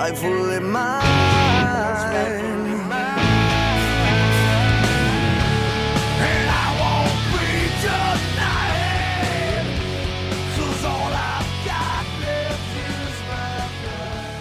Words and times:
my 0.00 0.10
blood. 0.12 0.40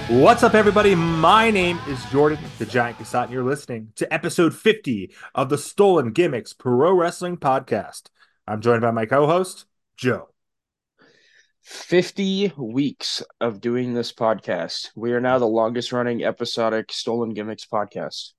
What's 0.10 0.44
up, 0.44 0.56
everybody? 0.56 0.96
My 0.96 1.52
name 1.52 1.78
is 1.88 2.04
Jordan, 2.06 2.40
the 2.58 2.66
Giant 2.66 2.98
Cassat, 2.98 3.26
and 3.26 3.34
you're 3.34 3.44
listening 3.44 3.92
to 3.98 4.12
episode 4.14 4.56
50 4.56 5.12
of 5.36 5.50
the 5.50 5.58
Stolen 5.58 6.12
Gimmicks 6.14 6.54
Pro 6.54 6.94
Wrestling 6.94 7.36
Podcast. 7.36 8.04
I'm 8.48 8.62
joined 8.62 8.82
by 8.82 8.92
my 8.92 9.06
co 9.06 9.28
host, 9.28 9.66
Joe. 9.98 10.30
50 11.62 12.54
weeks 12.58 13.22
of 13.42 13.62
doing 13.62 13.94
this 13.94 14.12
podcast. 14.12 14.90
We 14.96 15.14
are 15.14 15.22
now 15.22 15.40
the 15.40 15.48
longest 15.48 15.92
running 15.92 16.24
episodic 16.24 16.92
Stolen 16.92 17.34
Gimmicks 17.34 17.66
podcast. 17.66 18.32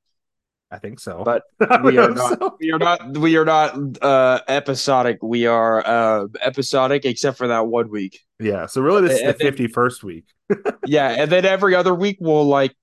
I 0.73 0.79
think 0.79 1.01
so. 1.01 1.23
But 1.24 1.43
we 1.84 1.98
are 1.98 2.10
not 2.10 2.38
so. 2.38 2.57
we 2.60 2.71
are 2.73 2.79
not 2.79 3.16
we 3.18 3.37
are 3.37 3.45
not 3.45 3.74
uh 4.02 4.41
episodic. 4.48 5.18
We 5.23 5.46
are 5.46 5.85
uh 5.87 6.26
episodic 6.41 7.04
except 7.04 7.38
for 7.38 7.48
that 7.48 7.66
one 7.66 7.91
week. 7.91 8.21
Yeah, 8.38 8.66
so 8.66 8.80
really, 8.80 9.02
this 9.09 9.21
is 9.21 9.23
And 9.23 9.35
the 9.38 9.51
then- 9.51 9.68
51st 9.68 10.02
week. 10.04 10.24
Yeah, 10.87 11.09
and 11.10 11.30
then 11.30 11.45
every 11.45 11.74
other 11.74 11.95
week 11.95 12.16
we'll 12.21 12.45
like 12.46 12.74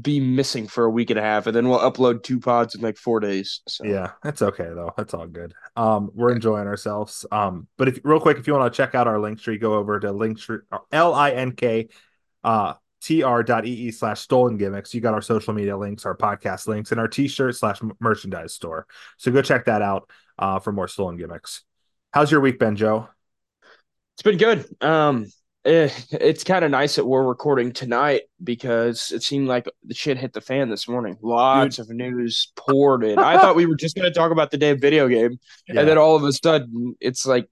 be 0.00 0.20
missing 0.20 0.68
for 0.68 0.84
a 0.84 0.90
week 0.90 1.10
and 1.10 1.18
a 1.18 1.22
half 1.22 1.46
and 1.46 1.56
then 1.56 1.68
we'll 1.68 1.78
upload 1.80 2.22
two 2.22 2.38
pods 2.38 2.74
in 2.74 2.80
like 2.80 2.96
4 2.96 3.20
days. 3.20 3.60
So 3.66 3.84
Yeah, 3.84 4.12
that's 4.22 4.42
okay 4.42 4.64
though. 4.64 4.92
That's 4.96 5.14
all 5.14 5.26
good. 5.26 5.54
Um, 5.76 6.10
we're 6.14 6.32
enjoying 6.32 6.66
ourselves. 6.66 7.26
Um, 7.32 7.66
but 7.76 7.88
if 7.88 8.00
real 8.04 8.20
quick, 8.20 8.38
if 8.38 8.46
you 8.46 8.54
want 8.54 8.72
to 8.72 8.76
check 8.76 8.94
out 8.94 9.08
our 9.08 9.18
link 9.18 9.40
tree, 9.40 9.58
go 9.58 9.74
over 9.74 9.98
to 10.00 10.12
link 10.12 10.38
tree 10.38 10.58
L 10.92 11.14
I 11.14 11.30
N 11.32 11.52
K 11.52 11.88
uh 12.44 12.74
tr.ee 13.00 13.90
slash 13.90 14.20
stolen 14.20 14.56
gimmicks. 14.56 14.94
You 14.94 15.00
got 15.00 15.14
our 15.14 15.22
social 15.22 15.54
media 15.54 15.76
links, 15.76 16.06
our 16.06 16.16
podcast 16.16 16.68
links, 16.68 16.92
and 16.92 17.00
our 17.00 17.08
t-shirt 17.08 17.56
slash 17.56 17.80
merchandise 17.98 18.54
store. 18.54 18.86
So 19.16 19.32
go 19.32 19.42
check 19.42 19.64
that 19.64 19.82
out 19.82 20.08
uh 20.38 20.60
for 20.60 20.72
more 20.72 20.88
stolen 20.88 21.16
gimmicks. 21.16 21.64
How's 22.12 22.30
your 22.30 22.40
week 22.40 22.58
been, 22.58 22.76
Joe? 22.76 23.08
It's 24.14 24.22
been 24.22 24.36
good. 24.36 24.66
Um, 24.82 25.26
it's 25.64 26.42
kind 26.44 26.64
of 26.64 26.70
nice 26.70 26.96
that 26.96 27.04
we're 27.04 27.22
recording 27.22 27.72
tonight 27.72 28.22
because 28.42 29.12
it 29.12 29.22
seemed 29.22 29.46
like 29.48 29.68
the 29.84 29.94
shit 29.94 30.18
hit 30.18 30.32
the 30.32 30.40
fan 30.40 30.68
this 30.68 30.88
morning. 30.88 31.16
Lots 31.22 31.78
of 31.78 31.88
news 31.90 32.52
poured 32.56 33.04
in. 33.04 33.18
I 33.18 33.38
thought 33.38 33.54
we 33.56 33.66
were 33.66 33.76
just 33.76 33.94
going 33.94 34.10
to 34.10 34.14
talk 34.18 34.32
about 34.32 34.50
the 34.50 34.58
damn 34.58 34.80
video 34.80 35.08
game, 35.08 35.38
Yeah. 35.68 35.80
and 35.80 35.88
then 35.88 35.98
all 35.98 36.16
of 36.16 36.24
a 36.24 36.32
sudden, 36.32 36.96
it's 37.00 37.26
like 37.26 37.48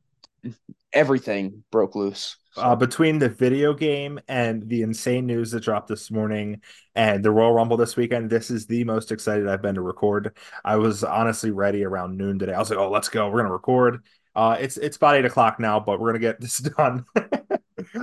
everything 0.92 1.62
broke 1.70 1.94
loose. 1.94 2.36
Uh, 2.56 2.74
between 2.74 3.20
the 3.20 3.28
video 3.28 3.72
game 3.72 4.18
and 4.26 4.68
the 4.68 4.82
insane 4.82 5.24
news 5.24 5.52
that 5.52 5.62
dropped 5.62 5.86
this 5.86 6.10
morning 6.10 6.60
and 6.96 7.24
the 7.24 7.30
Royal 7.30 7.52
Rumble 7.52 7.76
this 7.76 7.96
weekend, 7.96 8.28
this 8.28 8.50
is 8.50 8.66
the 8.66 8.82
most 8.82 9.12
excited 9.12 9.46
I've 9.46 9.62
been 9.62 9.76
to 9.76 9.82
record. 9.82 10.36
I 10.64 10.74
was 10.76 11.04
honestly 11.04 11.52
ready 11.52 11.84
around 11.84 12.18
noon 12.18 12.40
today. 12.40 12.54
I 12.54 12.58
was 12.58 12.68
like, 12.70 12.78
"Oh, 12.80 12.90
let's 12.90 13.08
go! 13.08 13.28
We're 13.30 13.38
gonna 13.38 13.52
record." 13.52 14.02
Uh, 14.34 14.56
it's 14.58 14.76
it's 14.78 14.96
about 14.96 15.14
eight 15.14 15.24
o'clock 15.24 15.60
now, 15.60 15.78
but 15.78 16.00
we're 16.00 16.08
gonna 16.08 16.18
get 16.18 16.40
this 16.40 16.58
done. 16.76 17.04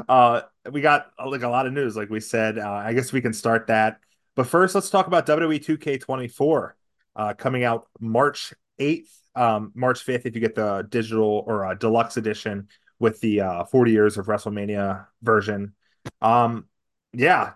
Uh, 0.10 0.42
we 0.72 0.82
got 0.82 1.12
uh, 1.20 1.30
like 1.30 1.44
a 1.44 1.50
lot 1.50 1.66
of 1.66 1.74
news, 1.74 1.96
like 1.96 2.10
we 2.10 2.20
said. 2.20 2.58
Uh, 2.58 2.70
I 2.70 2.94
guess 2.94 3.12
we 3.12 3.22
can 3.22 3.34
start 3.34 3.68
that. 3.68 4.00
But 4.36 4.48
first, 4.48 4.76
let's 4.76 4.90
talk 4.90 5.08
about 5.08 5.26
WWE 5.26 5.64
2K24 5.64 6.72
uh, 7.16 7.34
coming 7.34 7.64
out 7.64 7.88
March 8.00 8.54
8th, 8.80 9.10
um, 9.36 9.72
March 9.74 10.06
5th, 10.06 10.26
if 10.26 10.36
you 10.36 10.42
get 10.42 10.56
the 10.56 10.86
digital 10.90 11.44
or 11.48 11.66
uh, 11.66 11.74
deluxe 11.74 12.18
edition 12.18 12.68
with 13.00 13.20
the 13.22 13.42
uh, 13.42 13.64
40 13.66 13.92
years 13.92 14.18
of 14.18 14.28
WrestleMania 14.28 15.06
version. 15.22 15.74
Um, 16.22 16.66
yeah, 17.14 17.54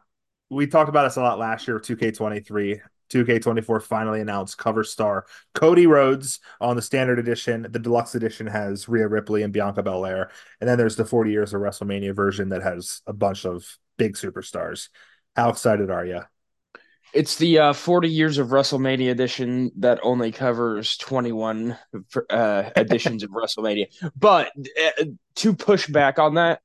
we 0.50 0.68
talked 0.68 0.90
about 0.90 1.04
this 1.04 1.18
a 1.18 1.22
lot 1.22 1.40
last 1.40 1.68
year 1.68 1.80
2K23. 1.80 2.82
2K24 3.12 3.82
finally 3.84 4.22
announced 4.22 4.58
cover 4.58 4.84
star 4.84 5.26
Cody 5.54 5.88
Rhodes 5.88 6.40
on 6.60 6.76
the 6.76 6.82
standard 6.82 7.20
edition. 7.20 7.68
The 7.70 7.80
deluxe 7.80 8.16
edition 8.16 8.48
has 8.48 8.88
Rhea 8.88 9.08
Ripley 9.08 9.44
and 9.44 9.54
Bianca 9.54 9.84
Belair. 9.84 10.32
And 10.60 10.70
then 10.70 10.78
there's 10.78 10.96
the 10.96 11.06
40 11.06 11.32
years 11.32 11.54
of 11.54 11.62
WrestleMania 11.62 12.16
version 12.16 12.50
that 12.50 12.64
has 12.64 13.02
a 13.06 13.14
bunch 13.14 13.46
of 13.46 13.78
big 13.98 14.14
superstars. 14.14 14.90
How 15.36 15.50
excited 15.50 15.90
are 15.90 16.06
you? 16.06 16.22
it's 17.14 17.36
the 17.36 17.60
uh, 17.60 17.74
40 17.74 18.10
years 18.10 18.38
of 18.38 18.48
WrestleMania 18.48 19.12
edition 19.12 19.72
that 19.78 20.00
only 20.04 20.32
covers 20.32 20.98
21 20.98 21.78
uh, 22.30 22.70
editions 22.76 23.24
of 23.24 23.32
WrestleMania. 23.32 23.88
But 24.16 24.52
uh, 25.00 25.06
to 25.36 25.54
push 25.54 25.88
back 25.88 26.20
on 26.20 26.36
that, 26.36 26.62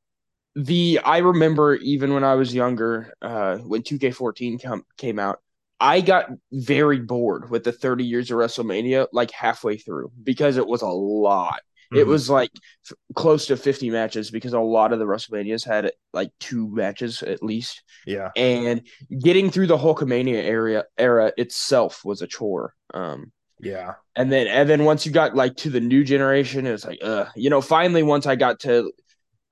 the 0.55 1.01
I 1.05 1.19
remember 1.19 1.75
even 1.77 2.15
when 2.15 2.25
I 2.25 2.35
was 2.35 2.55
younger, 2.55 3.13
uh, 3.21 3.59
when 3.59 3.83
2K14 3.83 4.63
com- 4.63 4.87
came 4.97 5.19
out, 5.19 5.41
I 5.79 6.01
got 6.01 6.31
very 6.53 7.01
bored 7.01 7.51
with 7.51 7.65
the 7.65 7.73
30 7.73 8.05
years 8.05 8.31
of 8.31 8.39
WrestleMania 8.39 9.09
like 9.13 9.31
halfway 9.31 9.77
through 9.77 10.11
because 10.23 10.57
it 10.57 10.67
was 10.67 10.83
a 10.83 10.89
lot. 10.89 11.61
It 11.93 12.07
Mhm. 12.07 12.09
was 12.09 12.29
like 12.31 12.51
f- 12.91 12.97
close 13.15 13.47
to 13.47 13.57
50 13.57 13.91
matches 13.91 14.31
because 14.31 14.53
a 14.55 14.61
lot 14.61 14.93
of 14.93 14.99
the 14.99 15.05
WrestleManias 15.05 15.65
had 15.67 15.93
like 16.13 16.31
two 16.41 16.69
matches 16.75 17.23
at 17.23 17.43
least 17.43 17.83
yeah. 18.07 18.33
and 18.35 18.83
getting 19.21 19.51
through 19.51 19.69
the 19.69 19.79
Hulkamania 19.79 20.43
area 20.43 20.85
era 20.99 21.33
itself 21.37 22.05
was 22.05 22.23
a 22.23 22.27
chore. 22.27 22.75
Um, 22.95 23.33
Yeah. 23.61 23.95
and 24.17 24.33
then 24.33 24.47
and 24.47 24.69
then 24.69 24.85
once 24.85 25.07
you 25.07 25.13
got 25.13 25.35
like 25.37 25.57
to 25.59 25.71
the 25.71 25.81
new 25.81 26.05
generation, 26.05 26.67
it 26.67 26.73
was 26.73 26.85
like, 26.87 26.99
uh, 27.03 27.27
you 27.37 27.51
know, 27.51 27.61
finally 27.61 28.03
once 28.03 28.27
I 28.27 28.37
got 28.37 28.61
to 28.61 28.93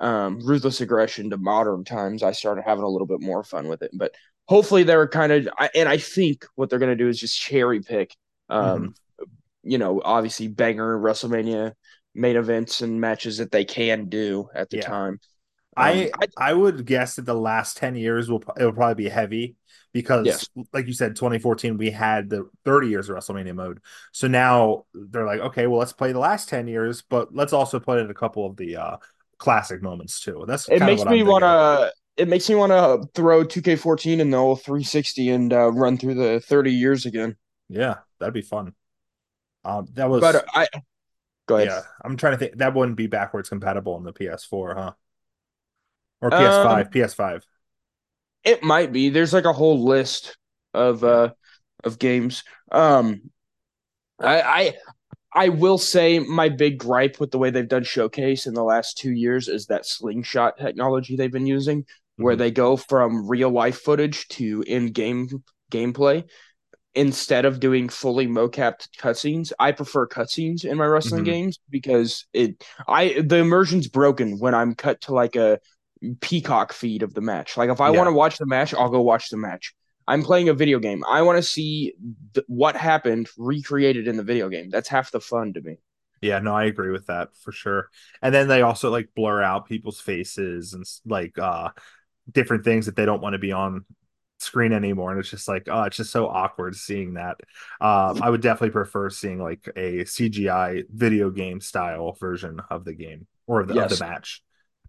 um 0.01 0.41
ruthless 0.41 0.81
aggression 0.81 1.31
to 1.31 1.37
modern 1.39 1.85
times, 1.85 2.23
I 2.23 2.33
started 2.33 2.63
having 2.67 2.85
a 2.85 2.89
little 2.89 3.07
bit 3.07 3.21
more 3.21 3.45
fun 3.45 3.69
with 3.69 3.83
it. 3.83 3.91
But 3.95 4.15
hopefully 4.47 4.83
they're 4.83 5.09
kind 5.09 5.33
of, 5.33 5.49
and 5.75 5.89
I 5.89 5.97
think 5.99 6.47
what 6.55 6.71
they're 6.71 6.79
gonna 6.79 6.97
do 6.97 7.09
is 7.09 7.19
just 7.21 7.39
cherry 7.41 7.81
pick, 7.81 8.15
um, 8.49 8.95
you 9.63 9.79
know, 9.79 10.03
obviously 10.05 10.49
banger 10.49 10.99
WrestleMania 10.99 11.75
main 12.15 12.37
events 12.37 12.83
and 12.83 13.01
matches 13.01 13.39
that 13.39 13.53
they 13.53 13.65
can 13.65 14.07
do 14.09 14.49
at 14.55 14.71
the 14.71 14.79
Yeah. 14.79 14.81
time. 14.81 15.21
I, 15.77 16.11
Um, 16.11 16.33
I 16.39 16.53
would 16.55 16.87
guess 16.87 17.17
that 17.17 17.27
the 17.27 17.35
last 17.35 17.77
10 17.79 17.97
years 17.97 18.31
will 18.31 18.43
it'll 18.59 18.73
probably 18.73 19.05
be 19.05 19.11
heavy 19.11 19.57
because 19.93 20.45
Yes. 20.45 20.49
like 20.73 20.87
you 20.89 20.95
said 20.95 21.17
2014 21.17 21.79
we 21.79 21.91
had 21.91 22.31
the 22.31 22.51
30 22.65 22.89
years 22.89 23.09
of 23.11 23.17
WrestleMania 23.17 23.55
mode. 23.55 23.81
So 24.13 24.29
now 24.29 24.87
they're 24.95 25.27
like 25.27 25.41
okay, 25.41 25.67
well 25.67 25.79
let's 25.81 25.93
play 25.95 26.13
the 26.13 26.21
last 26.21 26.49
10 26.49 26.69
years 26.69 27.03
but 27.03 27.35
let's 27.35 27.53
also 27.55 27.81
put 27.81 28.01
in 28.01 28.11
a 28.11 28.15
couple 28.15 28.47
of 28.47 28.57
the 28.57 28.77
uh 28.77 28.97
classic 29.39 29.83
moments 29.83 30.21
too. 30.21 30.45
That's 30.49 30.71
it 30.71 30.83
makes 30.83 31.07
me 31.07 31.23
want 31.23 31.43
to 31.43 31.93
it 32.17 32.29
makes 32.29 32.49
me 32.49 32.55
want 32.55 32.73
to 32.73 33.09
throw 33.15 33.45
2k14 33.45 34.21
in 34.21 34.31
the 34.31 34.37
old 34.37 34.63
360 34.63 35.31
and 35.31 35.53
uh, 35.53 35.71
run 35.73 35.97
through 35.99 36.15
the 36.15 36.41
30 36.41 36.73
years 36.73 37.07
again 37.07 37.37
Yeah, 37.69 37.99
that'd 38.19 38.35
be 38.35 38.43
fun. 38.43 38.75
Um 39.65 39.89
that 39.95 40.11
was 40.11 40.23
but 40.23 40.35
uh, 40.37 40.43
i 40.55 40.67
go 41.49 41.57
ahead 41.57 41.69
yeah, 41.69 41.83
I'm 42.03 42.17
trying 42.17 42.33
to 42.33 42.39
think 42.39 42.59
that 42.59 42.75
wouldn't 42.75 42.97
be 42.97 43.07
backwards 43.07 43.49
compatible 43.49 43.95
on 43.95 44.03
the 44.05 44.13
PS4, 44.13 44.75
huh? 44.75 44.93
Or 46.21 46.33
PS5, 46.33 46.91
Um, 46.91 46.91
PS5. 46.91 47.47
it 48.45 48.63
might 48.63 48.93
be 48.93 49.09
there's 49.09 49.33
like 49.33 49.45
a 49.45 49.53
whole 49.53 49.85
list 49.85 50.37
of 50.73 51.03
uh 51.05 51.31
of 51.85 51.99
games 51.99 52.45
um 52.73 53.21
i 54.21 54.41
i 54.43 54.75
i 55.35 55.49
will 55.49 55.79
say 55.79 56.19
my 56.19 56.49
big 56.49 56.79
gripe 56.79 57.21
with 57.21 57.31
the 57.31 57.39
way 57.39 57.51
they've 57.51 57.69
done 57.69 57.85
showcase 57.85 58.47
in 58.47 58.55
the 58.55 58.65
last 58.65 58.99
two 58.99 59.13
years 59.13 59.49
is 59.49 59.67
that 59.67 59.87
slingshot 59.87 60.59
technology 60.59 61.17
they've 61.17 61.33
been 61.33 61.47
using 61.47 61.85
where 62.19 62.37
Mhm. 62.37 62.37
they 62.37 62.51
go 62.51 62.77
from 62.77 63.29
real 63.29 63.51
life 63.51 63.81
footage 63.81 64.29
to 64.29 64.65
in-game 64.67 65.29
gameplay 65.71 66.25
instead 66.95 67.45
of 67.45 67.61
doing 67.61 67.89
fully 67.89 68.27
mocapped 68.27 68.89
cutscenes. 68.99 69.53
I 69.59 69.73
prefer 69.73 70.07
cutscenes 70.07 70.65
in 70.65 70.79
my 70.79 70.87
wrestling 70.87 71.25
Mhm. 71.25 71.25
games 71.25 71.59
because 71.71 72.27
it 72.33 72.65
I 72.87 73.21
the 73.21 73.39
immersion's 73.39 73.89
broken 73.89 74.39
when 74.39 74.55
I'm 74.55 74.75
cut 74.75 75.01
to 75.03 75.15
like 75.15 75.37
a 75.37 75.59
peacock 76.21 76.73
feed 76.73 77.03
of 77.03 77.15
the 77.15 77.21
match. 77.21 77.57
Like 77.57 77.71
if 77.71 77.81
I 77.81 77.91
Yeah. 77.91 77.93
want 77.93 78.09
to 78.09 78.13
watch 78.13 78.39
the 78.39 78.47
match, 78.47 78.75
I'll 78.75 78.91
go 78.91 79.03
watch 79.03 79.31
the 79.31 79.37
match. 79.37 79.75
I'm 80.07 80.23
playing 80.23 80.51
a 80.51 80.55
video 80.55 80.79
game. 80.79 81.03
I 81.09 81.23
want 81.23 81.39
to 81.39 81.43
see 81.43 81.95
th- 82.35 82.45
what 82.47 82.77
happened 82.77 83.29
recreated 83.39 84.07
in 84.07 84.17
the 84.17 84.23
video 84.23 84.49
game. 84.51 84.69
That's 84.71 84.89
half 84.89 85.11
the 85.11 85.21
fun 85.21 85.55
to 85.55 85.63
me. 85.63 85.79
Yeah, 86.21 86.39
no, 86.39 86.55
I 86.55 86.65
agree 86.65 86.91
with 86.91 87.07
that 87.07 87.37
for 87.37 87.53
sure. 87.53 87.91
And 88.23 88.35
then 88.35 88.49
they 88.49 88.63
also 88.63 88.91
like 88.91 89.11
blur 89.15 89.43
out 89.43 89.69
people's 89.69 90.01
faces 90.01 90.73
and 90.73 90.85
like 91.05 91.37
uh 91.39 91.69
different 92.31 92.65
things 92.65 92.87
that 92.87 92.97
they 92.97 93.05
don't 93.05 93.23
want 93.23 93.35
to 93.35 93.39
be 93.39 93.53
on 93.53 93.85
screen 94.39 94.73
anymore. 94.73 95.11
And 95.11 95.21
it's 95.21 95.31
just 95.31 95.49
like, 95.49 95.69
oh, 95.71 95.83
it's 95.83 95.97
just 95.97 96.13
so 96.13 96.27
awkward 96.27 96.77
seeing 96.77 97.15
that. 97.15 97.37
Um, 97.81 98.23
I 98.23 98.31
would 98.31 98.43
definitely 98.43 98.71
prefer 98.71 99.11
seeing 99.11 99.43
like 99.43 99.69
a 99.77 100.05
CGI 100.05 100.85
video 100.91 101.31
game 101.31 101.61
style 101.61 102.13
version 102.19 102.61
of 102.71 102.85
the 102.85 102.95
game 102.95 103.27
or 103.47 103.61
of 103.61 103.69
the, 103.69 103.81
of 103.81 103.91
the 103.91 104.05
match. 104.05 104.43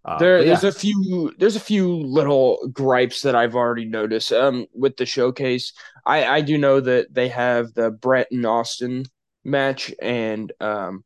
Uh, 0.03 0.19
there, 0.19 0.37
but 0.37 0.45
there's 0.45 0.63
yeah. 0.63 0.69
a 0.69 0.71
few 0.71 1.33
there's 1.39 1.55
a 1.55 1.59
few 1.59 1.91
little 1.91 2.67
gripes 2.71 3.23
that 3.23 3.35
I've 3.35 3.55
already 3.55 3.85
noticed. 3.85 4.31
Um, 4.31 4.67
with 4.71 4.97
the 4.97 5.05
showcase, 5.05 5.73
I 6.05 6.25
I 6.25 6.41
do 6.41 6.59
know 6.59 6.79
that 6.79 7.11
they 7.11 7.29
have 7.29 7.73
the 7.73 7.89
Brett 7.89 8.27
and 8.31 8.45
Austin 8.45 9.05
match 9.43 9.91
and 10.01 10.51
um 10.59 11.03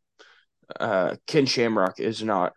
uh, 0.80 1.16
Ken 1.28 1.46
Shamrock 1.46 2.00
is 2.00 2.22
not 2.24 2.54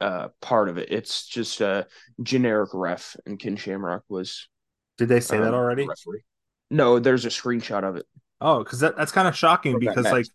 uh, 0.00 0.28
part 0.40 0.68
of 0.68 0.78
it. 0.78 0.90
It's 0.90 1.26
just 1.26 1.60
a 1.60 1.86
generic 2.22 2.70
ref, 2.72 3.16
and 3.26 3.38
Ken 3.38 3.56
Shamrock 3.56 4.02
was. 4.08 4.48
Did 4.98 5.08
they 5.08 5.20
say 5.20 5.36
um, 5.38 5.44
that 5.44 5.54
already? 5.54 5.86
referee. 5.86 6.24
No, 6.70 6.98
there's 6.98 7.24
a 7.24 7.28
screenshot 7.28 7.84
of 7.88 7.96
it. 7.96 8.06
Oh, 8.40 8.62
because 8.62 8.80
that, 8.80 8.96
that's 8.96 9.12
kind 9.12 9.28
of 9.28 9.36
shocking 9.36 9.78
because 9.78 10.04
like 10.04 10.26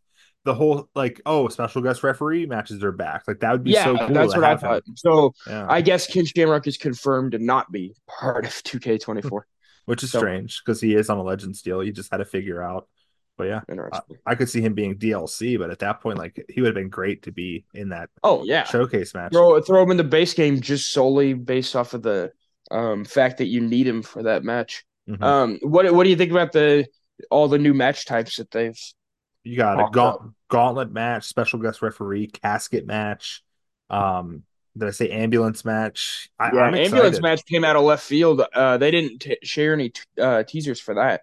the 0.45 0.53
whole 0.53 0.89
like 0.95 1.21
oh 1.25 1.47
special 1.49 1.81
guest 1.81 2.03
referee 2.03 2.45
matches 2.45 2.83
are 2.83 2.91
back. 2.91 3.23
Like 3.27 3.39
that 3.39 3.51
would 3.51 3.63
be 3.63 3.71
yeah, 3.71 3.83
so 3.83 3.97
cool. 3.97 4.13
that's 4.13 4.35
what 4.35 4.43
I 4.43 4.53
him. 4.53 4.57
thought. 4.59 4.83
So 4.95 5.33
Yeah. 5.47 5.65
I 5.69 5.81
guess 5.81 6.07
Ken 6.07 6.25
Shamrock 6.25 6.65
is 6.67 6.77
confirmed 6.77 7.33
to 7.33 7.39
not 7.39 7.71
be 7.71 7.93
part 8.07 8.45
of 8.45 8.51
2K24. 8.51 9.41
which 9.85 10.03
is 10.03 10.11
So- 10.11 10.19
strange 10.19 10.61
because 10.63 10.79
he 10.79 10.95
is 10.95 11.09
on 11.09 11.17
a 11.17 11.23
Legends 11.23 11.61
deal. 11.61 11.83
You 11.83 11.91
just 11.91 12.11
had 12.11 12.17
to 12.17 12.25
figure 12.25 12.61
out. 12.63 12.87
But 13.39 13.47
yeah, 13.47 13.61
Interesting. 13.69 14.17
I 14.25 14.35
could 14.35 14.49
see 14.49 14.59
him 14.59 14.73
being 14.73 14.95
DLC, 14.97 15.57
but 15.57 15.71
at 15.71 15.79
that 15.79 16.01
point, 16.01 16.17
like 16.17 16.45
he 16.49 16.59
would 16.59 16.67
have 16.67 16.75
been 16.75 16.89
great 16.89 17.23
to 17.23 17.31
be 17.31 17.63
in 17.73 17.87
that 17.89 18.09
oh 18.21 18.43
yeah, 18.43 18.65
showcase 18.65 19.13
match. 19.15 19.31
throw 19.31 19.59
throw 19.61 19.81
him 19.81 19.91
in 19.91 19.97
the 19.97 20.03
base 20.03 20.33
game 20.33 20.59
just 20.59 20.91
solely 20.91 21.33
based 21.33 21.73
off 21.73 21.93
of 21.93 22.01
the 22.01 22.33
um, 22.69 23.05
fact 23.05 23.37
that 23.37 23.45
you 23.47 23.61
need 23.61 23.87
him 23.87 24.03
for 24.03 24.23
that 24.23 24.43
match. 24.43 24.83
Mhm. 25.09 25.23
Um, 25.23 25.59
what 25.61 25.91
what 25.93 26.03
do 26.03 26.09
you 26.09 26.17
think 26.17 26.31
about 26.31 26.51
the 26.51 26.85
all 27.31 27.47
the 27.47 27.57
new 27.57 27.73
match 27.73 28.05
types 28.05 28.35
that 28.35 28.51
they've? 28.51 28.77
you 29.45 29.55
got 29.55 29.79
a 29.79 29.89
gaunt- 29.89 30.33
gauntlet 30.49 30.91
match, 30.91 31.23
special 31.23 31.59
guest 31.59 31.81
referee, 31.81 32.27
casket 32.27 32.85
match. 32.85 33.41
Um, 33.89 34.43
did 34.77 34.89
I 34.89 34.91
say 34.91 35.09
ambulance 35.11 35.63
match? 35.63 36.29
I, 36.37 36.51
Yeah, 36.53 36.59
I'm 36.63 36.75
ambulance 36.75 37.17
excited. 37.17 37.21
match 37.23 37.45
came 37.45 37.63
out 37.63 37.77
of 37.77 37.83
left 37.83 38.03
field. 38.03 38.41
Uh, 38.53 38.77
they 38.77 38.91
didn't 38.91 39.19
t- 39.19 39.37
share 39.43 39.73
any 39.73 39.89
t- 39.91 40.01
uh, 40.21 40.43
teasers 40.43 40.81
for 40.81 40.95
that, 40.95 41.21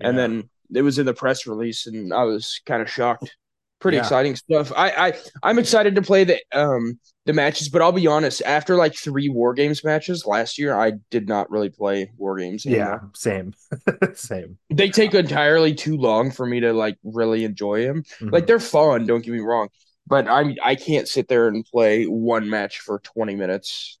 and 0.00 0.16
Yeah. 0.16 0.22
then 0.28 0.50
it 0.74 0.82
was 0.82 0.98
in 0.98 1.06
the 1.06 1.14
press 1.14 1.46
release, 1.46 1.86
and 1.86 2.12
I 2.12 2.24
was 2.24 2.60
kind 2.66 2.82
of 2.82 2.90
shocked. 2.90 3.36
Pretty 3.78 3.98
Yeah. 3.98 4.02
exciting 4.04 4.36
stuff. 4.36 4.72
I, 4.74 4.90
I 5.08 5.12
I'm 5.42 5.58
excited 5.58 5.94
to 5.96 6.02
play 6.02 6.24
the 6.24 6.40
um 6.52 6.98
the 7.26 7.34
matches, 7.34 7.68
but 7.68 7.82
I'll 7.82 7.92
be 7.92 8.06
honest. 8.06 8.40
After 8.42 8.74
like 8.76 8.94
three 8.94 9.28
war 9.28 9.52
games 9.52 9.84
matches 9.84 10.24
last 10.26 10.58
year, 10.58 10.74
I 10.74 10.92
did 11.10 11.28
not 11.28 11.50
really 11.50 11.68
play 11.68 12.10
war 12.16 12.38
games. 12.38 12.64
yeah, 12.64 13.00
same, 13.14 13.52
same. 14.14 14.58
they 14.70 14.88
take 14.88 15.14
entirely 15.14 15.74
too 15.74 15.96
long 15.96 16.30
for 16.30 16.46
me 16.46 16.60
to 16.60 16.72
like 16.72 16.96
really 17.04 17.44
enjoy 17.44 17.84
them. 17.84 18.02
Mhm. 18.20 18.32
Like 18.32 18.46
they're 18.46 18.58
fun, 18.60 19.06
don't 19.06 19.24
get 19.24 19.32
me 19.32 19.40
wrong, 19.40 19.68
but 20.06 20.26
I'm 20.28 20.54
I 20.62 20.74
can't 20.74 21.08
sit 21.08 21.28
there 21.28 21.48
and 21.48 21.64
play 21.64 22.04
one 22.04 22.48
match 22.48 22.80
for 22.80 22.98
20 23.00 23.36
minutes 23.36 23.98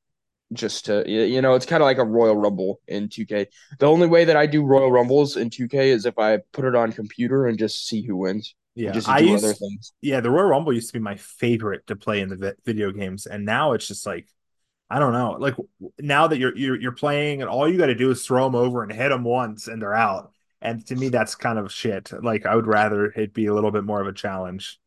just 0.52 0.86
to 0.86 1.04
you 1.08 1.42
know, 1.42 1.54
it's 1.54 1.66
kind 1.66 1.82
of 1.82 1.86
like 1.86 1.98
a 1.98 2.04
Royal 2.04 2.36
Rumble 2.36 2.80
in 2.86 3.08
2K. 3.08 3.46
The 3.78 3.86
only 3.86 4.06
way 4.06 4.24
that 4.24 4.36
I 4.36 4.46
do 4.46 4.64
Royal 4.64 4.90
Rumbles 4.90 5.36
in 5.36 5.50
2K 5.50 5.74
is 5.74 6.06
if 6.06 6.18
I 6.18 6.38
put 6.52 6.64
it 6.64 6.74
on 6.74 6.92
computer 6.92 7.46
and 7.46 7.58
just 7.58 7.86
see 7.86 8.02
who 8.02 8.16
wins. 8.16 8.54
yeah, 8.74 8.92
just 8.92 9.08
I 9.08 9.18
used 9.20 9.44
other 9.44 9.54
things. 9.54 9.92
yeah 10.02 10.20
the 10.20 10.30
Royal 10.30 10.48
Rumble 10.48 10.72
used 10.72 10.88
to 10.88 10.92
be 10.92 11.02
my 11.02 11.16
favorite 11.16 11.86
to 11.88 11.96
play 11.96 12.20
in 12.20 12.28
the 12.28 12.56
video 12.64 12.92
games, 12.92 13.26
and 13.26 13.44
now 13.44 13.72
it's 13.72 13.88
just 13.88 14.06
like 14.06 14.28
I 14.88 14.98
don't 15.00 15.12
know. 15.12 15.36
Like 15.38 15.56
now 15.98 16.28
that 16.28 16.38
you're 16.38 16.56
you're 16.56 16.80
you're 16.80 16.92
playing, 16.92 17.42
and 17.42 17.50
all 17.50 17.68
you 17.68 17.78
got 17.78 17.86
to 17.86 17.94
do 17.94 18.10
is 18.10 18.24
throw 18.24 18.44
them 18.44 18.54
over 18.54 18.82
and 18.82 18.92
hit 18.92 19.08
them 19.08 19.24
once, 19.24 19.66
and 19.66 19.82
they're 19.82 19.94
out. 19.94 20.32
And 20.62 20.86
to 20.86 20.94
me, 20.96 21.08
that's 21.08 21.34
kind 21.34 21.58
of 21.58 21.72
shit. 21.72 22.12
Like 22.22 22.46
I 22.46 22.54
would 22.54 22.66
rather 22.66 23.06
it 23.06 23.34
be 23.34 23.46
a 23.46 23.54
little 23.54 23.72
bit 23.72 23.84
more 23.84 24.00
of 24.00 24.06
a 24.06 24.12
challenge. 24.12 24.78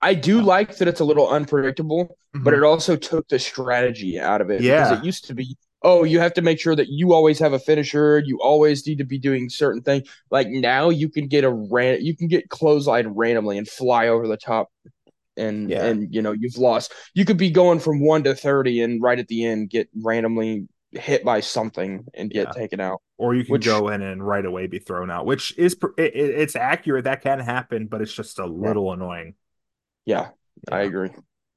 I 0.00 0.14
do 0.14 0.40
like 0.40 0.76
that 0.76 0.88
it's 0.88 1.00
a 1.00 1.04
little 1.04 1.28
unpredictable, 1.28 2.16
but 2.34 2.54
Mhm. 2.54 2.58
it 2.58 2.62
also 2.62 2.94
took 2.96 3.26
the 3.28 3.38
strategy 3.38 4.18
out 4.18 4.40
of 4.40 4.50
it. 4.50 4.60
Yeah. 4.60 4.84
Because 4.90 4.98
it 5.02 5.04
used 5.06 5.24
to 5.26 5.34
be, 5.34 5.56
oh, 5.82 6.04
you 6.04 6.20
have 6.20 6.32
to 6.34 6.42
make 6.42 6.60
sure 6.60 6.76
that 6.76 6.88
you 6.88 7.12
always 7.12 7.38
have 7.40 7.52
a 7.52 7.58
finisher. 7.58 8.22
You 8.24 8.38
always 8.40 8.86
need 8.86 8.98
to 8.98 9.04
be 9.04 9.18
doing 9.18 9.48
certain 9.48 9.82
things. 9.82 10.08
Like 10.30 10.48
now 10.48 10.88
you 10.90 11.08
can 11.08 11.26
get 11.26 11.42
a 11.44 11.50
ran 11.50 12.04
you 12.04 12.16
can 12.16 12.28
get 12.28 12.48
clothesline 12.48 13.08
randomly 13.08 13.58
and 13.58 13.66
fly 13.68 14.08
over 14.08 14.28
the 14.28 14.36
top 14.36 14.68
and 15.36 15.68
Yeah. 15.70 15.84
and 15.86 16.12
you 16.14 16.22
know 16.22 16.32
you've 16.32 16.58
lost. 16.58 16.92
You 17.14 17.24
could 17.24 17.36
be 17.36 17.50
going 17.50 17.80
from 17.80 18.00
one 18.00 18.22
to 18.24 18.34
thirty 18.34 18.80
and 18.82 19.02
right 19.02 19.18
at 19.18 19.26
the 19.28 19.44
end 19.44 19.70
get 19.70 19.88
randomly 20.02 20.68
hit 20.92 21.22
by 21.24 21.40
something 21.40 22.04
and 22.14 22.30
get 22.30 22.46
Yeah. 22.48 22.52
taken 22.52 22.80
out. 22.80 23.00
or 23.20 23.34
you 23.34 23.44
can 23.44 23.54
Which- 23.54 23.64
go 23.64 23.88
in 23.88 24.00
and 24.00 24.24
right 24.24 24.44
away 24.44 24.68
be 24.68 24.78
thrown 24.78 25.10
out, 25.10 25.26
which 25.26 25.52
is 25.58 25.74
it, 25.98 26.14
it- 26.14 26.30
it's 26.38 26.54
accurate. 26.54 27.02
That 27.02 27.20
can 27.20 27.40
happen, 27.40 27.88
but 27.88 28.00
it's 28.00 28.12
just 28.14 28.38
a 28.38 28.46
little 28.46 28.92
annoying 28.92 29.34
Yeah, 30.08 30.30
I 30.72 30.80
agree. 30.80 31.10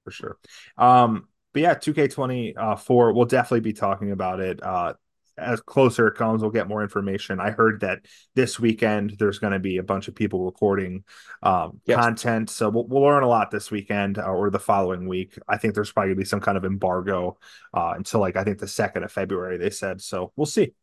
for 0.03 0.11
sure. 0.11 0.37
Um, 0.77 1.27
but 1.53 1.61
yeah, 1.61 1.73
2K20 1.75 2.53
uh, 2.57 2.75
four, 2.75 3.13
we'll 3.13 3.25
definitely 3.25 3.61
be 3.61 3.73
talking 3.73 4.11
about 4.11 4.39
it. 4.41 4.61
Uh, 4.61 4.93
as 5.37 5.61
closer 5.61 6.07
it 6.07 6.15
comes, 6.15 6.41
we'll 6.41 6.51
get 6.51 6.67
more 6.67 6.83
information. 6.83 7.39
I 7.39 7.51
heard 7.51 7.79
that 7.79 7.99
this 8.35 8.59
weekend 8.59 9.15
there's 9.17 9.39
going 9.39 9.53
to 9.53 9.59
be 9.59 9.77
a 9.77 9.83
bunch 9.83 10.07
of 10.09 10.15
people 10.15 10.43
recording 10.45 11.05
um, 11.41 11.79
Yes. 11.85 11.97
content, 11.97 12.49
so 12.49 12.69
we'll, 12.69 12.85
we'll 12.87 13.01
learn 13.03 13.23
a 13.23 13.27
lot 13.27 13.49
this 13.51 13.71
weekend 13.71 14.17
uh, 14.17 14.23
or 14.23 14.49
the 14.49 14.59
following 14.59 15.07
week. 15.07 15.39
I 15.47 15.57
think 15.57 15.73
there's 15.73 15.91
probably 15.91 16.09
going 16.09 16.17
to 16.17 16.21
be 16.21 16.25
some 16.25 16.41
kind 16.41 16.57
of 16.57 16.65
embargo 16.65 17.37
uh, 17.73 17.93
until 17.95 18.19
like 18.19 18.35
I 18.35 18.43
think 18.43 18.59
the 18.59 18.67
second 18.67 19.03
of 19.03 19.11
February. 19.13 19.57
They 19.57 19.69
said 19.69 20.01
so. 20.01 20.33
We'll 20.35 20.45
see. 20.45 20.73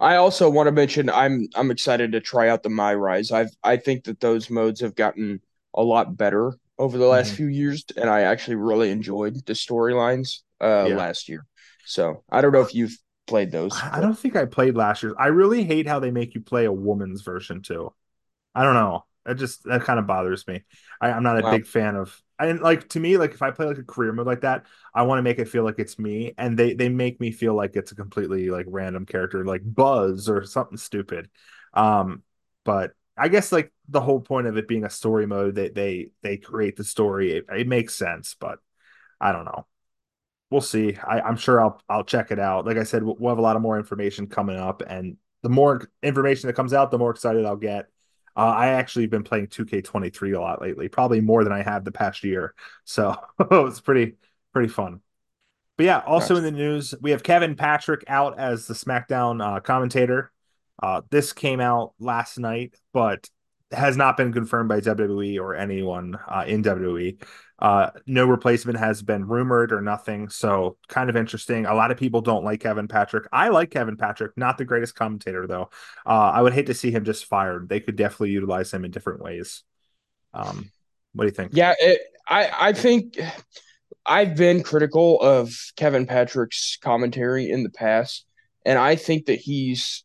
I 0.00 0.16
also 0.16 0.48
want 0.50 0.66
to 0.68 0.72
mention 0.72 1.10
I'm 1.10 1.48
I'm 1.54 1.70
excited 1.70 2.12
to 2.12 2.20
try 2.20 2.48
out 2.48 2.62
the 2.62 2.68
My 2.70 2.94
Rise. 2.94 3.32
I've 3.32 3.50
I 3.64 3.76
think 3.78 4.04
that 4.04 4.20
those 4.20 4.50
modes 4.50 4.80
have 4.80 4.94
gotten 4.94 5.40
a 5.74 5.82
lot 5.82 6.16
better 6.16 6.58
over 6.80 6.98
the 6.98 7.06
last 7.06 7.32
Mhm. 7.32 7.34
few 7.34 7.46
years, 7.46 7.84
and 7.96 8.10
I 8.10 8.22
actually 8.22 8.56
really 8.56 8.90
enjoyed 8.90 9.34
the 9.46 9.54
storylines 9.54 10.38
uh 10.60 10.88
Yeah. 10.88 11.02
last 11.02 11.28
year. 11.28 11.46
So 11.84 12.24
I 12.30 12.40
don't 12.42 12.52
know 12.52 12.62
if 12.62 12.74
you've 12.74 12.96
played 13.26 13.52
those. 13.52 13.84
I 13.84 13.98
I 13.98 14.00
don't 14.00 14.18
think 14.18 14.36
I 14.36 14.46
played 14.46 14.76
last 14.76 15.02
year. 15.02 15.14
I 15.18 15.26
really 15.28 15.64
hate 15.64 15.86
how 15.86 16.00
they 16.00 16.10
make 16.10 16.34
you 16.34 16.40
play 16.40 16.64
a 16.64 16.72
woman's 16.72 17.22
version 17.22 17.62
too. 17.62 17.92
I 18.54 18.64
don't 18.64 18.74
know. 18.74 19.04
That 19.26 19.36
just 19.36 19.64
that 19.64 19.82
kind 19.82 19.98
of 20.00 20.06
bothers 20.06 20.46
me. 20.48 20.64
I, 21.00 21.12
I'm 21.12 21.22
not 21.24 21.38
a 21.38 21.42
Wow. 21.42 21.44
big 21.44 21.66
fan 21.66 21.96
of. 21.96 22.20
And 22.38 22.60
like 22.60 22.88
to 22.90 23.00
me, 23.00 23.18
like 23.18 23.32
if 23.32 23.42
I 23.42 23.50
play 23.52 23.66
like 23.66 23.78
a 23.78 23.84
career 23.84 24.12
mode 24.12 24.26
like 24.26 24.42
that, 24.42 24.66
I 24.94 25.02
want 25.02 25.18
to 25.18 25.22
make 25.22 25.38
it 25.38 25.48
feel 25.48 25.64
like 25.64 25.78
it's 25.78 25.98
me, 25.98 26.34
and 26.38 26.58
they 26.58 26.74
they 26.74 26.88
make 26.88 27.20
me 27.20 27.32
feel 27.32 27.54
like 27.54 27.76
it's 27.76 27.92
a 27.92 27.96
completely 27.96 28.50
like 28.50 28.66
random 28.68 29.06
character, 29.06 29.44
like 29.44 29.62
Buzz 29.64 30.28
or 30.28 30.44
something 30.44 30.78
stupid. 30.78 31.30
Um, 31.74 32.22
but 32.64 32.92
I 33.16 33.28
guess 33.28 33.52
like 33.52 33.72
the 33.90 34.00
whole 34.00 34.20
point 34.20 34.46
of 34.46 34.56
it 34.56 34.68
being 34.68 34.84
a 34.84 34.90
story 34.90 35.26
mode, 35.26 35.54
they 35.54 35.68
they 35.68 36.10
they 36.22 36.36
create 36.38 36.76
the 36.76 36.84
story. 36.84 37.32
It, 37.32 37.46
it 37.50 37.68
makes 37.68 37.94
sense, 37.94 38.36
but 38.38 38.58
I 39.20 39.32
don't 39.32 39.44
know 39.44 39.66
we'll 40.50 40.60
see. 40.60 40.96
I, 40.96 41.20
I'm 41.20 41.36
sure 41.36 41.60
I'll 41.60 41.80
I'll 41.88 42.04
check 42.04 42.30
it 42.30 42.38
out. 42.38 42.66
Like 42.66 42.76
I 42.76 42.82
said, 42.82 43.02
we'll, 43.02 43.16
we'll 43.18 43.30
have 43.30 43.38
a 43.38 43.42
lot 43.42 43.56
of 43.56 43.62
more 43.62 43.78
information 43.78 44.26
coming 44.26 44.56
up, 44.56 44.82
and 44.86 45.16
the 45.42 45.48
more 45.48 45.88
information 46.02 46.48
that 46.48 46.54
comes 46.54 46.72
out, 46.74 46.90
the 46.90 46.98
more 46.98 47.10
excited 47.10 47.44
I'll 47.44 47.56
get. 47.56 47.86
Uh, 48.36 48.40
I 48.40 48.68
actually 48.68 49.06
been 49.06 49.24
playing 49.24 49.48
2K23 49.48 50.36
a 50.36 50.40
lot 50.40 50.62
lately, 50.62 50.88
probably 50.88 51.20
more 51.20 51.42
than 51.42 51.52
I 51.52 51.62
have 51.62 51.84
the 51.84 51.92
past 51.92 52.22
year. 52.22 52.54
So 52.84 53.16
it's 53.50 53.80
pretty 53.80 54.16
pretty 54.52 54.68
fun. 54.68 55.00
But 55.76 55.86
yeah, 55.86 55.98
also 56.00 56.34
Nice. 56.34 56.38
in 56.38 56.44
the 56.44 56.58
news, 56.58 56.94
we 57.00 57.12
have 57.12 57.22
Kevin 57.22 57.56
Patrick 57.56 58.04
out 58.06 58.38
as 58.38 58.66
the 58.66 58.74
SmackDown 58.74 59.44
uh, 59.44 59.60
commentator. 59.60 60.30
Uh, 60.82 61.02
this 61.10 61.32
came 61.32 61.60
out 61.60 61.94
last 61.98 62.38
night, 62.38 62.74
but 62.92 63.28
has 63.72 63.96
not 63.96 64.16
been 64.16 64.32
confirmed 64.32 64.68
by 64.68 64.80
WWE 64.80 65.40
or 65.40 65.54
anyone 65.54 66.18
uh, 66.28 66.44
in 66.46 66.62
WWE. 66.62 67.22
Uh, 67.58 67.90
no 68.06 68.26
replacement 68.26 68.78
has 68.78 69.02
been 69.02 69.28
rumored 69.28 69.70
or 69.72 69.80
nothing. 69.80 70.28
So 70.28 70.78
kind 70.88 71.10
of 71.10 71.16
interesting. 71.16 71.66
A 71.66 71.74
lot 71.74 71.90
of 71.90 71.98
people 71.98 72.20
don't 72.22 72.44
like 72.44 72.60
Kevin 72.60 72.88
Patrick. 72.88 73.26
I 73.32 73.48
like 73.50 73.70
Kevin 73.70 73.96
Patrick, 73.96 74.36
not 74.36 74.56
the 74.58 74.64
greatest 74.64 74.94
commentator 74.94 75.46
though. 75.46 75.70
Uh, 76.06 76.32
I 76.34 76.40
would 76.42 76.54
hate 76.54 76.66
to 76.66 76.74
see 76.74 76.90
him 76.90 77.04
just 77.04 77.26
fired. 77.26 77.68
They 77.68 77.80
could 77.80 77.96
definitely 77.96 78.30
utilize 78.30 78.72
him 78.72 78.84
in 78.84 78.90
different 78.90 79.22
ways. 79.22 79.62
Um, 80.32 80.70
what 81.12 81.24
do 81.24 81.28
you 81.28 81.34
think? 81.34 81.52
Yeah, 81.54 81.74
it, 81.78 82.00
I 82.26 82.68
I 82.68 82.72
think 82.72 83.18
I've 84.06 84.36
been 84.36 84.62
critical 84.62 85.20
of 85.20 85.52
Kevin 85.76 86.06
Patrick's 86.06 86.78
commentary 86.80 87.50
in 87.50 87.62
the 87.62 87.70
past, 87.70 88.24
and 88.64 88.78
I 88.78 88.96
think 88.96 89.26
that 89.26 89.40
he's 89.40 90.04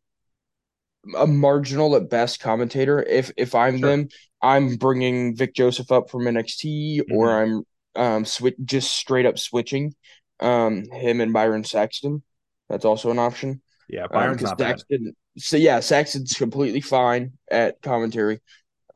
a 1.18 1.28
marginal 1.28 1.96
at 1.96 2.10
best 2.10 2.40
commentator. 2.40 3.02
If 3.04 3.32
if 3.38 3.56
I'm 3.56 3.82
Sure. 3.82 3.82
them, 3.82 4.08
I'm 4.42 4.76
bringing 4.78 5.36
Vic 5.36 5.54
Joseph 5.56 5.92
up 5.92 6.10
from 6.10 6.28
NXT, 6.28 7.02
or 7.10 7.42
I'm 7.42 7.64
um 7.96 8.26
switch 8.26 8.56
just 8.66 8.92
straight 8.92 9.26
up 9.26 9.40
switching 9.40 9.96
um 10.40 10.86
him 10.92 11.22
and 11.22 11.34
Byron 11.34 11.64
Saxton. 11.64 12.24
That's 12.70 12.86
also 12.86 13.12
an 13.12 13.20
option. 13.20 13.62
Yeah, 13.88 14.08
Um, 14.10 14.12
Byron's 14.14 14.38
'cause 14.38 14.50
not 14.50 14.60
bad. 14.60 14.84
Saxton, 14.88 15.16
so 15.38 15.58
yeah, 15.58 15.80
Saxton's 15.80 16.34
completely 16.34 16.82
fine 16.82 17.34
at 17.52 17.82
commentary. 17.82 18.42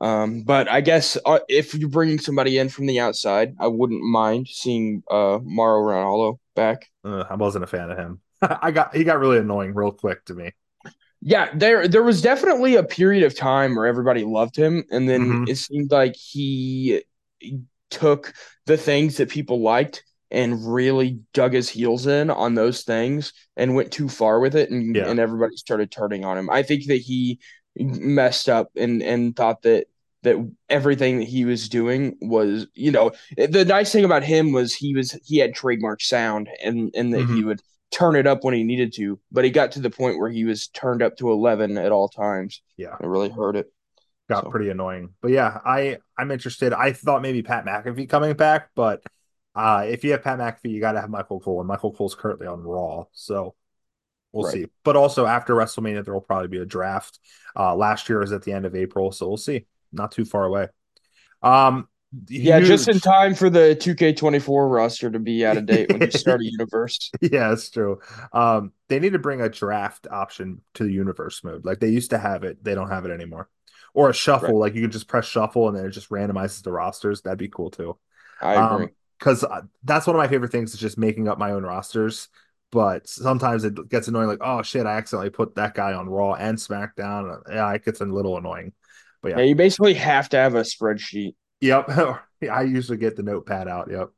Um, 0.00 0.42
but 0.44 0.68
I 0.68 0.80
guess 0.80 1.18
uh, 1.26 1.40
if 1.48 1.74
you're 1.74 1.88
bringing 1.90 2.18
somebody 2.18 2.58
in 2.58 2.68
from 2.70 2.86
the 2.86 3.00
outside, 3.00 3.54
I 3.60 3.68
wouldn't 3.68 4.02
mind 4.02 4.48
seeing 4.48 5.02
uh 5.10 5.38
Mauro 5.42 5.82
Ranallo 5.92 6.38
back. 6.56 6.88
Uh, 7.04 7.24
I 7.28 7.34
wasn't 7.36 7.64
a 7.64 7.66
fan 7.66 7.90
of 7.90 7.98
him. 7.98 8.20
I 8.42 8.70
got 8.70 8.94
he 8.94 9.04
got 9.04 9.18
really 9.18 9.38
annoying 9.38 9.74
real 9.74 9.92
quick 9.92 10.24
to 10.26 10.34
me. 10.34 10.52
Yeah, 11.22 11.50
there 11.54 11.86
there 11.86 12.02
was 12.02 12.22
definitely 12.22 12.76
a 12.76 12.82
period 12.82 13.24
of 13.24 13.36
time 13.36 13.74
where 13.74 13.86
everybody 13.86 14.24
loved 14.24 14.56
him, 14.56 14.84
and 14.90 15.08
then 15.08 15.44
Mhm. 15.46 15.48
it 15.48 15.56
seemed 15.56 15.90
like 15.90 16.16
he 16.16 17.02
took 17.90 18.32
the 18.66 18.76
things 18.76 19.16
that 19.18 19.28
people 19.28 19.60
liked 19.60 20.04
and 20.30 20.72
really 20.72 21.18
dug 21.34 21.52
his 21.52 21.68
heels 21.68 22.06
in 22.06 22.30
on 22.30 22.54
those 22.54 22.82
things 22.84 23.32
and 23.56 23.74
went 23.74 23.90
too 23.92 24.08
far 24.08 24.40
with 24.40 24.54
it, 24.54 24.70
and, 24.70 24.94
Yeah. 24.96 25.10
and 25.10 25.18
everybody 25.20 25.56
started 25.56 25.90
turning 25.90 26.24
on 26.24 26.38
him. 26.38 26.48
I 26.48 26.62
think 26.62 26.86
that 26.86 26.96
he 27.02 27.38
messed 27.76 28.48
up 28.48 28.70
and 28.76 29.02
and 29.02 29.36
thought 29.36 29.62
that 29.62 29.86
that 30.22 30.36
everything 30.68 31.18
that 31.18 31.28
he 31.28 31.44
was 31.46 31.68
doing 31.68 32.16
was, 32.20 32.66
you 32.74 32.90
know, 32.92 33.10
the 33.36 33.64
nice 33.64 33.90
thing 33.92 34.04
about 34.04 34.22
him 34.22 34.52
was 34.52 34.74
he 34.74 34.94
was 34.94 35.18
he 35.24 35.38
had 35.38 35.54
trademark 35.54 36.00
sound 36.02 36.48
and 36.62 36.90
and 36.94 37.12
that 37.14 37.20
he 37.26 37.42
Mhm. 37.42 37.46
would 37.46 37.62
turn 37.90 38.16
it 38.16 38.26
up 38.26 38.44
when 38.44 38.54
he 38.54 38.62
needed 38.64 38.92
to, 38.94 39.18
but 39.32 39.44
he 39.44 39.50
got 39.50 39.72
to 39.72 39.80
the 39.80 39.90
point 39.90 40.18
where 40.18 40.30
he 40.30 40.44
was 40.44 40.68
turned 40.68 41.02
up 41.02 41.16
to 41.16 41.30
11 41.30 41.76
at 41.78 41.92
all 41.92 42.08
times. 42.08 42.62
Yeah. 42.76 42.94
It 43.00 43.06
really 43.06 43.28
hurt 43.30 43.56
it. 43.56 43.72
got 44.28 44.44
So- 44.44 44.50
pretty 44.50 44.70
annoying. 44.70 45.14
But 45.20 45.32
yeah, 45.32 45.58
I 45.64 45.98
I'm 46.16 46.30
interested. 46.30 46.72
I 46.72 46.92
thought 46.92 47.20
maybe 47.22 47.42
Pat 47.42 47.64
McAfee 47.66 48.08
coming 48.08 48.34
back, 48.34 48.70
but 48.76 49.02
uh 49.56 49.84
if 49.88 50.04
you 50.04 50.12
have 50.12 50.22
Pat 50.22 50.38
McAfee, 50.38 50.70
you 50.70 50.80
got 50.80 50.92
to 50.92 51.00
have 51.00 51.10
Michael 51.10 51.40
Cole, 51.40 51.58
and 51.60 51.66
Michael 51.66 51.92
Cole's 51.92 52.14
currently 52.14 52.46
on 52.46 52.62
Raw, 52.62 53.06
so 53.12 53.56
we'll 54.32 54.44
Right. 54.44 54.52
see. 54.54 54.66
But 54.84 54.94
also 54.94 55.26
after 55.26 55.54
WrestleMania, 55.54 56.04
there 56.04 56.14
will 56.14 56.20
probably 56.20 56.46
be 56.48 56.58
a 56.58 56.64
draft. 56.66 57.18
Uh 57.56 57.74
Last 57.74 58.08
year 58.08 58.20
was 58.20 58.30
at 58.32 58.42
the 58.42 58.52
end 58.52 58.66
of 58.66 58.76
April, 58.76 59.10
so 59.10 59.26
we'll 59.26 59.36
see. 59.36 59.66
Not 59.92 60.12
too 60.12 60.24
far 60.24 60.44
away. 60.44 60.68
Um, 61.42 61.88
Yeah, 62.28 62.58
just 62.60 62.88
in 62.88 62.98
time 62.98 63.34
for 63.34 63.48
the 63.50 63.76
2K24 63.76 64.68
roster 64.68 65.10
to 65.10 65.18
be 65.20 65.46
out 65.46 65.56
of 65.56 65.66
date 65.66 65.92
when 65.92 66.02
you 66.02 66.10
start 66.14 66.40
a 66.40 66.44
universe. 66.44 67.10
Yeah, 67.20 67.52
it's 67.52 67.70
true. 67.70 68.00
Um, 68.32 68.72
they 68.88 68.98
need 68.98 69.12
to 69.12 69.18
bring 69.20 69.40
a 69.40 69.48
draft 69.48 70.06
option 70.10 70.60
to 70.74 70.84
the 70.84 70.92
universe 70.92 71.44
mode. 71.44 71.64
Like 71.64 71.78
they 71.78 71.88
used 71.90 72.10
to 72.10 72.18
have 72.18 72.42
it, 72.44 72.62
they 72.64 72.74
don't 72.74 72.90
have 72.90 73.04
it 73.04 73.12
anymore. 73.12 73.48
Or 73.94 74.10
a 74.10 74.14
shuffle, 74.14 74.54
Right. 74.54 74.60
like 74.60 74.74
you 74.74 74.82
can 74.82 74.90
just 74.90 75.08
press 75.08 75.26
shuffle 75.26 75.68
and 75.68 75.76
then 75.76 75.84
it 75.86 75.90
just 75.90 76.10
randomizes 76.10 76.62
the 76.62 76.72
rosters. 76.72 77.22
That'd 77.22 77.38
be 77.38 77.48
cool 77.48 77.70
too. 77.70 77.96
I 78.40 78.56
Um, 78.56 78.72
agree. 78.72 78.88
because 79.18 79.44
that's 79.84 80.06
one 80.06 80.16
of 80.16 80.20
my 80.20 80.28
favorite 80.28 80.52
things 80.52 80.74
is 80.74 80.80
just 80.80 80.98
making 80.98 81.28
up 81.28 81.38
my 81.38 81.52
own 81.52 81.62
rosters. 81.64 82.28
But 82.72 83.08
sometimes 83.08 83.64
it 83.64 83.88
gets 83.88 84.06
annoying, 84.06 84.28
like, 84.28 84.38
oh 84.42 84.62
shit, 84.62 84.86
I 84.86 84.96
accidentally 84.96 85.30
put 85.30 85.56
that 85.56 85.74
guy 85.74 85.92
on 85.92 86.08
Raw 86.08 86.34
and 86.34 86.56
SmackDown. 86.56 87.40
Yeah, 87.48 87.72
it 87.72 87.84
gets 87.84 88.00
a 88.00 88.04
little 88.04 88.36
annoying. 88.38 88.72
But 89.22 89.30
yeah. 89.30 89.38
yeah, 89.38 89.44
you 89.44 89.54
basically 89.56 89.94
have 89.94 90.28
to 90.30 90.36
have 90.36 90.54
a 90.54 90.60
spreadsheet. 90.62 91.34
Yep. 91.60 91.88
I 92.50 92.62
usually 92.62 92.98
get 92.98 93.16
the 93.16 93.22
notepad 93.22 93.68
out. 93.68 93.90
Yep. 93.90 94.10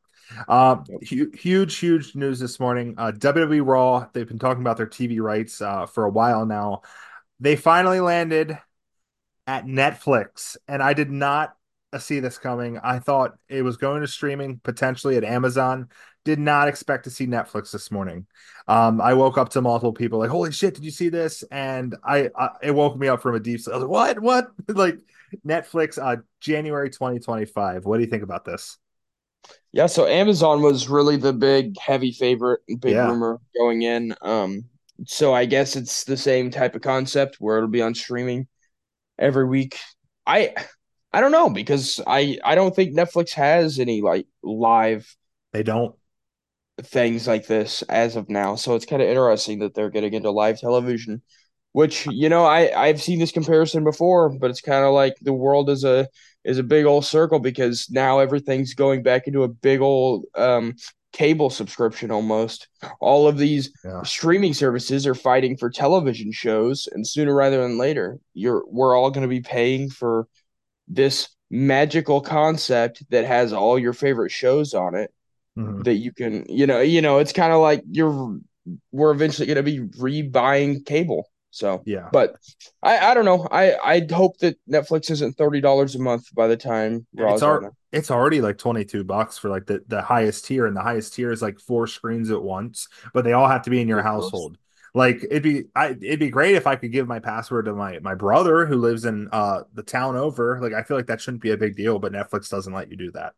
Um, 0.49 0.85
hu- 1.09 1.31
huge, 1.35 1.77
huge 1.77 2.15
news 2.15 2.39
this 2.39 2.61
morning. 2.61 2.95
Uh, 2.97 3.11
WWE 3.13 3.61
Raw, 3.61 4.07
they've 4.13 4.29
been 4.29 4.39
talking 4.39 4.63
about 4.63 4.77
their 4.77 4.87
TV 4.87 5.21
rights 5.21 5.61
uh, 5.61 5.87
for 5.87 6.05
a 6.05 6.11
while 6.11 6.47
now. 6.47 6.83
They 7.41 7.57
finally 7.57 8.01
landed 8.01 8.59
at 9.47 9.67
Netflix, 9.67 10.57
and 10.69 10.83
I 10.83 10.95
did 10.95 11.11
not 11.11 11.55
uh, 11.93 11.99
see 11.99 12.21
this 12.21 12.39
coming. 12.39 12.79
I 12.79 12.99
thought 13.01 13.37
it 13.49 13.63
was 13.63 13.77
going 13.77 14.03
to 14.03 14.09
streaming 14.09 14.61
potentially 14.63 15.17
at 15.17 15.25
Amazon. 15.25 15.89
Did 16.25 16.39
not 16.39 16.69
expect 16.69 17.05
to 17.05 17.11
see 17.11 17.27
Netflix 17.27 17.73
this 17.73 17.91
morning. 17.91 18.27
Um, 18.69 19.01
I 19.01 19.15
woke 19.15 19.39
up 19.39 19.49
to 19.51 19.61
multiple 19.61 19.93
people 19.93 20.21
like, 20.21 20.31
"Holy 20.31 20.53
shit, 20.53 20.75
did 20.75 20.85
you 20.85 20.93
see 20.93 21.09
this?" 21.09 21.43
And 21.51 21.97
I, 22.05 22.31
I 22.39 22.51
it 22.63 22.71
woke 22.71 22.97
me 22.97 23.09
up 23.09 23.21
from 23.23 23.35
a 23.35 23.41
deep 23.41 23.61
sleep. 23.61 23.75
I 23.75 23.79
was 23.79 23.83
like, 23.89 23.91
"What? 23.91 24.21
What?" 24.21 24.53
like 24.77 25.01
Netflix, 25.45 25.99
uh, 26.01 26.23
January 26.41 26.91
2025. 26.91 27.85
What 27.87 27.97
do 27.97 28.05
you 28.05 28.11
think 28.11 28.23
about 28.23 28.45
this? 28.45 28.79
Yeah, 29.73 29.87
so 29.87 30.07
Amazon 30.07 30.63
was 30.63 30.89
really 30.89 31.17
the 31.17 31.33
big 31.33 31.79
heavy 31.79 32.13
favorite, 32.13 32.61
big 32.81 32.95
Yeah. 32.95 33.07
rumor 33.07 33.41
going 33.57 33.83
in. 33.83 34.15
Um, 34.21 34.65
so 35.07 35.33
I 35.35 35.47
guess 35.47 35.77
it's 35.77 36.05
the 36.05 36.17
same 36.17 36.51
type 36.51 36.75
of 36.75 36.83
concept 36.83 37.37
where 37.39 37.57
it'll 37.57 37.69
be 37.69 37.83
on 37.83 37.95
streaming 37.95 38.47
every 39.19 39.47
week. 39.47 39.79
I 40.27 40.55
I 41.13 41.21
don't 41.21 41.33
know 41.33 41.51
because 41.51 42.01
I 42.07 42.39
I 42.45 42.55
don't 42.57 42.75
think 42.77 42.95
Netflix 42.95 43.33
has 43.35 43.79
any 43.79 44.03
like 44.03 44.27
live 44.43 45.17
They 45.53 45.63
don't. 45.63 45.95
Things 46.83 47.27
like 47.27 47.47
this 47.47 47.83
as 47.83 48.17
of 48.17 48.29
now. 48.29 48.57
So 48.57 48.75
it's 48.75 48.87
kind 48.87 49.03
of 49.03 49.09
interesting 49.09 49.61
that 49.61 49.75
they're 49.75 49.91
getting 49.91 50.15
into 50.15 50.31
live 50.31 50.59
television, 50.59 51.23
which 51.73 52.07
you 52.07 52.29
know 52.29 52.45
I 52.45 52.73
I've 52.81 53.03
seen 53.03 53.19
this 53.19 53.33
comparison 53.33 53.85
before, 53.85 54.31
but 54.31 54.51
it's 54.51 54.61
kind 54.61 54.85
of 54.85 54.93
like 54.93 55.15
the 55.23 55.33
world 55.33 55.71
is 55.71 55.85
a 55.85 56.09
is 56.45 56.59
a 56.59 56.63
big 56.63 56.85
old 56.87 57.05
circle 57.05 57.39
because 57.39 57.89
now 57.91 58.19
everything's 58.19 58.75
going 58.75 59.03
back 59.03 59.27
into 59.27 59.45
a 59.45 59.49
big 59.49 59.81
old 59.81 60.25
um 60.35 60.75
cable 61.13 61.51
subscription 61.51 62.11
almost. 62.11 62.69
All 63.01 63.29
of 63.29 63.37
these 63.39 63.71
Yeah. 63.85 64.03
streaming 64.03 64.55
services 64.55 65.07
are 65.07 65.15
fighting 65.15 65.57
for 65.57 65.71
television 65.71 66.33
shows 66.33 66.89
and 66.91 67.07
sooner 67.07 67.35
rather 67.35 67.63
than 67.63 67.79
later 67.79 68.19
you're 68.35 68.65
we're 68.67 68.97
all 68.97 69.11
going 69.11 69.23
to 69.23 69.29
be 69.29 69.41
paying 69.43 69.91
for 69.91 70.27
this 70.89 71.29
magical 71.51 72.21
concept 72.21 73.05
that 73.11 73.25
has 73.27 73.53
all 73.53 73.79
your 73.79 73.93
favorite 73.93 74.31
shows 74.31 74.75
on 74.75 74.95
it 74.95 75.13
Mhm. 75.57 75.85
that 75.85 75.95
you 75.95 76.13
can 76.13 76.47
you 76.49 76.67
know 76.67 76.81
you 76.81 77.03
know 77.03 77.19
it's 77.19 77.33
kind 77.33 77.53
of 77.53 77.61
like 77.61 77.83
you're 77.91 78.39
we're 78.91 79.11
eventually 79.11 79.47
going 79.47 79.57
to 79.57 79.63
be 79.63 79.81
rebuying 79.99 80.85
cable 80.87 81.29
so 81.51 81.83
Yeah. 81.85 82.09
but 82.13 82.37
i 82.83 83.11
i 83.11 83.15
don't 83.15 83.27
know 83.27 83.47
i 83.51 83.75
i 83.85 84.07
hope 84.11 84.39
that 84.39 84.57
netflix 84.71 85.11
isn't 85.11 85.37
$30 85.37 85.95
a 85.95 85.99
month 85.99 86.35
by 86.35 86.47
the 86.47 86.57
time 86.57 87.07
Raw's 87.15 87.35
It's 87.35 87.43
our, 87.43 87.73
it's 87.93 88.11
already 88.11 88.41
like 88.41 88.57
22 88.57 89.05
bucks 89.05 89.37
for 89.37 89.51
like 89.51 89.67
the, 89.67 89.83
the 89.89 90.01
highest 90.01 90.47
tier, 90.47 90.65
and 90.67 90.75
the 90.75 90.81
highest 90.83 91.15
tier 91.15 91.31
is 91.31 91.43
like 91.43 91.61
four 91.61 91.87
screens 91.87 92.31
at 92.31 92.43
once, 92.43 92.89
but 93.13 93.25
they 93.25 93.35
all 93.35 93.49
have 93.49 93.63
to 93.63 93.71
be 93.71 93.81
in 93.83 93.89
your 93.89 94.03
household. 94.03 94.57
Like 94.95 95.25
it'd 95.25 95.43
be 95.43 95.65
I 95.75 95.89
it'd 95.89 96.19
be 96.21 96.31
great 96.31 96.55
if 96.55 96.67
I 96.67 96.77
could 96.77 96.93
give 96.93 97.07
my 97.07 97.19
password 97.19 97.67
to 97.67 97.75
my 97.75 97.99
my 97.99 98.15
brother 98.15 98.65
who 98.67 98.77
lives 98.77 99.05
in 99.05 99.29
uh 99.33 99.63
the 99.75 99.83
town 99.83 100.17
over. 100.17 100.59
Like 100.63 100.73
I 100.73 100.83
feel 100.83 100.97
like 100.97 101.07
that 101.09 101.21
shouldn't 101.21 101.43
be 101.43 101.51
a 101.51 101.57
big 101.59 101.77
deal, 101.77 101.99
but 101.99 102.13
Netflix 102.13 102.49
doesn't 102.49 102.73
let 102.73 102.91
you 102.91 102.97
do 102.97 103.11
that. 103.13 103.35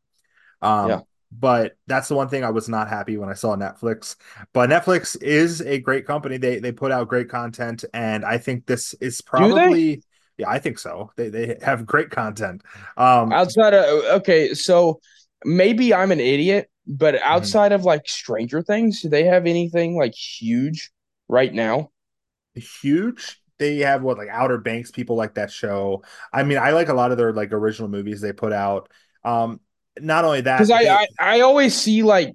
Um 0.63 0.89
Yeah. 0.91 1.01
But 1.39 1.77
that's 1.87 2.09
the 2.09 2.15
one 2.15 2.29
thing 2.29 2.45
I 2.45 2.51
was 2.51 2.69
not 2.69 2.89
happy 2.89 3.17
when 3.17 3.29
I 3.29 3.35
saw 3.35 3.57
Netflix. 3.57 4.17
But 4.53 4.71
Netflix 4.71 5.21
is 5.21 5.61
a 5.63 5.79
great 5.79 6.07
company. 6.07 6.37
They 6.37 6.59
they 6.59 6.73
put 6.73 6.93
out 6.93 7.09
great 7.09 7.29
content, 7.29 7.85
and 7.93 8.25
I 8.25 8.39
think 8.39 8.67
this 8.67 8.95
is 8.95 9.21
probably 9.21 10.03
yeah, 10.37 10.49
I 10.51 10.59
think 10.59 10.79
so. 10.79 11.11
They 11.17 11.29
they 11.29 11.59
have 11.63 11.87
great 11.87 12.11
content. 12.11 12.63
Um 12.97 13.33
outside 13.33 13.75
of 13.75 13.85
okay 14.21 14.55
so 14.55 15.01
maybe 15.45 15.95
i'm 15.95 16.13
an 16.13 16.21
idiot 16.21 16.69
Mm-hmm. 16.87 16.97
but 16.99 17.15
outside 17.23 17.73
of 17.73 17.85
like 17.85 18.07
stranger 18.07 18.63
things 18.63 19.01
do 19.01 19.09
they 19.09 19.25
have 19.25 19.47
anything 19.47 19.97
like 19.97 20.15
huge 20.15 20.91
right 21.29 21.53
now 21.53 21.91
huge. 22.55 23.41
They 23.59 23.79
have 23.79 24.03
what 24.03 24.19
like 24.19 24.29
Outer 24.29 24.59
Banks, 24.59 24.91
people 24.91 25.17
like 25.17 25.35
that 25.35 25.51
show. 25.51 26.03
I 26.33 26.43
mean, 26.43 26.59
I 26.59 26.71
like 26.71 26.89
a 26.89 26.95
lot 26.95 27.13
of 27.13 27.19
their 27.19 27.33
like 27.33 27.53
original 27.53 27.89
movies 27.89 28.21
they 28.21 28.33
put 28.33 28.53
out. 28.53 28.91
Um, 29.25 29.61
not 30.01 30.25
only 30.25 30.41
that, 30.43 30.59
because 30.59 30.71
I, 30.71 30.83
I 30.83 31.07
i 31.21 31.41
always 31.41 31.75
see 31.75 32.03
like 32.03 32.35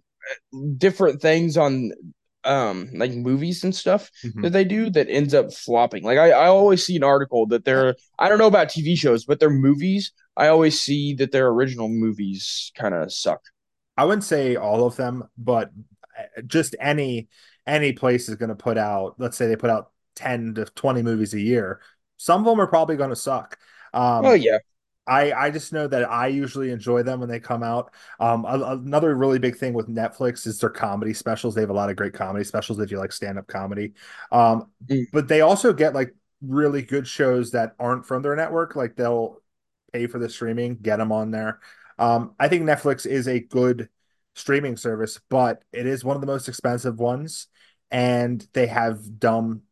different 0.77 1.21
things 1.21 1.57
on 1.57 1.91
um 2.45 2.89
like 2.93 3.11
movies 3.11 3.63
and 3.63 3.75
stuff 3.75 4.09
Mhm. 4.23 4.43
that 4.43 4.51
they 4.51 4.63
do 4.63 4.89
that 4.91 5.09
ends 5.09 5.33
up 5.33 5.53
flopping 5.53 6.03
like 6.03 6.17
I, 6.17 6.31
I 6.31 6.47
always 6.47 6.85
see 6.85 6.95
an 6.95 7.03
article 7.03 7.47
that 7.47 7.65
they're 7.65 7.95
i 8.17 8.29
don't 8.29 8.37
know 8.39 8.47
about 8.47 8.69
tv 8.69 8.97
shows 8.97 9.25
but 9.25 9.39
their 9.41 9.49
movies 9.49 10.13
i 10.37 10.47
always 10.47 10.79
see 10.79 11.13
that 11.15 11.31
their 11.31 11.47
original 11.47 11.89
movies 11.89 12.71
kind 12.75 12.93
of 12.95 13.11
suck 13.11 13.41
I 13.97 14.05
wouldn't 14.05 14.23
say 14.23 14.55
all 14.55 14.87
of 14.87 14.95
them, 14.95 15.25
but 15.37 15.71
uh, 16.17 16.41
just 16.47 16.73
any 16.79 17.27
any 17.67 17.91
place 17.91 18.29
is 18.29 18.35
going 18.35 18.47
to 18.47 18.55
put 18.55 18.77
out. 18.77 19.15
Let's 19.17 19.35
say 19.35 19.47
they 19.47 19.57
put 19.57 19.69
out 19.69 19.91
ten 20.15 20.53
to 20.55 20.63
twenty 20.65 21.01
movies 21.01 21.33
a 21.33 21.39
year. 21.41 21.81
Some 22.15 22.39
of 22.39 22.45
them 22.45 22.61
are 22.61 22.67
probably 22.67 22.95
going 22.95 23.09
to 23.09 23.15
suck. 23.17 23.57
Um, 23.93 24.25
oh 24.25 24.33
yeah 24.33 24.59
I 25.09 25.31
I 25.47 25.49
just 25.51 25.73
know 25.73 25.87
that 25.87 26.09
I 26.09 26.27
usually 26.27 26.71
enjoy 26.71 27.03
them 27.03 27.19
when 27.19 27.29
they 27.29 27.39
come 27.39 27.63
out. 27.63 27.93
Um, 28.19 28.45
a- 28.45 28.73
another 28.77 29.15
really 29.15 29.39
big 29.39 29.57
thing 29.57 29.73
with 29.73 29.87
Netflix 29.87 30.45
is 30.47 30.59
their 30.59 30.69
comedy 30.69 31.13
specials. 31.13 31.55
They 31.55 31.61
have 31.61 31.69
a 31.69 31.73
lot 31.73 31.89
of 31.89 31.95
great 31.95 32.13
comedy 32.13 32.45
specials 32.45 32.79
if 32.79 32.91
you 32.91 32.99
like 32.99 33.11
stand 33.11 33.37
up 33.39 33.47
comedy. 33.47 33.93
Um, 34.31 34.67
Mm. 34.87 35.05
but 35.11 35.27
they 35.27 35.41
also 35.41 35.73
get 35.73 35.93
like 35.95 36.13
really 36.41 36.81
good 36.81 37.07
shows 37.07 37.51
that 37.51 37.75
aren't 37.79 38.05
from 38.05 38.21
their 38.21 38.35
network. 38.35 38.75
Like 38.75 38.95
they'll 38.95 39.37
pay 39.93 40.07
for 40.07 40.19
the 40.19 40.29
streaming, 40.29 40.75
get 40.75 40.97
them 40.97 41.11
on 41.11 41.31
there. 41.31 41.59
Um, 41.97 42.35
I 42.39 42.47
think 42.47 42.63
Netflix 42.63 43.05
is 43.05 43.27
a 43.27 43.39
good 43.39 43.89
streaming 44.35 44.77
service, 44.77 45.19
but 45.29 45.63
it 45.73 45.85
is 45.85 46.03
one 46.03 46.15
of 46.15 46.21
the 46.21 46.27
most 46.27 46.47
expensive 46.47 46.99
ones, 46.99 47.47
and 47.91 48.45
they 48.53 48.67
have 48.67 49.19
dumb 49.19 49.63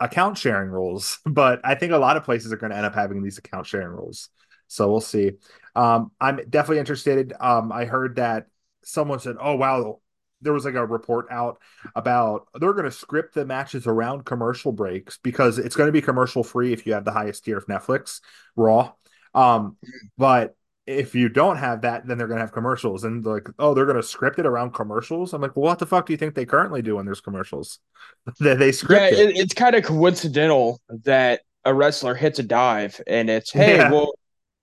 account 0.00 0.38
sharing 0.38 0.70
rules. 0.70 1.18
But 1.26 1.60
I 1.64 1.74
think 1.74 1.92
a 1.92 1.98
lot 1.98 2.16
of 2.16 2.24
places 2.24 2.52
are 2.52 2.56
going 2.56 2.70
to 2.70 2.76
end 2.76 2.86
up 2.86 2.94
having 2.94 3.22
these 3.22 3.38
account 3.38 3.66
sharing 3.66 3.88
rules. 3.88 4.28
So 4.72 4.90
we'll 4.90 5.00
see. 5.00 5.32
Um, 5.74 6.10
I'm 6.20 6.36
definitely 6.48 6.78
interested. 6.78 7.32
Um, 7.40 7.72
I 7.72 7.84
heard 7.84 8.16
that 8.16 8.46
someone 8.84 9.18
said, 9.20 9.36
"Oh 9.40 9.56
wow." 9.56 10.00
There 10.40 10.52
was 10.52 10.64
like 10.64 10.74
a 10.74 10.84
report 10.84 11.26
out 11.30 11.58
about 11.94 12.48
they're 12.58 12.72
going 12.72 12.84
to 12.84 12.90
script 12.90 13.34
the 13.34 13.44
matches 13.44 13.86
around 13.86 14.24
commercial 14.24 14.72
breaks 14.72 15.18
because 15.22 15.58
it's 15.58 15.76
going 15.76 15.86
to 15.86 15.92
be 15.92 16.02
commercial 16.02 16.42
free 16.42 16.72
if 16.72 16.84
you 16.84 16.94
have 16.94 17.04
the 17.04 17.12
highest 17.12 17.44
tier 17.44 17.56
of 17.58 17.66
Netflix 17.66 18.20
Raw. 18.56 18.92
Um, 19.34 19.76
but 20.18 20.56
if 20.86 21.14
you 21.14 21.28
don't 21.28 21.58
have 21.58 21.82
that, 21.82 22.06
then 22.06 22.18
they're 22.18 22.26
going 22.26 22.38
to 22.38 22.42
have 22.42 22.52
commercials 22.52 23.04
and 23.04 23.24
like, 23.24 23.46
oh, 23.58 23.72
they're 23.72 23.86
going 23.86 23.96
to 23.96 24.02
script 24.02 24.38
it 24.40 24.46
around 24.46 24.74
commercials. 24.74 25.32
I'm 25.32 25.40
like, 25.40 25.54
well, 25.54 25.64
what 25.66 25.78
the 25.78 25.86
fuck 25.86 26.06
do 26.06 26.12
you 26.12 26.16
think 26.16 26.34
they 26.34 26.44
currently 26.44 26.82
do 26.82 26.96
when 26.96 27.04
there's 27.06 27.20
commercials? 27.20 27.78
they, 28.40 28.54
they 28.54 28.72
yeah 28.88 29.06
script 29.06 29.12
it. 29.12 29.28
it, 29.28 29.36
it's 29.36 29.54
kind 29.54 29.74
of 29.74 29.84
coincidental 29.84 30.80
that 31.04 31.42
a 31.64 31.72
wrestler 31.74 32.14
hits 32.14 32.38
a 32.38 32.42
dive 32.42 33.00
and 33.06 33.30
it's 33.30 33.52
hey 33.52 33.78
Yeah. 33.78 33.84
well 33.84 34.12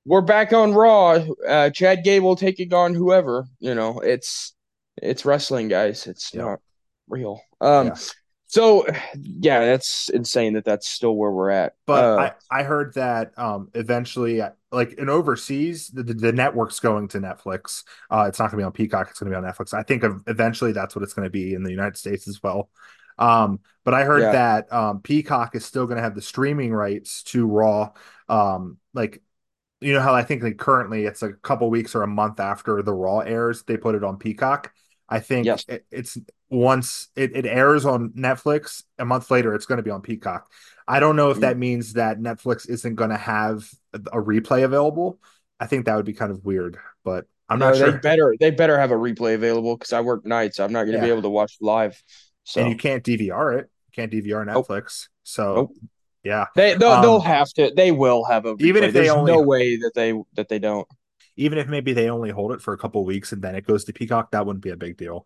we're 0.09 0.21
back 0.21 0.53
on 0.53 0.73
raw 0.73 1.19
uh 1.47 1.69
chad 1.69 2.03
gable 2.03 2.35
taking 2.35 2.73
on 2.73 2.93
whoever 2.93 3.45
you 3.59 3.75
know 3.75 3.99
it's 3.99 4.53
it's 5.01 5.25
wrestling 5.25 5.67
guys 5.67 6.07
it's 6.07 6.33
Yeah. 6.33 6.41
not 6.43 6.59
real 7.07 7.41
um 7.61 7.87
Yeah. 7.87 7.95
So 8.47 8.85
yeah, 9.15 9.63
that's 9.65 10.09
insane 10.09 10.53
that 10.53 10.65
that's 10.65 10.89
still 10.89 11.15
where 11.15 11.31
we're 11.31 11.51
at. 11.51 11.73
But 11.85 12.13
Uh, 12.15 12.17
I, 12.17 12.31
I 12.51 12.63
heard 12.63 12.93
that 12.95 13.37
um 13.37 13.69
eventually 13.73 14.41
like 14.71 14.93
in 14.93 15.09
overseas 15.09 15.89
the, 15.89 16.03
the, 16.03 16.13
the 16.13 16.31
network's 16.31 16.79
going 16.79 17.07
to 17.09 17.19
Netflix. 17.19 17.83
Uh 18.11 18.25
it's 18.27 18.39
not 18.39 18.51
gonna 18.51 18.61
be 18.61 18.65
on 18.65 18.71
Peacock, 18.71 19.09
it's 19.09 19.19
gonna 19.19 19.31
be 19.31 19.35
on 19.35 19.43
Netflix. 19.43 19.73
I 19.73 19.83
think 19.83 20.03
eventually 20.27 20.71
that's 20.71 20.95
what 20.95 21.03
it's 21.03 21.13
gonna 21.13 21.29
be 21.29 21.53
in 21.53 21.63
the 21.63 21.71
United 21.71 21.97
States 21.97 22.27
as 22.27 22.41
well. 22.43 22.69
Um 23.17 23.59
but 23.83 23.93
I 23.93 24.03
heard 24.03 24.21
Yeah. 24.21 24.31
that 24.31 24.71
um 24.73 25.01
Peacock 25.01 25.55
is 25.55 25.65
still 25.65 25.87
gonna 25.87 26.01
have 26.01 26.15
the 26.15 26.21
streaming 26.21 26.73
rights 26.73 27.23
to 27.23 27.45
Raw. 27.47 27.91
Um 28.27 28.77
like 28.93 29.21
you 29.81 29.93
know 29.93 30.01
how 30.01 30.13
I 30.13 30.23
think 30.23 30.43
like 30.43 30.57
currently 30.57 31.05
it's 31.05 31.23
a 31.23 31.33
couple 31.33 31.69
weeks 31.69 31.95
or 31.95 32.03
a 32.03 32.07
month 32.07 32.39
after 32.39 32.81
the 32.81 32.93
Raw 32.93 33.19
airs, 33.19 33.63
they 33.63 33.77
put 33.77 33.95
it 33.95 34.03
on 34.03 34.17
Peacock. 34.17 34.73
I 35.07 35.19
think 35.19 35.45
Yes. 35.45 35.65
it, 35.67 35.85
it's 35.91 36.17
once 36.49 37.09
it, 37.15 37.35
it 37.35 37.45
airs 37.45 37.85
on 37.85 38.11
Netflix, 38.11 38.83
a 38.97 39.05
month 39.05 39.31
later 39.31 39.53
it's 39.55 39.65
going 39.65 39.77
to 39.77 39.83
be 39.83 39.91
on 39.91 40.01
Peacock. 40.01 40.51
I 40.87 40.99
don't 40.99 41.15
know 41.15 41.29
if 41.31 41.37
Mm. 41.37 41.41
that 41.41 41.57
means 41.57 41.93
that 41.93 42.19
Netflix 42.19 42.69
isn't 42.69 42.95
going 42.95 43.11
to 43.11 43.17
have 43.17 43.69
a, 43.93 43.99
replay 44.21 44.63
available. 44.63 45.19
I 45.59 45.67
think 45.67 45.85
that 45.85 45.95
would 45.95 46.05
be 46.05 46.13
kind 46.13 46.31
of 46.31 46.43
weird, 46.45 46.77
but 47.03 47.25
I'm 47.47 47.59
no, 47.59 47.67
not 47.67 47.75
they 47.75 47.89
sure. 47.89 47.99
better 47.99 48.35
they 48.39 48.51
better 48.51 48.79
have 48.79 48.91
a 48.91 48.95
replay 48.95 49.35
available 49.35 49.75
because 49.77 49.93
I 49.93 50.01
work 50.01 50.25
nights. 50.25 50.59
I'm 50.59 50.71
not 50.71 50.85
going 50.85 50.95
to 50.97 51.01
be 51.03 51.09
able 51.09 51.23
to 51.23 51.29
watch 51.29 51.57
live. 51.61 52.01
So 52.43 52.61
And 52.61 52.69
you 52.71 52.77
can't 52.77 53.03
DVR 53.03 53.59
it. 53.59 53.69
You 53.87 53.91
can't 53.93 54.11
DVR 54.11 54.45
Nope. 54.45 54.67
Netflix. 54.67 55.07
So 55.23 55.55
Nope. 55.55 55.71
Yeah, 56.29 56.45
they 56.55 56.75
they'll, 56.75 56.91
Um, 56.91 57.01
they'll 57.01 57.19
have 57.19 57.49
to. 57.53 57.71
They 57.75 57.91
will 57.91 58.23
have 58.25 58.45
a 58.45 58.55
even 58.59 58.83
if 58.83 58.93
they 58.93 59.01
There's 59.01 59.09
only- 59.13 59.31
no 59.33 59.41
way 59.41 59.77
that 59.77 59.93
they 59.95 60.13
that 60.35 60.47
they 60.47 60.59
don't. 60.59 60.87
even 61.35 61.57
if 61.57 61.67
maybe 61.67 61.93
they 61.93 62.09
only 62.09 62.29
hold 62.31 62.51
it 62.51 62.61
for 62.61 62.73
a 62.73 62.77
couple 62.77 63.03
weeks 63.05 63.31
and 63.31 63.41
then 63.41 63.55
it 63.55 63.65
goes 63.65 63.85
to 63.85 63.93
Peacock, 63.93 64.31
that 64.31 64.45
wouldn't 64.45 64.63
be 64.63 64.69
a 64.71 64.77
big 64.77 64.95
deal. 64.97 65.25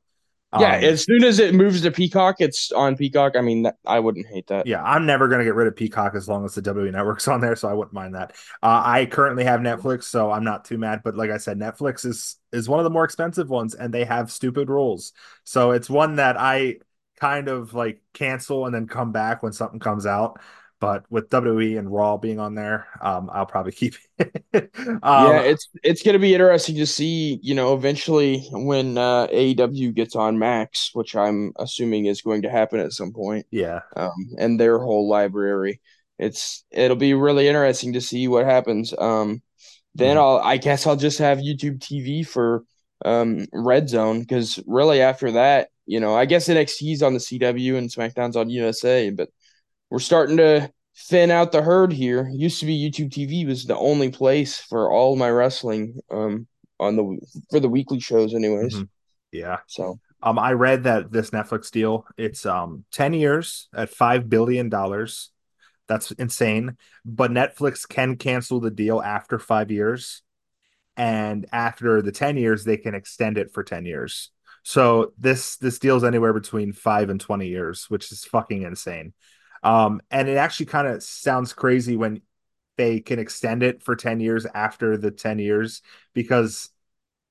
Yeah, 0.60 0.76
Um, 0.78 0.84
as 0.84 1.04
soon 1.04 1.24
as 1.24 1.40
it 1.40 1.56
moves 1.56 1.82
to 1.82 1.90
Peacock, 1.90 2.36
it's 2.40 2.72
on 2.72 2.96
Peacock. 2.96 3.34
I 3.36 3.42
mean, 3.42 3.64
that, 3.64 3.78
I 3.88 4.00
wouldn't 4.00 4.28
hate 4.28 4.46
that. 4.48 4.68
Yeah, 4.68 4.84
I'm 4.84 5.08
never 5.08 5.28
going 5.28 5.40
to 5.40 5.46
get 5.46 5.56
rid 5.56 5.68
of 5.68 5.76
Peacock 5.76 6.14
as 6.14 6.30
long 6.30 6.46
as 6.46 6.54
the 6.54 6.62
WWE 6.62 6.92
network's 6.92 7.28
on 7.34 7.42
there, 7.42 7.56
so 7.56 7.68
I 7.68 7.74
wouldn't 7.74 7.94
mind 7.96 8.14
that. 8.14 8.34
Uh, 8.62 8.84
I 8.86 9.08
currently 9.08 9.46
have 9.46 9.62
Netflix, 9.62 10.04
so 10.04 10.30
I'm 10.32 10.44
not 10.44 10.64
too 10.66 10.78
mad. 10.78 11.02
But 11.04 11.16
like 11.18 11.32
I 11.32 11.38
said, 11.38 11.58
Netflix 11.58 12.06
is 12.06 12.38
is 12.52 12.70
one 12.70 12.80
of 12.80 12.84
the 12.84 12.92
more 12.92 13.04
expensive 13.04 13.50
ones, 13.50 13.74
and 13.74 13.92
they 13.92 14.06
have 14.06 14.32
stupid 14.32 14.70
rules. 14.70 15.14
So 15.44 15.72
it's 15.72 15.90
one 15.90 16.18
that 16.18 16.40
I 16.40 16.76
kind 17.20 17.48
of 17.48 17.74
like 17.74 18.04
cancel 18.14 18.68
and 18.68 18.76
then 18.76 18.86
come 18.86 19.12
back 19.12 19.42
when 19.42 19.54
something 19.54 19.80
comes 19.80 20.06
out. 20.06 20.40
But 20.84 21.06
with 21.10 21.30
WWE 21.30 21.78
and 21.78 21.90
Raw 21.92 22.18
being 22.18 22.40
on 22.40 22.56
there, 22.56 22.88
um, 23.02 23.30
I'll 23.34 23.46
probably 23.46 23.72
keep 23.72 23.96
it. 24.20 24.72
um, 25.02 25.02
yeah, 25.28 25.40
it's 25.42 25.70
it's 25.84 26.04
going 26.04 26.14
to 26.14 26.20
be 26.20 26.34
interesting 26.34 26.76
to 26.78 26.86
see. 26.86 27.40
You 27.42 27.56
know, 27.56 27.74
eventually 27.74 28.48
when 28.52 28.98
uh, 28.98 29.28
AEW 29.32 29.92
gets 29.92 30.16
on 30.16 30.40
Max, 30.40 30.90
which 30.94 31.16
I'm 31.16 31.54
assuming 31.58 32.06
is 32.08 32.22
going 32.22 32.42
to 32.44 32.50
happen 32.50 32.80
at 32.80 32.92
some 32.94 33.14
point. 33.14 33.46
yeah, 33.52 33.82
um, 33.96 34.12
and 34.38 34.60
their 34.60 34.80
whole 34.80 35.08
library. 35.10 35.82
It's 36.20 36.64
it'll 36.72 36.98
be 36.98 37.14
really 37.14 37.48
interesting 37.48 37.94
to 37.94 38.02
see 38.02 38.28
what 38.28 38.46
happens. 38.46 38.94
Um, 38.98 39.42
then 39.96 40.18
Mhm. 40.18 40.20
I'll 40.20 40.38
I 40.40 40.58
guess 40.58 40.88
I'll 40.88 40.96
just 40.96 41.20
have 41.20 41.40
YouTube 41.40 41.80
TV 41.80 42.24
for 42.26 42.64
um, 43.06 43.46
Red 43.54 43.90
Zone 43.90 44.20
because 44.22 44.60
really 44.68 45.02
after 45.02 45.32
that, 45.34 45.70
you 45.86 46.00
know, 46.00 46.16
I 46.16 46.26
guess 46.26 46.50
NXT's 46.50 47.04
on 47.04 47.14
the 47.14 47.20
CW 47.20 47.78
and 47.78 47.90
SmackDown's 47.90 48.36
on 48.36 48.50
USA, 48.50 49.10
but 49.10 49.30
we're 49.94 50.00
starting 50.00 50.38
to 50.38 50.72
thin 50.98 51.30
out 51.30 51.52
the 51.52 51.62
herd 51.62 51.94
here. 51.94 52.28
Used 52.34 52.60
to 52.62 52.66
be 52.66 52.76
YouTube 52.76 53.12
TV 53.12 53.46
was 53.46 53.66
the 53.66 53.78
only 53.78 54.10
place 54.10 54.58
for 54.58 54.92
all 54.92 55.16
my 55.16 55.30
wrestling 55.30 56.00
um, 56.10 56.48
on 56.80 56.96
the 56.96 57.20
for 57.52 57.60
the 57.60 57.70
weekly 57.70 58.00
shows, 58.00 58.34
anyways. 58.34 58.74
Mhm. 58.74 58.90
yeah. 59.32 59.60
So 59.68 60.00
Um, 60.24 60.40
I 60.40 60.54
read 60.54 60.86
that 60.86 61.12
this 61.12 61.30
Netflix 61.30 61.70
deal, 61.70 62.08
it's 62.18 62.44
um 62.44 62.86
10 62.92 63.14
years 63.14 63.70
at 63.72 63.92
five 63.92 64.30
billion 64.30 64.68
dollars. 64.68 65.30
That's 65.88 66.10
insane. 66.14 66.76
But 67.06 67.30
Netflix 67.30 67.88
can 67.88 68.16
cancel 68.16 68.60
the 68.60 68.72
deal 68.72 69.00
after 69.00 69.38
five 69.38 69.70
years. 69.70 70.24
And 70.98 71.46
after 71.52 72.02
the 72.02 72.12
10 72.12 72.38
years, 72.38 72.64
they 72.64 72.78
can 72.78 72.96
extend 72.96 73.38
it 73.38 73.52
for 73.54 73.64
10 73.64 73.86
years. 73.86 74.32
So 74.64 75.12
this 75.20 75.58
this 75.58 75.78
deal's 75.78 76.04
anywhere 76.04 76.34
between 76.34 76.74
five 76.74 77.10
and 77.10 77.22
20 77.22 77.48
years, 77.48 77.86
which 77.90 78.12
is 78.12 78.24
fucking 78.24 78.64
insane. 78.64 79.14
Um, 79.64 80.02
and 80.12 80.28
it 80.28 80.38
actually 80.38 80.68
kind 80.68 80.88
of 80.88 81.02
sounds 81.04 81.54
crazy 81.54 81.96
when 81.96 82.22
they 82.78 83.00
can 83.00 83.20
extend 83.20 83.64
it 83.64 83.84
for 83.84 83.96
10 83.96 84.20
years 84.20 84.46
after 84.54 84.98
the 84.98 85.12
10 85.12 85.40
years 85.40 85.82
because 86.14 86.70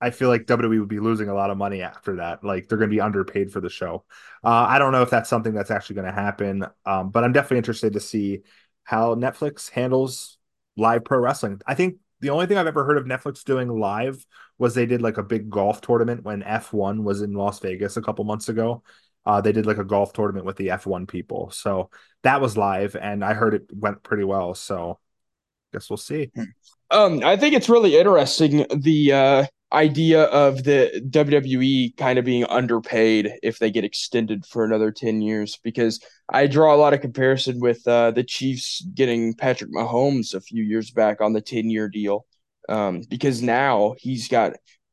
I 0.01 0.11
feel 0.11 0.29
like 0.29 0.47
WWE 0.47 0.81
would 0.81 0.88
be 0.88 0.99
losing 0.99 1.29
a 1.29 1.35
lot 1.35 1.51
of 1.51 1.57
money 1.57 1.83
after 1.83 2.16
that. 2.16 2.42
Like 2.42 2.68
they're 2.68 2.79
going 2.79 2.90
to 2.90 2.95
be 2.95 3.01
underpaid 3.01 3.53
for 3.53 3.61
the 3.61 3.71
show. 3.71 4.05
Uh, 4.42 4.66
I 4.68 4.79
don't 4.79 4.92
know 4.92 5.03
if 5.03 5.11
that's 5.11 5.31
something 5.31 5.55
that's 5.55 5.71
actually 5.71 5.95
going 5.97 6.09
to 6.09 6.12
happen, 6.12 6.66
um, 6.85 7.11
but 7.11 7.23
I'm 7.23 7.33
definitely 7.33 7.59
interested 7.59 7.92
to 7.92 8.01
see 8.01 8.40
how 8.83 9.14
Netflix 9.14 9.71
handles 9.71 10.38
live 10.77 11.05
pro 11.05 11.18
wrestling. 11.18 11.61
I 11.66 11.75
think 11.75 11.99
the 12.21 12.31
only 12.31 12.47
thing 12.47 12.59
I've 12.59 12.66
ever 12.66 12.85
heard 12.85 12.99
of 12.99 13.05
Netflix 13.05 13.45
doing 13.45 13.68
live 13.68 14.25
was 14.59 14.75
they 14.75 14.87
did 14.87 15.03
like 15.03 15.18
a 15.18 15.23
big 15.23 15.51
golf 15.51 15.81
tournament 15.81 16.25
when 16.25 16.42
F1 16.42 17.05
was 17.05 17.23
in 17.23 17.33
Las 17.35 17.61
Vegas 17.61 17.97
a 17.97 18.03
couple 18.03 18.25
months 18.25 18.49
ago. 18.49 18.83
Uh, 19.25 19.41
they 19.41 19.53
did 19.53 19.67
like 19.67 19.79
a 19.79 19.85
golf 19.85 20.13
tournament 20.13 20.47
with 20.47 20.57
the 20.57 20.69
F1 20.69 21.07
people. 21.07 21.51
So 21.51 21.91
that 22.23 22.41
was 22.41 22.57
live, 22.57 22.97
and 22.97 23.25
I 23.25 23.35
heard 23.35 23.55
it 23.55 23.67
went 23.73 24.03
pretty 24.03 24.25
well. 24.25 24.55
So 24.55 24.99
I 25.73 25.77
guess 25.77 25.89
we'll 25.89 25.97
see. 25.97 26.31
Um, 26.91 27.23
I 27.25 27.37
think 27.37 27.55
it's 27.55 27.69
really 27.71 27.97
interesting 27.97 28.67
the 28.77 29.13
uh, 29.13 29.47
idea 29.73 30.25
of 30.25 30.65
the 30.65 31.03
WWE 31.09 31.97
kind 31.97 32.19
of 32.19 32.25
being 32.25 32.45
underpaid 32.45 33.33
if 33.43 33.59
they 33.59 33.71
get 33.71 33.85
extended 33.85 34.45
for 34.45 34.65
another 34.65 34.91
10 34.91 35.23
years 35.23 35.59
because 35.63 36.05
I 36.29 36.47
draw 36.47 36.75
a 36.75 36.77
lot 36.77 36.93
of 36.93 37.01
comparison 37.01 37.61
with 37.61 37.87
uh, 37.89 38.11
the 38.11 38.23
Chiefs 38.23 38.85
getting 38.95 39.35
Patrick 39.35 39.73
Mahomes 39.73 40.35
a 40.35 40.41
few 40.41 40.63
years 40.63 40.91
back 40.91 41.21
on 41.21 41.33
the 41.33 41.41
10 41.41 41.71
year 41.71 41.89
deal. 41.89 42.27
Um, 42.69 43.03
because 43.09 43.43
now 43.43 43.95
he's 43.99 44.29
got, 44.29 44.53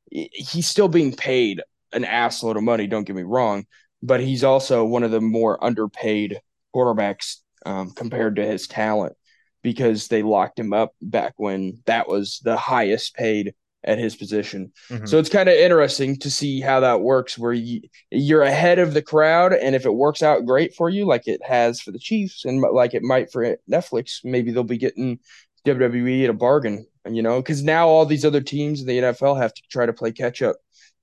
he's 0.10 0.68
still 0.68 0.88
being 0.88 1.16
paid 1.16 1.62
an 1.92 2.04
assload 2.04 2.56
of 2.56 2.64
money, 2.64 2.88
don't 2.88 3.04
get 3.04 3.16
me 3.16 3.24
wrong, 3.24 3.66
but 4.02 4.22
he's 4.22 4.44
also 4.44 4.86
one 4.86 5.04
of 5.04 5.12
the 5.12 5.22
more 5.22 5.64
underpaid 5.64 6.42
quarterbacks 6.76 7.38
um, 7.66 7.92
compared 7.92 8.38
to 8.38 8.46
his 8.46 8.68
talent 8.68 9.14
because 9.62 10.08
they 10.08 10.24
locked 10.24 10.58
him 10.58 10.74
up 10.74 10.94
back 11.02 11.34
when 11.38 11.82
that 11.86 12.08
was 12.08 12.40
the 12.44 12.56
highest 12.56 13.16
paid 13.16 13.54
at 13.84 13.98
his 13.98 14.16
position. 14.16 14.72
Mhm. 14.90 15.08
So 15.08 15.20
it's 15.20 15.30
kind 15.30 15.48
of 15.48 15.56
interesting 15.56 16.18
to 16.20 16.30
see 16.30 16.60
how 16.60 16.82
that 16.82 17.02
works 17.02 17.38
where 17.38 17.54
you, 17.54 17.82
you're 18.12 18.42
ahead 18.42 18.78
of 18.80 18.94
the 18.94 19.02
crowd 19.02 19.54
and 19.54 19.74
if 19.74 19.86
it 19.86 19.94
works 19.94 20.22
out 20.22 20.46
great 20.46 20.76
for 20.76 20.90
you 20.90 21.06
like 21.06 21.28
it 21.28 21.42
has 21.46 21.80
for 21.80 21.92
the 21.92 22.00
Chiefs 22.00 22.44
and 22.46 22.62
like 22.62 22.94
it 22.94 23.04
might 23.04 23.32
for 23.32 23.58
Netflix, 23.70 24.20
maybe 24.24 24.52
they'll 24.52 24.64
be 24.64 24.78
getting 24.78 25.20
WWE 25.66 26.26
at 26.26 26.30
a 26.30 26.34
bargain, 26.34 26.86
you 27.10 27.22
know, 27.22 27.42
cuz 27.42 27.64
now 27.64 27.88
all 27.88 28.06
these 28.06 28.26
other 28.26 28.42
teams 28.42 28.82
in 28.82 28.88
the 28.88 28.98
NFL 29.00 29.36
have 29.36 29.54
to 29.54 29.62
try 29.70 29.86
to 29.86 29.94
play 29.94 30.12
catch 30.12 30.42
up 30.42 30.58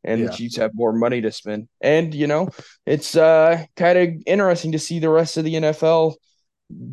and 0.07 0.23
Yeah. 0.23 0.29
the 0.29 0.33
Chiefs 0.33 0.57
have 0.57 0.73
more 0.75 0.93
money 0.93 1.21
to 1.21 1.33
spend. 1.33 1.69
And 1.81 2.15
you 2.15 2.27
know, 2.27 2.49
it's 2.87 3.17
uh 3.17 3.65
kind 3.77 3.99
of 3.99 4.23
interesting 4.27 4.73
to 4.73 4.79
see 4.79 4.99
the 4.99 5.11
rest 5.11 5.37
of 5.37 5.45
the 5.45 5.55
NFL 5.55 6.17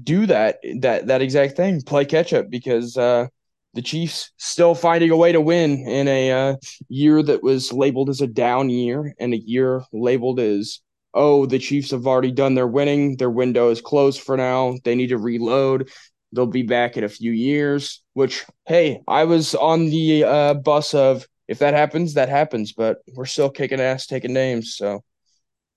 do 0.04 0.26
that 0.28 0.60
that 0.82 1.08
that 1.08 1.22
exact 1.22 1.56
thing, 1.56 1.82
play 1.82 2.06
catch 2.06 2.34
up 2.34 2.50
because 2.50 2.98
uh 2.98 3.28
the 3.74 3.82
Chiefs 3.82 4.32
still 4.38 4.76
finding 4.76 5.10
a 5.10 5.18
way 5.18 5.32
to 5.32 5.42
win 5.42 5.88
in 5.88 6.08
a 6.08 6.32
uh, 6.32 6.56
year 6.90 7.24
that 7.24 7.42
was 7.42 7.74
labeled 7.74 8.10
as 8.10 8.22
a 8.22 8.28
down 8.28 8.70
year 8.70 9.16
and 9.20 9.34
a 9.34 9.38
year 9.38 9.82
labeled 9.92 10.40
as 10.40 10.80
oh 11.16 11.46
the 11.48 11.60
Chiefs 11.60 11.92
have 11.92 12.06
already 12.08 12.32
done 12.32 12.54
their 12.56 12.68
winning, 12.68 13.18
their 13.18 13.30
window 13.32 13.70
is 13.70 13.82
closed 13.82 14.22
for 14.22 14.38
now, 14.38 14.76
they 14.84 14.96
need 14.96 15.08
to 15.10 15.18
reload. 15.18 15.90
They'll 16.34 16.48
be 16.48 16.64
back 16.64 16.98
in 16.98 17.04
a 17.04 17.10
few 17.10 17.32
years, 17.32 18.02
which 18.14 18.46
hey, 18.66 19.02
I 19.08 19.26
was 19.26 19.54
on 19.56 19.86
the 19.86 20.24
uh, 20.24 20.54
bus 20.56 20.94
of 20.94 21.28
if 21.54 21.60
that 21.60 21.74
happens, 21.74 22.16
that 22.16 22.30
happens, 22.30 22.74
but 22.74 22.98
we're 23.16 23.26
still 23.26 23.50
kicking 23.50 23.80
ass 23.80 24.08
taking 24.08 24.34
names, 24.34 24.76
so 24.76 25.04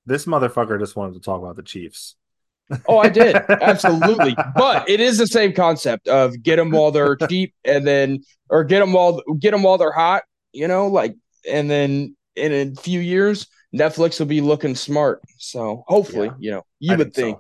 This 0.06 0.24
motherfucker 0.26 0.78
just 0.78 0.96
wanted 0.96 1.14
to 1.14 1.20
talk 1.20 1.40
about 1.42 1.56
the 1.56 1.62
Chiefs. 1.62 2.16
Oh, 2.88 2.98
I 2.98 3.08
did. 3.08 3.36
Absolutely. 3.48 4.34
But 4.56 4.88
it 4.88 5.00
is 5.00 5.18
the 5.18 5.26
same 5.26 5.52
concept 5.52 6.08
of 6.08 6.42
get 6.42 6.56
them 6.56 6.70
while 6.72 6.90
they're 6.90 7.16
cheap 7.28 7.54
and 7.64 7.86
then 7.86 8.24
or 8.48 8.64
get 8.64 8.80
them 8.80 8.92
while 8.92 9.20
get 9.38 9.52
them 9.52 9.62
while 9.62 9.78
they're 9.78 9.92
hot, 9.92 10.24
you 10.52 10.66
know, 10.68 10.88
like 10.88 11.14
and 11.48 11.70
then 11.70 12.16
in 12.34 12.52
a 12.52 12.80
few 12.80 13.00
years 13.00 13.46
Netflix 13.74 14.18
will 14.18 14.26
be 14.26 14.40
looking 14.40 14.74
smart. 14.74 15.20
So 15.38 15.84
hopefully, 15.86 16.28
Yeah. 16.28 16.34
you 16.38 16.50
know, 16.52 16.62
you 16.80 16.94
I 16.94 16.96
would 16.96 17.14
so. 17.14 17.22
think. 17.22 17.38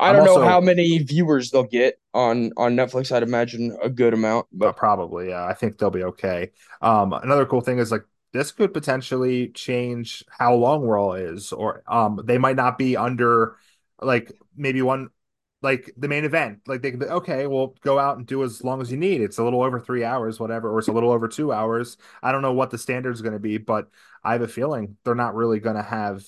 I 0.00 0.12
don't 0.12 0.28
also- 0.28 0.40
know 0.40 0.48
how 0.48 0.60
many 0.60 0.98
viewers 0.98 1.50
they'll 1.50 1.64
get 1.64 2.00
on 2.14 2.52
on 2.56 2.76
Netflix. 2.76 3.10
I'd 3.12 3.22
imagine 3.22 3.76
a 3.82 3.88
good 3.90 4.14
amount, 4.14 4.46
but 4.52 4.66
but 4.68 4.76
probably 4.76 5.28
yeah 5.28 5.44
i 5.46 5.54
think 5.54 5.78
they'll 5.78 5.90
be 5.90 6.04
okay. 6.04 6.50
Um 6.82 7.12
another 7.12 7.46
cool 7.46 7.60
thing 7.60 7.78
is 7.78 7.90
like 7.92 8.04
this 8.32 8.52
could 8.52 8.74
potentially 8.74 9.48
change 9.48 10.24
how 10.28 10.54
long 10.54 10.82
raw 10.82 11.12
is 11.12 11.52
or 11.52 11.82
um 11.88 12.20
they 12.24 12.38
might 12.38 12.56
not 12.56 12.78
be 12.78 12.96
under 12.96 13.56
like 14.00 14.32
maybe 14.56 14.82
one 14.82 15.08
like 15.62 15.92
the 15.96 16.08
main 16.08 16.24
event. 16.24 16.60
Like 16.66 16.82
they 16.82 16.90
could 16.92 17.00
be 17.00 17.06
okay 17.06 17.46
well 17.46 17.74
go 17.82 17.98
out 17.98 18.16
and 18.18 18.26
do 18.26 18.44
as 18.44 18.62
long 18.62 18.80
as 18.80 18.90
you 18.92 18.96
need. 18.96 19.20
It's 19.20 19.38
a 19.38 19.44
little 19.44 19.62
over 19.62 19.80
three 19.80 20.04
hours 20.04 20.38
whatever 20.38 20.70
or 20.70 20.78
it's 20.78 20.88
a 20.88 20.92
little 20.92 21.10
over 21.10 21.28
two 21.28 21.52
hours. 21.52 21.96
I 22.22 22.32
don't 22.32 22.42
know 22.42 22.52
what 22.52 22.70
the 22.70 22.78
standard's 22.78 23.22
going 23.22 23.32
to 23.34 23.38
be 23.40 23.58
but 23.58 23.88
i 24.24 24.32
have 24.32 24.42
a 24.42 24.48
feeling 24.48 24.96
they're 25.04 25.14
not 25.14 25.34
really 25.34 25.60
going 25.60 25.76
to 25.76 25.82
have 25.82 26.24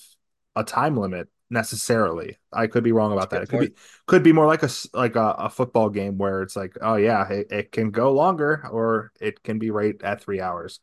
a 0.55 0.63
time 0.63 0.97
limit 0.97 1.27
necessarily. 1.51 2.37
I 2.51 2.67
could 2.67 2.83
be 2.83 2.91
wrong 2.91 3.11
about 3.13 3.29
that. 3.31 3.43
It 3.43 3.49
could 3.49 3.59
be 3.59 3.71
could 4.07 4.23
be 4.23 4.31
more 4.33 4.47
like 4.47 4.63
a 4.63 4.69
like 4.93 5.15
a, 5.15 5.35
a 5.37 5.49
football 5.49 5.89
game 5.89 6.17
where 6.17 6.41
it's 6.41 6.55
like, 6.55 6.75
oh 6.81 6.95
yeah, 6.95 7.27
it, 7.29 7.51
it 7.51 7.71
can 7.71 7.91
go 7.91 8.11
longer 8.13 8.65
or 8.71 9.11
it 9.19 9.43
can 9.43 9.59
be 9.59 9.69
right 9.71 9.95
at 10.01 10.21
three 10.21 10.41
hours. 10.41 10.79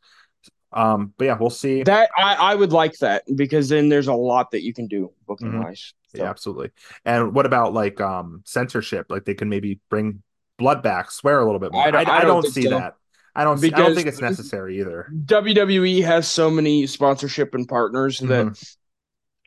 Um, 0.73 1.15
but 1.17 1.25
yeah, 1.25 1.37
we'll 1.41 1.51
see. 1.51 1.83
That 1.83 2.11
I, 2.17 2.35
I 2.35 2.55
would 2.55 2.73
like 2.73 2.99
that 2.99 3.25
because 3.35 3.71
then 3.71 3.89
there's 3.89 4.09
a 4.09 4.15
lot 4.15 4.51
that 4.51 4.63
you 4.63 4.75
can 4.75 4.87
do 4.87 5.11
booking 5.27 5.51
Mhm. 5.53 5.65
wise. 5.65 5.95
So, 6.15 6.19
Yeah, 6.23 6.31
absolutely. 6.31 6.71
And 7.05 7.35
what 7.35 7.47
about 7.47 7.73
like 7.73 8.01
um 8.01 8.43
censorship? 8.45 9.07
Like 9.09 9.25
they 9.25 9.35
can 9.35 9.49
maybe 9.49 9.81
bring 9.89 10.23
blood 10.59 10.83
back, 10.83 11.11
swear 11.11 11.41
a 11.41 11.45
little 11.45 11.59
bit 11.61 11.73
more. 11.73 11.83
I 11.83 11.87
I, 11.89 11.91
don't- 11.91 12.09
I, 12.09 12.17
I 12.19 12.21
don't 12.21 12.43
don't 12.43 12.53
see 12.53 12.63
so. 12.63 12.71
that. 12.71 12.95
I 13.35 13.45
don't. 13.45 13.57
See, 13.59 13.73
I 13.73 13.79
don't 13.79 13.95
think 13.95 14.09
it's 14.09 14.21
necessary 14.21 14.81
either. 14.81 15.07
WWE 15.25 16.03
has 16.05 16.27
so 16.27 16.51
many 16.51 16.87
sponsorship 16.87 17.55
and 17.55 17.69
partners 17.69 18.19
that 18.19 18.47
Mhm. 18.47 18.75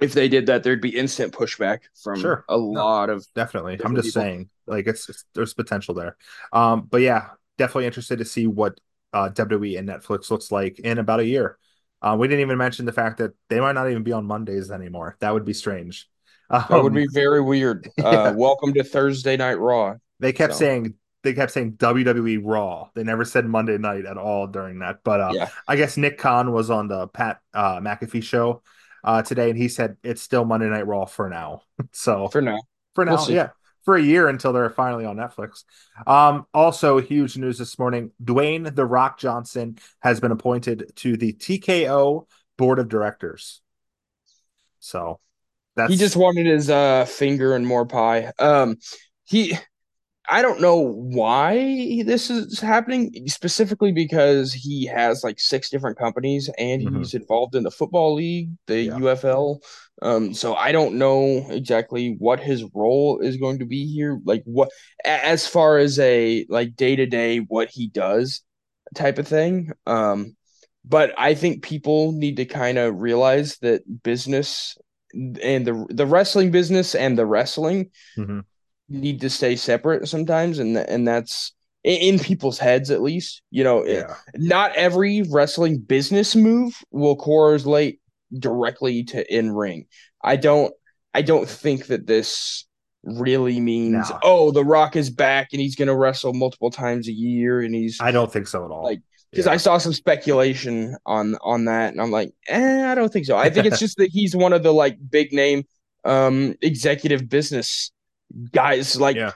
If 0.02 0.14
they 0.14 0.28
did 0.28 0.48
that, 0.48 0.64
there'd 0.64 0.82
be 0.82 0.98
instant 0.98 1.34
pushback 1.34 1.82
from 2.04 2.20
Sure. 2.20 2.44
a 2.50 2.58
lot 2.58 3.10
of. 3.10 3.26
Definitely. 3.36 3.80
I'm 3.84 3.96
just 3.96 4.08
people. 4.10 4.22
saying, 4.22 4.50
like 4.68 4.88
it's, 4.88 5.08
it's 5.10 5.26
there's 5.34 5.54
potential 5.54 5.94
there. 5.96 6.18
Um, 6.52 6.88
but 6.90 7.02
yeah, 7.02 7.30
definitely 7.58 7.86
interested 7.86 8.20
to 8.20 8.26
see 8.26 8.48
what 8.48 8.80
uh 9.14 9.30
WWE 9.30 9.78
and 9.78 9.88
Netflix 9.90 10.30
looks 10.32 10.52
like 10.52 10.80
in 10.80 10.98
about 10.98 11.20
a 11.20 11.26
year. 11.26 11.58
Uh, 12.02 12.16
we 12.20 12.28
didn't 12.28 12.42
even 12.42 12.58
mention 12.58 12.86
the 12.86 12.92
fact 12.92 13.20
that 13.20 13.32
they 13.50 13.60
might 13.60 13.74
not 13.74 13.90
even 13.90 14.04
be 14.04 14.12
on 14.12 14.26
Mondays 14.26 14.72
anymore. 14.72 15.18
That 15.20 15.34
would 15.34 15.46
be 15.46 15.54
strange. 15.54 16.08
That 16.50 16.70
would 16.70 16.88
Um, 16.88 16.94
be 16.94 17.08
very 17.08 17.42
weird. 17.42 17.88
yeah. 17.98 18.06
Uh, 18.06 18.34
welcome 18.34 18.74
to 18.74 18.84
Thursday 18.84 19.38
Night 19.38 19.58
Raw. 19.60 19.96
They 20.20 20.34
kept 20.34 20.54
So. 20.54 20.60
saying 20.60 20.96
they 21.24 21.34
kept 21.34 21.52
saying 21.52 21.74
WWE 21.74 22.40
Raw. 22.44 22.90
They 22.96 23.04
never 23.04 23.24
said 23.24 23.46
Monday 23.46 23.78
night 23.78 24.06
at 24.06 24.18
all 24.18 24.48
during 24.48 24.80
that. 24.80 25.00
But 25.04 25.22
uh, 25.22 25.32
Yeah. 25.34 25.50
I 25.68 25.76
guess 25.78 25.96
Nick 25.96 26.18
Khan 26.18 26.52
was 26.52 26.70
on 26.72 26.88
the 26.88 27.08
Pat 27.08 27.40
uh, 27.54 27.80
McAfee 27.80 28.24
show 28.24 28.64
uh, 29.04 29.22
today, 29.22 29.50
and 29.50 29.58
he 29.58 29.68
said 29.68 29.98
it's 30.04 30.22
still 30.22 30.46
Monday 30.46 30.70
Night 30.70 30.88
Raw 30.88 31.06
for 31.06 31.30
now. 31.30 31.64
so 31.92 32.28
For 32.30 32.42
now, 32.42 32.60
for 32.96 33.06
now, 33.06 33.16
we'll 33.16 33.32
yeah, 33.32 33.50
for 33.84 33.96
a 33.96 34.02
year 34.02 34.28
until 34.28 34.54
they're 34.54 34.70
finally 34.70 35.06
on 35.06 35.18
Netflix. 35.18 35.64
Um, 36.06 36.46
also, 36.54 37.00
huge 37.00 37.38
news 37.38 37.58
this 37.58 37.78
morning: 37.80 38.12
Dwayne 38.24 38.74
the 38.76 38.86
Rock 38.86 39.20
Johnson 39.20 39.78
has 40.02 40.20
been 40.20 40.32
appointed 40.32 40.92
to 40.98 41.18
the 41.18 41.34
TKO 41.34 42.28
board 42.58 42.80
of 42.80 42.90
directors. 42.90 43.62
So 44.80 45.20
that's 45.76 45.92
he 45.92 45.98
just 45.98 46.16
wanted 46.16 46.46
his 46.46 46.70
uh 46.70 47.06
finger 47.06 47.56
and 47.56 47.66
more 47.66 47.86
pie. 47.86 48.32
Um, 48.40 48.78
he, 49.26 49.58
I 50.30 50.42
don't 50.42 50.62
know 50.62 50.78
why 50.78 52.04
this 52.06 52.30
is 52.30 52.60
happening 52.60 53.12
specifically 53.28 53.92
because 53.92 54.54
he 54.54 54.86
has 54.86 55.24
like 55.24 55.40
six 55.40 55.70
different 55.70 55.98
companies 55.98 56.50
and 56.58 56.82
Mhm. 56.82 56.98
he's 57.00 57.14
involved 57.14 57.56
in 57.56 57.64
the 57.64 57.72
football 57.72 58.14
league, 58.14 58.52
the 58.68 58.82
Yeah. 58.84 58.98
UFL. 58.98 59.62
Um, 60.02 60.34
so 60.34 60.56
I 60.56 60.72
don't 60.72 60.96
know 60.96 61.46
exactly 61.50 62.16
what 62.20 62.40
his 62.40 62.64
role 62.74 63.20
is 63.20 63.38
going 63.38 63.60
to 63.60 63.66
be 63.66 63.86
here. 63.86 64.20
Like 64.24 64.44
what, 64.46 64.70
as 65.04 65.48
far 65.48 65.78
as 65.80 65.98
a 66.00 66.46
like 66.50 66.76
day 66.76 66.96
to 66.96 67.06
day 67.06 67.40
what 67.40 67.70
he 67.70 67.88
does 67.88 68.42
type 68.96 69.18
of 69.20 69.28
thing. 69.28 69.72
Um, 69.86 70.36
but 70.86 71.14
I 71.18 71.36
think 71.36 71.64
people 71.64 72.12
need 72.12 72.38
to 72.38 72.46
kind 72.46 72.78
of 72.78 73.00
realize 73.00 73.58
that 73.62 73.82
business 74.04 74.78
and 75.14 75.68
the 75.68 75.86
the 75.90 76.06
wrestling 76.06 76.52
business 76.52 76.96
and 76.96 77.18
the 77.18 77.26
wrestling 77.26 77.92
Mhm. 78.18 78.44
Need 78.92 79.22
to 79.22 79.30
stay 79.30 79.56
separate 79.56 80.08
sometimes, 80.08 80.60
and 80.60 80.78
and 80.78 81.08
that's 81.08 81.54
in, 81.84 82.20
people's 82.20 82.60
heads 82.60 82.92
at 82.92 83.02
least. 83.02 83.42
You 83.52 83.64
know, 83.64 83.86
yeah, 83.86 84.16
not 84.36 84.76
every 84.76 85.24
wrestling 85.24 85.80
business 85.80 86.36
move 86.36 86.76
will 86.92 87.16
correlate 87.16 88.00
directly 88.38 89.04
to 89.06 89.36
in 89.36 89.52
ring. 89.52 89.86
I 90.24 90.36
don't 90.36 90.74
I 91.14 91.22
don't 91.22 91.48
think 91.50 91.88
that 91.88 92.08
this 92.08 92.66
really 93.04 93.60
means 93.60 94.10
No. 94.10 94.20
oh 94.24 94.52
the 94.52 94.64
rock 94.64 94.96
is 94.96 95.10
back 95.10 95.50
and 95.54 95.60
he's 95.62 95.76
going 95.76 95.88
to 95.88 95.96
wrestle 95.96 96.34
multiple 96.34 96.70
times 96.70 97.08
a 97.08 97.12
year 97.12 97.62
and 97.62 97.74
he's 97.74 97.98
I 98.00 98.12
don't 98.12 98.32
think 98.32 98.48
so 98.48 98.64
at 98.64 98.70
all. 98.72 98.84
Like, 98.84 99.02
because 99.32 99.48
Yeah. 99.48 99.54
I 99.54 99.58
saw 99.58 99.78
some 99.80 99.94
speculation 99.94 100.96
on 101.06 101.36
on 101.42 101.66
that, 101.66 101.94
and 101.94 102.02
I'm 102.02 102.12
like, 102.12 102.32
eh, 102.48 102.86
I 102.92 102.96
don't 102.96 103.12
think 103.12 103.26
so. 103.26 103.38
I 103.38 103.50
think 103.50 103.66
it's 103.66 103.80
just 103.86 103.98
that 103.98 104.12
he's 104.12 104.36
one 104.36 104.54
of 104.54 104.62
the 104.64 104.74
like 104.74 104.98
big 105.10 105.34
name 105.34 105.64
um 106.04 106.56
executive 106.62 107.28
business 107.30 107.92
guys. 108.52 109.00
Like, 109.00 109.16
Yeah. 109.16 109.32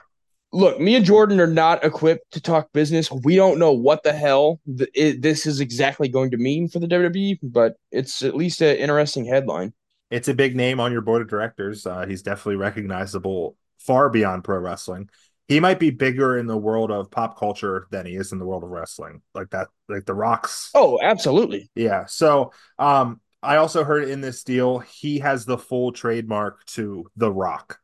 look, 0.52 0.80
me 0.80 0.94
and 0.96 1.04
Jordan 1.04 1.40
are 1.40 1.46
not 1.46 1.84
equipped 1.84 2.32
to 2.32 2.40
talk 2.40 2.72
business. 2.72 3.10
We 3.10 3.36
don't 3.36 3.58
know 3.58 3.72
what 3.72 4.02
the 4.02 4.12
hell 4.12 4.60
th- 4.66 4.90
it, 4.94 5.22
this 5.22 5.46
is 5.46 5.60
exactly 5.60 6.08
going 6.08 6.30
to 6.32 6.36
mean 6.36 6.68
for 6.68 6.78
the 6.78 6.86
WWE, 6.88 7.38
but 7.42 7.74
it's 7.92 8.22
at 8.22 8.34
least 8.36 8.60
an 8.62 8.76
interesting 8.76 9.24
headline. 9.24 9.72
it's 10.10 10.28
a 10.28 10.34
big 10.34 10.54
name 10.54 10.78
on 10.80 10.92
your 10.92 11.00
board 11.02 11.20
of 11.22 11.28
directors. 11.28 11.84
Uh, 11.86 12.06
he's 12.06 12.22
definitely 12.22 12.56
recognizable 12.56 13.56
far 13.78 14.08
beyond 14.08 14.44
pro 14.44 14.58
wrestling. 14.58 15.08
He 15.48 15.60
might 15.60 15.78
be 15.78 15.90
bigger 15.90 16.38
in 16.38 16.46
the 16.46 16.56
world 16.56 16.90
of 16.90 17.10
pop 17.10 17.38
culture 17.38 17.86
than 17.90 18.04
he 18.06 18.16
is 18.16 18.32
in 18.32 18.38
the 18.38 18.44
world 18.46 18.64
of 18.64 18.70
wrestling. 18.70 19.22
Like 19.34 19.50
that, 19.50 19.68
like 19.88 20.04
the 20.04 20.14
Rocks. 20.14 20.70
Oh, 20.74 20.98
absolutely. 21.02 21.70
Yeah. 21.76 22.06
So, 22.06 22.52
um, 22.78 23.20
I 23.42 23.56
also 23.56 23.84
heard 23.84 24.08
in 24.08 24.20
this 24.20 24.42
deal 24.42 24.78
he 24.80 25.20
has 25.20 25.44
the 25.44 25.56
full 25.58 25.92
trademark 25.92 26.64
to 26.66 27.06
the 27.16 27.30
Rock. 27.30 27.78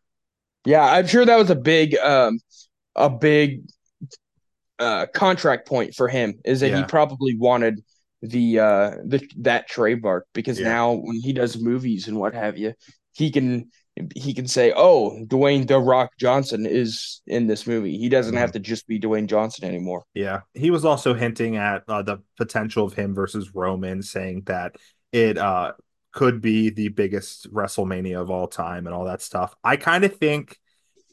Yeah, 0.65 0.85
I'm 0.85 1.07
sure 1.07 1.25
that 1.25 1.37
was 1.37 1.51
a 1.51 1.57
big 1.57 1.97
um 1.97 2.39
a 2.95 3.11
big 3.11 3.63
uh 4.79 5.07
contract 5.15 5.69
point 5.69 5.95
for 5.95 6.09
him 6.09 6.41
is 6.45 6.61
that 6.61 6.71
he 6.75 6.85
probably 6.85 7.37
wanted 7.37 7.83
the 8.23 8.59
uh 8.59 8.91
the 9.05 9.27
that 9.39 9.69
trademark 9.69 10.27
because 10.33 10.59
Yeah. 10.61 10.69
now 10.69 10.93
when 10.93 11.21
he 11.21 11.33
does 11.33 11.59
movies 11.61 12.09
and 12.09 12.19
what 12.19 12.35
have 12.35 12.57
you, 12.57 12.75
he 13.13 13.31
can 13.31 13.71
he 14.15 14.33
can 14.33 14.49
say, 14.49 14.73
"Oh, 14.75 15.19
Dwayne 15.27 15.67
the 15.67 15.79
Rock 15.79 16.13
Johnson 16.19 16.65
is 16.65 17.21
in 17.27 17.47
this 17.47 17.67
movie." 17.67 17.99
He 17.99 18.09
doesn't 18.09 18.35
Mhm. 18.35 18.39
have 18.39 18.53
to 18.53 18.59
just 18.59 18.87
be 18.87 18.99
Dwayne 18.99 19.27
Johnson 19.27 19.67
anymore. 19.67 20.05
Yeah. 20.15 20.41
He 20.55 20.71
was 20.71 20.85
also 20.85 21.13
hinting 21.13 21.57
at 21.57 21.83
uh, 21.89 22.03
the 22.03 22.19
potential 22.39 22.87
of 22.87 22.95
him 22.95 23.15
versus 23.15 23.55
Roman, 23.55 24.03
saying 24.03 24.45
that 24.47 24.77
it 25.13 25.37
uh 25.37 25.73
could 26.13 26.41
be 26.41 26.71
the 26.71 26.89
biggest 26.89 27.53
WrestleMania 27.53 28.21
of 28.21 28.31
all 28.31 28.49
time 28.49 28.87
and 28.87 28.95
all 28.95 29.05
that 29.07 29.23
stuff. 29.23 29.55
I 29.65 29.77
kind 29.77 30.05
of 30.05 30.17
think 30.17 30.59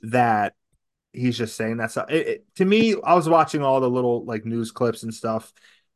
that 0.03 0.53
he's 1.13 1.37
just 1.37 1.55
saying 1.55 1.77
that 1.77 1.91
stuff. 1.91 2.09
It, 2.09 2.27
it- 2.27 2.45
to 2.55 2.65
me, 2.65 2.95
I 3.03 3.15
was 3.15 3.29
watching 3.29 3.63
all 3.63 3.79
the 3.81 3.89
little 3.89 4.25
like 4.25 4.45
news 4.45 4.71
clips 4.71 5.03
and 5.03 5.13
stuff. 5.13 5.51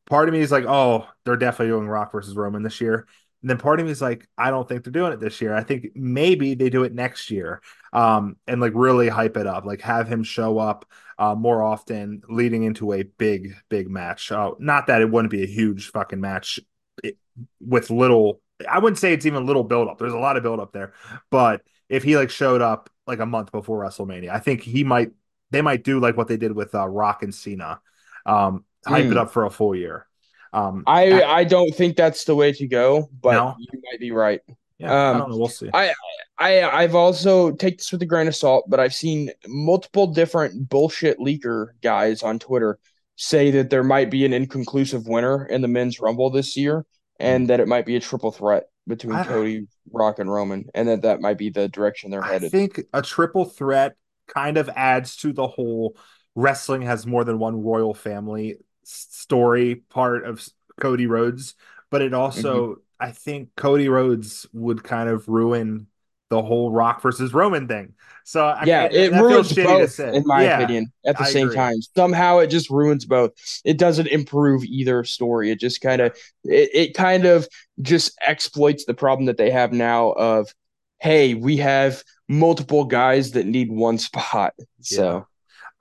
Part 0.05 0.27
of 0.27 0.33
me 0.33 0.41
is 0.41 0.51
like, 0.51 0.65
oh, 0.65 1.07
they're 1.25 1.37
definitely 1.37 1.73
doing 1.73 1.87
Rock 1.87 2.11
versus 2.11 2.35
Roman 2.35 2.63
this 2.63 2.81
year. 2.81 3.07
And 3.41 3.49
then 3.49 3.57
part 3.57 3.79
of 3.79 3.85
me 3.85 3.91
is 3.91 4.01
like, 4.01 4.27
I 4.37 4.49
don't 4.51 4.67
think 4.67 4.83
they're 4.83 4.91
doing 4.91 5.11
it 5.13 5.19
this 5.19 5.41
year. 5.41 5.53
I 5.53 5.63
think 5.63 5.87
maybe 5.95 6.55
they 6.55 6.69
do 6.69 6.83
it 6.83 6.93
next 6.93 7.29
year. 7.29 7.61
Um, 7.91 8.37
and 8.47 8.61
like 8.61 8.71
really 8.75 9.09
hype 9.09 9.37
it 9.37 9.47
up, 9.47 9.65
like 9.65 9.81
have 9.81 10.07
him 10.07 10.23
show 10.23 10.57
up 10.57 10.85
uh 11.19 11.35
more 11.35 11.61
often 11.61 12.23
leading 12.27 12.63
into 12.63 12.91
a 12.93 13.03
big, 13.03 13.55
big 13.69 13.89
match. 13.89 14.31
Uh, 14.31 14.51
not 14.59 14.87
that 14.87 15.01
it 15.01 15.09
wouldn't 15.11 15.31
be 15.31 15.43
a 15.43 15.47
huge 15.47 15.91
fucking 15.91 16.19
match 16.21 16.59
it, 17.03 17.17
with 17.59 17.89
little 17.89 18.41
I 18.69 18.79
wouldn't 18.79 18.99
say 18.99 19.13
it's 19.13 19.25
even 19.25 19.43
a 19.43 19.45
little 19.45 19.63
build 19.63 19.87
up. 19.87 19.97
There's 19.99 20.13
a 20.13 20.17
lot 20.19 20.37
of 20.37 20.43
build 20.43 20.59
up 20.59 20.71
there. 20.73 20.93
But 21.29 21.61
if 21.89 22.03
he 22.03 22.17
like 22.17 22.29
showed 22.29 22.61
up 22.61 22.89
like 23.07 23.19
a 23.19 23.25
month 23.25 23.51
before 23.51 23.79
WrestleMania, 23.83 24.29
I 24.29 24.39
think 24.39 24.61
he 24.61 24.83
might 24.83 25.11
they 25.51 25.61
might 25.61 25.83
do 25.83 25.99
like 25.99 26.17
what 26.17 26.27
they 26.27 26.37
did 26.37 26.51
with 26.53 26.73
uh, 26.75 26.87
Rock 26.87 27.23
and 27.23 27.33
Cena. 27.33 27.79
Um 28.25 28.65
hype 28.85 29.05
it 29.05 29.13
Mm. 29.13 29.17
up 29.17 29.31
for 29.31 29.45
a 29.45 29.49
full 29.49 29.75
year. 29.75 30.07
Um 30.51 30.83
I 30.87 31.23
I 31.23 31.43
don't 31.43 31.73
think 31.75 31.95
that's 31.95 32.25
the 32.25 32.35
way 32.35 32.51
to 32.53 32.67
go, 32.67 33.09
but 33.21 33.33
No? 33.33 33.55
you 33.57 33.81
might 33.91 33.99
be 33.99 34.11
right. 34.11 34.41
yeah, 34.77 34.91
I 34.93 35.11
um, 35.11 35.17
don't 35.19 35.29
know, 35.31 35.37
we'll 35.37 35.47
see. 35.47 35.69
I 35.73 35.93
I 36.37 36.61
I've 36.63 36.95
also 36.95 37.51
take 37.51 37.77
this 37.77 37.91
with 37.91 38.01
a 38.01 38.05
grain 38.05 38.27
of 38.27 38.35
salt, 38.35 38.65
but 38.69 38.79
I've 38.79 38.93
seen 38.93 39.31
multiple 39.47 40.07
different 40.07 40.69
bullshit 40.69 41.19
leaker 41.19 41.69
guys 41.81 42.23
on 42.23 42.39
Twitter 42.39 42.79
say 43.15 43.51
that 43.51 43.69
there 43.69 43.83
might 43.83 44.09
be 44.09 44.25
an 44.25 44.33
inconclusive 44.33 45.07
winner 45.07 45.45
in 45.45 45.61
the 45.61 45.67
men's 45.67 45.99
rumble 45.99 46.29
this 46.31 46.57
year, 46.57 46.85
and 47.19 47.49
that 47.49 47.59
it 47.59 47.67
might 47.67 47.85
be 47.85 47.95
a 47.95 47.99
triple 47.99 48.31
threat 48.31 48.65
between 48.87 49.23
Cody, 49.23 49.67
Rock, 49.91 50.19
and 50.19 50.31
Roman, 50.31 50.65
and 50.73 50.87
that 50.87 51.03
that 51.03 51.21
might 51.21 51.37
be 51.37 51.49
the 51.49 51.67
direction 51.67 52.11
they're 52.11 52.23
I 52.23 52.33
headed. 52.33 52.47
I 52.47 52.49
think 52.49 52.81
a 52.93 53.01
triple 53.01 53.45
threat 53.45 53.95
kind 54.27 54.57
of 54.57 54.69
adds 54.75 55.17
to 55.17 55.33
the 55.33 55.47
whole 55.47 55.97
wrestling 56.35 56.81
has 56.81 57.05
more 57.05 57.23
than 57.23 57.39
one 57.39 57.61
royal 57.61 57.93
family 57.93 58.57
story 58.83 59.75
part 59.75 60.25
of 60.25 60.45
Cody 60.79 61.07
Rhodes, 61.07 61.55
but 61.89 62.01
it 62.01 62.13
also 62.13 62.63
Mm-hmm. 62.71 62.79
I 62.99 63.11
think 63.11 63.49
Cody 63.57 63.89
Rhodes 63.89 64.47
would 64.53 64.81
kind 64.83 65.09
of 65.09 65.27
ruin 65.27 65.87
the 66.33 66.41
whole 66.41 66.71
Rock 66.71 67.01
versus 67.01 67.33
Roman 67.33 67.67
thing. 67.67 67.93
So 68.25 68.45
I, 68.45 68.63
yeah, 68.65 68.85
it 68.85 69.11
ruins 69.11 69.53
both, 69.53 69.91
say. 69.91 70.15
in 70.15 70.23
my 70.25 70.43
Yeah, 70.43 70.63
opinion. 70.63 70.91
At 71.05 71.17
the 71.17 71.25
I 71.25 71.29
same 71.29 71.47
agree. 71.47 71.57
time, 71.57 71.75
somehow 71.95 72.39
it 72.39 72.47
just 72.47 72.69
ruins 72.69 73.05
both. 73.05 73.31
It 73.65 73.77
doesn't 73.77 74.07
improve 74.07 74.63
either 74.63 75.03
story. 75.03 75.51
It 75.51 75.59
just 75.59 75.81
kind 75.81 76.01
of 76.01 76.17
it, 76.45 76.69
it 76.73 76.93
kind 76.95 77.25
of 77.25 77.47
just 77.81 78.17
exploits 78.25 78.85
the 78.85 78.93
problem 78.93 79.25
that 79.27 79.37
they 79.37 79.51
have 79.51 79.73
now 79.73 80.11
of, 80.13 80.53
hey, 80.99 81.33
we 81.33 81.57
have 81.57 82.01
multiple 82.29 82.85
guys 82.85 83.31
that 83.31 83.45
need 83.45 83.69
one 83.69 83.97
spot. 83.97 84.53
So 84.81 85.27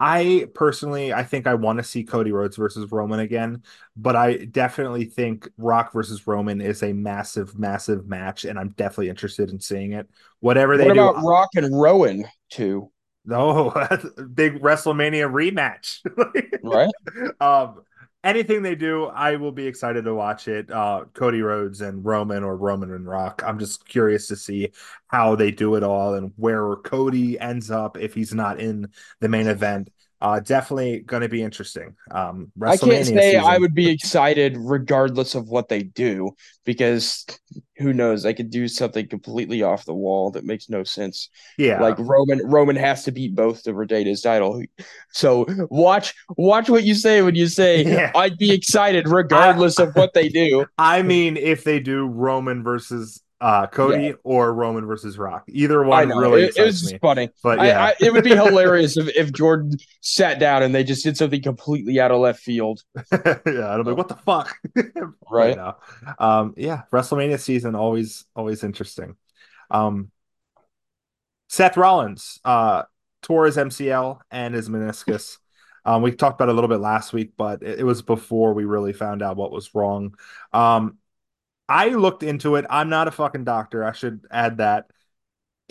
I 0.04 0.46
personally, 0.52 1.12
I 1.12 1.22
think 1.22 1.46
I 1.46 1.54
want 1.54 1.78
to 1.78 1.84
see 1.84 2.02
Cody 2.02 2.32
Rhodes 2.32 2.56
versus 2.56 2.90
Roman 2.90 3.20
again, 3.20 3.62
but 3.96 4.16
I 4.16 4.46
definitely 4.46 5.04
think 5.04 5.48
Rock 5.58 5.92
versus 5.92 6.26
Roman 6.26 6.60
is 6.60 6.82
a 6.82 6.92
massive, 6.92 7.56
massive 7.56 8.08
match, 8.08 8.44
and 8.44 8.58
I'm 8.58 8.70
definitely 8.70 9.10
interested 9.10 9.50
in 9.50 9.60
seeing 9.60 9.92
it. 9.92 10.10
Whatever 10.40 10.76
they 10.76 10.86
what 10.86 10.94
do, 10.94 11.08
about 11.08 11.22
Rock 11.22 11.50
and 11.54 11.80
Rowan 11.80 12.24
too? 12.50 12.90
no 13.24 13.70
big 14.34 14.60
WrestleMania 14.60 15.30
rematch, 15.30 16.00
Right? 16.64 16.90
um, 17.40 17.82
anything 18.24 18.62
they 18.62 18.74
do, 18.74 19.06
I 19.06 19.36
will 19.36 19.52
be 19.52 19.66
excited 19.66 20.04
to 20.04 20.14
watch 20.14 20.48
it. 20.48 20.70
Uh, 20.70 21.04
Cody 21.14 21.42
Rhodes 21.42 21.80
and 21.80 22.04
Roman 22.04 22.44
or 22.44 22.56
Roman 22.56 22.92
and 22.92 23.06
Rock. 23.06 23.42
I'm 23.44 23.58
just 23.58 23.88
curious 23.88 24.26
to 24.28 24.36
see 24.36 24.72
how 25.08 25.34
they 25.36 25.50
do 25.50 25.74
it 25.74 25.82
all 25.82 26.14
and 26.14 26.32
where 26.36 26.76
Cody 26.76 27.38
ends 27.38 27.70
up 27.70 27.96
if 27.98 28.14
he's 28.14 28.34
not 28.34 28.60
in 28.60 28.88
the 29.20 29.28
main 29.28 29.46
event. 29.46 29.90
Uh, 30.22 30.38
definitely 30.38 31.00
going 31.00 31.22
to 31.22 31.28
be 31.28 31.42
interesting. 31.42 31.96
Um, 32.12 32.52
I 32.62 32.76
can't 32.76 33.04
say 33.04 33.34
I 33.34 33.58
would 33.58 33.74
be 33.74 33.90
excited 33.90 34.56
regardless 34.56 35.34
of 35.34 35.48
what 35.48 35.68
they 35.68 35.82
do 35.82 36.30
because 36.64 37.26
who 37.78 37.92
knows? 37.92 38.22
They 38.22 38.32
could 38.32 38.48
do 38.48 38.68
something 38.68 39.08
completely 39.08 39.64
off 39.64 39.84
the 39.84 39.94
wall 39.94 40.30
that 40.30 40.44
makes 40.44 40.70
no 40.70 40.84
sense. 40.84 41.28
Yeah, 41.58 41.80
Like 41.80 41.98
Roman 41.98 42.40
Roman 42.46 42.76
has 42.76 43.02
to 43.02 43.10
beat 43.10 43.34
both 43.34 43.64
to 43.64 43.74
retain 43.74 44.06
his 44.06 44.22
title. 44.22 44.62
So 45.10 45.44
watch 45.70 46.14
watch 46.36 46.70
what 46.70 46.84
you 46.84 46.94
say 46.94 47.22
when 47.22 47.34
you 47.34 47.48
say 47.48 47.82
Yeah. 47.84 48.12
I'd 48.14 48.38
be 48.38 48.52
excited 48.52 49.08
regardless 49.08 49.80
of 49.80 49.92
what 49.96 50.14
they 50.14 50.28
do. 50.28 50.66
I 50.78 51.02
mean, 51.02 51.36
if 51.36 51.64
they 51.64 51.80
do 51.80 52.06
Roman 52.06 52.62
versus 52.62 53.20
uh, 53.42 53.66
Cody 53.66 54.14
or 54.22 54.54
Roman 54.54 54.86
versus 54.86 55.18
Rock, 55.18 55.42
either 55.48 55.82
one 55.82 56.10
really 56.10 56.44
it, 56.44 56.56
it 56.56 56.64
was 56.64 56.80
just 56.80 56.92
me. 56.92 56.98
funny. 57.00 57.28
But 57.42 57.58
yeah, 57.58 57.86
I, 57.86 57.94
it 58.00 58.12
would 58.12 58.22
be 58.22 58.30
hilarious 58.36 58.96
if, 58.96 59.08
if 59.16 59.32
Jordan 59.32 59.76
sat 60.00 60.38
down 60.38 60.62
and 60.62 60.72
they 60.72 60.84
just 60.84 61.02
did 61.02 61.16
something 61.16 61.42
completely 61.42 61.98
out 61.98 62.12
of 62.12 62.20
left 62.20 62.38
field, 62.38 62.84
yeah, 63.12 63.40
I'm 63.44 63.82
like, 63.82 63.96
what 63.96 64.06
the 64.06 64.14
fuck? 64.24 64.56
right? 65.30 65.56
No. 65.56 65.74
Um, 66.20 66.54
yeah, 66.56 66.82
WrestleMania 66.92 67.40
season 67.40 67.74
always 67.74 68.24
always 68.36 68.62
interesting. 68.62 69.16
Um, 69.72 70.12
Seth 71.48 71.76
Rollins 71.76 72.38
uh, 72.44 72.84
tore 73.22 73.46
his 73.46 73.56
MCL 73.56 74.20
and 74.30 74.54
his 74.54 74.68
meniscus. 74.68 75.38
Um, 75.84 76.02
we 76.02 76.12
talked 76.12 76.40
about 76.40 76.48
it 76.48 76.52
a 76.52 76.54
little 76.54 76.68
bit 76.68 76.78
last 76.78 77.12
week, 77.12 77.32
but 77.36 77.64
it, 77.64 77.80
it 77.80 77.84
was 77.84 78.02
before 78.02 78.54
we 78.54 78.66
really 78.66 78.92
found 78.92 79.20
out 79.20 79.36
what 79.36 79.50
was 79.50 79.74
wrong. 79.74 80.14
Um, 80.52 80.98
I 81.72 81.88
looked 81.88 82.22
into 82.22 82.56
it. 82.56 82.66
I'm 82.68 82.90
not 82.90 83.08
a 83.08 83.10
fucking 83.10 83.44
doctor. 83.44 83.82
I 83.82 83.92
should 83.92 84.26
add 84.30 84.58
that. 84.58 84.86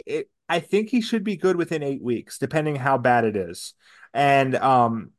It, 0.05 0.29
I 0.49 0.59
think 0.59 0.89
he 0.89 1.01
should 1.01 1.23
be 1.23 1.37
good 1.37 1.55
within 1.57 1.83
eight 1.83 2.01
weeks, 2.01 2.39
depending 2.39 2.75
how 2.75 2.97
bad 2.97 3.23
it 3.23 3.35
is. 3.35 3.75
And 4.13 4.55
um, 4.55 5.11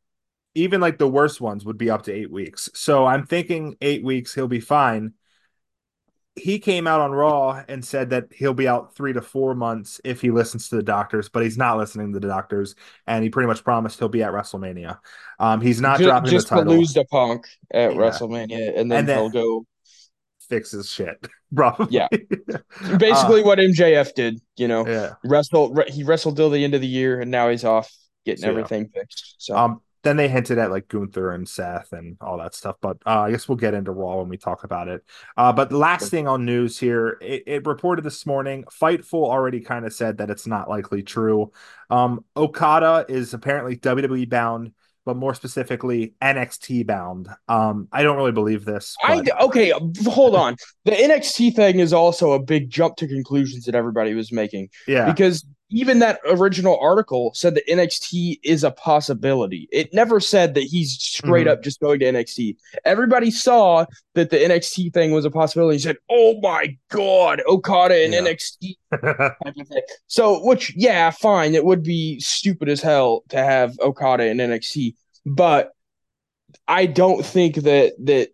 even 0.57 0.81
like 0.81 0.99
the 0.99 1.09
worst 1.09 1.41
ones 1.41 1.65
would 1.65 1.79
be 1.79 1.89
up 1.89 2.03
to 2.03 2.13
eight 2.13 2.31
weeks. 2.33 2.69
So 2.75 3.07
I'm 3.07 3.27
thinking 3.27 3.77
eight 3.81 4.03
weeks, 4.05 4.35
he'll 4.35 4.49
be 4.49 4.61
fine. 4.61 5.13
He 6.35 6.59
came 6.59 6.87
out 6.87 7.01
on 7.01 7.13
Raw 7.13 7.63
and 7.69 7.85
said 7.85 8.11
that 8.11 8.33
he'll 8.35 8.55
be 8.55 8.67
out 8.67 8.95
three 8.97 9.13
to 9.13 9.21
four 9.23 9.55
months 9.55 10.01
if 10.03 10.21
he 10.21 10.31
listens 10.31 10.69
to 10.71 10.77
the 10.77 10.83
doctors, 10.83 11.29
but 11.29 11.43
he's 11.45 11.59
not 11.59 11.77
listening 11.79 12.13
to 12.13 12.19
the 12.21 12.27
doctors, 12.27 12.75
and 13.07 13.23
he 13.23 13.29
pretty 13.31 13.47
much 13.47 13.63
promised 13.63 13.99
he'll 13.99 14.09
be 14.09 14.23
at 14.23 14.33
WrestleMania. 14.33 14.99
Um, 15.39 15.61
he's 15.61 15.81
not 15.81 15.99
Ju- 15.99 16.07
dropping 16.07 16.31
just 16.31 16.49
the 16.49 16.57
title. 16.57 16.73
to 16.73 16.79
lose 16.79 16.95
to 16.95 17.05
Punk 17.05 17.47
at 17.71 17.93
Yeah. 17.95 17.99
WrestleMania, 18.01 18.79
and 18.79 18.91
then, 18.91 19.01
And 19.01 19.09
then- 19.09 19.19
he'll 19.19 19.29
go 19.31 19.67
fix 20.53 20.71
his 20.73 20.89
shit, 20.91 21.17
probably. 21.55 21.97
Yeah. 21.97 22.09
basically 22.99 23.43
what 23.43 23.59
MJF 23.59 24.15
did. 24.15 24.41
You 24.57 24.69
know, 24.69 24.87
Uh, 24.87 24.91
yeah. 24.91 25.15
wrestle 25.25 25.73
re- 25.73 25.91
he 25.91 26.05
wrestled 26.05 26.37
till 26.37 26.51
the 26.51 26.65
end 26.65 26.75
of 26.75 26.81
the 26.81 26.87
year, 26.89 27.21
and 27.21 27.31
now 27.31 27.49
he's 27.49 27.65
off 27.65 27.91
getting 28.25 28.43
So, 28.43 28.47
yeah. 28.47 28.51
everything 28.51 28.89
fixed. 28.95 29.37
So 29.39 29.57
Um, 29.57 29.81
then 30.05 30.17
they 30.17 30.29
hinted 30.29 30.59
at 30.59 30.71
like 30.73 30.89
Gunther 30.89 31.31
and 31.31 31.49
Seth 31.49 31.93
and 31.93 32.17
all 32.21 32.39
that 32.39 32.55
stuff, 32.55 32.77
but 32.81 32.97
uh, 33.07 33.21
I 33.21 33.31
guess 33.31 33.49
we'll 33.49 33.57
get 33.57 33.73
into 33.75 33.93
Raw 33.93 34.17
when 34.19 34.29
we 34.29 34.37
talk 34.37 34.65
about 34.65 34.89
it. 34.89 35.05
Uh, 35.37 35.53
but 35.53 35.73
last 35.73 36.11
thing 36.11 36.27
on 36.27 36.45
news 36.45 36.77
here, 36.79 37.19
it, 37.21 37.45
it 37.47 37.67
reported 37.67 38.03
this 38.05 38.27
morning. 38.27 38.65
Fightful 38.65 39.23
already 39.25 39.61
kind 39.61 39.87
of 39.87 39.93
said 39.93 40.19
that 40.19 40.29
it's 40.31 40.47
not 40.47 40.69
likely 40.69 41.05
true. 41.05 41.53
Um, 41.89 42.25
Okada 42.37 43.07
is 43.09 43.33
apparently 43.33 43.77
WWE 43.77 44.29
bound, 44.29 44.73
but 45.05 45.17
more 45.17 45.35
specifically 45.35 46.15
NXT 46.23 46.87
bound. 46.87 47.29
Um, 47.49 47.89
I 47.93 48.03
don't 48.03 48.17
really 48.17 48.33
believe 48.33 48.65
this. 48.65 48.97
I 49.03 49.23
okay, 49.41 49.73
hold 50.05 50.35
on. 50.35 50.57
The 50.85 50.93
NXT 50.93 51.55
thing 51.55 51.81
is 51.81 51.93
also 51.93 52.33
a 52.33 52.43
big 52.43 52.71
jump 52.71 52.97
to 52.97 53.09
conclusions 53.09 53.65
that 53.65 53.75
everybody 53.75 54.15
was 54.15 54.33
making 54.33 54.71
yeah, 54.87 55.07
because 55.07 55.45
even 55.73 55.99
that 56.01 56.21
original 56.27 56.79
article 56.81 57.33
said 57.35 57.55
that 57.55 57.67
NXT 57.67 58.41
is 58.45 58.63
a 58.63 58.71
possibility. 58.71 59.69
It 59.73 59.93
never 59.93 60.21
said 60.21 60.55
that 60.55 60.65
he's 60.65 60.93
straight 60.93 61.47
Mhm. 61.47 61.51
up 61.51 61.63
just 61.63 61.81
going 61.81 62.01
to 62.01 62.07
NXT. 62.07 62.57
Everybody 62.85 63.31
saw 63.31 63.87
that 64.15 64.31
the 64.31 64.37
NXT 64.39 64.91
thing 64.93 65.13
was 65.13 65.25
a 65.25 65.31
possibility. 65.31 65.77
He 65.77 65.83
said, 65.83 65.97
"Oh 66.11 66.39
my 66.41 66.77
god, 66.91 67.43
Okada 67.47 68.05
and 68.05 68.13
Yeah. 68.13 68.21
NXT." 68.21 68.77
type 68.93 69.57
of 69.59 69.69
thing. 69.69 69.83
So, 70.07 70.45
which 70.45 70.75
yeah, 70.77 71.11
fine. 71.11 71.55
It 71.55 71.65
would 71.65 71.83
be 71.83 72.21
stupid 72.21 72.69
as 72.69 72.81
hell 72.83 73.23
to 73.31 73.39
have 73.39 73.75
Okada 73.81 74.27
in 74.27 74.39
NXT, 74.41 74.95
but 75.25 75.73
I 76.69 76.87
don't 76.87 77.25
think 77.25 77.57
that 77.57 77.95
that 78.05 78.29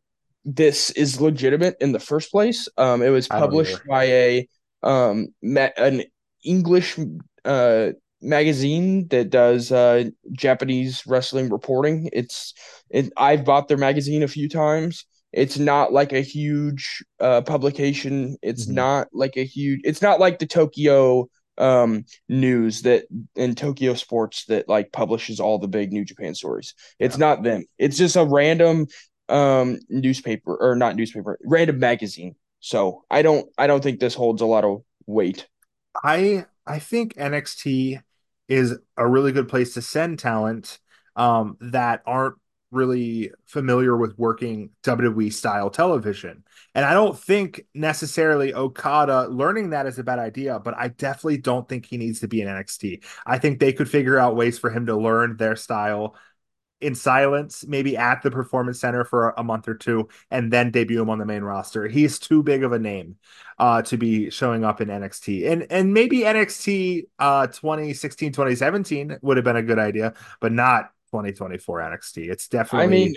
this 0.45 0.91
is 0.91 1.21
legitimate 1.21 1.77
in 1.81 1.93
the 1.93 2.01
first 2.01 2.31
place. 2.31 2.69
Um, 2.77 3.03
it 3.03 3.11
was 3.11 3.29
published 3.29 3.81
by 3.89 4.05
a 4.05 4.49
um 4.83 5.29
an 5.43 6.03
English 6.45 6.97
uh 7.45 7.91
magazine 8.21 9.07
that 9.09 9.31
does 9.31 9.71
uh 9.73 10.05
Japanese 10.33 11.05
wrestling 11.07 11.49
reporting. 11.51 12.09
It's 12.13 12.55
it, 12.91 13.13
I've 13.17 13.45
bought 13.45 13.69
their 13.69 13.77
magazine 13.77 14.23
a 14.23 14.29
few 14.29 14.49
times. 14.49 15.05
It's 15.33 15.59
not 15.59 15.93
like 15.93 16.13
a 16.13 16.21
huge 16.21 17.05
uh 17.21 17.43
publication. 17.43 18.37
It's 18.43 18.67
Mhm. 18.67 18.75
not 18.75 19.09
like 19.13 19.37
a 19.37 19.45
huge 19.45 19.81
it's 19.85 20.03
not 20.03 20.21
like 20.21 20.39
the 20.39 20.47
Tokyo 20.47 21.29
um 21.59 22.05
news 22.29 22.83
that 22.83 23.05
in 23.35 23.55
Tokyo 23.55 23.95
Sports 23.95 24.45
that 24.47 24.69
like 24.69 24.93
publishes 24.93 25.41
all 25.41 25.59
the 25.59 25.69
big 25.69 25.93
New 25.93 26.05
Japan 26.05 26.35
stories. 26.35 26.75
It's 26.99 27.19
not 27.19 27.43
them. 27.43 27.65
It's 27.79 27.97
just 27.99 28.17
a 28.17 28.25
random 28.25 28.87
um 29.29 29.79
newspaper 29.89 30.57
or 30.57 30.75
not 30.77 30.97
newspaper, 30.97 31.39
random 31.45 31.79
magazine. 31.79 32.35
So 32.61 33.05
I 33.11 33.23
don't 33.23 33.49
I 33.59 33.67
don't 33.67 33.83
think 33.83 34.01
this 34.01 34.15
holds 34.15 34.43
a 34.43 34.47
lot 34.47 34.65
of 34.65 34.83
weight. 35.07 35.47
I 36.03 36.47
I 36.69 36.79
think 36.79 37.15
NXT 37.15 38.01
is 38.49 38.77
a 38.97 39.07
really 39.07 39.33
good 39.33 39.49
place 39.49 39.75
to 39.75 39.83
send 39.83 40.19
talent 40.19 40.79
um, 41.17 41.57
that 41.61 42.03
aren't 42.07 42.37
really 42.71 43.31
familiar 43.47 43.97
with 43.97 44.19
working 44.19 44.71
WWE 44.83 45.33
style 45.33 45.71
television. 45.71 46.45
And 46.75 46.85
I 46.85 46.93
don't 46.93 47.19
think 47.19 47.63
necessarily 47.75 48.53
Okada 48.53 49.27
learning 49.29 49.71
that 49.71 49.87
is 49.87 49.99
a 49.99 50.05
bad 50.05 50.19
idea, 50.19 50.59
but 50.59 50.75
I 50.77 50.89
definitely 50.89 51.39
don't 51.39 51.67
think 51.67 51.87
he 51.87 51.97
needs 51.97 52.21
to 52.21 52.29
be 52.29 52.43
in 52.43 52.49
NXT. 52.49 53.05
I 53.25 53.39
think 53.39 53.59
they 53.59 53.73
could 53.73 53.91
figure 53.91 54.19
out 54.19 54.37
ways 54.37 54.59
for 54.59 54.71
him 54.71 54.87
to 54.87 54.97
learn 54.97 55.37
their 55.39 55.57
style 55.57 56.15
in 56.81 56.95
silence, 56.95 57.65
maybe 57.67 57.97
at 57.97 58.23
the 58.23 58.31
performance 58.31 58.81
center 58.81 59.05
for 59.05 59.31
a 59.37 59.43
month 59.43 59.69
or 59.69 59.75
two, 59.75 60.09
and 60.31 60.53
then 60.53 60.71
debut 60.71 61.01
him 61.01 61.11
on 61.11 61.19
the 61.19 61.27
main 61.27 61.43
roster. 61.43 61.89
He's 61.89 62.19
too 62.19 62.43
big 62.43 62.63
of 62.63 62.73
a 62.73 62.79
name 62.79 63.17
uh, 63.59 63.83
to 63.83 63.97
be 63.97 64.31
showing 64.31 64.65
up 64.65 64.81
in 64.81 64.89
NXT. 64.89 65.51
And 65.51 65.67
and 65.71 65.93
maybe 65.93 66.21
NXT 66.21 67.07
uh 67.19 67.49
2016, 67.49 68.33
2017 68.33 69.19
would 69.23 69.37
have 69.37 69.45
been 69.45 69.57
a 69.57 69.63
good 69.63 69.79
idea, 69.79 70.15
but 70.41 70.53
not 70.53 70.91
2024 71.11 71.81
NXT. 71.81 72.31
It's 72.31 72.49
definitely 72.49 72.85
I 72.85 72.87
mean, 72.87 73.15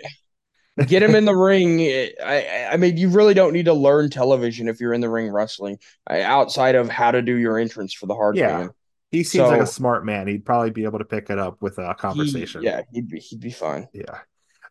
get 0.87 1.03
him 1.03 1.15
in 1.15 1.25
the 1.25 1.35
ring. 1.35 1.81
I 2.23 2.69
I 2.71 2.77
mean, 2.77 2.97
you 2.97 3.09
really 3.09 3.33
don't 3.33 3.53
need 3.53 3.65
to 3.65 3.73
learn 3.73 4.09
television 4.09 4.67
if 4.67 4.79
you're 4.79 4.93
in 4.93 5.01
the 5.01 5.09
ring 5.09 5.29
wrestling 5.29 5.77
outside 6.09 6.75
of 6.75 6.89
how 6.89 7.11
to 7.11 7.21
do 7.21 7.35
your 7.35 7.59
entrance 7.59 7.93
for 7.93 8.07
the 8.07 8.15
hard 8.15 8.37
Yeah. 8.37 8.69
He 9.11 9.23
seems 9.23 9.49
like 9.49 9.61
a 9.61 9.67
smart 9.67 10.05
man. 10.05 10.27
He'd 10.27 10.45
probably 10.45 10.71
be 10.71 10.83
able 10.85 10.99
to 10.99 11.05
pick 11.05 11.29
it 11.29 11.37
up 11.37 11.61
with 11.61 11.77
a 11.77 11.89
He- 11.89 11.93
conversation. 11.95 12.63
yeah, 12.63 12.81
he'd 12.93 13.09
be 13.09 13.19
he'd 13.19 13.39
be 13.41 13.51
fine. 13.51 13.87
Yeah. 13.93 14.19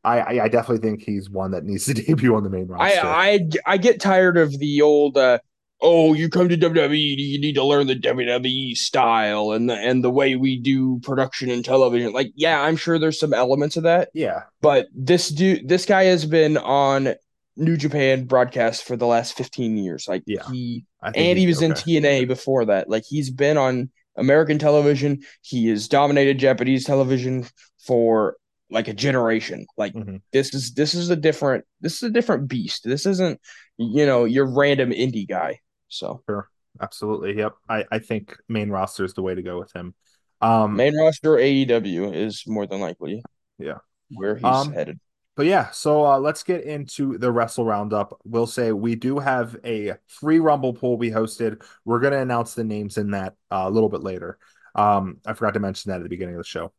I, 0.03 0.40
I 0.40 0.48
definitely 0.48 0.88
think 0.88 1.03
he's 1.03 1.29
one 1.29 1.50
that 1.50 1.64
needs 1.64 1.85
to 1.85 1.92
debut 2.03 2.35
on 2.35 2.42
the 2.42 2.48
main 2.50 2.66
roster. 2.68 3.07
I 3.07 3.35
I 3.35 3.48
I 3.66 3.76
get 3.76 4.00
tired 4.00 4.38
of 4.38 4.59
the 4.59 4.81
old 4.81 5.18
uh, 5.18 5.40
oh 5.83 6.14
you 6.14 6.31
come 6.31 6.48
to 6.48 6.57
WWE 6.57 7.16
you 7.18 7.38
need 7.38 7.55
to 7.57 7.64
learn 7.64 7.87
the 7.87 7.96
WWE 7.96 8.74
style 8.79 9.53
and 9.53 9.68
the 9.68 9.74
and 9.74 10.03
the 10.03 10.11
way 10.11 10.37
we 10.37 10.59
do 10.59 10.98
production 11.00 11.50
and 11.50 11.62
television 11.62 12.12
like 12.14 12.33
yeah 12.35 12.62
I'm 12.62 12.76
sure 12.76 12.98
there's 12.98 13.20
some 13.20 13.35
elements 13.35 13.76
of 13.76 13.83
that 13.83 14.09
yeah. 14.14 14.44
but 14.62 14.87
this 14.94 15.29
dude 15.29 15.68
this 15.68 15.85
guy 15.85 16.05
has 16.05 16.24
been 16.24 16.57
on 16.57 17.14
New 17.57 17.76
Japan 17.76 18.24
broadcast 18.24 18.85
for 18.85 18.96
the 18.96 19.07
last 19.07 19.37
15 19.37 19.76
years 19.76 20.07
like 20.09 20.22
Yeah, 20.26 20.48
he 20.50 20.87
and 21.03 21.38
he 21.38 21.46
was 21.46 21.59
be 21.59 21.66
in. 21.66 21.72
TNA 21.72 22.26
before 22.26 22.64
that 22.66 22.88
like 22.88 23.05
he's 23.07 23.29
been 23.31 23.59
on 23.59 23.90
American 24.16 24.59
television 24.59 25.20
he 25.42 25.68
has 25.68 25.88
dominated 25.88 26.38
Japanese 26.38 26.85
television 26.85 27.46
for 27.87 28.37
like 28.70 28.87
a 28.88 28.92
generation 28.94 29.66
like 29.77 29.94
Mhm. 29.94 30.20
this 30.33 30.55
is 30.55 30.75
this 30.75 30.94
is 30.94 31.11
a 31.11 31.16
different 31.16 31.64
this 31.81 31.94
is 31.96 32.03
a 32.05 32.11
different 32.11 32.46
beast 32.49 32.85
this 32.85 33.05
isn't 33.07 33.40
you 33.79 34.07
know 34.07 34.25
your 34.25 34.46
random 34.46 34.90
indie 34.90 35.29
guy 35.29 35.59
so 35.88 36.23
sure, 36.29 36.49
Absolutely. 36.81 37.37
Yep. 37.37 37.53
I, 37.68 37.85
I 37.90 37.99
think 37.99 38.37
main 38.49 38.70
roster 38.70 39.05
is 39.05 39.12
the 39.14 39.23
way 39.23 39.35
to 39.35 39.42
go 39.42 39.59
with 39.59 39.73
him. 39.75 39.92
Um, 40.40 40.77
Main 40.77 40.96
roster 40.96 41.31
AEW 41.37 42.14
is 42.14 42.44
more 42.46 42.64
than 42.66 42.81
likely. 42.81 43.23
Yeah. 43.59 43.79
Where 44.11 44.37
he's 44.37 44.44
Um, 44.44 44.73
headed. 44.73 45.01
But 45.40 45.46
yeah, 45.46 45.70
so 45.70 46.05
uh, 46.05 46.18
let's 46.18 46.42
get 46.42 46.64
into 46.64 47.16
the 47.16 47.33
Wrestle 47.33 47.64
Roundup. 47.64 48.20
We'll 48.24 48.46
say 48.46 48.72
we 48.72 48.94
do 48.94 49.18
have 49.18 49.57
a 49.64 49.94
free 50.07 50.38
Rumble 50.38 50.74
pool 50.74 50.98
we 50.98 51.11
hosted. 51.11 51.62
We're 51.87 52.00
going 52.00 52.12
to 52.12 52.20
announce 52.20 52.53
the 52.53 52.62
names 52.62 52.98
in 52.98 53.12
that 53.12 53.37
uh, 53.50 53.62
a 53.64 53.70
little 53.70 53.88
bit 53.88 54.03
later. 54.03 54.37
Um, 54.74 55.16
I 55.24 55.33
forgot 55.33 55.55
to 55.55 55.61
mention 55.61 55.88
that 55.88 55.96
at 55.96 56.03
the 56.03 56.11
beginning 56.11 56.35
of 56.35 56.40
the 56.40 56.44
show. 56.46 56.74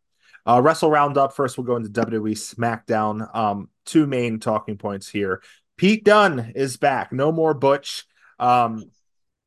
Uh, 0.45 0.61
Wrestle 0.63 0.91
Roundup. 0.91 1.33
First, 1.33 1.57
we'll 1.57 1.65
go 1.65 1.75
into 1.75 1.89
WWE 1.89 2.33
SmackDown. 2.33 3.35
Um, 3.35 3.69
two 3.87 4.05
main 4.05 4.39
talking 4.39 4.77
points 4.77 5.09
here. 5.09 5.41
Pete 5.75 6.03
Dunne 6.03 6.51
is 6.53 6.77
back. 6.77 7.11
No 7.11 7.31
more 7.31 7.55
Butch. 7.55 8.05
Um, 8.37 8.83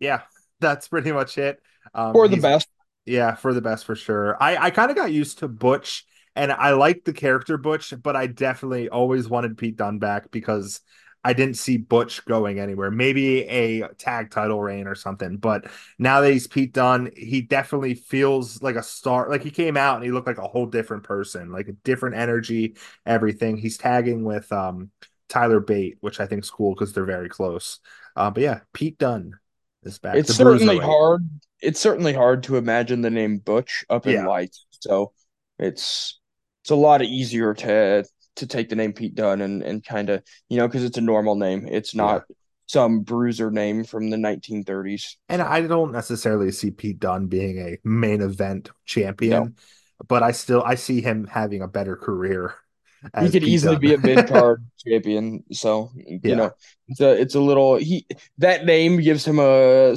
yeah, 0.00 0.22
that's 0.58 0.88
pretty 0.88 1.12
much 1.12 1.38
it. 1.38 1.62
Um, 1.94 2.14
For 2.14 2.26
the 2.26 2.38
best. 2.38 2.66
yeah, 3.06 3.36
for 3.36 3.54
the 3.54 3.62
best 3.62 3.84
for 3.84 3.94
sure. 3.94 4.36
I 4.42 4.56
I 4.56 4.70
kind 4.70 4.90
of 4.90 4.96
got 4.96 5.12
used 5.12 5.38
to 5.38 5.46
Butch 5.46 6.04
and 6.36 6.52
I 6.52 6.72
liked 6.72 7.04
the 7.04 7.12
character 7.12 7.56
Butch, 7.58 7.92
but 8.02 8.16
I 8.16 8.26
definitely 8.26 8.88
always 8.88 9.28
wanted 9.28 9.58
Pete 9.58 9.76
Dunne 9.76 9.98
back 9.98 10.30
because 10.30 10.80
I 11.26 11.32
didn't 11.32 11.56
see 11.56 11.78
Butch 11.78 12.24
going 12.26 12.58
anywhere. 12.58 12.90
Maybe 12.90 13.40
a 13.48 13.88
tag 13.94 14.30
title 14.30 14.60
reign 14.60 14.86
or 14.86 14.94
something, 14.94 15.38
but 15.38 15.66
now 15.98 16.20
that 16.20 16.32
he's 16.32 16.46
Pete 16.46 16.72
Dunne, 16.74 17.10
he 17.16 17.40
definitely 17.40 17.94
feels 17.94 18.60
like 18.62 18.76
a 18.76 18.82
star. 18.82 19.30
Like 19.30 19.42
he 19.42 19.50
came 19.50 19.76
out 19.76 19.96
and 19.96 20.04
he 20.04 20.10
looked 20.10 20.26
like 20.26 20.38
a 20.38 20.46
whole 20.48 20.66
different 20.66 21.04
person, 21.04 21.50
like 21.50 21.68
a 21.68 21.72
different 21.72 22.16
energy, 22.16 22.76
everything. 23.06 23.56
He's 23.56 23.78
tagging 23.78 24.24
with 24.24 24.50
um 24.52 24.90
Tyler 25.28 25.60
Bate, 25.60 25.96
which 26.00 26.20
I 26.20 26.26
think 26.26 26.42
is 26.42 26.50
cool 26.50 26.74
because 26.74 26.92
they're 26.92 27.04
very 27.06 27.28
close. 27.30 27.80
Uh, 28.16 28.30
but 28.30 28.42
yeah, 28.42 28.60
Pete 28.72 28.98
Dunne 28.98 29.38
is 29.82 29.98
back. 29.98 30.20
It's 30.20 30.26
The 30.26 30.34
certainly 30.34 30.78
hard. 30.78 31.28
It's 31.60 31.80
certainly 31.80 32.12
hard 32.12 32.42
to 32.44 32.56
imagine 32.56 33.00
the 33.02 33.10
name 33.10 33.38
Butch 33.38 33.84
up 33.90 34.06
in 34.06 34.22
Yeah. 34.22 34.24
lights. 34.24 34.66
So 34.70 35.12
it's 35.58 36.20
it's 36.64 36.70
a 36.70 36.74
lot 36.74 37.02
easier 37.02 37.52
to 37.52 38.06
to 38.36 38.46
take 38.46 38.70
the 38.70 38.74
name 38.74 38.94
Pete 38.94 39.14
Dunne 39.14 39.42
and 39.42 39.62
and 39.62 39.84
kind 39.84 40.08
of 40.08 40.22
you 40.48 40.56
know 40.56 40.66
because 40.66 40.82
it's 40.82 40.96
a 40.96 41.02
normal 41.02 41.34
name. 41.34 41.68
It's 41.70 41.94
not 41.94 42.24
some 42.66 43.00
bruiser 43.00 43.50
name 43.50 43.84
from 43.84 44.08
the 44.08 44.16
1930s. 44.16 45.16
And 45.28 45.42
I 45.42 45.60
don't 45.60 45.92
necessarily 45.92 46.50
see 46.52 46.70
Pete 46.70 46.98
Dunne 46.98 47.26
being 47.26 47.58
a 47.58 47.76
main 47.86 48.22
event 48.22 48.70
champion, 48.86 49.56
but 50.08 50.22
I 50.22 50.32
still 50.32 50.62
I 50.64 50.76
see 50.76 51.02
him 51.02 51.26
having 51.26 51.60
a 51.60 51.68
better 51.68 51.96
career. 51.96 52.54
He 53.20 53.30
could 53.30 53.44
easily 53.44 53.76
be 53.76 53.94
a 53.94 53.98
mid 53.98 54.26
card 54.28 54.64
champion. 54.86 55.44
So 55.52 55.90
Yeah. 55.96 56.18
you 56.22 56.36
know, 56.36 56.50
it's 56.88 57.00
a 57.00 57.12
it's 57.20 57.34
a 57.34 57.40
little 57.40 57.76
he 57.76 58.06
that 58.38 58.64
name 58.64 59.00
gives 59.00 59.24
him 59.24 59.38
a 59.38 59.96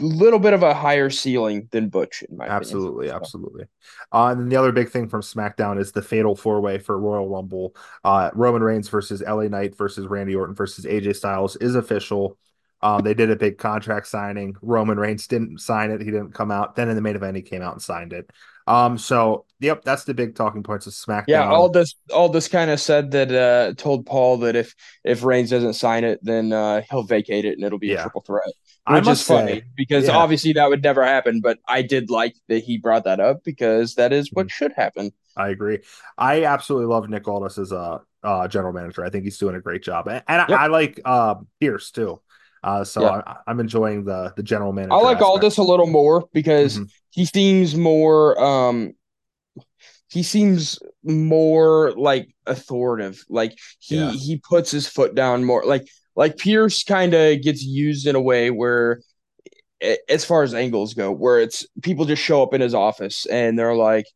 little 0.00 0.38
bit 0.38 0.52
of 0.52 0.62
a 0.62 0.74
higher 0.74 1.10
ceiling 1.10 1.68
than 1.70 1.88
Butch 1.88 2.22
in 2.28 2.36
my 2.36 2.44
opinion. 2.44 2.56
Absolutely, 2.56 3.08
So, 3.08 3.14
absolutely. 3.14 3.64
Uh, 4.12 4.28
and 4.30 4.40
then 4.40 4.48
the 4.48 4.56
other 4.56 4.72
big 4.72 4.90
thing 4.90 5.08
from 5.08 5.22
SmackDown 5.22 5.78
is 5.78 5.92
the 5.92 6.02
Fatal 6.02 6.34
Four 6.34 6.60
Way 6.60 6.78
for 6.78 6.98
Royal 6.98 7.28
Rumble. 7.28 7.76
Uh, 8.04 8.30
Roman 8.34 8.62
Reigns 8.62 8.88
versus 8.88 9.22
LA 9.22 9.44
Knight 9.48 9.76
versus 9.76 10.06
Randy 10.06 10.34
Orton 10.34 10.54
versus 10.54 10.84
AJ 10.84 11.16
Styles 11.16 11.56
is 11.56 11.74
official. 11.74 12.38
Um, 12.82 13.02
they 13.02 13.14
did 13.14 13.30
a 13.30 13.36
big 13.36 13.58
contract 13.58 14.06
signing. 14.06 14.54
Roman 14.60 14.98
Reigns 14.98 15.26
didn't 15.26 15.58
sign 15.60 15.90
it; 15.90 16.00
he 16.00 16.10
didn't 16.10 16.32
come 16.32 16.50
out. 16.50 16.76
Then 16.76 16.88
in 16.88 16.94
the 16.94 17.02
main 17.02 17.16
event, 17.16 17.36
he 17.36 17.42
came 17.42 17.62
out 17.62 17.72
and 17.72 17.82
signed 17.82 18.12
it. 18.12 18.30
Um, 18.66 18.98
so 18.98 19.44
yep, 19.60 19.82
that's 19.84 20.04
the 20.04 20.14
big 20.14 20.34
talking 20.34 20.62
points 20.62 20.86
of 20.86 20.92
SmackDown. 20.92 21.24
Yeah, 21.28 21.48
Aldis 21.48 21.94
all 22.12 22.28
this 22.28 22.48
kind 22.48 22.70
of 22.70 22.80
said 22.80 23.12
that 23.12 23.30
uh 23.32 23.74
told 23.74 24.06
Paul 24.06 24.38
that 24.38 24.56
if 24.56 24.74
if 25.04 25.22
Reigns 25.24 25.50
doesn't 25.50 25.74
sign 25.74 26.04
it, 26.04 26.18
then 26.22 26.52
uh 26.52 26.82
he'll 26.90 27.04
vacate 27.04 27.44
it 27.44 27.54
and 27.54 27.64
it'll 27.64 27.78
be 27.78 27.88
Yeah. 27.88 28.00
a 28.00 28.02
triple 28.02 28.22
threat. 28.22 28.52
I 28.86 29.00
Which 29.00 29.08
is 29.08 29.22
funny 29.22 29.60
say, 29.60 29.62
because 29.76 30.06
yeah. 30.06 30.16
obviously 30.16 30.52
that 30.54 30.68
would 30.68 30.82
never 30.82 31.04
happen, 31.04 31.40
but 31.40 31.58
I 31.68 31.82
did 31.82 32.10
like 32.10 32.36
that 32.48 32.64
he 32.64 32.78
brought 32.78 33.04
that 33.04 33.20
up 33.20 33.42
because 33.44 33.94
that 33.96 34.12
is 34.12 34.30
Mm-hmm. 34.30 34.36
what 34.36 34.50
should 34.50 34.72
happen. 34.74 35.12
I 35.36 35.50
agree. 35.50 35.80
I 36.16 36.44
absolutely 36.44 36.86
love 36.86 37.08
Nick 37.08 37.28
Aldis 37.28 37.58
as 37.58 37.72
a 37.72 38.00
uh, 38.22 38.48
general 38.48 38.72
manager. 38.72 39.04
I 39.04 39.10
think 39.10 39.24
he's 39.24 39.38
doing 39.38 39.54
a 39.54 39.60
great 39.60 39.82
job, 39.82 40.08
and, 40.08 40.22
and 40.26 40.44
Yep. 40.48 40.58
I, 40.58 40.64
I 40.64 40.66
like 40.68 41.00
uh, 41.04 41.36
Pierce 41.60 41.90
too. 41.90 42.20
Uh, 42.66 42.84
so 42.84 43.02
Yeah. 43.02 43.22
I, 43.26 43.36
I'm 43.46 43.60
enjoying 43.60 44.04
the 44.04 44.32
the 44.36 44.42
general 44.42 44.72
manager. 44.72 44.94
I 44.94 44.96
like 44.96 45.16
aspect. 45.18 45.30
Aldis 45.30 45.56
a 45.58 45.62
little 45.62 45.86
more 45.86 46.28
because 46.34 46.78
Mhm. 46.78 46.90
he 47.10 47.24
seems 47.24 47.76
more 47.76 48.38
um 48.42 48.92
he 50.08 50.22
seems 50.22 50.78
more 51.04 51.92
like 51.96 52.28
authoritative. 52.46 53.24
Like 53.28 53.56
he 53.78 53.96
Yeah. 53.96 54.10
he 54.12 54.38
puts 54.38 54.70
his 54.70 54.86
foot 54.88 55.14
down 55.14 55.44
more. 55.44 55.64
Like 55.64 55.86
like 56.16 56.38
Pierce 56.38 56.82
kind 56.84 57.14
of 57.14 57.42
gets 57.42 57.62
used 57.62 58.06
in 58.06 58.16
a 58.16 58.20
way 58.20 58.50
where 58.50 59.00
as 60.08 60.24
far 60.24 60.42
as 60.42 60.54
angles 60.54 60.94
go, 60.94 61.12
where 61.12 61.38
it's 61.40 61.66
people 61.82 62.04
just 62.06 62.22
show 62.22 62.42
up 62.42 62.54
in 62.54 62.60
his 62.60 62.74
office 62.74 63.26
and 63.26 63.58
they're 63.58 63.74
like, 63.76 64.06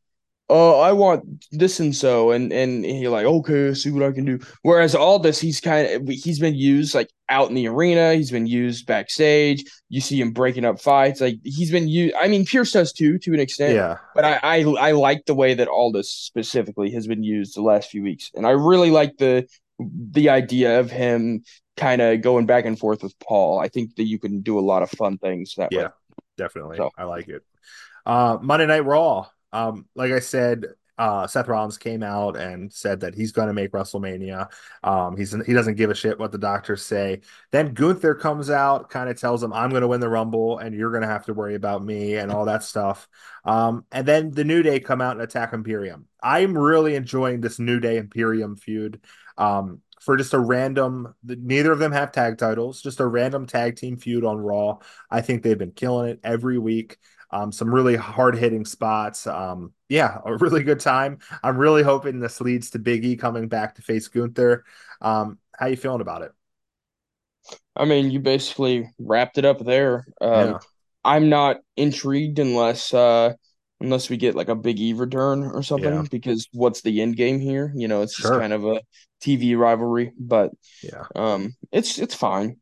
"Oh, 0.51 0.81
I 0.81 0.93
want 0.93 1.25
this 1.53 1.81
and 1.81 1.95
so," 1.95 2.33
and 2.33 2.53
and 2.53 2.85
he's 2.85 3.09
like, 3.09 3.25
"Okay, 3.27 3.73
see 3.75 3.91
what 3.91 4.03
I 4.03 4.13
can 4.13 4.25
do." 4.25 4.39
Whereas 4.63 4.95
Aldis, 4.95 5.41
he's 5.41 5.61
kind 5.61 5.87
of 5.89 6.09
he's 6.09 6.39
been 6.39 6.55
used 6.55 6.95
like 6.95 7.09
out 7.29 7.49
in 7.49 7.55
the 7.55 7.69
arena. 7.69 8.15
He's 8.15 8.31
been 8.31 8.47
used 8.47 8.87
backstage. 8.87 9.65
You 9.89 10.01
see 10.01 10.21
him 10.21 10.33
breaking 10.33 10.65
up 10.65 10.81
fights. 10.81 11.21
Like 11.21 11.37
he's 11.45 11.71
been 11.71 11.89
used. 11.89 12.15
I 12.21 12.29
mean, 12.29 12.45
Pierce 12.45 12.73
does 12.73 12.93
too, 12.93 13.19
to 13.19 13.33
an 13.33 13.41
extent. 13.41 13.75
Yeah, 13.75 13.97
But 14.15 14.25
I, 14.25 14.41
I 14.43 14.89
I 14.89 14.93
like 14.93 15.25
the 15.27 15.35
way 15.35 15.55
that 15.55 15.69
Aldis 15.69 16.11
specifically 16.13 16.91
has 16.93 17.07
been 17.07 17.23
used 17.23 17.57
the 17.57 17.63
last 17.63 17.91
few 17.91 18.03
weeks, 18.03 18.31
and 18.35 18.47
I 18.47 18.51
really 18.51 18.91
like 18.91 19.17
the 19.19 19.47
the 19.79 20.29
idea 20.29 20.81
of 20.81 20.91
him 20.91 21.43
kind 21.77 22.03
of 22.03 22.21
going 22.21 22.45
back 22.45 22.67
and 22.67 22.79
forth 22.79 23.03
with 23.03 23.19
Paul. 23.21 23.59
I 23.61 23.69
think 23.69 23.95
that 23.97 24.05
you 24.05 24.19
can 24.19 24.43
do 24.43 24.59
a 24.59 24.61
lot 24.61 24.83
of 24.83 24.91
fun 24.91 25.17
things 25.17 25.55
that 25.57 25.71
way. 25.71 25.83
yeah, 25.83 25.89
definitely. 26.37 26.77
So- 26.77 26.91
I 26.99 27.05
like 27.05 27.29
it. 27.29 27.43
Uh, 28.05 28.37
Monday 28.43 28.67
Night 28.67 28.85
Raw. 28.85 29.27
Um, 29.53 29.87
like 29.95 30.13
I 30.13 30.21
said, 30.21 30.67
uh, 31.01 31.27
Seth 31.27 31.49
Rollins 31.49 31.79
came 31.79 32.03
out 32.03 32.37
and 32.37 32.71
said 32.71 33.01
that 33.01 33.15
he's 33.15 33.33
going 33.33 33.47
to 33.49 33.55
make 33.55 33.73
WrestleMania. 33.73 34.49
Um, 34.85 35.17
he's 35.17 35.35
he 35.47 35.55
doesn't 35.55 35.77
give 35.77 35.89
a 35.89 35.95
shit 35.95 36.19
what 36.19 36.31
the 36.31 36.37
doctors 36.37 36.83
say. 36.83 37.23
Then 37.53 37.73
Gunther 37.73 38.17
comes 38.17 38.51
out, 38.51 38.91
kind 38.91 39.09
of 39.09 39.19
tells 39.19 39.43
him, 39.43 39.51
"I'm 39.51 39.71
going 39.71 39.81
to 39.81 39.89
win 39.89 40.01
the 40.01 40.11
Rumble, 40.11 40.59
and 40.59 40.75
you're 40.75 40.91
going 40.91 41.01
to 41.01 41.09
have 41.09 41.25
to 41.25 41.33
worry 41.33 41.55
about 41.55 41.83
me 41.83 42.17
and 42.17 42.31
all 42.31 42.45
that 42.45 42.63
stuff." 42.63 43.09
Um, 43.47 43.87
and 43.91 44.07
then 44.07 44.31
the 44.31 44.45
New 44.45 44.63
Day 44.63 44.79
come 44.79 45.01
out 45.01 45.13
and 45.13 45.23
attack 45.23 45.55
Imperium. 45.55 46.07
I'm 46.23 46.57
really 46.57 46.97
enjoying 46.97 47.41
this 47.41 47.59
New 47.59 47.81
Day 47.81 47.97
Imperium 47.97 48.57
feud. 48.57 49.01
Um, 49.39 49.81
for 50.03 50.19
just 50.19 50.35
a 50.35 50.39
random, 50.39 51.15
neither 51.25 51.73
of 51.73 51.79
them 51.79 51.93
have 51.93 52.13
tag 52.13 52.37
titles, 52.37 52.83
just 52.83 53.01
a 53.01 53.07
random 53.07 53.47
tag 53.47 53.77
team 53.77 53.97
feud 53.97 54.25
on 54.25 54.39
Raw. 54.39 54.79
I 55.11 55.21
think 55.23 55.43
they've 55.43 55.59
been 55.59 55.73
killing 55.73 56.11
it 56.11 56.21
every 56.25 56.59
week. 56.59 56.99
Um, 57.33 57.53
some 57.53 57.73
really 57.73 57.97
hard 57.97 58.37
hitting 58.37 58.65
spots. 58.65 59.27
Um, 59.27 59.73
yeah, 59.89 60.19
a 60.25 60.37
really 60.37 60.63
good 60.63 60.81
time. 60.81 61.19
I'm 61.43 61.57
really 61.57 61.83
hoping 61.83 62.21
this 62.21 62.41
leads 62.41 62.71
to 62.71 62.79
Big 62.79 63.05
E 63.05 63.17
coming 63.17 63.49
back 63.49 63.77
to 63.77 63.83
face 63.83 64.09
Gunther. 64.09 64.65
Um, 65.01 65.39
how 65.57 65.67
you 65.67 65.77
feeling 65.77 66.01
about 66.01 66.23
it? 66.23 66.33
I 67.77 67.85
mean, 67.85 68.11
you 68.11 68.21
basically 68.21 68.89
wrapped 68.99 69.39
it 69.39 69.45
up 69.45 69.59
there. 69.65 70.07
Um, 70.21 70.57
Yeah. 70.57 70.61
I'm 71.05 71.29
not 71.29 71.59
intrigued 71.77 72.39
unless 72.39 72.93
uh 72.93 73.33
unless 73.81 74.11
we 74.11 74.19
get 74.19 74.35
like 74.35 74.49
a 74.49 74.55
Big 74.55 74.79
E 74.79 74.93
return 74.93 75.45
or 75.45 75.63
something. 75.63 75.93
Yeah. 75.93 76.03
Because 76.05 76.47
what's 76.53 76.83
the 76.83 77.01
end 77.01 77.17
game 77.17 77.41
here? 77.41 77.73
You 77.75 77.89
know, 77.89 78.03
it's 78.03 78.17
just 78.17 78.35
kind 78.35 78.53
of 78.53 78.65
a 78.65 78.83
TV 79.21 79.55
rivalry, 79.55 80.13
but 80.19 80.51
Yeah. 80.83 81.07
um, 81.15 81.57
it's 81.73 81.99
it's 81.99 82.15
fine. 82.15 82.59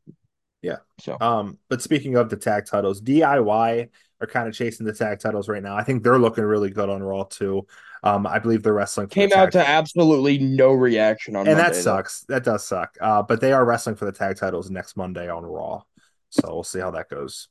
Yeah. 0.61 0.77
So 0.99 1.17
Um, 1.19 1.57
but 1.69 1.81
speaking 1.81 2.15
of 2.15 2.29
the 2.29 2.37
tag 2.37 2.65
titles, 2.65 3.01
DIY 3.01 3.89
are 4.21 4.27
kind 4.27 4.47
of 4.47 4.53
chasing 4.53 4.85
the 4.85 4.93
tag 4.93 5.19
titles 5.19 5.47
right 5.49 5.63
now. 5.63 5.75
I 5.75 5.83
think 5.83 6.03
they're 6.03 6.19
looking 6.19 6.43
really 6.43 6.69
good 6.69 6.89
on 6.89 7.01
Raw 7.03 7.23
too. 7.23 7.67
Um, 8.03 8.25
I 8.27 8.39
believe 8.39 8.63
they're 8.63 8.73
wrestling 8.73 9.07
for 9.07 9.19
the 9.19 9.25
came 9.25 9.29
tag 9.29 9.49
out 9.49 9.51
to 9.53 9.67
absolutely 9.67 10.37
no 10.39 10.71
reaction 10.73 11.35
on 11.35 11.47
and 11.47 11.55
Monday, 11.55 11.71
that 11.71 11.73
though. 11.73 11.81
sucks. 11.81 12.21
That 12.29 12.43
does 12.43 12.65
suck. 12.65 12.97
Uh, 13.01 13.23
but 13.23 13.41
they 13.41 13.51
are 13.51 13.65
wrestling 13.65 13.95
for 13.95 14.05
the 14.05 14.11
tag 14.11 14.37
titles 14.37 14.69
next 14.69 14.95
Monday 14.97 15.29
on 15.29 15.45
Raw, 15.45 15.83
so 16.29 16.41
we'll 16.47 16.63
see 16.63 16.79
how 16.79 16.91
that 16.91 17.09
goes. 17.09 17.47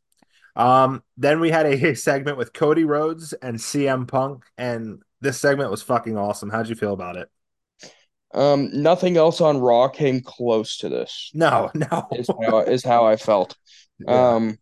Um, 0.56 1.02
then 1.16 1.40
we 1.40 1.50
had 1.50 1.66
a 1.66 1.94
segment 1.96 2.38
with 2.38 2.52
Cody 2.52 2.84
Rhodes 2.84 3.32
and 3.34 3.56
CM 3.58 4.06
Punk, 4.08 4.44
and 4.56 5.02
this 5.20 5.38
segment 5.40 5.70
was 5.70 5.82
fucking 5.82 6.16
awesome. 6.16 6.50
How'd 6.50 6.68
you 6.68 6.74
feel 6.76 6.92
about 6.92 7.16
it? 7.16 7.28
Um, 8.34 8.70
nothing 8.82 9.16
else 9.16 9.40
on 9.40 9.58
Raw 9.58 9.88
came 9.88 10.20
close 10.20 10.78
to 10.78 10.88
this. 10.88 11.30
No, 11.34 11.70
no. 11.74 12.08
Is 12.12 12.28
how 12.28 12.58
is 12.60 12.84
how 12.84 13.06
I 13.06 13.16
felt. 13.16 13.56
yeah, 13.98 14.34
Um, 14.34 14.58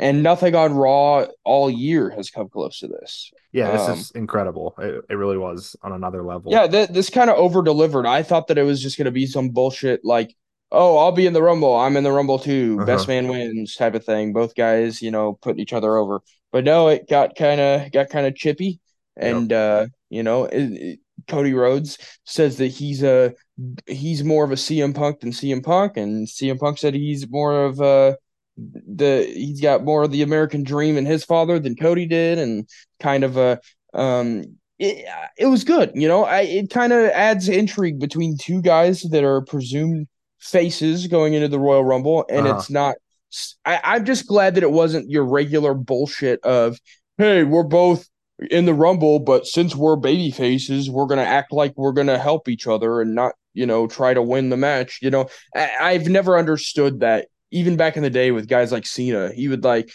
and 0.00 0.22
nothing 0.24 0.54
on 0.56 0.74
Raw 0.74 1.26
all 1.44 1.70
year 1.70 2.10
has 2.10 2.30
come 2.30 2.48
close 2.48 2.80
to 2.80 2.88
this. 2.88 3.30
yeah, 3.52 3.70
this 3.70 3.88
um, 3.88 3.98
is 3.98 4.10
incredible. 4.12 4.74
It, 4.78 5.04
it 5.10 5.14
really 5.14 5.38
was 5.38 5.76
on 5.82 5.92
another 5.92 6.24
level. 6.24 6.50
Yeah, 6.50 6.66
th- 6.66 6.88
this 6.88 7.10
kind 7.10 7.30
of 7.30 7.36
over 7.36 7.62
delivered. 7.62 8.06
I 8.06 8.22
thought 8.24 8.48
that 8.48 8.58
it 8.58 8.64
was 8.64 8.82
just 8.82 8.98
gonna 8.98 9.10
be 9.12 9.26
some 9.26 9.50
bullshit 9.50 10.04
like, 10.04 10.34
oh, 10.72 10.96
I'll 10.98 11.12
be 11.12 11.26
in 11.26 11.32
the 11.32 11.42
Rumble, 11.42 11.76
I'm 11.76 11.96
in 11.96 12.04
the 12.04 12.12
Rumble 12.12 12.38
too, 12.38 12.76
Uh-huh. 12.78 12.86
best 12.86 13.06
man 13.08 13.28
wins 13.28 13.76
type 13.76 13.94
of 13.94 14.04
thing. 14.04 14.32
Both 14.32 14.54
guys, 14.54 15.02
you 15.02 15.10
know, 15.10 15.34
putting 15.42 15.60
each 15.60 15.72
other 15.72 15.96
over. 15.96 16.22
But 16.52 16.64
no, 16.64 16.88
it 16.88 17.08
got 17.08 17.36
kind 17.36 17.60
of 17.60 17.92
got 17.92 18.08
kind 18.10 18.26
of 18.26 18.34
chippy, 18.34 18.80
and 19.16 19.52
uh, 19.52 19.86
you 20.08 20.22
know, 20.24 20.46
it, 20.46 20.62
it- 20.72 20.98
Cody 21.28 21.52
Rhodes 21.52 21.98
says 22.24 22.56
that 22.56 22.68
he's 22.68 23.02
a 23.02 23.34
he's 23.86 24.24
more 24.24 24.42
of 24.42 24.52
a 24.52 24.56
CM 24.56 24.94
Punk 24.94 25.20
than 25.20 25.32
CM 25.32 25.62
Punk, 25.62 25.98
and 25.98 26.26
CM 26.26 26.58
Punk 26.58 26.78
said 26.78 26.94
he's 26.94 27.28
more 27.28 27.66
of 27.66 27.78
a 27.80 28.16
the 28.86 29.30
he's 29.34 29.60
got 29.60 29.84
more 29.84 30.02
of 30.02 30.10
the 30.12 30.22
American 30.22 30.62
dream 30.62 30.96
in 30.96 31.06
his 31.06 31.24
father 31.24 31.58
than 31.58 31.76
Cody 31.76 32.06
did, 32.06 32.38
and 32.38 32.68
kind 33.00 33.24
of 33.24 33.36
a 33.36 33.60
Um, 33.94 34.44
it, 34.78 35.04
it 35.36 35.46
was 35.46 35.64
good. 35.64 35.92
You 35.94 36.08
know, 36.08 36.24
I, 36.24 36.40
it 36.42 36.70
kind 36.70 36.92
of 36.92 37.10
adds 37.10 37.48
intrigue 37.48 37.98
between 37.98 38.36
two 38.38 38.62
guys 38.62 39.02
that 39.02 39.24
are 39.24 39.42
presumed 39.42 40.06
faces 40.38 41.06
going 41.06 41.34
into 41.34 41.48
the 41.48 41.58
Royal 41.58 41.84
Rumble, 41.84 42.24
and 42.30 42.46
Uh-huh. 42.46 42.58
it's 42.58 42.70
not. 42.70 42.96
I, 43.64 43.80
I'm 43.84 44.04
just 44.04 44.26
glad 44.26 44.54
that 44.54 44.62
it 44.64 44.70
wasn't 44.72 45.10
your 45.10 45.24
regular 45.24 45.74
bullshit 45.74 46.40
of, 46.44 46.78
hey, 47.18 47.44
we're 47.44 47.62
both 47.62 48.08
in 48.50 48.64
the 48.64 48.74
Rumble, 48.74 49.20
but 49.20 49.46
since 49.46 49.76
we're 49.76 49.96
baby 49.96 50.30
faces, 50.30 50.90
we're 50.90 51.06
gonna 51.06 51.22
act 51.22 51.52
like 51.52 51.74
we're 51.76 51.92
gonna 51.92 52.18
help 52.18 52.48
each 52.48 52.66
other 52.66 53.00
and 53.00 53.14
not, 53.14 53.34
you 53.54 53.66
know, 53.66 53.86
try 53.86 54.14
to 54.14 54.22
win 54.22 54.48
the 54.48 54.56
match. 54.56 54.98
You 55.02 55.10
know, 55.10 55.28
I, 55.54 55.70
I've 55.80 56.08
never 56.08 56.38
understood 56.38 57.00
that. 57.00 57.28
Even 57.50 57.76
back 57.76 57.96
in 57.96 58.02
the 58.02 58.10
day 58.10 58.30
with 58.30 58.48
guys 58.48 58.72
like 58.72 58.86
Cena, 58.86 59.32
he 59.32 59.48
would 59.48 59.64
like 59.64 59.90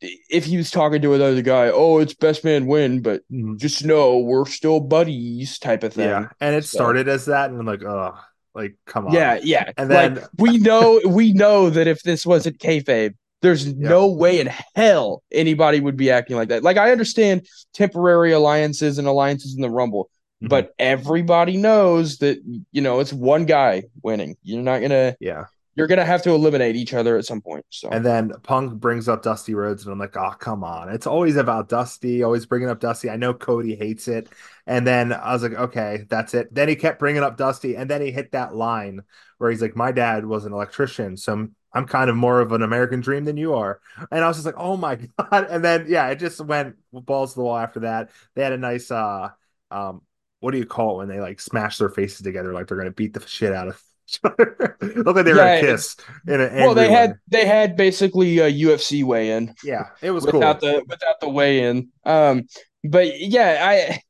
if 0.00 0.44
he 0.44 0.56
was 0.58 0.70
talking 0.70 1.00
to 1.00 1.14
another 1.14 1.40
guy, 1.40 1.68
oh, 1.72 1.98
it's 1.98 2.12
best 2.14 2.44
man 2.44 2.66
win, 2.66 3.00
but 3.00 3.22
Mhm. 3.32 3.58
just 3.58 3.82
know 3.84 4.18
we're 4.18 4.44
still 4.44 4.78
buddies 4.78 5.58
type 5.58 5.82
of 5.82 5.94
thing. 5.94 6.08
Yeah, 6.08 6.28
and 6.40 6.54
it 6.54 6.64
So- 6.64 6.76
started 6.76 7.08
as 7.08 7.24
that, 7.26 7.48
and 7.50 7.58
I'm 7.58 7.64
like, 7.66 7.82
oh, 7.82 8.12
like 8.54 8.74
come 8.86 9.06
on. 9.06 9.14
Yeah, 9.14 9.38
yeah. 9.42 9.70
And 9.78 9.88
like 9.88 10.14
then- 10.16 10.24
we 10.38 10.58
know 10.58 11.00
we 11.06 11.32
know 11.32 11.70
that 11.70 11.86
if 11.86 12.02
this 12.02 12.26
wasn't 12.26 12.58
kayfabe, 12.58 13.14
there's 13.42 13.74
no 13.74 14.06
way 14.08 14.40
in 14.40 14.50
hell 14.74 15.22
anybody 15.32 15.80
would 15.80 15.96
be 15.96 16.10
acting 16.10 16.36
like 16.36 16.48
that. 16.48 16.62
Like 16.62 16.76
I 16.76 16.90
understand 16.92 17.46
temporary 17.74 18.32
alliances 18.32 18.98
and 18.98 19.06
alliances 19.08 19.54
in 19.54 19.62
the 19.62 19.70
Rumble, 19.70 20.10
Mhm. 20.42 20.48
but 20.50 20.72
everybody 20.78 21.56
knows 21.56 22.18
that 22.18 22.38
you 22.72 22.82
know 22.82 23.00
it's 23.00 23.12
one 23.14 23.44
guy 23.46 23.84
winning. 24.02 24.36
You're 24.42 24.62
not 24.62 24.80
gonna 24.82 25.16
yeah. 25.20 25.44
You're 25.76 25.86
gonna 25.86 26.06
have 26.06 26.22
to 26.22 26.30
eliminate 26.30 26.74
each 26.74 26.94
other 26.94 27.18
at 27.18 27.26
some 27.26 27.42
point. 27.42 27.64
So 27.68 27.90
And 27.90 28.04
then 28.04 28.32
Punk 28.42 28.80
brings 28.80 29.08
up 29.08 29.22
Dusty 29.22 29.54
Rhodes, 29.54 29.84
and 29.84 29.92
I'm 29.92 29.98
like, 29.98 30.16
oh, 30.16 30.30
come 30.30 30.64
on. 30.64 30.88
It's 30.88 31.06
always 31.06 31.36
about 31.36 31.68
Dusty, 31.68 32.22
always 32.22 32.46
bringing 32.46 32.70
up 32.70 32.80
Dusty. 32.80 33.10
I 33.10 33.16
know 33.16 33.34
Cody 33.34 33.76
hates 33.76 34.08
it. 34.08 34.30
And 34.66 34.86
then 34.86 35.12
I 35.12 35.34
was 35.34 35.42
like, 35.42 35.52
okay, 35.52 36.06
that's 36.08 36.32
it. 36.32 36.52
Then 36.52 36.68
he 36.68 36.76
kept 36.76 36.98
bringing 36.98 37.22
up 37.22 37.36
Dusty, 37.36 37.76
and 37.76 37.90
then 37.90 38.00
he 38.00 38.10
hit 38.10 38.32
that 38.32 38.54
line 38.56 39.02
where 39.36 39.50
he's 39.50 39.60
like, 39.60 39.76
my 39.76 39.92
dad 39.92 40.24
was 40.24 40.46
an 40.46 40.54
electrician, 40.54 41.16
so 41.16 41.48
I'm, 41.72 41.86
kind 41.86 42.08
of 42.08 42.16
more 42.16 42.40
of 42.40 42.52
an 42.52 42.62
American 42.62 43.02
dream 43.02 43.24
than 43.26 43.36
you 43.36 43.52
are. 43.52 43.80
And 44.10 44.24
I 44.24 44.28
was 44.28 44.38
just 44.38 44.46
like, 44.46 44.54
oh 44.56 44.78
my 44.78 44.94
God. 45.18 45.46
And 45.50 45.62
then, 45.62 45.84
yeah, 45.88 46.08
it 46.08 46.16
just 46.16 46.40
went 46.40 46.76
balls 46.90 47.34
to 47.34 47.40
the 47.40 47.44
wall 47.44 47.58
after 47.58 47.80
that. 47.80 48.12
They 48.34 48.42
had 48.42 48.54
a 48.54 48.58
nice, 48.58 48.90
uh, 48.90 49.28
um, 49.70 50.00
what 50.40 50.52
do 50.52 50.58
you 50.58 50.64
call 50.64 50.94
it 50.94 50.98
when 50.98 51.08
they 51.08 51.20
like 51.20 51.38
smash 51.38 51.76
their 51.76 51.90
faces 51.90 52.22
together 52.22 52.54
like 52.54 52.66
they're 52.66 52.82
to 52.82 52.90
beat 52.92 53.12
the 53.12 53.26
shit 53.26 53.52
out 53.52 53.68
of 53.68 53.82
each 54.08 54.20
other? 54.24 54.76
Look 54.80 55.16
like 55.16 55.24
they 55.24 55.32
were 55.32 55.38
Yeah, 55.38 55.60
to 55.60 55.60
kiss. 55.60 55.96
In 56.26 56.40
an 56.40 56.54
well, 56.54 56.74
they 56.74 56.90
had 56.90 57.14
they 57.28 57.46
had 57.46 57.76
basically 57.76 58.38
a 58.38 58.50
UFC 58.50 59.04
weigh 59.04 59.30
in. 59.32 59.54
Yeah, 59.62 59.88
it 60.02 60.10
was 60.10 60.24
cool. 60.24 60.40
without 60.40 60.60
the 60.60 60.84
without 60.88 61.20
the 61.20 61.28
weigh 61.28 61.60
in. 61.60 61.88
Um, 62.04 62.44
but 62.84 63.18
yeah, 63.20 63.58
I 63.62 64.00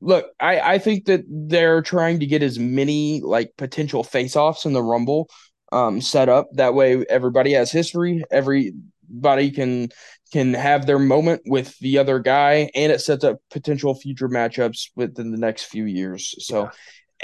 look, 0.00 0.26
I 0.40 0.60
I 0.60 0.78
think 0.78 1.06
that 1.06 1.24
they're 1.28 1.82
trying 1.82 2.20
to 2.20 2.26
get 2.26 2.42
as 2.42 2.58
many 2.58 3.20
like 3.20 3.52
potential 3.56 4.04
face 4.04 4.36
offs 4.36 4.64
in 4.64 4.72
the 4.72 4.82
Rumble 4.82 5.28
um 5.72 6.00
set 6.00 6.28
up. 6.28 6.48
That 6.54 6.74
way, 6.74 7.04
everybody 7.08 7.52
has 7.52 7.70
history. 7.70 8.24
Everybody 8.30 9.50
can 9.50 9.88
can 10.32 10.54
have 10.54 10.86
their 10.86 10.98
moment 10.98 11.42
with 11.46 11.76
the 11.80 11.98
other 11.98 12.18
guy, 12.20 12.70
and 12.74 12.92
it 12.92 13.00
sets 13.00 13.24
up 13.24 13.38
potential 13.50 13.94
future 13.94 14.28
matchups 14.28 14.90
within 14.96 15.30
the 15.30 15.38
next 15.38 15.64
few 15.64 15.84
years. 15.84 16.34
So. 16.46 16.70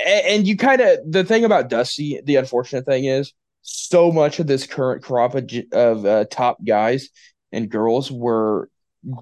And 0.05 0.47
you 0.47 0.57
kind 0.57 0.81
of 0.81 0.99
the 1.11 1.25
thing 1.25 1.45
about 1.45 1.69
Dusty, 1.69 2.21
the 2.25 2.37
unfortunate 2.37 2.85
thing 2.85 3.05
is, 3.07 3.33
so 3.63 4.13
much 4.13 4.39
of 4.39 4.47
this 4.47 4.67
current 4.67 5.03
crop 5.03 5.35
of, 5.35 5.51
of 5.73 6.07
uh, 6.07 6.25
top 6.31 6.59
guys 6.65 7.09
and 7.53 7.69
girls 7.69 8.11
were 8.11 8.69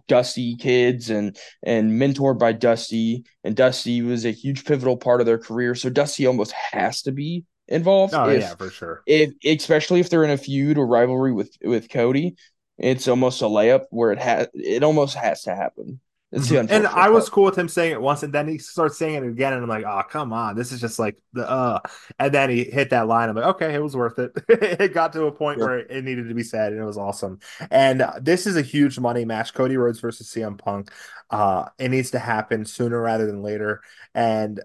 Dusty 0.08 0.56
kids 0.56 1.10
and 1.10 1.36
and 1.62 1.92
mentored 1.92 2.38
by 2.38 2.52
Dusty, 2.52 3.24
and 3.42 3.54
Dusty 3.54 4.02
was 4.02 4.24
a 4.24 4.30
huge 4.30 4.64
pivotal 4.64 4.96
part 4.96 5.20
of 5.20 5.26
their 5.26 5.38
career. 5.38 5.74
So 5.74 5.90
Dusty 5.90 6.26
almost 6.26 6.52
has 6.52 7.02
to 7.02 7.12
be 7.12 7.44
involved. 7.68 8.14
Oh 8.14 8.28
if, 8.28 8.40
yeah, 8.40 8.54
for 8.54 8.70
sure. 8.70 9.02
if 9.06 9.32
especially 9.44 10.00
if 10.00 10.08
they're 10.08 10.24
in 10.24 10.30
a 10.30 10.38
feud 10.38 10.78
or 10.78 10.86
rivalry 10.86 11.32
with 11.32 11.54
with 11.62 11.90
Cody, 11.90 12.36
it's 12.78 13.08
almost 13.08 13.42
a 13.42 13.46
layup 13.46 13.84
where 13.90 14.12
it 14.12 14.18
has 14.18 14.48
it 14.54 14.82
almost 14.82 15.16
has 15.16 15.42
to 15.42 15.54
happen. 15.54 16.00
It's 16.34 16.48
the 16.48 16.56
Mhm. 16.56 16.70
And 16.70 16.86
I 16.86 17.10
was 17.10 17.28
cool 17.28 17.44
with 17.44 17.56
him 17.56 17.68
saying 17.68 17.92
it 17.92 18.00
once, 18.00 18.22
and 18.24 18.32
then 18.32 18.48
he 18.48 18.58
starts 18.58 18.98
saying 18.98 19.14
it 19.14 19.26
again, 19.26 19.52
and 19.52 19.62
I'm 19.62 19.68
like, 19.68 19.84
oh 19.84 20.02
come 20.10 20.32
on, 20.32 20.56
this 20.56 20.72
is 20.72 20.80
just 20.80 20.98
like 20.98 21.16
the 21.32 21.48
uh. 21.48 21.78
And 22.18 22.34
then 22.34 22.50
he 22.50 22.64
hit 22.64 22.90
that 22.90 23.06
line. 23.06 23.28
I'm 23.28 23.36
like, 23.36 23.44
okay, 23.56 23.74
it 23.74 23.82
was 23.82 23.96
worth 23.96 24.18
it. 24.18 24.32
it 24.48 24.92
got 24.92 25.12
to 25.12 25.24
a 25.26 25.32
point 25.32 25.60
Yeah. 25.60 25.64
where 25.66 25.78
it 25.78 26.04
needed 26.04 26.28
to 26.28 26.34
be 26.34 26.42
said, 26.42 26.72
and 26.72 26.82
it 26.82 26.84
was 26.84 26.98
awesome. 26.98 27.38
And 27.70 28.02
uh, 28.02 28.14
this 28.20 28.46
is 28.46 28.56
a 28.56 28.62
huge 28.62 28.98
money 28.98 29.24
match: 29.24 29.54
Cody 29.54 29.76
Rhodes 29.76 30.00
versus 30.00 30.28
CM 30.28 30.58
Punk. 30.58 30.90
Uh, 31.30 31.66
it 31.78 31.90
needs 31.90 32.10
to 32.12 32.18
happen 32.18 32.64
sooner 32.64 33.00
rather 33.00 33.26
than 33.26 33.42
later. 33.42 33.80
And 34.14 34.60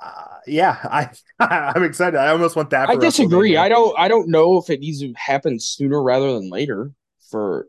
uh, 0.00 0.38
yeah, 0.46 0.76
I 1.40 1.74
I'm 1.74 1.82
excited. 1.82 2.16
I 2.16 2.28
almost 2.28 2.54
want 2.56 2.70
that. 2.70 2.88
I 2.88 2.96
disagree. 2.96 3.56
I 3.56 3.68
don't 3.68 3.98
I 3.98 4.08
don't 4.08 4.28
know 4.28 4.58
if 4.58 4.70
it 4.70 4.80
needs 4.80 5.00
to 5.00 5.12
happen 5.16 5.58
sooner 5.58 6.00
rather 6.02 6.32
than 6.34 6.50
later. 6.50 6.92
For 7.30 7.66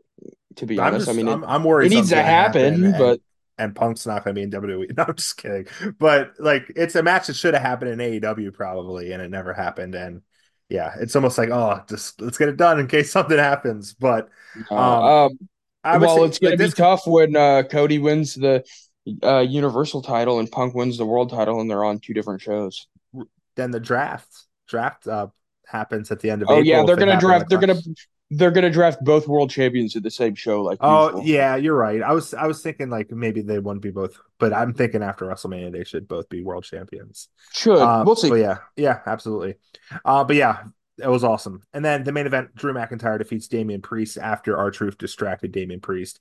to 0.56 0.66
be 0.66 0.78
I'm 0.78 0.88
honest, 0.88 1.06
just, 1.06 1.10
I 1.10 1.22
mean, 1.22 1.28
I'm, 1.28 1.44
I'm 1.44 1.64
worried 1.64 1.86
it 1.92 1.94
needs 1.96 2.08
to 2.10 2.16
something's 2.16 2.54
gonna 2.54 2.70
happen, 2.70 2.92
but 2.92 3.20
and 3.60 3.76
Punk's 3.76 4.06
not 4.06 4.24
going 4.24 4.34
to 4.34 4.38
be 4.38 4.42
in 4.42 4.50
WWE. 4.50 4.90
No, 4.96 5.04
I'm 5.04 5.14
just 5.16 5.36
kidding. 5.36 5.66
But 5.98 6.32
like, 6.38 6.72
it's 6.74 6.94
a 6.96 7.02
match 7.02 7.28
that 7.28 7.34
should 7.36 7.54
have 7.54 7.62
happened 7.62 8.00
in 8.00 8.20
AEW 8.20 8.52
probably, 8.54 9.12
and 9.12 9.22
it 9.22 9.30
never 9.30 9.52
happened. 9.52 9.94
And 9.94 10.22
yeah, 10.68 10.94
it's 11.00 11.14
almost 11.16 11.38
like, 11.38 11.50
oh, 11.50 11.82
just 11.88 12.20
let's 12.20 12.38
get 12.38 12.48
it 12.48 12.56
done 12.56 12.80
in 12.80 12.86
case 12.88 13.12
something 13.16 13.38
happens. 13.38 13.92
But 13.94 14.28
uh, 14.70 14.74
Um, 14.74 15.04
um, 15.04 15.38
I 15.84 15.96
would 15.98 16.06
well, 16.06 16.24
it's 16.24 16.38
gonna 16.38 16.56
be 16.56 16.64
this- 16.64 16.74
tough 16.74 17.06
when 17.06 17.36
uh, 17.36 17.62
Cody 17.70 17.98
wins 17.98 18.34
the 18.34 18.64
uh, 19.22 19.38
Universal 19.40 20.02
title 20.02 20.38
and 20.38 20.50
Punk 20.50 20.74
wins 20.74 20.98
the 20.98 21.06
World 21.06 21.30
title, 21.30 21.60
and 21.60 21.70
they're 21.70 21.84
on 21.84 22.00
two 22.00 22.12
different 22.14 22.40
shows. 22.42 22.86
Then 23.56 23.70
the 23.70 23.80
draft 23.80 24.28
draft 24.68 25.06
uh, 25.08 25.28
happens 25.66 26.10
at 26.10 26.20
the 26.20 26.30
end 26.30 26.42
of 26.42 26.48
Oh 26.50 26.54
April. 26.54 26.66
yeah, 26.66 26.84
they're 26.84 26.96
gonna 26.96 27.18
draft. 27.18 27.48
They're 27.48 27.58
gonna 27.58 27.74
last- 27.74 28.06
they're 28.30 28.50
gonna 28.50 28.70
draft 28.70 29.04
both 29.04 29.26
world 29.28 29.50
champions 29.50 29.96
at 29.96 30.02
the 30.02 30.10
same 30.10 30.34
show. 30.34 30.62
Like 30.62 30.78
Oh 30.80 31.16
usual. 31.16 31.24
yeah, 31.24 31.56
you're 31.56 31.76
right. 31.76 32.02
I 32.02 32.12
was 32.12 32.32
I 32.32 32.46
was 32.46 32.62
thinking 32.62 32.88
like 32.90 33.10
maybe 33.10 33.42
they 33.42 33.58
wouldn't 33.58 33.82
be 33.82 33.90
both, 33.90 34.18
but 34.38 34.52
I'm 34.52 34.72
thinking 34.72 35.02
after 35.02 35.26
WrestleMania 35.26 35.72
they 35.72 35.84
should 35.84 36.08
both 36.08 36.28
be 36.28 36.42
world 36.42 36.64
champions. 36.64 37.28
should 37.52 37.76
Uh, 37.78 38.02
we'll 38.06 38.16
see. 38.16 38.34
Yeah, 38.40 38.58
yeah, 38.76 39.00
absolutely. 39.06 39.56
Uh, 40.04 40.24
but 40.24 40.36
yeah, 40.36 40.64
it 40.98 41.08
was 41.08 41.24
awesome. 41.24 41.62
And 41.74 41.84
then 41.84 42.04
the 42.04 42.12
main 42.12 42.26
event: 42.26 42.54
Drew 42.54 42.72
McIntyre 42.72 43.18
defeats 43.18 43.48
Damian 43.48 43.82
Priest 43.82 44.16
after 44.16 44.56
R 44.56 44.70
Truth 44.70 44.98
distracted 44.98 45.52
Damian 45.52 45.80
Priest. 45.80 46.20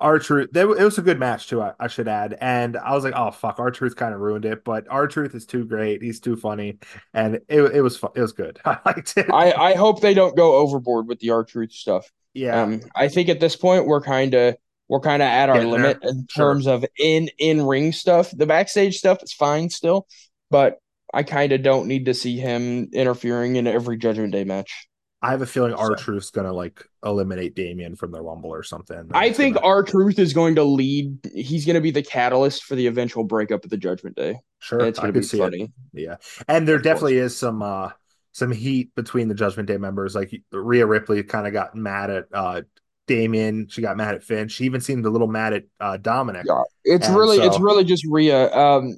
R 0.00 0.18
Truth, 0.20 0.56
it 0.56 0.64
was 0.66 0.98
a 0.98 1.02
good 1.02 1.18
match 1.18 1.48
too. 1.48 1.60
I, 1.60 1.72
I 1.80 1.88
should 1.88 2.06
add, 2.08 2.36
and 2.40 2.76
I 2.76 2.94
was 2.94 3.02
like, 3.02 3.14
oh 3.16 3.30
fuck, 3.32 3.58
R 3.58 3.70
Truth 3.72 3.96
kind 3.96 4.14
of 4.14 4.20
ruined 4.20 4.44
it, 4.44 4.64
but 4.64 4.86
R 4.88 5.08
Truth 5.08 5.34
is 5.34 5.44
too 5.46 5.64
great. 5.64 6.02
He's 6.02 6.20
too 6.20 6.36
funny, 6.36 6.78
and 7.14 7.36
it 7.48 7.60
it 7.74 7.82
was 7.82 7.96
fu- 7.96 8.12
it 8.14 8.20
was 8.20 8.32
good. 8.32 8.60
I 8.64 8.78
liked 8.86 9.16
it. 9.16 9.26
I 9.32 9.52
I 9.52 9.74
hope 9.74 10.00
they 10.00 10.14
don't 10.14 10.36
go 10.36 10.56
overboard 10.56 11.08
with 11.08 11.18
the 11.20 11.30
R 11.30 11.44
Truth 11.44 11.72
stuff. 11.72 12.10
yeah, 12.34 12.62
Um, 12.62 12.80
I 12.94 13.08
think 13.08 13.28
at 13.28 13.40
this 13.40 13.56
point 13.56 13.86
we're 13.86 14.00
kind 14.02 14.34
of 14.34 14.56
we're 14.88 15.00
kind 15.00 15.22
of 15.22 15.26
at 15.26 15.48
our 15.50 15.56
Getting 15.56 15.70
there. 15.72 15.80
limit 15.82 15.98
in 16.04 16.26
Sure. 16.30 16.54
terms 16.54 16.66
of 16.66 16.84
in 16.98 17.28
in 17.38 17.62
ring 17.66 17.92
stuff. 17.92 18.30
The 18.30 18.46
backstage 18.46 18.98
stuff 18.98 19.22
is 19.22 19.32
fine 19.32 19.68
still, 19.68 20.06
but 20.50 20.78
I 21.12 21.24
kind 21.24 21.52
of 21.52 21.62
don't 21.62 21.88
need 21.88 22.06
to 22.06 22.14
see 22.14 22.38
him 22.38 22.88
interfering 22.92 23.56
in 23.56 23.66
every 23.66 23.96
Judgment 23.96 24.32
Day 24.32 24.44
match. 24.44 24.86
I 25.20 25.30
have 25.32 25.42
a 25.42 25.46
feeling 25.46 25.74
our 25.74 25.96
so- 25.98 26.04
Truth's 26.04 26.30
gonna 26.30 26.52
like 26.52 26.84
eliminate 27.04 27.54
Damian 27.56 27.96
from 27.96 28.12
the 28.12 28.20
Rumble 28.20 28.50
or 28.50 28.62
something. 28.62 29.10
I 29.12 29.32
think 29.32 29.56
gonna- 29.56 29.66
R 29.66 29.82
Truth 29.82 30.18
is 30.18 30.32
going 30.32 30.54
to 30.56 30.64
lead. 30.64 31.18
He's 31.34 31.66
going 31.66 31.74
to 31.74 31.80
be 31.80 31.90
the 31.90 32.02
catalyst 32.02 32.64
for 32.64 32.74
the 32.76 32.86
eventual 32.86 33.24
breakup 33.24 33.64
of 33.64 33.70
the 33.70 33.76
Judgment 33.76 34.14
Day. 34.16 34.38
sure 34.60 34.78
And 34.80 34.88
it's 34.88 34.98
going 34.98 35.12
to 35.12 35.16
could 35.18 35.22
be 35.22 35.26
see 35.26 35.38
it. 35.38 35.40
funny. 35.40 35.72
Yeah, 35.92 36.16
and 36.46 36.66
there 36.68 36.76
Of 36.76 36.82
course. 36.82 36.84
definitely 36.94 37.16
is 37.18 37.36
some 37.36 37.62
uh 37.62 37.90
some 38.32 38.52
heat 38.52 38.94
between 38.94 39.26
the 39.28 39.34
Judgment 39.34 39.66
Day 39.66 39.76
members. 39.78 40.14
Like 40.14 40.30
Rhea 40.52 40.86
Ripley 40.86 41.22
kind 41.24 41.46
of 41.48 41.52
got 41.52 41.74
mad 41.74 42.10
at 42.10 42.26
uh 42.32 42.62
Damian. 43.08 43.66
She 43.68 43.80
got 43.82 43.96
mad 43.96 44.14
at 44.14 44.22
Finn. 44.22 44.48
She 44.48 44.64
even 44.64 44.80
seemed 44.80 45.04
a 45.06 45.10
little 45.10 45.26
mad 45.26 45.52
at 45.54 45.64
uh 45.80 45.96
Dominic. 45.96 46.44
Yeah, 46.46 46.62
it's 46.84 47.08
And 47.08 47.16
really 47.16 47.38
it's 47.38 47.58
really 47.58 47.82
just 47.84 48.04
Rhea. 48.08 48.52
Um, 48.54 48.96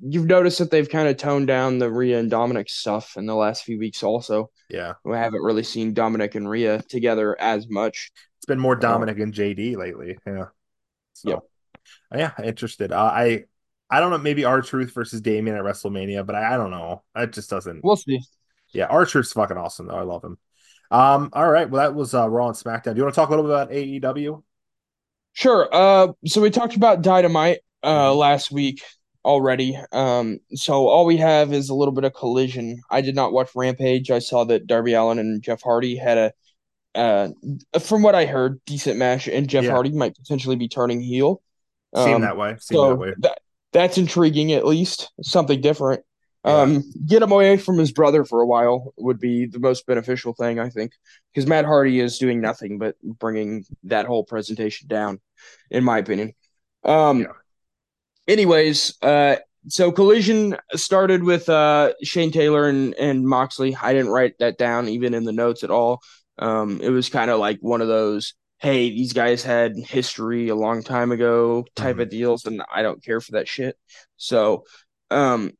you've 0.00 0.26
noticed 0.26 0.58
that 0.58 0.70
they've 0.70 0.88
kind 0.88 1.08
of 1.08 1.16
toned 1.16 1.46
down 1.46 1.78
the 1.78 1.90
Rhea 1.90 2.18
and 2.18 2.30
Dominic 2.30 2.68
stuff 2.70 3.16
in 3.16 3.26
the 3.26 3.34
last 3.34 3.64
few 3.64 3.78
weeks. 3.78 4.02
Also, 4.02 4.50
Yeah, 4.70 4.94
we 5.04 5.16
haven't 5.16 5.42
really 5.42 5.62
seen 5.64 5.94
Dominic 5.94 6.34
and 6.34 6.48
Rhea 6.48 6.82
together 6.88 7.38
as 7.40 7.68
much. 7.68 8.10
it's 8.38 8.46
been 8.46 8.60
more 8.60 8.76
Dominic 8.76 9.18
and 9.18 9.32
JD 9.34 9.76
lately. 9.76 10.16
Yeah. 10.26 10.46
So, 11.14 11.30
Yep. 11.30 11.40
yeah, 12.16 12.32
interested. 12.44 12.92
Uh, 12.92 13.02
I 13.02 13.44
I 13.90 14.00
don't 14.00 14.10
know. 14.10 14.18
Maybe 14.18 14.44
R 14.44 14.60
Truth 14.62 14.92
versus 14.94 15.20
Damian 15.20 15.56
at 15.56 15.64
WrestleMania, 15.64 16.24
but 16.26 16.34
I, 16.36 16.54
I 16.54 16.56
don't 16.56 16.70
know. 16.70 17.02
It 17.16 17.32
just 17.32 17.50
doesn't. 17.50 17.82
We'll 17.82 17.96
see. 17.96 18.20
Yeah, 18.72 18.84
R 18.86 19.06
Truth's 19.06 19.32
fucking 19.32 19.56
awesome 19.56 19.86
though. 19.88 19.96
I 19.96 20.02
love 20.02 20.22
him. 20.22 20.38
Um. 20.90 21.30
All 21.32 21.50
right. 21.50 21.68
Well, 21.68 21.82
that 21.82 21.94
was 21.94 22.14
uh, 22.14 22.28
Raw 22.28 22.48
and 22.48 22.56
SmackDown. 22.56 22.92
Do 22.94 22.98
you 22.98 23.02
want 23.02 23.14
to 23.14 23.20
talk 23.20 23.28
a 23.28 23.32
little 23.32 23.44
bit 23.46 23.52
about 23.52 23.70
AEW? 23.70 24.42
Sure. 25.32 25.68
Uh, 25.72 26.08
so 26.26 26.40
we 26.40 26.50
talked 26.50 26.76
about 26.76 27.02
Dynamite 27.02 27.58
uh 27.82 28.12
last 28.12 28.50
week 28.50 28.82
already. 29.28 29.78
Um, 29.92 30.40
so 30.54 30.88
all 30.88 31.04
we 31.04 31.18
have 31.18 31.52
is 31.52 31.68
a 31.68 31.74
little 31.74 31.92
bit 31.92 32.04
of 32.04 32.14
collision. 32.14 32.80
I 32.90 33.02
did 33.02 33.14
not 33.14 33.32
watch 33.32 33.50
Rampage. 33.54 34.10
I 34.10 34.18
saw 34.20 34.44
that 34.44 34.66
Darby 34.66 34.94
Allin 34.94 35.18
and 35.18 35.42
Jeff 35.42 35.62
Hardy 35.62 35.96
had 35.96 36.18
a 36.18 36.32
uh 36.94 37.28
from 37.80 38.02
what 38.02 38.14
I 38.14 38.24
heard, 38.24 38.60
decent 38.64 38.96
match, 38.98 39.28
and 39.28 39.48
Jeff 39.48 39.64
Yeah. 39.64 39.72
Hardy 39.72 39.92
might 39.92 40.16
potentially 40.16 40.56
be 40.56 40.68
turning 40.68 41.00
heel. 41.00 41.42
Seem 41.94 42.16
Um, 42.16 42.20
that 42.22 42.36
way. 42.38 42.56
Seem 42.58 42.76
so 42.76 42.88
that 42.88 42.96
way. 42.96 43.14
that 43.18 43.38
that's 43.72 43.98
intriguing 43.98 44.52
at 44.52 44.66
least 44.66 45.10
something 45.22 45.60
different. 45.60 46.02
Yeah. 46.44 46.62
Um, 46.62 46.84
get 47.06 47.20
him 47.22 47.30
away 47.32 47.58
from 47.58 47.76
his 47.78 47.92
brother 47.92 48.24
for 48.24 48.40
a 48.40 48.46
while 48.46 48.94
would 48.96 49.20
be 49.20 49.44
the 49.46 49.58
most 49.58 49.86
beneficial 49.86 50.32
thing, 50.32 50.58
I 50.58 50.70
think, 50.70 50.92
because 51.34 51.46
Matt 51.46 51.66
Hardy 51.66 52.00
is 52.00 52.16
doing 52.18 52.40
nothing 52.40 52.78
but 52.78 52.96
bringing 53.02 53.64
that 53.84 54.06
whole 54.06 54.24
presentation 54.24 54.88
down, 54.88 55.20
in 55.70 55.84
my 55.84 55.98
opinion. 55.98 56.32
Um, 56.84 57.20
Yeah. 57.20 57.26
Anyways, 58.28 58.94
uh, 59.02 59.36
so 59.66 59.90
collision 59.90 60.56
started 60.74 61.24
with 61.24 61.48
uh 61.48 61.92
Shane 62.02 62.30
Taylor 62.30 62.68
and 62.68 62.94
and 62.94 63.26
Moxley. 63.26 63.76
I 63.80 63.92
didn't 63.92 64.12
write 64.12 64.38
that 64.38 64.56
down 64.58 64.88
even 64.88 65.14
in 65.14 65.24
the 65.24 65.32
notes 65.32 65.64
at 65.64 65.70
all. 65.70 66.00
Um, 66.38 66.80
it 66.80 66.90
was 66.90 67.08
kind 67.08 67.30
of 67.30 67.40
like 67.40 67.58
one 67.60 67.80
of 67.80 67.88
those, 67.88 68.34
hey, 68.58 68.90
these 68.90 69.12
guys 69.12 69.42
had 69.42 69.76
history 69.76 70.48
a 70.48 70.54
long 70.54 70.84
time 70.84 71.10
ago 71.10 71.66
type 71.74 71.96
Mhm. 71.96 72.02
of 72.02 72.08
deals, 72.10 72.44
and 72.46 72.62
I 72.72 72.82
don't 72.82 73.02
care 73.02 73.20
for 73.20 73.32
that 73.32 73.48
shit. 73.48 73.76
So, 74.16 74.64
um, 75.10 75.52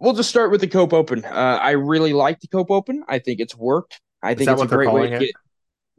we'll 0.00 0.14
just 0.14 0.30
start 0.30 0.50
with 0.50 0.62
the 0.62 0.66
Cope 0.66 0.94
Open. 0.94 1.24
Uh, 1.26 1.58
I 1.60 1.72
really 1.72 2.14
like 2.14 2.40
the 2.40 2.48
Cope 2.48 2.70
Open. 2.70 3.04
I 3.06 3.18
think 3.18 3.38
it's 3.40 3.54
worked. 3.54 4.00
I 4.22 4.34
think 4.34 4.46
that 4.46 4.54
it's 4.54 4.62
a 4.62 4.66
great 4.66 4.92
way 4.92 5.08
to 5.10 5.16
it? 5.16 5.20
get. 5.20 5.30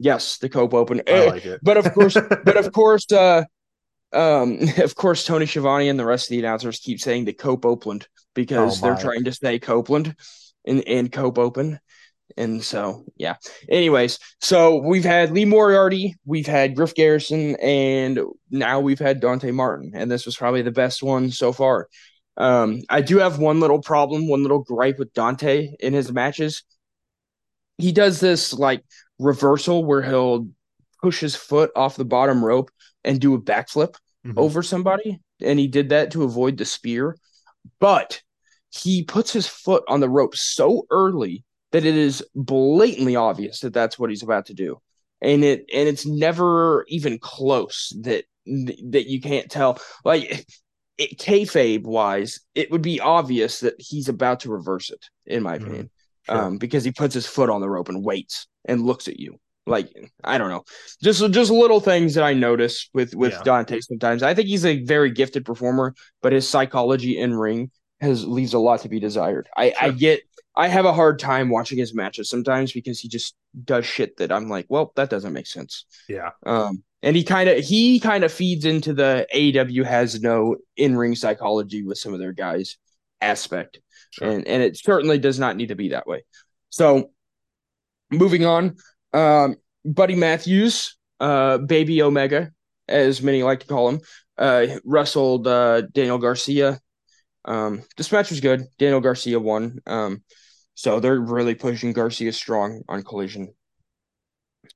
Yes, 0.00 0.38
the 0.38 0.48
Cope 0.48 0.74
Open. 0.74 1.02
I 1.06 1.26
like 1.26 1.46
it. 1.46 1.60
but 1.62 1.76
of 1.76 1.92
course, 1.94 2.14
but 2.14 2.56
of 2.56 2.72
course, 2.72 3.10
uh, 3.12 3.44
um, 4.12 4.58
of 4.78 4.94
course, 4.94 5.24
Tony 5.24 5.46
Schiavone 5.46 5.88
and 5.88 5.98
the 5.98 6.04
rest 6.04 6.26
of 6.26 6.30
the 6.30 6.38
announcers 6.40 6.80
keep 6.80 7.00
saying 7.00 7.24
the 7.24 7.32
Cope 7.32 7.64
Oakland 7.64 8.08
because 8.34 8.82
Oh, 8.82 8.86
they're 8.86 9.02
trying 9.02 9.24
to 9.24 9.32
say 9.32 9.58
Copeland 9.58 10.14
and, 10.66 10.80
in 10.80 11.08
Cope 11.08 11.38
Open. 11.38 11.78
And 12.36 12.62
so, 12.62 13.04
yeah. 13.16 13.36
Anyways, 13.68 14.18
so 14.40 14.76
we've 14.76 15.04
had 15.04 15.32
Lee 15.32 15.44
Moriarty, 15.44 16.14
we've 16.24 16.46
had 16.46 16.76
Griff 16.76 16.94
Garrison, 16.94 17.56
and 17.56 18.20
now 18.50 18.80
we've 18.80 19.00
had 19.00 19.20
Dante 19.20 19.50
Martin, 19.50 19.92
and 19.94 20.10
this 20.10 20.26
was 20.26 20.36
probably 20.36 20.62
the 20.62 20.70
best 20.70 21.02
one 21.02 21.30
so 21.32 21.52
far. 21.52 21.88
Um, 22.36 22.82
I 22.88 23.00
do 23.00 23.18
have 23.18 23.38
one 23.38 23.58
little 23.58 23.80
problem, 23.80 24.28
one 24.28 24.42
little 24.42 24.62
gripe 24.62 24.98
with 24.98 25.12
Dante 25.12 25.74
in 25.80 25.92
his 25.92 26.12
matches. 26.12 26.62
He 27.78 27.90
does 27.92 28.20
this 28.20 28.52
like 28.52 28.84
reversal 29.18 29.84
where 29.84 30.02
he'll 30.02 30.48
push 31.02 31.20
his 31.20 31.34
foot 31.34 31.70
off 31.74 31.96
the 31.96 32.04
bottom 32.04 32.44
rope 32.44 32.70
and 33.04 33.20
do 33.20 33.34
a 33.34 33.40
backflip 33.40 33.94
Mhm. 34.26 34.34
over 34.36 34.62
somebody, 34.62 35.20
and 35.40 35.58
he 35.58 35.66
did 35.66 35.88
that 35.90 36.10
to 36.12 36.24
avoid 36.24 36.56
the 36.56 36.64
spear. 36.64 37.16
But 37.78 38.22
he 38.70 39.02
puts 39.02 39.32
his 39.32 39.46
foot 39.46 39.82
on 39.88 40.00
the 40.00 40.08
rope 40.08 40.36
so 40.36 40.86
early 40.90 41.44
that 41.72 41.84
it 41.84 41.96
is 41.96 42.24
blatantly 42.34 43.16
obvious 43.16 43.60
that 43.60 43.72
that's 43.72 43.98
what 43.98 44.10
he's 44.10 44.22
about 44.22 44.46
to 44.46 44.54
do, 44.54 44.80
and 45.20 45.44
it 45.44 45.64
and 45.72 45.88
it's 45.88 46.06
never 46.06 46.84
even 46.88 47.18
close 47.18 47.92
that 48.02 48.24
that 48.46 49.06
you 49.08 49.20
can't 49.20 49.50
tell. 49.50 49.78
Like 50.04 50.46
it, 50.98 51.18
kayfabe 51.18 51.84
wise, 51.84 52.40
it 52.54 52.70
would 52.70 52.82
be 52.82 53.00
obvious 53.00 53.60
that 53.60 53.74
he's 53.78 54.08
about 54.08 54.40
to 54.40 54.50
reverse 54.50 54.90
it, 54.90 55.04
in 55.26 55.42
my 55.42 55.58
Mhm. 55.58 55.62
opinion, 55.62 55.90
Sure. 56.28 56.36
um, 56.36 56.58
because 56.58 56.84
he 56.84 56.92
puts 56.92 57.14
his 57.14 57.26
foot 57.26 57.48
on 57.48 57.60
the 57.60 57.70
rope 57.70 57.88
and 57.88 58.04
waits 58.04 58.46
and 58.66 58.84
looks 58.84 59.08
at 59.08 59.18
you. 59.18 59.38
Like 59.70 59.88
I 60.24 60.36
don't 60.38 60.48
know, 60.50 60.64
just 61.02 61.30
just 61.32 61.50
little 61.50 61.80
things 61.80 62.14
that 62.14 62.24
I 62.24 62.34
notice 62.34 62.88
with 62.92 63.14
with 63.14 63.32
Yeah. 63.32 63.42
Dante. 63.44 63.80
Sometimes 63.80 64.22
I 64.22 64.34
think 64.34 64.48
he's 64.48 64.64
a 64.66 64.82
very 64.84 65.10
gifted 65.10 65.44
performer, 65.44 65.94
but 66.22 66.32
his 66.32 66.48
psychology 66.48 67.18
in 67.18 67.34
ring 67.34 67.70
has 68.00 68.26
leaves 68.26 68.54
a 68.54 68.58
lot 68.58 68.80
to 68.80 68.88
be 68.88 69.00
desired. 69.00 69.48
I 69.56 69.72
I 69.80 69.90
get 69.90 70.20
I 70.56 70.68
have 70.68 70.84
a 70.84 70.92
hard 70.92 71.18
time 71.18 71.48
watching 71.48 71.78
his 71.78 71.94
matches 71.94 72.28
sometimes 72.28 72.72
because 72.72 72.98
he 73.00 73.08
just 73.08 73.34
does 73.64 73.86
shit 73.86 74.16
that 74.16 74.32
I'm 74.32 74.48
like, 74.48 74.66
well, 74.68 74.92
that 74.96 75.08
doesn't 75.08 75.32
make 75.32 75.46
sense. 75.46 75.84
yeah. 76.08 76.30
Um, 76.44 76.82
and 77.02 77.16
he 77.16 77.24
kind 77.24 77.48
of 77.48 77.64
he 77.64 77.98
kind 78.00 78.24
of 78.24 78.32
feeds 78.32 78.64
into 78.64 78.92
the 78.92 79.26
AEW 79.34 79.84
has 79.84 80.20
no 80.20 80.56
in 80.76 80.96
ring 80.96 81.14
psychology 81.14 81.82
with 81.84 81.96
some 81.98 82.12
of 82.12 82.18
their 82.20 82.32
guys 82.32 82.76
aspect, 83.22 83.78
Sure. 84.10 84.28
and 84.28 84.46
and 84.46 84.62
it 84.62 84.76
certainly 84.76 85.18
does 85.18 85.38
not 85.38 85.56
need 85.56 85.68
to 85.68 85.76
be 85.76 85.90
that 85.90 86.06
way. 86.06 86.24
So, 86.68 87.10
moving 88.10 88.44
on, 88.44 88.76
um, 89.12 89.56
Buddy 89.84 90.14
Matthews, 90.14 90.96
uh, 91.20 91.58
Baby 91.58 92.02
Omega, 92.02 92.52
as 92.88 93.22
many 93.22 93.42
like 93.42 93.60
to 93.60 93.66
call 93.66 93.88
him, 93.88 94.00
uh, 94.38 94.66
wrestled 94.84 95.46
uh, 95.46 95.82
Daniel 95.82 96.18
Garcia. 96.18 96.80
Um, 97.44 97.82
this 97.96 98.12
match 98.12 98.30
was 98.30 98.40
good. 98.40 98.64
Daniel 98.78 99.00
Garcia 99.00 99.40
won. 99.40 99.78
Um, 99.86 100.22
so 100.74 101.00
they're 101.00 101.20
really 101.20 101.54
pushing 101.54 101.92
Garcia 101.92 102.32
strong 102.32 102.82
on 102.88 103.02
Collision. 103.02 103.54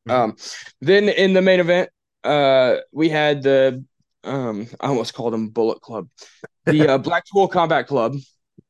Um, 0.08 0.36
then 0.80 1.08
in 1.08 1.32
the 1.32 1.42
main 1.42 1.60
event, 1.60 1.90
uh, 2.24 2.76
we 2.92 3.08
had 3.08 3.42
the 3.42 3.84
um, 4.24 4.66
I 4.80 4.88
almost 4.88 5.14
called 5.14 5.32
them 5.32 5.48
Bullet 5.48 5.80
Club, 5.80 6.08
the 6.64 6.88
uh, 6.88 6.98
Blackpool 6.98 7.48
Combat 7.48 7.86
Club, 7.86 8.16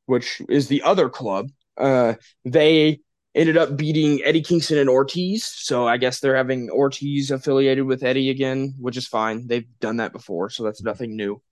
which 0.07 0.43
is 0.49 0.69
the 0.69 0.83
other 0.83 1.09
club. 1.09 1.51
Uh, 1.77 2.15
they 2.45 3.01
ended 3.35 3.57
up 3.57 3.77
beating 3.77 4.23
Eddie 4.25 4.43
Kingston 4.43 4.79
and 4.79 4.89
Ortiz, 4.89 5.45
so 5.45 5.87
I 5.87 5.97
guess 5.97 6.21
they're 6.21 6.37
having 6.37 6.71
Ortiz 6.71 7.31
affiliated 7.31 7.85
with 7.85 8.05
Eddie 8.05 8.31
again, 8.31 8.75
which 8.79 8.97
is 8.97 9.07
fine. 9.07 9.47
They've 9.47 9.67
done 9.81 9.97
that 9.97 10.13
before, 10.13 10.51
so 10.51 10.63
that's 10.63 10.83
nothing 10.83 11.17
new. 11.17 11.43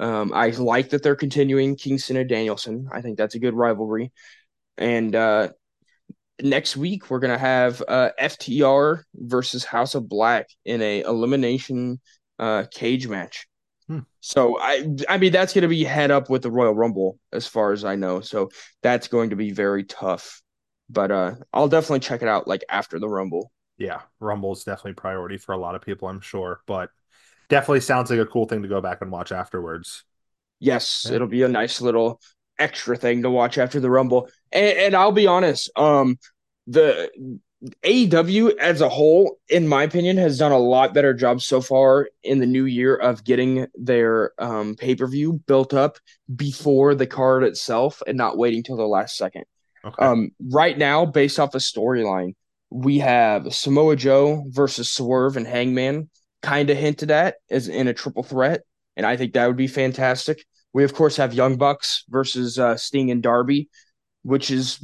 Um, 0.00 0.32
I 0.32 0.50
like 0.50 0.90
that 0.90 1.02
they're 1.02 1.16
continuing 1.16 1.76
Kingston 1.76 2.16
and 2.16 2.28
Danielson. 2.28 2.88
I 2.92 3.00
think 3.00 3.18
that's 3.18 3.34
a 3.34 3.40
good 3.40 3.54
rivalry. 3.54 4.12
And 4.76 5.14
uh, 5.14 5.48
next 6.40 6.76
week 6.76 7.10
we're 7.10 7.18
gonna 7.18 7.38
have 7.38 7.82
uh, 7.86 8.10
FTR 8.20 9.02
versus 9.14 9.64
House 9.64 9.94
of 9.94 10.08
Black 10.08 10.48
in 10.64 10.82
a 10.82 11.02
elimination 11.02 12.00
uh, 12.38 12.64
cage 12.70 13.08
match. 13.08 13.48
Hmm. 13.88 14.00
So 14.20 14.58
I 14.60 14.88
I 15.08 15.18
mean 15.18 15.32
that's 15.32 15.52
gonna 15.52 15.68
be 15.68 15.82
head 15.82 16.10
up 16.10 16.30
with 16.30 16.42
the 16.42 16.50
Royal 16.50 16.74
Rumble 16.74 17.18
as 17.32 17.46
far 17.46 17.72
as 17.72 17.84
I 17.84 17.96
know. 17.96 18.20
So 18.20 18.50
that's 18.82 19.08
going 19.08 19.30
to 19.30 19.36
be 19.36 19.50
very 19.50 19.84
tough. 19.84 20.42
But 20.90 21.10
uh, 21.10 21.34
I'll 21.52 21.68
definitely 21.68 22.00
check 22.00 22.22
it 22.22 22.28
out 22.28 22.48
like 22.48 22.64
after 22.68 22.98
the 22.98 23.08
Rumble. 23.08 23.50
Yeah. 23.76 24.00
Rumble's 24.20 24.64
definitely 24.64 24.94
priority 24.94 25.38
for 25.38 25.52
a 25.52 25.58
lot 25.58 25.74
of 25.74 25.82
people, 25.82 26.08
I'm 26.08 26.20
sure, 26.20 26.60
but 26.66 26.90
definitely 27.48 27.80
sounds 27.80 28.10
like 28.10 28.18
a 28.20 28.26
cool 28.26 28.46
thing 28.46 28.62
to 28.62 28.68
go 28.68 28.80
back 28.80 29.02
and 29.02 29.10
watch 29.10 29.32
afterwards. 29.32 30.04
Yes, 30.60 31.06
Yeah. 31.08 31.16
it'll 31.16 31.28
be 31.28 31.42
a 31.42 31.48
nice 31.48 31.80
little 31.80 32.20
extra 32.58 32.96
thing 32.96 33.22
to 33.22 33.30
watch 33.30 33.58
after 33.58 33.80
the 33.80 33.90
Rumble. 33.90 34.28
And, 34.52 34.78
and 34.78 34.94
I'll 34.96 35.12
be 35.12 35.26
honest, 35.26 35.70
um, 35.76 36.18
the 36.66 37.10
AEW 37.82 38.50
as 38.50 38.80
a 38.80 38.88
whole, 38.88 39.38
in 39.48 39.66
my 39.68 39.84
opinion, 39.84 40.16
has 40.16 40.38
done 40.38 40.52
a 40.52 40.58
lot 40.58 40.94
better 40.94 41.14
job 41.14 41.40
so 41.40 41.60
far 41.60 42.08
in 42.22 42.38
the 42.38 42.46
new 42.46 42.64
year 42.64 42.94
of 42.96 43.24
getting 43.24 43.66
their 43.74 44.32
um, 44.38 44.74
pay 44.76 44.94
per 44.94 45.06
view 45.06 45.34
built 45.46 45.74
up 45.74 45.98
before 46.34 46.94
the 46.94 47.06
card 47.06 47.44
itself 47.44 48.02
and 48.06 48.16
not 48.16 48.36
waiting 48.36 48.62
till 48.62 48.76
the 48.76 48.86
last 48.86 49.16
second. 49.16 49.44
Okay. 49.84 50.04
Um, 50.04 50.30
right 50.50 50.76
now, 50.76 51.06
based 51.06 51.38
off 51.38 51.54
a 51.54 51.58
storyline, 51.58 52.34
we 52.70 52.98
have 52.98 53.54
Samoa 53.54 53.96
Joe 53.96 54.44
versus 54.48 54.90
Swerve 54.90 55.36
and 55.36 55.46
Hangman, 55.46 56.10
kind 56.42 56.70
of 56.70 56.76
hinted 56.76 57.10
at 57.10 57.36
as 57.50 57.68
in 57.68 57.88
a 57.88 57.94
triple 57.94 58.22
threat, 58.22 58.62
and 58.96 59.06
I 59.06 59.16
think 59.16 59.32
that 59.32 59.46
would 59.46 59.56
be 59.56 59.66
fantastic. 59.66 60.44
We 60.72 60.84
of 60.84 60.94
course 60.94 61.16
have 61.16 61.34
Young 61.34 61.56
Bucks 61.56 62.04
versus 62.08 62.58
uh, 62.58 62.76
Sting 62.76 63.10
and 63.10 63.22
Darby, 63.22 63.68
which 64.22 64.50
is 64.50 64.78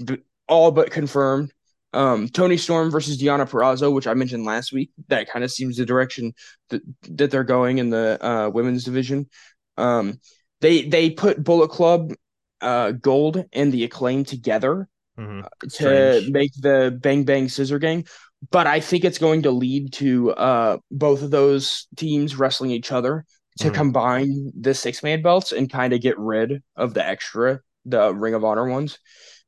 all 0.48 0.70
but 0.70 0.90
confirmed. 0.90 1.52
Um, 1.92 2.28
Toni 2.28 2.56
Storm 2.56 2.90
versus 2.90 3.20
Deonna 3.20 3.48
Purrazzo, 3.48 3.94
which 3.94 4.08
I 4.08 4.14
mentioned 4.14 4.44
last 4.44 4.72
week. 4.72 4.90
That 5.08 5.28
kind 5.28 5.44
of 5.44 5.52
seems 5.52 5.76
the 5.76 5.86
direction 5.86 6.32
that 6.70 6.82
that 7.02 7.30
they're 7.30 7.44
going 7.44 7.78
in 7.78 7.90
the 7.90 8.18
uh, 8.20 8.48
women's 8.48 8.84
division. 8.84 9.28
Um, 9.76 10.20
they 10.60 10.82
they 10.82 11.10
put 11.10 11.44
Bullet 11.44 11.68
Club, 11.68 12.12
uh, 12.64 12.90
Gold, 12.92 13.44
and 13.52 13.72
the 13.72 13.84
Acclaim 13.84 14.24
together 14.24 14.88
Mhm. 15.18 15.46
to 15.62 15.68
Strange. 15.70 16.30
make 16.30 16.52
the 16.60 16.96
Bang 17.00 17.24
Bang 17.24 17.48
Scissor 17.48 17.78
Gang. 17.78 18.04
But 18.50 18.66
I 18.66 18.80
think 18.80 19.04
it's 19.04 19.18
going 19.18 19.42
to 19.42 19.50
lead 19.50 19.92
to 19.94 20.32
uh, 20.32 20.78
both 20.90 21.22
of 21.22 21.30
those 21.30 21.86
teams 21.96 22.36
wrestling 22.36 22.72
each 22.72 22.90
other 22.92 23.24
to 23.60 23.70
Mhm. 23.70 23.74
combine 23.74 24.52
the 24.60 24.74
six 24.74 25.02
man 25.02 25.22
belts 25.22 25.52
and 25.52 25.70
kind 25.70 25.92
of 25.92 26.00
get 26.00 26.18
rid 26.18 26.62
of 26.76 26.94
the 26.94 27.06
extra, 27.06 27.60
the 27.86 28.12
Ring 28.12 28.34
of 28.34 28.44
Honor 28.44 28.68
ones. 28.68 28.98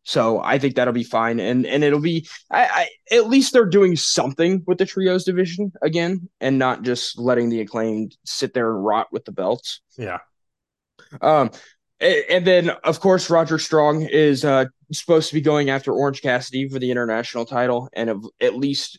So 0.04 0.40
I 0.40 0.60
think 0.60 0.76
that'll 0.76 0.94
be 0.94 1.02
fine, 1.02 1.40
and 1.40 1.66
and 1.66 1.82
it'll 1.82 2.00
be 2.00 2.28
I, 2.48 2.88
I 3.10 3.16
at 3.16 3.26
least 3.28 3.52
they're 3.52 3.66
doing 3.66 3.96
something 3.96 4.62
with 4.64 4.78
the 4.78 4.86
trios 4.86 5.24
division 5.24 5.72
again, 5.82 6.28
and 6.40 6.58
not 6.60 6.82
just 6.82 7.18
letting 7.18 7.50
the 7.50 7.60
acclaimed 7.60 8.16
sit 8.24 8.54
there 8.54 8.70
and 8.70 8.84
rot 8.84 9.08
with 9.10 9.24
the 9.24 9.32
belts. 9.32 9.80
Yeah. 9.98 10.20
Um, 11.20 11.50
and 12.00 12.46
then 12.46 12.70
of 12.84 13.00
course 13.00 13.30
Roderick 13.30 13.60
Strong 13.60 14.02
is 14.02 14.44
uh 14.44 14.66
supposed 14.92 15.28
to 15.28 15.34
be 15.34 15.40
going 15.40 15.70
after 15.70 15.92
Orange 15.92 16.22
Cassidy 16.22 16.68
for 16.68 16.78
the 16.78 16.90
international 16.90 17.44
title, 17.44 17.88
and 17.92 18.24
at 18.40 18.56
least 18.56 18.98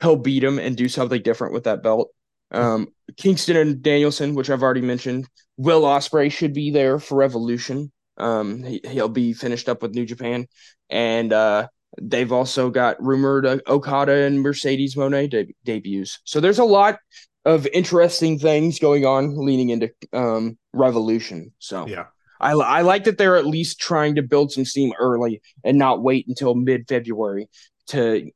he'll 0.00 0.16
beat 0.16 0.44
him 0.44 0.58
and 0.58 0.76
do 0.76 0.88
something 0.88 1.22
different 1.22 1.52
with 1.52 1.64
that 1.64 1.82
belt. 1.82 2.10
Um, 2.50 2.88
Kingston 3.16 3.56
and 3.56 3.82
Danielson, 3.82 4.34
which 4.34 4.48
I've 4.48 4.62
already 4.62 4.80
mentioned, 4.80 5.28
Will 5.56 5.82
Ospreay 5.82 6.32
should 6.32 6.54
be 6.54 6.70
there 6.70 6.98
for 6.98 7.16
Revolution. 7.16 7.92
Um, 8.16 8.62
he, 8.62 8.80
he'll 8.84 9.08
be 9.08 9.32
finished 9.32 9.68
up 9.68 9.82
with 9.82 9.94
New 9.94 10.06
Japan, 10.06 10.46
and 10.88 11.32
uh, 11.32 11.68
they've 12.00 12.32
also 12.32 12.70
got 12.70 13.02
rumored 13.02 13.46
uh, 13.46 13.58
Okada 13.66 14.24
and 14.24 14.40
Mercedes 14.40 14.94
Moné 14.94 15.28
de- 15.28 15.54
debuts. 15.64 16.20
So 16.24 16.40
there's 16.40 16.58
a 16.58 16.64
lot 16.64 16.98
of 17.44 17.66
interesting 17.68 18.38
things 18.38 18.78
going 18.78 19.04
on 19.04 19.34
leading 19.36 19.70
into 19.70 19.90
um 20.12 20.58
Revolution. 20.72 21.52
So 21.58 21.86
Yeah. 21.86 22.06
I 22.40 22.52
I 22.52 22.82
like 22.82 23.04
that 23.04 23.18
they're 23.18 23.36
at 23.36 23.46
least 23.46 23.80
trying 23.80 24.16
to 24.16 24.22
build 24.22 24.52
some 24.52 24.64
steam 24.64 24.92
early 24.98 25.42
and 25.64 25.78
not 25.78 26.02
wait 26.02 26.26
until 26.28 26.54
mid 26.54 26.88
February 26.88 27.48
to 27.88 28.30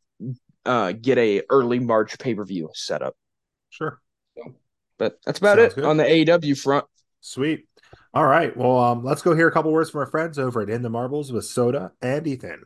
uh 0.64 0.92
get 0.92 1.18
a 1.18 1.42
early 1.50 1.78
March 1.78 2.18
pay 2.18 2.34
per 2.34 2.44
view 2.44 2.70
set 2.74 3.02
up. 3.02 3.14
Sure. 3.70 4.00
But 4.98 5.18
that's 5.24 5.38
about 5.38 5.58
Sounds 5.58 5.72
it 5.72 5.76
good. 5.76 5.84
on 5.84 5.96
the 5.96 6.04
AEW 6.04 6.60
front. 6.60 6.84
Sweet. 7.20 7.66
All 8.14 8.26
right. 8.26 8.56
Well, 8.56 8.78
um, 8.78 9.04
let's 9.04 9.22
go 9.22 9.34
hear 9.34 9.48
a 9.48 9.52
couple 9.52 9.72
words 9.72 9.90
from 9.90 10.00
our 10.00 10.06
friends 10.06 10.38
over 10.38 10.60
at 10.60 10.70
In 10.70 10.82
the 10.82 10.90
Marbles 10.90 11.32
with 11.32 11.44
Soda 11.44 11.92
and 12.00 12.26
Ethan. 12.26 12.64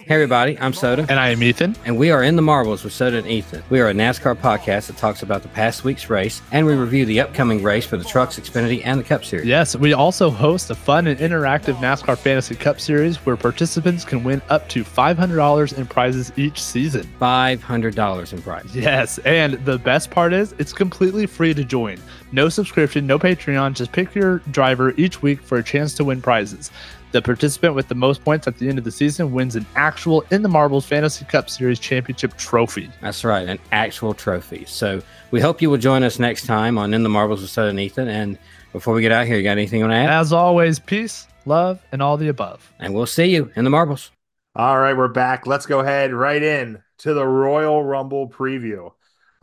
Hey 0.00 0.14
everybody, 0.16 0.58
I'm 0.58 0.72
Soda, 0.72 1.06
And 1.08 1.20
I 1.20 1.28
am 1.28 1.42
Ethan. 1.42 1.76
and 1.84 1.96
we 1.96 2.10
are 2.10 2.24
in 2.24 2.34
the 2.34 2.42
marbles 2.42 2.82
with 2.82 2.92
Soda 2.92 3.18
and 3.18 3.26
Ethan. 3.26 3.62
We 3.70 3.78
are 3.80 3.88
a 3.88 3.92
NASCAR 3.92 4.34
podcast 4.34 4.88
that 4.88 4.96
talks 4.96 5.22
about 5.22 5.42
the 5.42 5.48
past 5.48 5.84
week's 5.84 6.10
race, 6.10 6.42
and 6.50 6.66
we 6.66 6.74
review 6.74 7.04
the 7.04 7.20
upcoming 7.20 7.62
race 7.62 7.84
for 7.86 7.96
the 7.96 8.04
Trucks, 8.04 8.38
Xfinity, 8.38 8.82
and 8.84 8.98
the 8.98 9.04
Cup 9.04 9.24
Series. 9.24 9.46
Yes, 9.46 9.76
we 9.76 9.92
also 9.92 10.28
host 10.28 10.70
a 10.70 10.74
fun 10.74 11.06
and 11.06 11.20
interactive 11.20 11.74
NASCAR 11.76 12.18
Fantasy 12.18 12.56
Cup 12.56 12.80
Series 12.80 13.16
where 13.24 13.36
participants 13.36 14.04
can 14.04 14.24
win 14.24 14.42
up 14.48 14.68
to 14.70 14.82
$500 14.82 15.78
in 15.78 15.86
prizes 15.86 16.32
each 16.36 16.60
season. 16.60 17.04
Five 17.20 17.62
hundred 17.62 17.94
dollars 17.94 18.32
in 18.32 18.42
prizes. 18.42 18.74
Yes, 18.74 19.18
and 19.18 19.54
the 19.64 19.78
best 19.78 20.10
part 20.10 20.32
is 20.32 20.52
it's 20.58 20.72
completely 20.72 21.26
free 21.26 21.54
to 21.54 21.62
join. 21.64 21.98
No 22.32 22.48
subscription, 22.48 23.06
no 23.06 23.18
Patreon, 23.20 23.74
just 23.74 23.92
pick 23.92 24.14
your 24.16 24.38
driver 24.50 24.94
each 24.96 25.22
week 25.22 25.40
for 25.42 25.58
a 25.58 25.62
chance 25.62 25.94
to 25.94 26.04
win 26.04 26.20
prizes. 26.22 26.70
The 27.12 27.20
participant 27.20 27.74
with 27.74 27.88
the 27.88 27.94
most 27.94 28.24
points 28.24 28.46
at 28.46 28.56
the 28.56 28.70
end 28.70 28.78
of 28.78 28.84
the 28.84 28.90
season 28.90 29.32
wins 29.32 29.54
an 29.54 29.66
actual 29.76 30.24
In 30.30 30.40
the 30.40 30.48
Marbles 30.48 30.86
Fantasy 30.86 31.26
Cup 31.26 31.50
Series 31.50 31.78
championship 31.78 32.38
trophy. 32.38 32.90
That's 33.02 33.22
right, 33.22 33.46
an 33.46 33.58
actual 33.70 34.14
trophy. 34.14 34.64
So 34.64 35.02
we 35.30 35.38
hope 35.38 35.60
you 35.60 35.68
will 35.68 35.76
join 35.76 36.04
us 36.04 36.18
next 36.18 36.46
time 36.46 36.78
on 36.78 36.94
In 36.94 37.02
the 37.02 37.10
Marbles 37.10 37.42
with 37.42 37.50
Soda 37.50 37.68
and 37.68 37.78
Ethan. 37.78 38.08
And 38.08 38.38
before 38.72 38.94
we 38.94 39.02
get 39.02 39.12
out 39.12 39.26
here, 39.26 39.36
you 39.36 39.42
got 39.42 39.52
anything 39.52 39.80
you 39.80 39.84
want 39.84 39.92
to 39.92 39.98
add? 39.98 40.08
As 40.08 40.32
always, 40.32 40.78
peace, 40.78 41.26
love, 41.44 41.82
and 41.92 42.00
all 42.00 42.16
the 42.16 42.28
above. 42.28 42.72
And 42.78 42.94
we'll 42.94 43.04
see 43.04 43.26
you 43.26 43.52
in 43.56 43.64
the 43.64 43.70
marbles. 43.70 44.10
All 44.56 44.78
right, 44.78 44.96
we're 44.96 45.08
back. 45.08 45.46
Let's 45.46 45.66
go 45.66 45.80
ahead 45.80 46.14
right 46.14 46.42
in 46.42 46.82
to 46.98 47.12
the 47.12 47.26
Royal 47.26 47.84
Rumble 47.84 48.30
preview. 48.30 48.90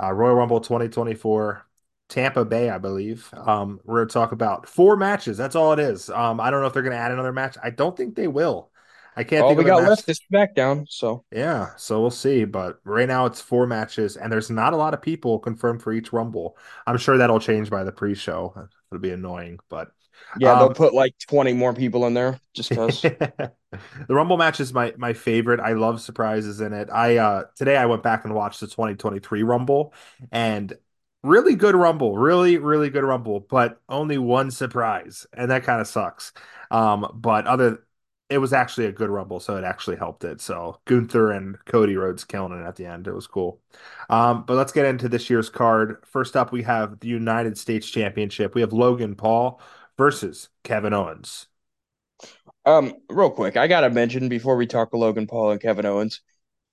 Uh, 0.01 0.11
Royal 0.11 0.33
Rumble 0.33 0.61
2024, 0.61 1.65
Tampa 2.09 2.45
Bay, 2.45 2.69
I 2.69 2.77
believe. 2.79 3.31
Um, 3.33 3.79
we're 3.85 4.05
to 4.05 4.11
talk 4.13 4.31
about 4.31 4.67
four 4.67 4.97
matches. 4.97 5.37
That's 5.37 5.55
all 5.55 5.73
it 5.73 5.79
is. 5.79 6.09
Um, 6.09 6.39
I 6.41 6.49
don't 6.51 6.61
know 6.61 6.67
if 6.67 6.73
they're 6.73 6.83
going 6.83 6.93
to 6.93 6.99
add 6.99 7.11
another 7.11 7.33
match. 7.33 7.57
I 7.63 7.69
don't 7.69 7.95
think 7.95 8.15
they 8.15 8.27
will. 8.27 8.71
I 9.15 9.23
can't 9.23 9.47
All 9.47 9.47
think 9.47 9.59
we 9.59 9.65
got 9.65 9.83
match. 9.83 9.83
left 9.83 10.07
is 10.07 10.21
SmackDown. 10.31 10.85
So 10.87 11.25
Yeah, 11.31 11.75
so 11.75 12.01
we'll 12.01 12.09
see. 12.11 12.43
But 12.45 12.79
right 12.83 13.07
now 13.07 13.25
it's 13.27 13.39
four 13.41 13.67
matches, 13.67 14.17
and 14.17 14.31
there's 14.31 14.49
not 14.49 14.73
a 14.73 14.77
lot 14.77 14.93
of 14.95 15.01
people 15.01 15.37
confirmed 15.39 15.81
for 15.83 15.93
each 15.93 16.11
Rumble. 16.11 16.57
I'm 16.87 16.97
sure 16.97 17.17
that'll 17.17 17.39
change 17.39 17.69
by 17.69 17.83
the 17.83 17.91
pre-show. 17.91 18.67
It'll 18.91 19.01
be 19.01 19.11
annoying, 19.11 19.59
but 19.69 19.91
yeah, 20.33 20.53
Um, 20.53 20.55
they'll 20.55 20.73
put 20.73 20.93
like 20.93 21.15
twenty 21.27 21.53
more 21.53 21.73
people 21.73 22.05
in 22.07 22.13
there 22.13 22.39
just 22.53 22.71
because. 22.71 23.07
the 24.07 24.15
Rumble 24.15 24.37
match 24.37 24.59
is 24.59 24.73
my 24.73 24.93
my 24.97 25.13
favorite. 25.13 25.59
I 25.59 25.73
love 25.73 26.01
surprises 26.01 26.61
in 26.61 26.73
it. 26.73 26.89
I 26.91 27.17
uh 27.17 27.45
today 27.55 27.77
I 27.77 27.85
went 27.85 28.03
back 28.03 28.25
and 28.25 28.33
watched 28.33 28.59
the 28.59 28.67
2023 28.67 29.43
Rumble 29.43 29.93
and 30.31 30.73
really 31.23 31.55
good 31.55 31.75
Rumble, 31.75 32.17
really 32.17 32.57
really 32.57 32.89
good 32.89 33.03
Rumble, 33.03 33.39
but 33.41 33.81
only 33.89 34.17
one 34.17 34.51
surprise, 34.51 35.27
and 35.33 35.51
that 35.51 35.63
kind 35.63 35.81
of 35.81 35.87
sucks. 35.87 36.33
Um, 36.71 37.11
but 37.15 37.47
other 37.47 37.85
it 38.29 38.37
was 38.37 38.53
actually 38.53 38.85
a 38.85 38.91
good 38.91 39.09
Rumble, 39.09 39.39
so 39.39 39.57
it 39.57 39.63
actually 39.63 39.97
helped 39.97 40.23
it. 40.23 40.39
So 40.39 40.79
Gunther 40.85 41.31
and 41.31 41.57
Cody 41.65 41.95
Rhodes 41.95 42.23
killing 42.23 42.53
it 42.53 42.63
at 42.63 42.75
the 42.75 42.85
end. 42.85 43.07
It 43.07 43.13
was 43.13 43.25
cool. 43.25 43.59
Um, 44.09 44.43
but 44.45 44.55
let's 44.55 44.71
get 44.71 44.85
into 44.85 45.09
this 45.09 45.29
year's 45.29 45.49
card. 45.49 45.97
First 46.05 46.37
up, 46.37 46.51
we 46.51 46.61
have 46.63 46.99
the 46.99 47.07
United 47.07 47.57
States 47.57 47.89
Championship. 47.89 48.53
We 48.53 48.61
have 48.61 48.71
Logan 48.71 49.15
Paul 49.15 49.59
versus 49.97 50.49
Kevin 50.63 50.93
Owens. 50.93 51.47
Um, 52.65 52.93
real 53.09 53.31
quick, 53.31 53.57
I 53.57 53.67
gotta 53.67 53.89
mention 53.89 54.29
before 54.29 54.55
we 54.55 54.67
talk 54.67 54.91
to 54.91 54.97
Logan 54.97 55.25
Paul 55.25 55.51
and 55.51 55.61
Kevin 55.61 55.85
Owens, 55.85 56.21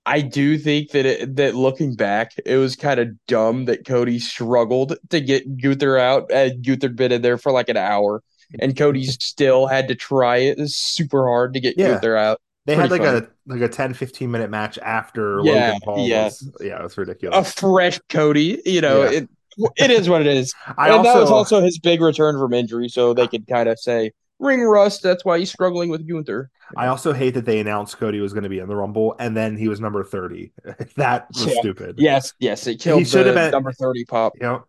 I 0.07 0.21
do 0.21 0.57
think 0.57 0.91
that 0.91 1.05
it, 1.05 1.35
that 1.35 1.53
looking 1.55 1.95
back, 1.95 2.31
it 2.45 2.55
was 2.57 2.75
kind 2.75 2.99
of 2.99 3.09
dumb 3.27 3.65
that 3.65 3.85
Cody 3.85 4.19
struggled 4.19 4.97
to 5.09 5.19
get 5.21 5.57
Gunther 5.61 5.97
out. 5.97 6.31
Uh, 6.31 6.49
Gunther 6.55 6.89
been 6.89 7.11
in 7.11 7.21
there 7.21 7.37
for 7.37 7.51
like 7.51 7.69
an 7.69 7.77
hour, 7.77 8.23
and 8.59 8.75
Cody 8.77 9.03
still 9.05 9.67
had 9.67 9.89
to 9.89 9.95
try 9.95 10.37
it 10.37 10.57
super 10.69 11.27
hard 11.27 11.53
to 11.55 11.59
get 11.59 11.77
Yeah. 11.77 11.89
Gunther 11.91 12.15
out. 12.15 12.41
They 12.65 12.75
had 12.75 12.91
like 12.91 13.01
Pretty 13.01 13.25
a 13.25 13.29
like 13.45 13.61
a 13.61 13.69
10 13.69 13.93
15 13.93 14.31
minute 14.31 14.49
match 14.49 14.77
after 14.79 15.39
Yeah, 15.43 15.67
Logan 15.73 15.79
Paul 15.83 16.07
yeah. 16.07 16.23
was 16.25 16.51
yeah, 16.61 16.83
it's 16.83 16.97
A 16.97 17.01
ridiculous. 17.01 17.49
A 17.49 17.59
fresh 17.61 17.99
Cody, 18.09 18.61
you 18.65 18.81
know, 18.81 19.03
Yeah. 19.03 19.19
it 19.19 19.29
it 19.77 19.91
is 19.91 20.07
what 20.09 20.21
it 20.21 20.27
is, 20.27 20.53
I 20.77 20.89
and 20.89 21.03
that 21.05 21.15
was 21.15 21.31
also 21.31 21.57
also 21.57 21.61
his 21.61 21.79
big 21.79 22.01
return 22.01 22.37
from 22.39 22.53
injury, 22.53 22.89
so 22.89 23.13
they 23.13 23.27
could 23.27 23.47
kind 23.47 23.67
of 23.69 23.79
say 23.79 24.11
ring 24.39 24.61
rust. 24.61 25.03
That's 25.03 25.25
why 25.25 25.39
he's 25.39 25.51
struggling 25.51 25.89
with 25.89 26.07
Gunther. 26.07 26.49
I 26.75 26.87
also 26.87 27.13
hate 27.13 27.33
that 27.35 27.45
they 27.45 27.59
announced 27.59 27.97
Cody 27.97 28.19
was 28.19 28.33
going 28.33 28.43
to 28.43 28.49
be 28.49 28.59
in 28.59 28.67
the 28.67 28.75
Rumble 28.75 29.15
and 29.19 29.35
then 29.35 29.55
he 29.57 29.67
was 29.67 29.79
number 29.79 30.03
30. 30.03 30.51
that 30.97 31.27
was 31.33 31.45
Yeah. 31.47 31.59
stupid. 31.59 31.95
Yes, 31.97 32.33
yes, 32.39 32.67
it 32.67 32.79
killed 32.79 33.07
should 33.07 33.25
the 33.25 33.33
have 33.33 33.35
been- 33.35 33.51
number 33.51 33.71
thirty 33.71 34.05
pop. 34.05 34.33
You 34.35 34.43
know, 34.43 34.65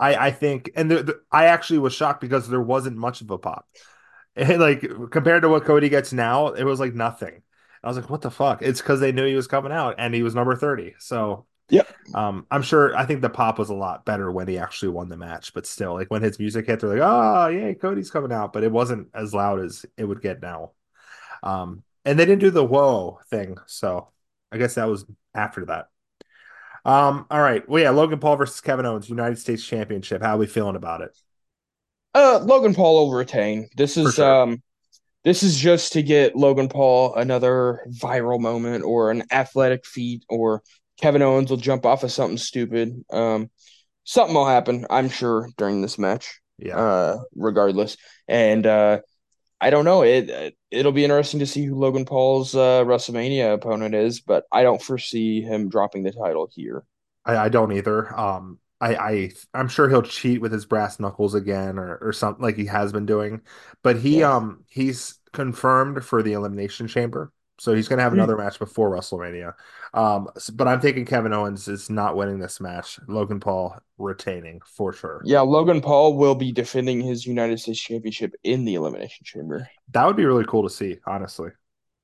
I 0.00 0.14
I 0.26 0.30
think 0.32 0.70
and 0.76 0.90
the, 0.90 1.02
the, 1.02 1.20
I 1.30 1.46
actually 1.46 1.78
was 1.78 1.94
shocked 1.94 2.20
because 2.20 2.48
there 2.48 2.60
wasn't 2.60 2.96
much 2.96 3.20
of 3.20 3.30
a 3.30 3.38
pop. 3.38 3.66
And 4.38 4.60
like 4.60 4.86
compared 5.10 5.40
to 5.42 5.48
what 5.48 5.64
Cody 5.64 5.88
gets 5.88 6.12
now, 6.12 6.48
it 6.48 6.64
was 6.64 6.78
like 6.78 6.92
nothing. 6.92 7.40
I 7.82 7.88
was 7.88 7.96
like, 7.96 8.10
what 8.10 8.20
the 8.20 8.30
fuck? 8.30 8.60
It's 8.60 8.82
because 8.82 9.00
they 9.00 9.10
knew 9.12 9.24
he 9.24 9.34
was 9.34 9.46
coming 9.46 9.72
out 9.72 9.94
and 9.96 10.14
he 10.14 10.22
was 10.22 10.34
number 10.34 10.54
30. 10.54 10.94
So 10.98 11.46
Yep. 11.68 11.92
Um, 12.14 12.46
I'm 12.50 12.62
sure 12.62 12.96
I 12.96 13.06
think 13.06 13.22
the 13.22 13.28
pop 13.28 13.58
was 13.58 13.70
a 13.70 13.74
lot 13.74 14.04
better 14.04 14.30
when 14.30 14.46
he 14.46 14.58
actually 14.58 14.90
won 14.90 15.08
the 15.08 15.16
match, 15.16 15.52
but 15.52 15.66
still, 15.66 15.94
like 15.94 16.10
when 16.10 16.22
his 16.22 16.38
music 16.38 16.66
hit, 16.66 16.80
they're 16.80 16.90
like, 16.90 17.00
oh 17.02 17.48
yay, 17.48 17.74
Cody's 17.74 18.10
coming 18.10 18.32
out, 18.32 18.52
but 18.52 18.62
it 18.62 18.70
wasn't 18.70 19.08
as 19.14 19.34
loud 19.34 19.60
as 19.60 19.84
it 19.96 20.04
would 20.04 20.22
get 20.22 20.40
now. 20.40 20.72
Um, 21.42 21.82
and 22.04 22.18
they 22.18 22.24
didn't 22.24 22.40
do 22.40 22.50
the 22.50 22.64
whoa 22.64 23.18
thing, 23.30 23.56
so 23.66 24.08
I 24.52 24.58
guess 24.58 24.74
that 24.74 24.88
was 24.88 25.04
after 25.34 25.64
that. 25.66 25.88
Um, 26.84 27.26
all 27.32 27.40
right. 27.40 27.68
Well, 27.68 27.82
yeah, 27.82 27.90
Logan 27.90 28.20
Paul 28.20 28.36
versus 28.36 28.60
Kevin 28.60 28.86
Owens, 28.86 29.08
United 29.08 29.40
States 29.40 29.66
Championship. 29.66 30.22
How 30.22 30.36
are 30.36 30.38
we 30.38 30.46
feeling 30.46 30.76
about 30.76 31.00
it? 31.00 31.18
Uh, 32.14 32.38
Logan 32.44 32.74
Paul 32.74 33.06
will 33.08 33.16
retain. 33.16 33.68
This 33.76 33.96
is 33.96 34.14
sure. 34.14 34.42
um, 34.42 34.62
this 35.24 35.42
is 35.42 35.58
just 35.58 35.94
to 35.94 36.02
get 36.04 36.36
Logan 36.36 36.68
Paul 36.68 37.16
another 37.16 37.84
viral 37.90 38.38
moment 38.38 38.84
or 38.84 39.10
an 39.10 39.24
athletic 39.32 39.84
feat, 39.84 40.24
or 40.28 40.62
Kevin 41.00 41.22
Owens 41.22 41.50
will 41.50 41.56
jump 41.58 41.86
off 41.86 42.04
of 42.04 42.12
something 42.12 42.38
stupid. 42.38 43.04
Um, 43.10 43.50
something 44.04 44.34
will 44.34 44.46
happen, 44.46 44.86
I'm 44.90 45.08
sure, 45.08 45.48
during 45.56 45.82
this 45.82 45.98
match. 45.98 46.40
Yeah. 46.58 46.76
Uh, 46.76 47.18
regardless, 47.34 47.96
and 48.28 48.66
uh, 48.66 49.00
I 49.60 49.70
don't 49.70 49.84
know. 49.84 50.02
It 50.02 50.56
it'll 50.70 50.92
be 50.92 51.04
interesting 51.04 51.40
to 51.40 51.46
see 51.46 51.64
who 51.64 51.76
Logan 51.76 52.04
Paul's 52.06 52.54
uh 52.54 52.84
WrestleMania 52.84 53.54
opponent 53.54 53.94
is, 53.94 54.20
but 54.20 54.44
I 54.52 54.62
don't 54.62 54.82
foresee 54.82 55.42
him 55.42 55.68
dropping 55.68 56.02
the 56.04 56.12
title 56.12 56.48
here. 56.54 56.84
I, 57.24 57.36
I 57.36 57.48
don't 57.48 57.72
either. 57.72 58.14
Um, 58.18 58.58
I, 58.80 58.94
I 58.96 59.30
I'm 59.54 59.68
sure 59.68 59.88
he'll 59.88 60.02
cheat 60.02 60.40
with 60.40 60.52
his 60.52 60.66
brass 60.66 61.00
knuckles 61.00 61.34
again 61.34 61.78
or 61.78 61.96
or 61.96 62.12
something 62.12 62.42
like 62.42 62.56
he 62.56 62.66
has 62.66 62.92
been 62.92 63.06
doing. 63.06 63.40
But 63.82 63.96
he 63.98 64.20
Yeah. 64.20 64.36
um 64.36 64.64
he's 64.68 65.18
confirmed 65.32 66.04
for 66.04 66.22
the 66.22 66.34
Elimination 66.34 66.88
Chamber, 66.88 67.32
so 67.58 67.74
he's 67.74 67.88
gonna 67.88 68.02
have 68.02 68.12
Hmm. 68.12 68.18
another 68.18 68.36
match 68.36 68.58
before 68.58 68.90
WrestleMania. 68.90 69.54
Um, 69.94 70.28
but 70.54 70.68
I'm 70.68 70.80
thinking 70.80 71.04
Kevin 71.06 71.32
Owens 71.32 71.68
is 71.68 71.88
not 71.90 72.16
winning 72.16 72.38
this 72.38 72.60
match. 72.60 72.98
Logan 73.08 73.40
Paul 73.40 73.78
retaining 73.98 74.60
for 74.66 74.92
sure. 74.92 75.22
Yeah, 75.24 75.40
Logan 75.40 75.80
Paul 75.80 76.16
will 76.16 76.34
be 76.34 76.52
defending 76.52 77.00
his 77.00 77.26
United 77.26 77.58
States 77.60 77.80
Championship 77.80 78.34
in 78.44 78.64
the 78.64 78.74
Elimination 78.74 79.24
Chamber. 79.24 79.68
That 79.92 80.06
would 80.06 80.16
be 80.16 80.24
really 80.26 80.44
cool 80.44 80.62
to 80.64 80.70
see, 80.70 80.98
honestly. 81.06 81.50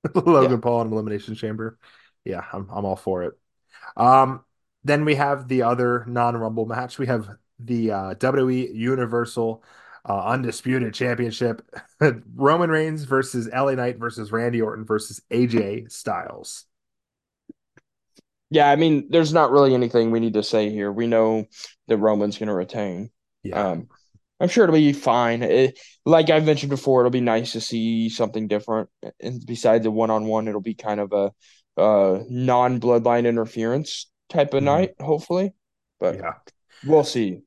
Logan 0.15 0.61
Paul 0.61 0.83
in 0.83 0.93
Elimination 0.93 1.35
Chamber. 1.35 1.79
Yeah, 2.25 2.45
I'm 2.53 2.69
I'm 2.71 2.85
all 2.85 2.97
for 2.97 3.25
it. 3.25 3.35
Um, 3.97 4.45
then 4.85 5.05
we 5.05 5.15
have 5.17 5.49
the 5.49 5.63
other 5.63 6.05
non-Rumble 6.07 6.67
match. 6.67 6.99
We 6.99 7.07
have 7.07 7.29
the 7.59 7.91
uh, 7.93 8.15
WWE 8.15 8.71
Universal 8.75 9.63
uh, 10.09 10.25
Undisputed 10.27 10.95
Championship. 10.95 11.63
Roman 12.35 12.71
Reigns 12.71 13.05
versus 13.05 13.49
LA 13.53 13.73
Knight 13.73 13.99
versus 13.99 14.33
Randy 14.33 14.61
Orton 14.61 14.85
versus 14.85 15.21
AJ 15.31 15.91
Styles. 15.93 16.65
Yeah, 18.51 18.69
I 18.69 18.77
mean, 18.77 19.07
there's 19.09 19.33
not 19.33 19.51
really 19.51 19.75
anything 19.75 20.11
we 20.11 20.21
need 20.21 20.35
to 20.35 20.43
say 20.43 20.69
here. 20.71 20.93
We 20.93 21.07
know 21.07 21.47
that 21.89 21.97
Roman's 21.97 22.37
going 22.37 22.49
to 22.49 22.55
retain. 22.55 23.11
Yeah. 23.43 23.71
Um, 23.71 23.89
I'm 24.41 24.49
sure 24.49 24.65
it'll 24.65 24.75
be 24.75 24.93
fine. 24.93 25.43
It, 25.43 25.79
like 26.05 26.29
I've 26.29 26.45
mentioned 26.45 26.69
before, 26.71 27.01
it'll 27.01 27.11
be 27.11 27.21
nice 27.21 27.53
to 27.53 27.61
see 27.61 28.09
something 28.09 28.49
different. 28.49 28.91
And 29.21 29.41
besides 29.47 29.85
the 29.85 29.91
one-on-one, 29.91 30.49
it'll 30.49 30.61
be 30.61 30.75
kind 30.75 31.01
of 31.01 31.13
a 31.13 31.33
uh, 31.81 32.25
non-bloodline 32.29 33.27
interference 33.27 34.11
type 34.29 34.53
of 34.53 34.63
Mhm. 34.63 34.67
night, 34.67 34.95
hopefully. 35.01 35.55
But 36.01 36.17
yeah. 36.17 36.35
we'll 36.85 37.05
see. 37.05 37.43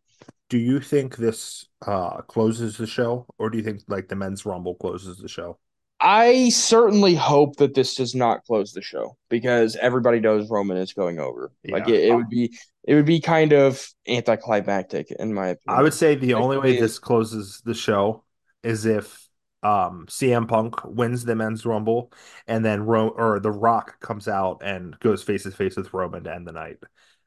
Do 0.50 0.58
you 0.58 0.80
think 0.80 1.18
this 1.18 1.68
uh 1.88 2.22
closes 2.24 2.78
the 2.78 2.88
show, 2.88 3.26
or 3.38 3.50
do 3.50 3.58
you 3.58 3.64
think 3.64 3.82
like 3.88 4.08
the 4.08 4.16
men's 4.16 4.46
Rumble 4.46 4.76
closes 4.76 5.18
the 5.20 5.28
show? 5.28 5.60
I 6.00 6.50
certainly 6.50 7.16
hope 7.16 7.56
that 7.58 7.74
this 7.74 7.96
does 7.96 8.14
not 8.14 8.44
close 8.46 8.74
the 8.74 8.82
show 8.82 9.18
because 9.30 9.76
everybody 9.78 10.20
knows 10.20 10.50
Roman 10.50 10.78
is 10.78 10.94
going 10.94 11.20
over. 11.20 11.52
Like 11.72 11.88
it, 11.88 12.04
it 12.04 12.14
would 12.16 12.30
be 12.30 12.58
it 12.84 12.96
would 12.96 13.06
be 13.06 13.22
kind 13.22 13.54
of 13.54 13.88
anticlimactic 14.08 15.10
in 15.12 15.34
my 15.34 15.48
opinion. 15.50 15.80
I 15.80 15.82
would 15.82 15.94
say 15.94 16.16
the 16.16 16.34
Like, 16.34 16.44
only 16.44 16.58
way 16.58 16.74
this 16.74 17.00
closes 17.00 17.62
the 17.62 17.74
show 17.74 18.24
is 18.64 18.86
if 18.86 19.28
um 19.64 20.06
CM 20.10 20.48
Punk 20.48 20.84
wins 20.86 21.26
the 21.26 21.36
men's 21.36 21.66
rumble 21.66 22.12
and 22.48 22.64
then 22.64 22.86
Ro 22.86 23.10
or 23.10 23.40
The 23.40 23.52
Rock 23.52 24.00
comes 24.00 24.28
out 24.28 24.62
and 24.64 24.98
goes 25.00 25.24
face 25.24 25.44
to 25.44 25.52
face 25.52 25.76
with 25.76 25.94
Roman 25.94 26.24
to 26.26 26.34
end 26.34 26.48
the 26.48 26.52
night. 26.52 26.78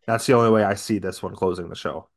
That's 0.07 0.27
the 0.27 0.35
only 0.35 0.51
way 0.51 0.65
I 0.65 0.75
see 0.75 0.99
this 0.99 1.23
one 1.23 1.35
closing 1.35 1.69
the 1.69 1.75
show. 1.77 2.09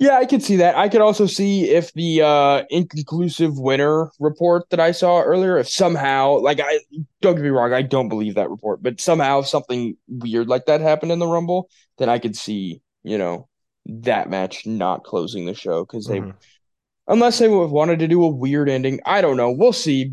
Yeah, 0.00 0.16
I 0.16 0.24
could 0.24 0.42
see 0.42 0.56
that. 0.56 0.76
I 0.76 0.88
could 0.88 1.02
also 1.02 1.26
see 1.26 1.68
if 1.68 1.92
the 1.92 2.22
uh 2.22 2.64
inconclusive 2.70 3.58
winner 3.58 4.10
report 4.18 4.68
that 4.70 4.80
I 4.80 4.92
saw 4.92 5.20
earlier, 5.20 5.58
if 5.58 5.68
somehow, 5.68 6.38
like 6.38 6.58
I 6.58 6.80
don't 7.20 7.34
get 7.36 7.44
me 7.44 7.50
wrong, 7.50 7.74
I 7.74 7.82
don't 7.82 8.08
believe 8.08 8.34
that 8.36 8.48
report, 8.48 8.82
but 8.82 8.98
somehow 8.98 9.42
something 9.42 9.98
weird 10.08 10.48
like 10.48 10.64
that 10.66 10.80
happened 10.80 11.12
in 11.12 11.18
the 11.18 11.26
Rumble, 11.26 11.68
then 11.98 12.08
I 12.08 12.18
could 12.18 12.34
see, 12.34 12.80
you 13.02 13.18
know, 13.18 13.46
that 13.86 14.30
match 14.30 14.64
not 14.66 15.04
closing 15.04 15.44
the 15.44 15.52
show 15.54 15.84
because 15.84 16.06
they 16.06 16.20
Mhm. 16.20 16.34
unless 17.06 17.38
they 17.38 17.48
would 17.48 17.60
have 17.62 17.70
wanted 17.70 17.98
to 17.98 18.08
do 18.08 18.24
a 18.24 18.28
weird 18.28 18.70
ending. 18.70 19.00
I 19.04 19.20
don't 19.20 19.36
know. 19.36 19.50
We'll 19.52 19.74
see. 19.74 20.12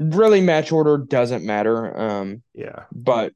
Really, 0.00 0.40
match 0.40 0.72
order 0.72 0.98
doesn't 0.98 1.44
matter. 1.44 1.96
Um, 1.96 2.42
Yeah. 2.54 2.86
but 2.90 3.34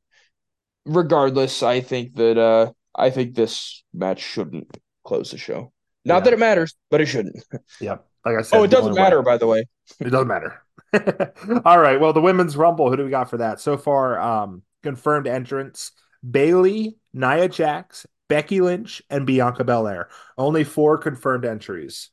regardless, 0.85 1.63
I 1.63 1.81
think 1.81 2.17
that 2.17 2.39
uh 2.39 2.73
I 2.93 3.11
think 3.11 3.37
this 3.37 3.85
match 3.95 4.21
shouldn't 4.21 4.77
close 5.05 5.31
the 5.31 5.39
show. 5.39 5.73
Not 6.05 6.17
Yeah. 6.17 6.21
that 6.21 6.33
it 6.35 6.39
matters, 6.39 6.75
but 6.91 7.01
it 7.01 7.07
shouldn't. 7.07 7.45
Yeah. 7.81 7.99
Like 8.25 8.37
I 8.39 8.43
said, 8.43 8.59
Oh, 8.59 8.63
it 8.65 8.71
doesn't 8.71 8.91
only 8.91 8.99
way. 9.01 9.05
matter, 9.05 9.23
by 9.23 9.37
the 9.37 9.47
way. 9.47 9.65
It 10.01 10.11
doesn't 10.11 10.29
matter. 10.29 10.63
All 11.65 11.79
right. 11.79 11.99
Well, 12.01 12.13
the 12.13 12.21
women's 12.21 12.57
rumble. 12.57 12.89
Who 12.91 12.97
do 12.97 13.05
we 13.05 13.11
got 13.11 13.31
for 13.31 13.39
that? 13.39 13.61
So 13.61 13.77
far, 13.77 14.21
um, 14.21 14.63
confirmed 14.83 15.27
entrants: 15.27 15.93
Bayley, 16.29 16.97
Nia 17.13 17.49
Jax, 17.49 18.07
Becky 18.29 18.61
Lynch, 18.61 19.03
and 19.11 19.27
Bianca 19.27 19.65
Belair. 19.65 20.09
Only 20.39 20.65
four 20.65 20.99
confirmed 20.99 21.45
entries. 21.45 22.11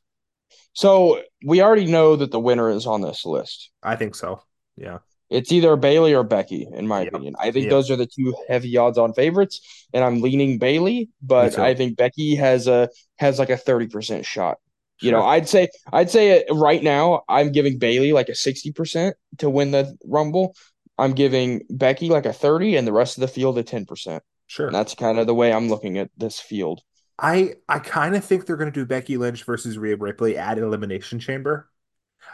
So 0.72 1.22
we 1.44 1.62
already 1.62 1.86
know 1.86 2.16
that 2.16 2.30
the 2.30 2.40
winner 2.40 2.70
is 2.70 2.86
on 2.86 3.00
this 3.02 3.24
list. 3.24 3.70
I 3.82 3.96
think 3.96 4.14
so. 4.14 4.42
Yeah. 4.76 4.98
It's 5.30 5.52
either 5.52 5.76
Bayley 5.76 6.12
or 6.14 6.24
Becky, 6.24 6.66
in 6.72 6.86
my 6.88 7.02
Yep. 7.02 7.08
opinion. 7.14 7.34
I 7.38 7.50
think 7.52 7.64
Yep. 7.64 7.70
those 7.70 7.90
are 7.90 7.96
the 7.96 8.06
two 8.06 8.34
heavy 8.48 8.76
odds 8.76 8.98
on 8.98 9.12
favorites, 9.14 9.60
and 9.94 10.02
I'm 10.04 10.20
leaning 10.20 10.58
Bayley, 10.58 11.08
but. 11.22 11.58
I 11.58 11.74
think 11.74 11.96
Becky 11.96 12.34
has 12.34 12.66
a 12.66 12.88
has 13.18 13.38
like 13.38 13.50
a 13.50 13.56
30% 13.56 14.24
shot. 14.26 14.58
You 15.02 15.10
know, 15.12 15.22
I'd 15.22 15.48
say 15.48 15.68
I'd 15.92 16.10
say 16.10 16.44
right 16.50 16.82
now 16.82 17.22
I'm 17.28 17.52
giving 17.52 17.78
Bayley 17.78 18.12
like 18.12 18.28
a 18.28 18.34
60% 18.34 19.14
to 19.38 19.48
win 19.48 19.70
the 19.70 19.96
Rumble. 20.04 20.54
I'm 20.98 21.12
giving 21.14 21.62
Becky 21.70 22.10
like 22.10 22.26
a 22.26 22.32
30 22.34 22.76
and 22.76 22.86
the 22.86 22.92
rest 22.92 23.16
of 23.16 23.22
the 23.22 23.28
field 23.28 23.56
a 23.56 23.62
10%. 23.62 24.20
Sure. 24.46 24.66
And 24.66 24.74
that's 24.74 24.94
kind 24.94 25.18
of 25.18 25.26
the 25.26 25.34
way 25.34 25.52
I'm 25.54 25.68
looking 25.70 25.96
at 25.96 26.10
this 26.18 26.38
field. 26.40 26.82
I 27.18 27.54
I 27.68 27.78
kind 27.78 28.14
of 28.16 28.24
think 28.24 28.44
they're 28.44 28.56
going 28.58 28.70
to 28.72 28.78
do 28.80 28.84
Becky 28.84 29.16
Lynch 29.16 29.44
versus 29.44 29.78
Rhea 29.78 29.96
Ripley 29.96 30.36
at 30.36 30.58
Elimination 30.58 31.18
Chamber. 31.18 31.69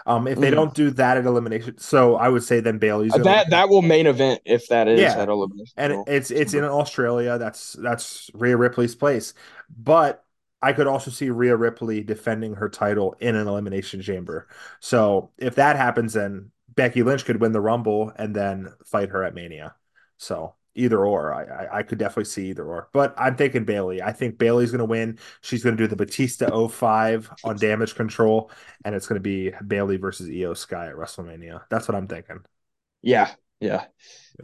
Um, 0.07 0.29
if 0.29 0.39
they 0.39 0.51
Mhm. 0.51 0.55
don't 0.55 0.75
do 0.75 0.91
that 0.91 1.17
at 1.17 1.27
Elimination, 1.27 1.79
so 1.79 2.15
I 2.17 2.29
would 2.29 2.45
say 2.45 2.61
then 2.61 2.79
Bayley's 2.79 3.13
Uh, 3.15 3.19
that 3.19 3.47
win. 3.47 3.51
that 3.51 3.69
will 3.69 3.83
main 3.83 4.07
event 4.07 4.41
if 4.45 4.69
that 4.69 4.87
is 4.89 5.01
Yeah. 5.01 5.19
at 5.21 5.29
elimination. 5.29 5.75
and 5.77 6.05
it's 6.07 6.31
it's 6.31 6.55
in 6.55 6.65
Australia. 6.65 7.39
That's 7.39 7.73
that's 7.75 8.31
Rhea 8.35 8.57
Ripley's 8.57 8.95
place. 8.95 9.35
But 9.77 10.23
I 10.63 10.73
could 10.73 10.87
also 10.87 11.11
see 11.11 11.29
Rhea 11.31 11.57
Ripley 11.57 12.03
defending 12.03 12.55
her 12.55 12.69
title 12.69 13.15
in 13.21 13.35
an 13.37 13.47
elimination 13.49 14.01
chamber. 14.01 14.47
So 14.81 15.31
if 15.39 15.57
that 15.57 15.77
happens, 15.77 16.13
then 16.15 16.51
Becky 16.75 17.03
Lynch 17.03 17.25
could 17.25 17.41
win 17.41 17.53
the 17.53 17.61
Rumble 17.61 18.13
and 18.17 18.35
then 18.35 18.73
fight 18.85 19.11
her 19.11 19.23
at 19.25 19.35
Mania. 19.35 19.75
So 20.19 20.55
either 20.77 21.05
or, 21.05 21.33
I 21.33 21.45
I, 21.45 21.79
I 21.79 21.83
could 21.83 21.99
definitely 21.99 22.25
see 22.27 22.49
either 22.51 22.65
or. 22.65 22.89
But 22.93 23.15
I'm 23.19 23.37
thinking 23.37 23.65
Bayley. 23.65 24.03
I 24.03 24.13
think 24.13 24.39
Bayley's 24.39 24.71
going 24.71 24.79
to 24.81 24.85
win. 24.85 25.19
She's 25.43 25.63
going 25.65 25.77
to 25.77 25.83
do 25.83 25.89
the 25.89 25.97
Batista 25.97 26.69
05 26.69 27.31
on 27.45 27.57
Damage 27.57 27.95
Control, 27.95 28.51
and 28.85 28.95
it's 28.95 29.07
going 29.07 29.17
to 29.17 29.23
be 29.23 29.53
Bayley 29.67 29.97
versus 29.97 30.29
Iyo 30.29 30.57
Sky 30.57 30.89
at 30.89 30.95
WrestleMania. 30.95 31.63
That's 31.71 31.89
what 31.89 31.95
I'm 31.97 32.07
thinking. 32.09 32.41
Yeah, 33.03 33.31
yeah. 33.61 33.85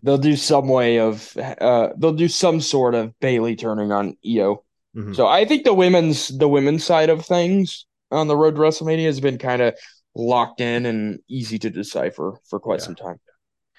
They'll 0.02 0.18
do 0.18 0.36
some 0.36 0.68
way 0.68 0.98
of 1.00 1.36
uh 1.36 1.90
they'll 1.98 2.12
do 2.14 2.28
some 2.28 2.60
sort 2.60 2.94
of 2.94 3.18
Bayley 3.20 3.56
turning 3.56 3.92
on 3.92 4.16
Iyo. 4.24 4.62
Mhm. 4.96 5.14
So 5.16 5.26
I 5.26 5.44
think 5.44 5.64
the 5.64 5.74
women's 5.74 6.28
the 6.28 6.48
women's 6.48 6.84
side 6.84 7.10
of 7.10 7.24
things 7.26 7.86
on 8.10 8.28
the 8.28 8.36
road 8.36 8.54
to 8.54 8.60
WrestleMania 8.60 9.06
has 9.06 9.20
been 9.20 9.38
kind 9.38 9.62
of 9.62 9.74
locked 10.14 10.60
in 10.60 10.86
and 10.86 11.18
easy 11.28 11.58
to 11.58 11.70
decipher 11.70 12.34
for 12.48 12.60
quite 12.60 12.80
Yeah. 12.80 12.84
some 12.84 12.94
time. 12.94 13.20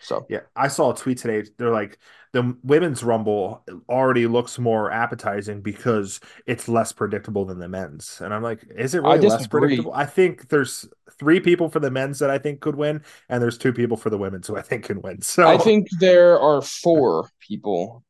So 0.04 0.26
Yeah, 0.30 0.42
I 0.56 0.68
saw 0.68 0.92
a 0.92 0.96
tweet 0.96 1.18
today. 1.18 1.50
They're 1.58 1.72
like 1.72 1.98
the 2.34 2.56
women's 2.64 3.04
rumble 3.04 3.64
already 3.88 4.28
looks 4.28 4.60
more 4.60 4.92
appetizing 4.92 5.62
because 5.62 6.20
it's 6.46 6.68
less 6.68 6.92
predictable 6.92 7.46
than 7.46 7.60
the 7.60 7.70
men's. 7.70 8.20
And 8.22 8.34
I'm 8.34 8.42
like, 8.44 8.64
is 8.76 8.96
it 8.96 9.02
really 9.04 9.20
less 9.20 9.48
predictable? 9.48 9.94
I 9.94 10.06
think 10.06 10.50
there's 10.50 10.86
three 11.20 11.40
people 11.40 11.70
for 11.70 11.80
the 11.80 11.92
men's 11.92 12.20
that 12.20 12.30
I 12.30 12.38
think 12.40 12.60
could 12.60 12.76
win, 12.76 13.04
and 13.30 13.42
there's 13.42 13.58
two 13.58 13.72
people 13.72 13.98
for 13.98 14.10
the 14.10 14.18
women's 14.18 14.48
who 14.48 14.58
I 14.58 14.62
think 14.62 14.86
can 14.86 15.02
win. 15.02 15.22
So 15.22 15.48
I 15.48 15.58
think 15.58 15.88
there 16.00 16.40
are 16.40 16.62
four 16.62 17.30
people 17.40 18.04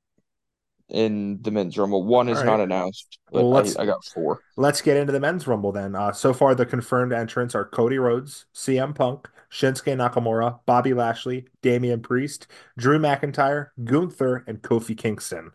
in 0.90 1.42
the 1.42 1.52
men's 1.52 1.78
rumble. 1.78 2.04
One 2.04 2.30
is 2.30 2.40
All 2.40 2.46
not 2.46 2.60
announced, 2.60 3.20
but 3.32 3.44
Well, 3.44 3.52
let's- 3.52 3.76
I, 3.76 3.84
I 3.84 3.86
got 3.86 4.04
four. 4.06 4.40
let's 4.58 4.82
get 4.82 4.98
into 4.98 5.12
the 5.12 5.20
men's 5.20 5.48
rumble 5.48 5.72
then. 5.72 5.96
Uh, 5.96 6.12
so 6.12 6.34
far, 6.34 6.56
the 6.56 6.66
confirmed 6.66 7.14
entrants 7.14 7.56
are 7.56 7.66
Cody 7.66 7.98
Rhodes, 7.98 8.46
CM 8.54 8.94
Punk, 8.94 9.28
Shinsuke 9.54 9.96
Nakamura, 9.96 10.60
Bobby 10.66 10.94
Lashley, 10.94 11.46
Damian 11.62 12.02
Priest, 12.02 12.48
Drew 12.78 12.98
McIntyre, 13.00 13.70
Gunther, 13.84 14.44
and 14.48 14.62
Kofi 14.62 14.98
Kingston. 14.98 15.52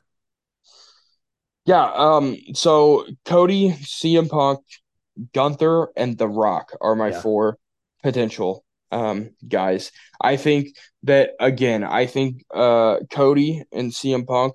Yeah, 1.67 1.91
um, 1.95 2.37
so 2.55 3.05
Cody, 3.25 3.73
CM 3.73 4.29
Punk, 4.29 4.61
Gunther, 5.35 5.89
and 5.97 6.17
The 6.17 6.29
Rock 6.29 6.71
are 6.81 6.95
my 6.95 7.11
Yeah. 7.11 7.21
four 7.21 7.59
potential 8.03 8.65
um 8.91 9.31
guys. 9.47 9.93
I 10.21 10.37
think 10.39 10.75
that 11.03 11.33
again, 11.41 11.85
I 11.85 12.07
think 12.07 12.45
uh 12.55 13.01
Cody 13.11 13.63
and 13.73 13.93
CM 13.93 14.25
Punk, 14.27 14.55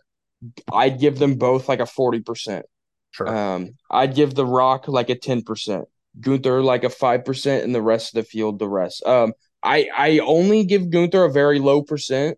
I'd 0.71 0.99
give 0.99 1.19
them 1.19 1.35
both 1.35 1.69
like 1.69 1.79
a 1.81 1.85
40%. 1.85 2.65
Sure. 3.11 3.27
Um, 3.29 3.77
I'd 3.91 4.15
give 4.15 4.33
The 4.33 4.45
Rock 4.45 4.87
like 4.87 5.09
a 5.09 5.15
10%, 5.15 5.87
Gunther 6.19 6.61
like 6.63 6.83
a 6.83 6.89
5%, 6.89 7.63
and 7.63 7.73
the 7.73 7.81
rest 7.81 8.15
of 8.15 8.23
the 8.23 8.29
field 8.29 8.59
the 8.59 8.67
rest. 8.69 9.05
Um, 9.05 9.33
I 9.61 9.87
I 9.95 10.19
only 10.19 10.65
give 10.65 10.89
Gunther 10.89 11.23
a 11.25 11.31
very 11.31 11.59
low 11.59 11.81
percent 11.81 12.37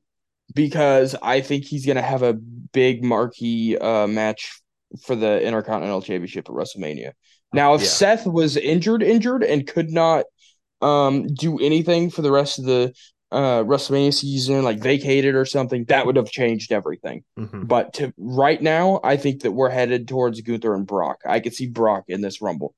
because 0.53 1.15
I 1.21 1.41
think 1.41 1.65
he's 1.65 1.85
gonna 1.85 2.01
have 2.01 2.21
a 2.21 2.33
big 2.33 3.03
marquee 3.03 3.77
uh 3.77 4.05
match 4.07 4.61
for 5.03 5.15
the 5.15 5.41
Intercontinental 5.41 6.01
Championship 6.01 6.47
at 6.47 6.55
WrestleMania. 6.55 7.11
Now, 7.51 7.73
if 7.73 7.81
Yeah. 7.81 7.87
Seth 7.87 8.27
was 8.27 8.57
injured, 8.57 9.01
injured, 9.01 9.43
and 9.43 9.65
could 9.65 9.89
not 9.89 10.25
um 10.81 11.25
do 11.27 11.57
anything 11.59 12.09
for 12.11 12.21
the 12.21 12.31
rest 12.31 12.59
of 12.59 12.65
the 12.65 12.93
uh 13.31 13.63
WrestleMania 13.63 14.13
season, 14.13 14.63
like 14.63 14.79
vacated 14.79 15.33
or 15.33 15.45
something, 15.45 15.85
that 15.85 16.05
would 16.05 16.15
have 16.17 16.29
changed 16.29 16.71
everything. 16.71 17.23
Mhm. 17.39 17.67
But 17.67 17.93
to 17.95 18.13
right 18.17 18.61
now, 18.61 18.99
I 19.03 19.17
think 19.17 19.41
that 19.41 19.51
we're 19.51 19.69
headed 19.71 20.07
towards 20.07 20.41
Gunther 20.41 20.75
and 20.75 20.85
Brock. 20.85 21.21
I 21.25 21.39
could 21.39 21.55
see 21.55 21.67
Brock 21.67 22.03
in 22.07 22.21
this 22.21 22.39
Rumble. 22.41 22.75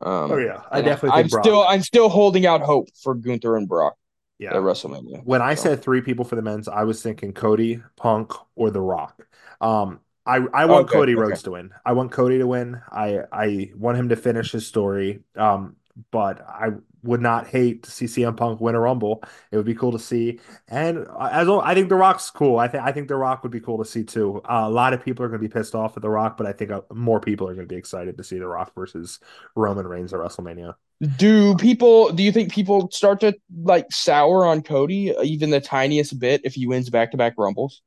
Um, 0.00 0.30
Oh 0.32 0.36
yeah, 0.36 0.62
I 0.70 0.80
definitely 0.82 1.18
I'm 1.20 1.28
Brock. 1.28 1.44
still 1.44 1.62
I'm 1.62 1.82
still 1.82 2.08
holding 2.08 2.46
out 2.46 2.60
hope 2.62 2.88
for 3.02 3.14
Gunther 3.14 3.56
and 3.56 3.68
Brock 3.68 3.96
yeah. 4.38 4.50
at 4.50 4.62
WrestleMania. 4.62 5.24
When 5.24 5.42
I 5.42 5.54
So- 5.54 5.70
said 5.70 5.82
three 5.82 6.00
people 6.00 6.24
for 6.24 6.36
the 6.36 6.42
men's, 6.42 6.68
I 6.68 6.84
was 6.84 7.02
thinking 7.02 7.32
Cody, 7.32 7.82
Punk, 7.96 8.32
or 8.54 8.70
The 8.70 8.80
Rock. 8.80 9.26
Um, 9.60 10.00
I 10.26 10.36
I 10.52 10.66
want 10.66 10.88
Okay, 10.88 10.92
Cody 10.92 11.14
okay. 11.14 11.20
Rhodes 11.22 11.42
to 11.44 11.52
win. 11.52 11.70
I 11.84 11.92
want 11.94 12.12
Cody 12.12 12.38
to 12.38 12.46
win. 12.46 12.80
I 12.90 13.20
I 13.32 13.72
want 13.76 13.98
him 13.98 14.10
to 14.10 14.16
finish 14.16 14.52
his 14.52 14.66
story. 14.66 15.20
Um, 15.36 15.76
but 16.10 16.40
I 16.46 16.70
would 17.02 17.20
not 17.20 17.46
hate 17.46 17.84
to 17.84 17.90
see 17.90 18.06
CM 18.06 18.36
Punk 18.36 18.60
win 18.60 18.74
a 18.74 18.80
Rumble. 18.80 19.22
It 19.50 19.56
would 19.56 19.66
be 19.66 19.74
cool 19.74 19.92
to 19.92 19.98
see. 19.98 20.40
And 20.68 21.06
as 21.20 21.48
I 21.48 21.74
think 21.74 21.88
The 21.88 21.94
Rock's 21.94 22.30
cool. 22.30 22.58
I 22.58 22.68
think 22.68 22.84
I 22.84 22.92
think 22.92 23.08
The 23.08 23.16
Rock 23.16 23.42
would 23.42 23.52
be 23.52 23.60
cool 23.60 23.78
to 23.78 23.84
see 23.84 24.04
too. 24.04 24.40
Uh, 24.44 24.64
a 24.64 24.70
lot 24.70 24.92
of 24.92 25.04
people 25.04 25.24
are 25.24 25.28
going 25.28 25.40
to 25.40 25.48
be 25.48 25.52
pissed 25.52 25.74
off 25.74 25.96
at 25.96 26.02
The 26.02 26.10
Rock, 26.10 26.36
but 26.36 26.46
I 26.46 26.52
think 26.52 26.70
uh, 26.70 26.82
more 26.92 27.20
people 27.20 27.48
are 27.48 27.54
going 27.54 27.66
to 27.66 27.72
be 27.72 27.78
excited 27.78 28.16
to 28.16 28.24
see 28.24 28.38
The 28.38 28.46
Rock 28.46 28.74
versus 28.74 29.20
Roman 29.54 29.86
Reigns 29.86 30.12
at 30.12 30.20
WrestleMania. 30.20 30.74
Do 31.16 31.54
people? 31.56 32.10
Do 32.12 32.24
you 32.24 32.32
think 32.32 32.52
people 32.52 32.90
start 32.90 33.20
to 33.20 33.34
like 33.62 33.86
sour 33.92 34.44
on 34.44 34.62
Cody 34.62 35.14
even 35.22 35.50
the 35.50 35.60
tiniest 35.60 36.18
bit 36.18 36.40
if 36.44 36.54
he 36.54 36.66
wins 36.66 36.90
back 36.90 37.12
to 37.12 37.16
back 37.16 37.34
Rumbles? 37.38 37.82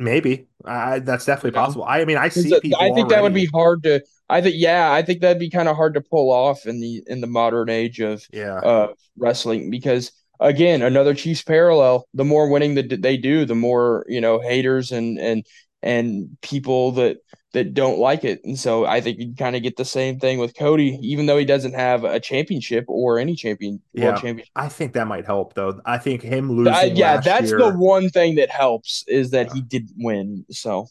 Maybe 0.00 0.46
I, 0.64 1.00
that's 1.00 1.26
definitely 1.26 1.50
You 1.50 1.60
know? 1.60 1.66
possible. 1.66 1.84
I 1.86 2.04
mean, 2.06 2.16
I 2.16 2.28
see 2.30 2.58
people. 2.60 2.80
I 2.80 2.90
think 2.90 3.10
that 3.10 3.22
would 3.22 3.34
be 3.34 3.46
hard 3.46 3.82
to. 3.84 4.02
I 4.30 4.40
think 4.40 4.54
yeah, 4.58 4.90
I 4.92 5.02
think 5.02 5.20
that'd 5.20 5.38
be 5.38 5.50
kind 5.50 5.68
of 5.68 5.76
hard 5.76 5.94
to 5.94 6.00
pull 6.00 6.30
off 6.30 6.64
in 6.66 6.80
the 6.80 7.02
in 7.06 7.20
the 7.20 7.26
modern 7.26 7.68
age 7.68 8.00
of 8.00 8.24
Yeah. 8.32 8.54
uh 8.54 8.94
wrestling 9.18 9.70
because 9.70 10.12
again 10.40 10.82
another 10.82 11.14
Chiefs 11.14 11.42
parallel. 11.42 12.06
The 12.14 12.24
more 12.24 12.48
winning 12.48 12.76
that 12.76 13.02
they 13.02 13.16
do, 13.18 13.44
the 13.44 13.54
more 13.54 14.06
you 14.08 14.20
know 14.22 14.40
haters 14.40 14.90
and 14.90 15.18
and 15.18 15.44
and 15.82 16.36
people 16.40 16.92
that 16.92 17.18
that 17.52 17.74
don't 17.74 17.98
like 17.98 18.24
it. 18.24 18.40
And 18.44 18.58
so 18.58 18.86
I 18.86 19.00
think 19.00 19.18
you 19.18 19.34
kind 19.36 19.56
of 19.56 19.62
get 19.62 19.76
the 19.76 19.84
same 19.84 20.20
thing 20.20 20.38
with 20.38 20.56
Cody, 20.56 20.98
even 21.02 21.26
though 21.26 21.36
he 21.36 21.44
doesn't 21.44 21.74
have 21.74 22.04
a 22.04 22.20
championship 22.20 22.84
or 22.88 23.18
any 23.18 23.34
champion 23.34 23.80
Yeah. 23.92 24.12
championship. 24.12 24.46
I 24.54 24.68
think 24.68 24.92
that 24.92 25.08
might 25.08 25.26
help 25.26 25.54
though. 25.54 25.80
I 25.84 25.98
think 25.98 26.22
him 26.22 26.50
losing. 26.52 26.72
Uh, 26.72 26.92
yeah, 26.94 27.20
that's 27.20 27.50
year, 27.50 27.58
the 27.58 27.72
one 27.72 28.08
thing 28.08 28.36
that 28.36 28.50
helps 28.50 29.04
is 29.08 29.30
that 29.30 29.52
he 29.52 29.60
didn't 29.62 29.94
win. 29.98 30.44
So 30.50 30.86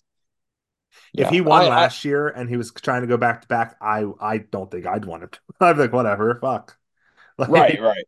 If 1.13 1.21
yeah. 1.21 1.29
he 1.29 1.41
won 1.41 1.61
I- 1.61 1.65
I- 1.65 1.69
last 1.69 2.03
year 2.05 2.27
and 2.27 2.49
he 2.49 2.57
was 2.57 2.71
trying 2.71 3.01
to 3.01 3.07
go 3.07 3.17
back 3.17 3.41
to 3.41 3.47
back, 3.47 3.75
I 3.81 4.05
I 4.19 4.39
don't 4.39 4.69
think 4.69 4.85
I'd 4.85 5.05
want 5.05 5.23
him 5.23 5.29
to. 5.29 5.39
I'd 5.61 5.73
be 5.73 5.79
like, 5.83 5.93
whatever, 5.93 6.37
fuck. 6.41 6.77
Like, 7.37 7.49
right, 7.49 7.81
right. 7.81 8.03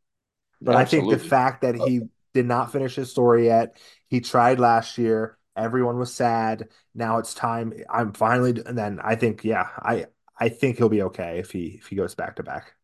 But 0.61 0.75
I 0.75 0.83
think 0.83 1.09
the 1.09 1.17
fact 1.17 1.61
that 1.61 1.75
he 1.75 2.01
did 2.33 2.45
not 2.45 2.73
finish 2.73 2.95
his 2.95 3.09
story 3.09 3.45
yet, 3.45 3.77
he 4.09 4.19
tried 4.19 4.59
last 4.59 4.97
year. 4.97 5.37
Everyone 5.61 5.97
was 5.99 6.13
sad. 6.13 6.69
Now 6.95 7.17
it's 7.19 7.33
time. 7.33 7.73
I'm 7.89 8.13
finally, 8.13 8.51
and 8.65 8.77
then 8.77 8.99
I 9.03 9.15
think, 9.15 9.43
yeah, 9.43 9.69
I 9.77 10.07
I 10.39 10.49
think 10.49 10.77
he'll 10.77 10.89
be 10.89 11.03
okay 11.03 11.39
if 11.39 11.51
he 11.51 11.67
if 11.79 11.87
he 11.87 11.95
goes 11.95 12.15
back 12.15 12.37
to 12.37 12.43
back. 12.43 12.75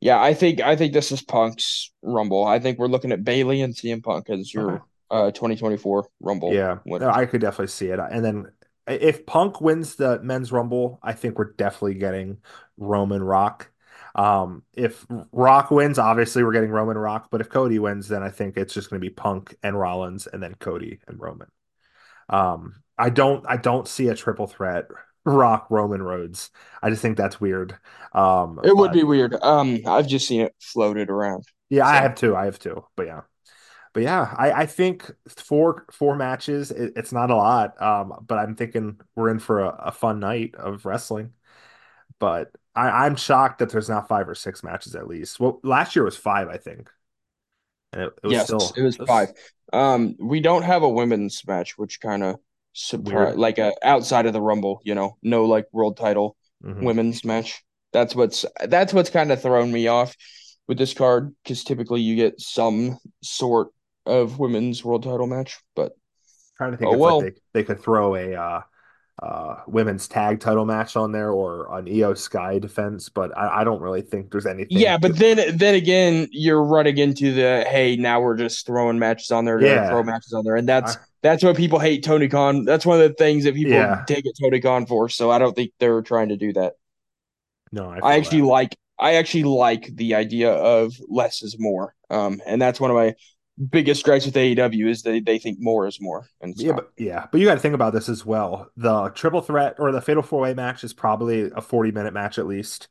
Yeah, 0.00 0.20
I 0.20 0.34
think 0.34 0.60
I 0.60 0.76
think 0.76 0.92
this 0.92 1.10
is 1.10 1.22
Punk's 1.22 1.92
Rumble. 2.02 2.44
I 2.44 2.58
think 2.58 2.78
we're 2.78 2.86
looking 2.88 3.12
at 3.12 3.24
Bayley 3.24 3.62
and 3.62 3.74
CM 3.74 4.02
Punk 4.02 4.28
as 4.30 4.52
your 4.52 4.68
Okay. 4.70 4.84
uh 5.10 5.30
2024 5.30 6.08
Rumble. 6.20 6.58
Yeah, 6.58 6.78
winner. 6.84 7.10
I 7.10 7.26
could 7.26 7.40
definitely 7.40 7.68
see 7.68 7.88
it. 7.88 7.98
And 7.98 8.24
then 8.24 8.52
if 8.86 9.26
Punk 9.26 9.60
wins 9.60 9.96
the 9.96 10.20
men's 10.22 10.52
rumble, 10.52 11.00
I 11.02 11.12
think 11.12 11.38
we're 11.38 11.52
definitely 11.54 11.94
getting 11.94 12.38
Roman 12.76 13.22
Rock. 13.22 13.70
Um, 14.14 14.62
if 14.74 15.06
Rock 15.32 15.70
wins, 15.70 15.98
obviously 15.98 16.42
we're 16.42 16.52
getting 16.52 16.70
Roman 16.70 16.96
Rock. 16.98 17.28
But 17.30 17.40
if 17.40 17.48
Cody 17.48 17.78
wins, 17.78 18.08
then 18.08 18.22
I 18.22 18.30
think 18.30 18.56
it's 18.56 18.72
just 18.74 18.90
going 18.90 19.00
to 19.00 19.06
be 19.06 19.12
Punk 19.12 19.56
and 19.62 19.78
Rollins, 19.78 20.26
and 20.26 20.42
then 20.42 20.54
Cody 20.58 21.00
and 21.06 21.20
Roman. 21.20 21.48
Um, 22.28 22.74
I 22.98 23.10
don't, 23.10 23.44
I 23.48 23.56
don't 23.56 23.86
see 23.86 24.08
a 24.08 24.14
triple 24.14 24.46
threat 24.46 24.86
Rock 25.24 25.66
Roman 25.70 26.02
Rhodes. 26.02 26.50
I 26.82 26.90
just 26.90 27.02
think 27.02 27.16
that's 27.16 27.40
weird. 27.40 27.76
Um, 28.12 28.60
It 28.64 28.76
would 28.76 28.88
but- 28.88 28.94
be 28.94 29.02
weird. 29.04 29.34
Um, 29.42 29.80
I've 29.86 30.06
just 30.06 30.26
seen 30.28 30.40
it 30.42 30.54
floated 30.60 31.10
around. 31.10 31.44
yeah, 31.68 31.86
I 31.86 31.96
have 31.96 32.14
two. 32.14 32.34
I 32.36 32.46
have 32.46 32.58
two. 32.58 32.84
But 32.96 33.06
yeah. 33.06 33.22
But 33.92 34.02
yeah, 34.02 34.34
I, 34.36 34.52
I 34.52 34.66
think 34.66 35.10
four 35.26 35.86
four 35.90 36.16
matches, 36.16 36.70
it, 36.70 36.92
it's 36.96 37.12
not 37.12 37.30
a 37.30 37.34
lot. 37.36 37.80
Um, 37.80 38.24
but 38.26 38.38
I'm 38.38 38.54
thinking 38.54 39.00
we're 39.14 39.30
in 39.30 39.38
for 39.38 39.60
a, 39.60 39.68
a 39.86 39.90
fun 39.92 40.20
night 40.20 40.54
of 40.54 40.84
wrestling. 40.84 41.32
But 42.18 42.50
I, 42.76 43.06
I'm 43.06 43.16
shocked 43.16 43.58
that 43.60 43.70
there's 43.70 43.88
not 43.88 44.08
five 44.08 44.28
or 44.28 44.34
six 44.36 44.62
matches 44.62 44.94
at 44.94 45.08
least. 45.08 45.40
Well, 45.40 45.60
last 45.64 45.96
year 45.96 46.04
was 46.04 46.16
five, 46.16 46.48
I 46.48 46.58
think. 46.58 46.90
And 47.92 48.02
it, 48.02 48.12
it 48.22 48.26
was 48.26 48.38
yes, 48.38 48.42
still 48.42 48.76
it 48.76 48.82
was 48.82 48.96
five. 49.06 49.32
Um, 49.72 50.16
we 50.18 50.40
don't 50.40 50.62
have 50.62 50.82
a 50.82 50.88
women's 50.88 51.46
match, 51.46 51.78
which 51.78 52.00
kind 52.00 52.22
of 52.22 52.36
Weird. 52.98 53.32
surprise, 53.32 53.36
like 53.36 53.58
a 53.58 53.72
outside 53.82 54.26
of 54.26 54.32
the 54.32 54.40
Rumble. 54.40 54.80
You 54.84 54.94
know, 54.94 55.16
no 55.22 55.44
like 55.44 55.66
world 55.72 55.96
title 55.96 56.36
Mhm. 56.62 56.82
women's 56.84 57.24
match. 57.24 57.62
That's 57.92 58.14
what's 58.14 58.44
that's 58.66 58.92
what's 58.92 59.10
kind 59.10 59.32
of 59.32 59.40
thrown 59.40 59.72
me 59.72 59.86
off 59.88 60.14
with 60.68 60.78
this 60.78 60.94
card 60.94 61.34
because 61.42 61.64
typically 61.64 62.00
you 62.00 62.16
get 62.16 62.40
some 62.40 62.98
sort 63.22 63.68
of 64.04 64.38
women's 64.38 64.84
world 64.84 65.02
title 65.04 65.26
match, 65.26 65.58
but 65.74 65.92
I 65.92 65.96
Trying 66.56 66.72
to 66.72 66.76
think 66.78 66.88
Oh, 66.90 66.94
if 66.94 67.00
well. 67.00 67.18
like 67.20 67.34
they, 67.34 67.60
they 67.60 67.64
could 67.64 67.80
throw 67.80 68.14
a 68.16 68.34
uh, 68.34 68.60
uh, 69.22 69.56
women's 69.66 70.06
tag 70.08 70.40
title 70.40 70.66
match 70.66 70.94
on 70.96 71.10
there 71.12 71.30
or 71.30 71.74
an 71.78 71.86
Iyo 71.86 72.16
Sky 72.16 72.58
defense, 72.58 73.08
but 73.08 73.36
I, 73.36 73.60
I 73.60 73.64
don't 73.64 73.80
really 73.80 74.02
think 74.02 74.30
there's 74.30 74.44
anything. 74.46 74.78
yeah. 74.78 74.98
But 74.98 75.16
then 75.16 75.56
then 75.56 75.74
again, 75.74 76.28
you're 76.32 76.62
running 76.62 76.98
into 76.98 77.32
the 77.32 77.64
hey, 77.66 77.96
now 77.96 78.20
we're 78.20 78.36
just 78.36 78.66
throwing 78.66 78.98
matches 78.98 79.30
on 79.30 79.44
there 79.46 79.60
Yeah. 79.62 79.88
throw 79.88 80.02
matches 80.02 80.32
on 80.34 80.44
there, 80.44 80.56
and 80.56 80.68
that's 80.68 80.96
I- 80.96 81.00
that's 81.22 81.42
what 81.42 81.56
people 81.56 81.78
hate 81.80 82.04
Tony 82.04 82.28
Khan. 82.28 82.64
That's 82.64 82.86
one 82.86 83.00
of 83.00 83.08
the 83.08 83.14
things 83.14 83.44
that 83.44 83.54
people 83.54 83.72
Yeah. 83.72 84.04
take 84.06 84.26
at 84.26 84.32
Tony 84.40 84.60
Khan 84.60 84.86
for. 84.86 85.08
So 85.08 85.30
I 85.30 85.38
don't 85.38 85.56
think 85.56 85.72
they're 85.80 86.02
trying 86.02 86.28
to 86.28 86.36
do 86.36 86.52
that. 86.52 86.74
no, 87.72 87.90
I, 87.90 87.98
I 88.12 88.16
actually 88.16 88.42
that. 88.42 88.46
like 88.46 88.76
I 88.98 89.14
actually 89.14 89.42
like 89.44 89.90
the 89.94 90.14
idea 90.14 90.52
of 90.52 90.92
less 91.08 91.42
is 91.42 91.56
more. 91.58 91.94
Um, 92.10 92.40
and 92.46 92.60
that's 92.62 92.78
one 92.78 92.90
of 92.90 92.96
my 92.96 93.14
biggest 93.70 94.04
gripes 94.04 94.26
with 94.26 94.36
AEW 94.36 94.88
is 94.88 95.02
they 95.02 95.20
they 95.20 95.38
think 95.38 95.58
more 95.60 95.86
is 95.86 96.00
more. 96.00 96.26
And 96.40 96.54
Yeah, 96.56 96.72
not. 96.72 96.76
but 96.76 96.92
yeah, 96.98 97.26
but 97.30 97.40
you 97.40 97.46
got 97.46 97.54
to 97.54 97.60
think 97.60 97.74
about 97.74 97.92
this 97.92 98.08
as 98.08 98.24
well. 98.24 98.70
The 98.76 99.10
triple 99.10 99.40
threat 99.40 99.76
or 99.78 99.92
the 99.92 100.00
fatal 100.00 100.22
four 100.22 100.40
way 100.40 100.54
match 100.54 100.84
is 100.84 100.92
probably 100.92 101.50
a 101.54 101.60
40 101.60 101.92
minute 101.92 102.12
match 102.14 102.38
at 102.38 102.46
least. 102.46 102.88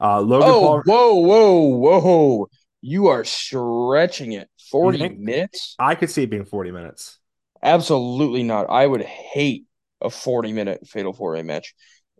Uh, 0.00 0.20
Logan 0.20 0.48
oh, 0.48 0.60
Paul, 0.60 0.82
whoa, 0.84 1.14
whoa, 1.14 2.00
whoa! 2.00 2.48
You 2.80 3.06
are 3.08 3.24
stretching 3.24 4.32
it. 4.32 4.48
Forty 4.70 5.08
minutes? 5.08 5.76
I 5.78 5.94
could 5.94 6.10
see 6.10 6.24
it 6.24 6.30
being 6.30 6.44
40 6.44 6.72
minutes. 6.72 7.18
Absolutely 7.62 8.42
not. 8.42 8.68
I 8.68 8.86
would 8.86 9.02
hate 9.02 9.66
a 10.00 10.10
forty-minute 10.10 10.88
fatal 10.88 11.12
four-way 11.12 11.42
match. 11.42 11.74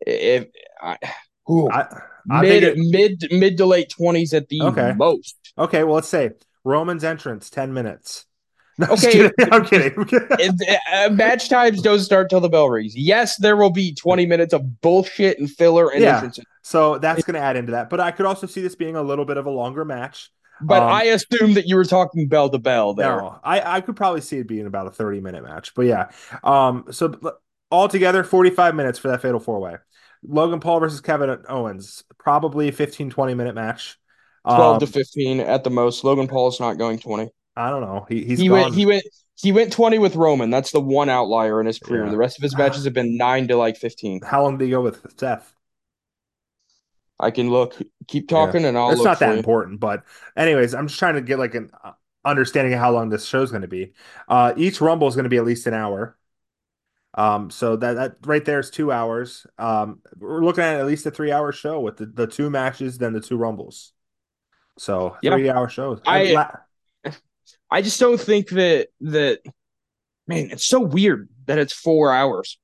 If 0.07 0.47
I, 0.81 0.99
ooh, 1.51 1.69
I, 1.69 1.87
I 2.31 2.43
mid 2.43 2.63
it- 2.63 2.79
mid 2.79 3.25
mid 3.33 3.57
to 3.57 3.67
late 3.67 3.91
twenties 3.91 4.35
at 4.35 4.49
the 4.49 4.63
Okay. 4.63 4.93
most. 4.97 5.37
okay, 5.59 5.83
well, 5.83 5.97
let's 5.97 6.09
say 6.09 6.31
Roman's 6.65 7.05
entrance 7.05 7.51
10 7.51 7.73
minutes. 7.73 8.27
No, 8.79 8.87
Okay. 8.93 9.31
I'm 9.53 9.67
kidding. 9.67 9.93
I'm 9.99 10.07
kidding. 10.07 10.29
It- 10.39 10.81
uh, 10.95 11.11
match 11.13 11.51
times 11.51 11.83
don't 11.83 11.99
start 12.01 12.31
till 12.31 12.41
the 12.41 12.49
bell 12.49 12.71
rings. 12.71 12.97
Yes, 12.97 13.37
there 13.37 13.55
will 13.55 13.71
be 13.71 13.93
twenty 13.95 14.25
minutes 14.25 14.55
of 14.55 14.81
bullshit 14.81 15.39
and 15.39 15.49
filler 15.51 15.91
and 15.93 16.01
Yeah. 16.01 16.15
entrances. 16.15 16.47
So 16.63 16.97
that's 16.97 17.23
going 17.23 17.35
to 17.35 17.41
add 17.41 17.57
into 17.57 17.73
that. 17.73 17.91
But 17.91 18.01
I 18.01 18.13
could 18.13 18.25
also 18.25 18.47
see 18.47 18.63
this 18.63 18.75
being 18.75 18.97
a 18.97 19.03
little 19.03 19.27
bit 19.27 19.37
of 19.37 19.45
a 19.45 19.51
longer 19.51 19.85
match. 19.85 20.31
But 20.63 20.83
Um, 20.83 20.89
I 20.91 21.03
assume 21.05 21.53
that 21.55 21.67
you 21.67 21.77
were 21.77 21.85
talking 21.85 22.29
bell 22.29 22.49
to 22.49 22.59
bell 22.59 22.95
there. 22.95 23.19
No, 23.19 23.39
I, 23.45 23.61
I 23.77 23.81
could 23.83 23.95
probably 23.95 24.23
see 24.23 24.39
it 24.39 24.49
being 24.49 24.65
about 24.67 24.87
a 24.87 24.91
30 24.91 25.21
minute 25.21 25.45
match. 25.45 25.75
But 25.75 25.83
yeah. 25.85 26.09
Um, 26.43 26.87
so 26.93 27.15
altogether, 27.71 28.25
45 28.25 28.75
minutes 28.75 28.99
for 28.99 29.09
that 29.09 29.21
fatal 29.21 29.39
four 29.39 29.61
way. 29.61 29.77
Logan 30.27 30.61
Paul 30.61 30.81
versus 30.81 31.03
Kevin 31.03 31.45
Owens, 31.47 32.05
probably 32.17 32.71
15, 32.71 33.11
20 33.11 33.35
minute 33.35 33.55
match. 33.55 33.99
Twelve 34.45 34.75
Um, 34.75 34.81
to 34.81 34.87
fifteen 34.87 35.41
at 35.41 35.65
the 35.65 35.71
most. 35.71 36.05
Logan 36.05 36.29
Paul 36.29 36.49
is 36.49 36.61
not 36.61 36.79
going 36.79 36.99
twenty. 36.99 37.31
I 37.57 37.71
don't 37.71 37.83
know. 37.83 38.07
He, 38.09 38.25
he's 38.25 38.39
he 38.41 38.49
gone. 38.49 38.61
went 38.63 38.75
he 38.75 38.87
went 38.87 39.05
he 39.37 39.53
went 39.53 39.73
20 39.73 39.99
with 39.99 40.15
Roman. 40.15 40.51
That's 40.51 40.71
the 40.71 40.81
one 40.81 41.09
outlier 41.09 41.61
in 41.61 41.67
his 41.67 41.79
career. 41.79 42.05
Yeah. 42.05 42.11
The 42.11 42.17
rest 42.17 42.39
of 42.39 42.43
his 42.43 42.57
matches 42.57 42.85
have 42.85 42.93
been 42.95 43.17
9 43.17 43.49
to 43.49 43.57
like 43.57 43.77
15. 43.77 44.21
How 44.23 44.43
long 44.43 44.57
did 44.59 44.67
he 44.67 44.71
go 44.71 44.81
with 44.83 45.05
Seth? 45.19 45.53
I 47.19 47.31
can 47.31 47.51
look 47.51 47.77
keep 48.09 48.29
talking 48.29 48.65
and 48.65 48.77
I'll 48.77 48.91
it's 48.91 49.05
not 49.05 49.21
that 49.21 49.31
you. 49.31 49.37
important, 49.37 49.81
but 49.81 50.05
anyways, 50.37 50.75
I'm 50.75 50.89
just 50.89 50.99
trying 50.99 51.15
to 51.15 51.21
get 51.21 51.39
like 51.39 51.55
an 51.55 51.71
uh, 51.85 51.93
understanding 52.25 52.73
of 52.73 52.81
how 52.81 52.93
long 52.93 53.11
this 53.11 53.25
show's 53.25 53.51
going 53.51 53.63
to 53.63 53.69
be. 53.69 53.93
Uh, 54.29 54.53
each 54.57 54.81
rumble 54.81 55.09
is 55.09 55.15
going 55.15 55.25
to 55.25 55.31
be 55.31 55.37
at 55.37 55.45
least 55.45 55.67
an 55.67 55.75
hour. 55.75 56.19
Um, 57.15 57.51
so 57.51 57.77
that 57.77 57.93
that 57.95 58.17
right 58.25 58.45
there 58.45 58.59
is 58.61 58.71
two 58.71 58.91
hours. 58.91 59.47
Um, 59.59 60.01
we're 60.19 60.45
looking 60.45 60.65
at 60.65 60.81
at 60.81 60.87
least 60.87 61.07
a 61.07 61.11
three 61.11 61.31
hour 61.31 61.53
show 61.53 61.79
with 61.81 61.99
the, 61.99 62.07
the 62.07 62.27
two 62.27 62.51
matches, 62.51 62.99
then 62.99 63.13
the 63.13 63.21
two 63.21 63.37
rumbles. 63.37 63.93
So 64.79 65.17
Yeah. 65.23 65.35
three 65.35 65.51
hour 65.51 65.69
shows. 65.69 66.01
I- 66.07 66.33
La- 66.33 67.13
I 67.71 67.81
just 67.83 67.99
don't 67.99 68.21
think 68.21 68.51
that 68.51 68.89
that 69.01 69.41
man, 70.27 70.51
it's 70.51 70.67
so 70.67 70.81
weird 70.81 71.29
that 71.47 71.59
it's 71.59 71.73
4 71.73 72.13
hours 72.13 72.59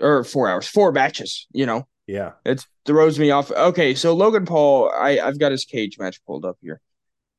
or 0.00 0.22
4 0.24 0.48
hours, 0.48 0.68
4 0.68 0.92
matches, 0.92 1.46
you 1.52 1.66
know. 1.66 1.86
yeah. 2.06 2.32
It 2.44 2.64
throws 2.86 3.18
me 3.18 3.30
off. 3.30 3.50
Okay, 3.50 3.94
so 3.94 4.14
Logan 4.14 4.44
Paul, 4.46 4.90
I 4.94 5.18
I've 5.18 5.38
got 5.38 5.52
his 5.52 5.64
cage 5.64 5.98
match 5.98 6.22
pulled 6.26 6.44
up 6.44 6.56
here. 6.60 6.80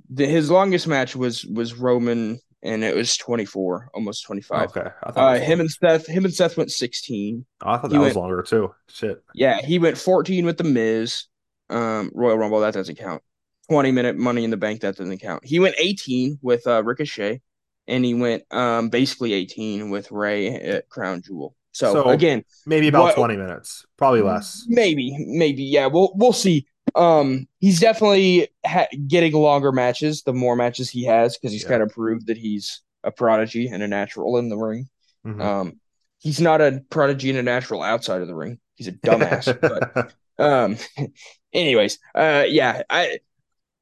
The, 0.09 0.25
his 0.25 0.49
longest 0.49 0.87
match 0.87 1.15
was 1.15 1.45
was 1.45 1.73
Roman 1.75 2.39
and 2.61 2.83
it 2.83 2.95
was 2.95 3.15
24, 3.17 3.89
almost 3.93 4.25
25. 4.25 4.75
Okay. 4.75 4.89
I 5.03 5.11
thought 5.11 5.37
Uh, 5.37 5.39
him 5.39 5.59
and 5.61 5.69
Seth, 5.71 6.07
him 6.07 6.25
and 6.25 6.33
Seth 6.33 6.57
went 6.57 6.71
16. 6.71 7.45
Oh, 7.63 7.69
I 7.69 7.77
thought 7.77 7.91
he 7.91 7.97
that 7.97 7.99
was 8.03 8.07
went- 8.07 8.17
longer 8.17 8.41
too. 8.41 8.73
Shit. 8.89 9.23
Yeah, 9.33 9.61
he 9.61 9.79
went 9.79 9.97
14 9.97 10.45
with 10.45 10.57
the 10.57 10.63
Miz, 10.65 11.25
um, 11.69 12.11
Royal 12.13 12.37
Rumble. 12.37 12.59
That 12.59 12.73
doesn't 12.73 12.97
count. 12.97 13.21
20 13.69 13.91
minute 13.91 14.15
Money 14.17 14.43
in 14.43 14.49
the 14.51 14.57
Bank. 14.57 14.81
That 14.81 14.95
doesn't 14.97 15.17
count. 15.19 15.45
He 15.45 15.59
went 15.59 15.75
18 15.77 16.39
with 16.41 16.65
uh, 16.67 16.83
Ricochet, 16.83 17.41
and 17.87 18.03
he 18.05 18.13
went 18.13 18.43
um 18.53 18.89
basically 18.89 19.33
18 19.33 19.89
with 19.89 20.11
Rey 20.11 20.47
at 20.55 20.89
Crown 20.89 21.21
Jewel. 21.21 21.55
So, 21.71 21.93
So- 21.93 22.09
again, 22.09 22.43
Maybe 22.65 22.87
about 22.87 23.03
What- 23.03 23.15
20 23.15 23.37
minutes. 23.37 23.85
Probably 23.97 24.21
less. 24.21 24.65
maybe, 24.67 25.15
maybe, 25.27 25.63
yeah. 25.63 25.87
We'll 25.87 26.11
we'll 26.15 26.33
see. 26.33 26.65
Um, 26.95 27.47
he's 27.59 27.79
definitely 27.79 28.47
ha- 28.65 28.87
getting 29.07 29.33
longer 29.33 29.71
matches 29.71 30.23
the 30.23 30.33
more 30.33 30.55
matches 30.55 30.89
he 30.89 31.05
has 31.05 31.37
because 31.37 31.51
he's 31.51 31.61
Yeah. 31.63 31.69
kind 31.69 31.83
of 31.83 31.89
proved 31.89 32.27
that 32.27 32.37
he's 32.37 32.81
a 33.03 33.11
prodigy 33.11 33.67
and 33.67 33.83
a 33.83 33.87
natural 33.87 34.37
in 34.37 34.49
the 34.49 34.57
ring. 34.57 34.89
Mhm. 35.25 35.39
Um, 35.41 35.79
he's 36.17 36.41
not 36.41 36.61
a 36.61 36.81
prodigy 36.89 37.29
and 37.29 37.37
a 37.37 37.43
natural 37.43 37.83
outside 37.83 38.21
of 38.21 38.27
the 38.27 38.35
ring. 38.35 38.59
He's 38.75 38.87
a 38.87 38.93
dumbass, 38.93 39.45
but 39.61 40.13
um 40.39 40.77
anyways 41.53 41.99
uh 42.15 42.45
yeah 42.47 42.81
i 42.89 43.19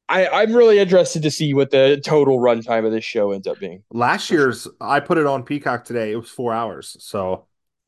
i 0.09 0.27
i'm 0.27 0.53
really 0.53 0.79
interested 0.79 1.21
to 1.23 1.31
see 1.31 1.53
what 1.53 1.71
the 1.71 2.01
total 2.05 2.39
runtime 2.39 2.85
of 2.85 2.91
this 2.91 3.03
show 3.03 3.31
ends 3.31 3.47
up 3.47 3.59
being 3.59 3.83
Last 3.91 4.29
year's, 4.29 4.67
I 4.79 4.99
put 4.99 5.17
it 5.17 5.25
on 5.25 5.43
Peacock 5.43 5.85
today. 5.85 6.11
It 6.11 6.15
was 6.17 6.29
four 6.29 6.53
hours. 6.53 6.95
So, 6.99 7.45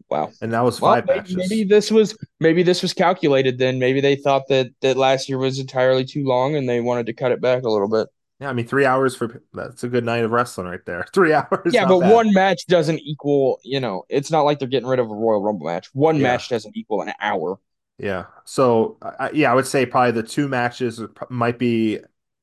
wow 0.09 0.31
and 0.41 0.51
that 0.53 0.61
was 0.61 0.81
well 0.81 0.95
five 0.95 1.05
maybe, 1.05 1.19
matches. 1.19 1.35
maybe 1.35 1.63
this 1.63 1.91
was 1.91 2.17
maybe 2.39 2.63
this 2.63 2.81
was 2.81 2.93
calculated 2.93 3.57
then 3.57 3.79
maybe 3.79 4.01
they 4.01 4.15
thought 4.15 4.47
that 4.49 4.67
that 4.81 4.97
last 4.97 5.29
year 5.29 5.37
was 5.37 5.59
entirely 5.59 6.03
too 6.05 6.25
long 6.25 6.55
and 6.55 6.67
they 6.67 6.81
wanted 6.81 7.05
to 7.05 7.13
cut 7.13 7.31
it 7.31 7.41
back 7.41 7.63
a 7.63 7.69
little 7.69 7.89
bit 7.89 8.07
Yeah, 8.39 8.49
I 8.49 8.53
mean, 8.53 8.65
three 8.67 8.85
hours 8.85 9.15
for 9.15 9.43
that's 9.53 9.83
a 9.83 9.89
good 9.89 10.05
night 10.05 10.23
of 10.23 10.31
wrestling 10.31 10.67
right 10.67 10.83
there. 10.85 11.05
Three 11.13 11.33
hours. 11.33 11.73
yeah, 11.73 11.85
but 11.85 11.99
bad. 11.99 12.13
one 12.13 12.33
match 12.33 12.65
doesn't 12.67 12.99
equal. 12.99 13.59
You 13.63 13.79
know, 13.81 14.03
it's 14.09 14.31
not 14.31 14.43
like 14.43 14.59
they're 14.59 14.67
getting 14.69 14.87
rid 14.87 14.99
of 14.99 15.11
a 15.11 15.13
Royal 15.13 15.41
Rumble 15.43 15.65
match. 15.67 15.89
One 15.93 16.15
Yeah. 16.15 16.23
match 16.23 16.47
doesn't 16.49 16.75
equal 16.77 17.01
an 17.01 17.11
hour. 17.19 17.59
Yeah. 17.99 18.25
So, 18.45 18.97
I, 19.01 19.31
yeah, 19.31 19.51
I 19.51 19.55
would 19.55 19.67
say 19.67 19.85
probably 19.85 20.11
the 20.11 20.27
two 20.27 20.47
matches 20.47 21.01
might 21.29 21.59
be 21.59 21.99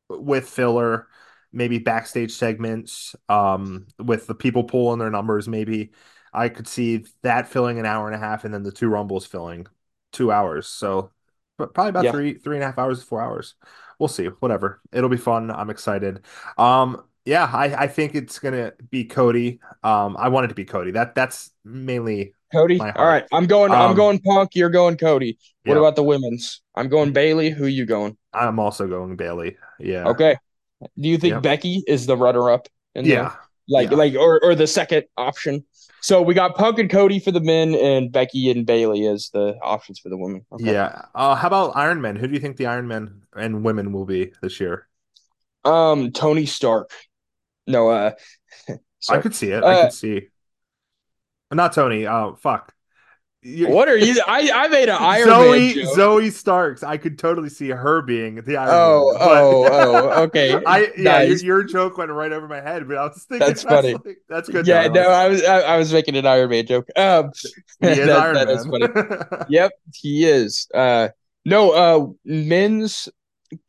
with 0.09 0.49
filler, 0.49 1.09
maybe 1.53 1.79
backstage 1.79 2.33
segments, 2.33 3.17
um, 3.29 3.87
with 3.99 4.27
the 4.27 4.35
people 4.35 4.65
pulling 4.65 4.99
their 4.99 5.11
numbers. 5.11 5.49
Maybe 5.49 5.93
I 6.33 6.51
could 6.51 6.69
see 6.69 7.07
that 7.23 7.49
filling 7.49 7.79
an 7.79 7.87
hour 7.87 8.07
and 8.07 8.15
a 8.15 8.19
half, 8.19 8.45
and 8.45 8.53
then 8.53 8.63
the 8.63 8.73
two 8.73 8.89
rumbles 8.89 9.27
filling 9.27 9.67
two 10.13 10.31
hours. 10.31 10.69
So, 10.69 11.11
but 11.57 11.73
probably 11.73 11.91
about 11.91 12.05
Yeah. 12.05 12.13
three, 12.13 12.35
three 12.35 12.57
and 12.57 12.63
a 12.63 12.67
half 12.67 12.79
hours, 12.79 13.03
four 13.03 13.23
hours. 13.23 13.55
We'll 13.99 14.09
see. 14.09 14.27
Whatever. 14.27 14.83
It'll 14.93 15.09
be 15.09 15.17
fun. 15.17 15.51
I'm 15.51 15.71
excited. 15.71 16.25
Um, 16.59 17.03
yeah, 17.25 17.51
I, 17.51 17.85
I 17.85 17.87
think 17.89 18.15
it's 18.15 18.39
gonna 18.39 18.73
be 18.91 19.05
Cody. 19.05 19.59
Um, 19.83 20.17
I 20.19 20.29
want 20.29 20.45
it 20.45 20.49
to 20.49 20.55
be 20.55 20.67
Cody. 20.67 20.91
That 20.93 21.15
that's 21.15 21.51
mainly 21.65 22.35
Cody. 22.53 22.79
All 22.81 23.07
right, 23.07 23.25
I'm 23.33 23.47
going. 23.47 23.73
I'm 23.73 23.91
Um, 23.91 23.97
going 23.97 24.19
Punk. 24.21 24.55
You're 24.55 24.71
going 24.71 24.97
Cody. 24.97 25.39
What 25.65 25.75
yeah, 25.75 25.81
about 25.81 25.97
the 25.97 26.03
women's? 26.03 26.63
I'm 26.75 26.89
going 26.89 27.13
Bayley. 27.13 27.51
Who 27.51 27.67
you 27.67 27.87
going? 27.87 28.17
I'm 28.33 28.59
also 28.59 28.87
going 28.87 29.17
Bayley. 29.17 29.57
Yeah. 29.81 30.07
Okay. 30.09 30.37
Do 30.99 31.09
you 31.09 31.19
think 31.19 31.33
Yep. 31.35 31.43
Becky 31.43 31.83
is 31.87 32.07
the 32.07 32.17
runner 32.17 32.51
up? 32.51 32.69
Yeah. 32.95 33.35
Like 33.69 33.91
Yeah. 33.91 33.97
like 33.97 34.15
or 34.15 34.41
or 34.45 34.55
the 34.55 34.67
second 34.67 35.05
option. 35.17 35.65
So 36.03 36.23
we 36.23 36.35
got 36.35 36.55
Punk 36.55 36.79
and 36.79 36.89
Cody 36.89 37.19
for 37.19 37.33
the 37.33 37.41
men, 37.41 37.75
and 37.75 38.13
Becky 38.13 38.49
and 38.51 38.65
Bayley 38.65 39.07
as 39.07 39.31
the 39.31 39.57
options 39.61 39.99
for 39.99 40.09
the 40.09 40.17
women. 40.17 40.47
Okay. 40.53 40.73
Yeah. 40.73 41.03
Uh, 41.15 41.35
how 41.35 41.49
about 41.49 41.77
Iron 41.77 42.01
Men? 42.01 42.15
Who 42.15 42.29
do 42.29 42.35
you 42.35 42.39
think 42.41 42.59
the 42.59 42.67
Iron 42.67 42.87
Men 42.87 43.23
and 43.35 43.65
women 43.65 43.93
will 43.93 44.05
be 44.07 44.33
this 44.41 44.61
year? 44.61 44.87
Um, 45.65 46.13
Tony 46.13 46.47
Stark. 46.47 46.91
No, 47.67 47.89
uh, 47.89 48.13
I 49.09 49.19
could 49.19 49.35
see 49.35 49.51
it. 49.51 49.65
I 49.65 49.73
Uh, 49.75 49.83
could 49.85 49.93
see. 49.95 50.29
Not 51.53 51.73
Tony. 51.73 52.07
Oh, 52.07 52.37
fuck. 52.41 52.73
You- 53.43 53.69
what 53.69 53.89
are 53.89 53.97
you? 53.97 54.21
I 54.27 54.51
I 54.53 54.69
made 54.69 54.89
an 54.89 54.97
Iron 54.99 55.29
Zoey 55.29 55.77
Man 55.77 55.85
joke. 55.85 55.97
Zoey 55.97 56.33
Starks. 56.33 56.83
I 56.83 56.97
could 56.97 57.17
totally 57.17 57.49
see 57.49 57.69
her 57.69 58.03
being 58.03 58.43
the 58.45 58.57
Iron 58.57 58.71
Oh, 58.73 59.13
Man. 59.13 59.19
but- 59.21 59.29
oh, 59.31 59.65
oh, 60.17 60.23
okay. 60.25 60.61
I 60.67 60.81
yeah, 60.97 61.03
Nice. 61.03 61.43
your, 61.45 61.59
your 61.61 61.65
joke 61.65 61.97
went 61.99 62.11
right 62.11 62.33
over 62.33 62.49
my 62.49 62.61
head, 62.61 62.89
but 62.89 62.97
I 62.99 63.05
was 63.05 63.25
thinking 63.29 63.47
That's 63.47 63.63
funny. 63.63 63.93
like, 63.95 64.19
that's 64.29 64.49
good. 64.49 64.67
yeah, 64.67 64.89
no, 64.89 65.09
I 65.09 65.29
was 65.29 65.45
I, 65.45 65.61
I 65.61 65.77
was 65.77 65.93
making 65.93 66.17
an 66.17 66.27
Iron 66.27 66.51
Man 66.51 66.67
joke. 66.67 66.87
Um, 66.97 67.31
he 67.81 67.89
is 67.89 67.97
that- 68.07 68.11
Iron 68.11 68.35
that 68.35 68.49
Man. 68.49 68.57
is 68.57 68.67
funny. 68.67 69.45
Yep, 69.49 69.71
he 69.95 70.25
is. 70.25 70.67
Uh, 70.75 71.09
no, 71.45 71.71
uh, 71.71 72.07
men's 72.25 73.09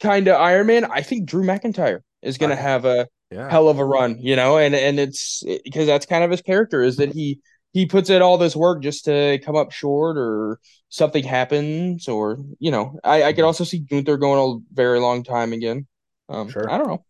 kind 0.02 0.28
of 0.28 0.42
Iron 0.42 0.66
Man. 0.66 0.86
I 0.86 1.04
think 1.04 1.26
Drew 1.30 1.44
McIntyre 1.44 2.00
is 2.24 2.40
gonna 2.40 2.54
Okay. 2.54 2.62
have 2.64 2.86
a 2.86 3.08
yeah. 3.30 3.48
hell 3.52 3.70
of 3.70 3.78
a 3.78 3.86
run, 3.86 4.18
you 4.20 4.36
know, 4.36 4.58
and 4.58 4.74
and 4.74 5.00
it's 5.00 5.44
because 5.64 5.86
that's 5.86 6.08
kind 6.08 6.24
of 6.24 6.32
his 6.32 6.42
character 6.42 6.82
is 6.82 6.98
that 6.98 7.14
he 7.14 7.42
he 7.78 7.86
puts 7.86 8.10
in 8.10 8.24
all 8.24 8.40
this 8.40 8.56
work 8.56 8.82
just 8.82 9.06
to 9.06 9.38
come 9.46 9.56
up 9.56 9.72
short 9.72 10.18
or 10.18 10.60
something 10.90 11.24
happens 11.24 12.08
or 12.08 12.40
you 12.58 12.72
know 12.72 13.00
I 13.04 13.22
I 13.26 13.34
could 13.34 13.44
also 13.44 13.64
see 13.64 13.78
Gunther 13.78 14.18
going 14.18 14.40
a 14.40 14.74
very 14.74 15.00
long 15.00 15.24
time 15.24 15.54
again. 15.54 15.86
Um, 16.28 16.50
Sure. 16.50 16.68
I 16.68 16.80
don't 16.80 16.88
know 16.88 17.06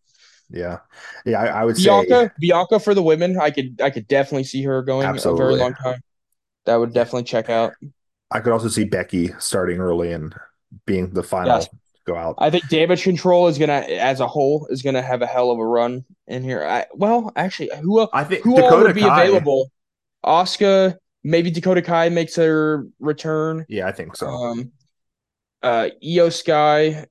Yeah. 0.50 0.80
Yeah, 1.24 1.40
I, 1.40 1.46
I 1.46 1.64
would 1.64 1.76
Bianca 1.76 2.26
say 2.26 2.30
Bianca 2.38 2.80
for 2.80 2.92
the 2.92 3.02
women. 3.02 3.40
I 3.40 3.50
could 3.50 3.80
I 3.82 3.88
could 3.88 4.06
definitely 4.08 4.44
see 4.44 4.62
her 4.64 4.82
going 4.82 5.06
a 5.06 5.34
very 5.34 5.56
long 5.56 5.72
time. 5.72 6.02
That 6.66 6.76
would 6.76 6.92
definitely 6.92 7.24
check 7.24 7.48
out. 7.48 7.72
I 8.30 8.40
could 8.40 8.52
also 8.52 8.68
see 8.68 8.84
Becky 8.84 9.32
starting 9.38 9.78
early 9.78 10.12
and 10.12 10.34
being 10.84 11.14
the 11.14 11.22
final 11.22 11.54
Yes. 11.54 11.68
go 12.04 12.14
out. 12.14 12.34
I 12.36 12.50
think 12.50 12.68
damage 12.68 13.04
control 13.04 13.48
is 13.48 13.56
gonna, 13.56 13.80
as 13.88 14.20
a 14.20 14.26
whole, 14.26 14.66
is 14.68 14.82
gonna 14.82 15.00
have 15.00 15.22
a 15.22 15.26
hell 15.26 15.50
of 15.50 15.58
a 15.58 15.64
run 15.64 16.04
in 16.26 16.42
here. 16.42 16.62
I 16.62 16.84
well, 16.92 17.32
actually, 17.36 17.70
who 17.80 18.06
I 18.12 18.24
think 18.24 18.44
who 18.44 18.56
Dakota 18.56 18.84
would 18.84 18.94
be 18.94 19.00
Kai. 19.00 19.24
available? 19.24 19.70
Oscar, 20.24 20.98
maybe 21.24 21.50
Dakota 21.50 21.82
Kai 21.82 22.08
makes 22.08 22.36
her 22.36 22.86
return. 22.98 23.64
Yeah, 23.68 23.86
I 23.86 23.92
think 23.92 24.16
so. 24.16 24.28
Um, 24.28 24.72
uh, 25.62 25.88
Iyo 26.02 26.32
Sky. 26.32 27.06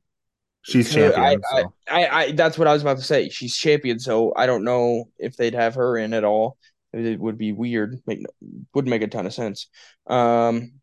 She's 0.62 0.94
champion. 0.94 1.42
I- 1.54 1.62
so. 1.62 1.74
I, 1.90 2.08
I, 2.08 2.32
that's 2.34 2.58
what 2.58 2.68
I 2.68 2.74
was 2.74 2.82
about 2.82 2.98
to 2.98 3.04
say. 3.04 3.30
She's 3.30 3.56
champion, 3.56 4.00
so 4.00 4.34
I 4.36 4.46
don't 4.46 4.64
know 4.66 5.06
if 5.18 5.38
they'd 5.38 5.54
have 5.54 5.76
her 5.76 5.98
in 5.98 6.14
at 6.14 6.24
all. 6.26 6.58
It 6.94 7.20
would 7.20 7.38
be 7.38 7.52
weird. 7.54 8.02
Make 8.06 8.26
wouldn't 8.74 8.90
make 8.90 9.02
a 9.02 9.08
ton 9.08 9.26
of 9.26 9.34
sense. 9.34 9.68
Um, 10.08 10.74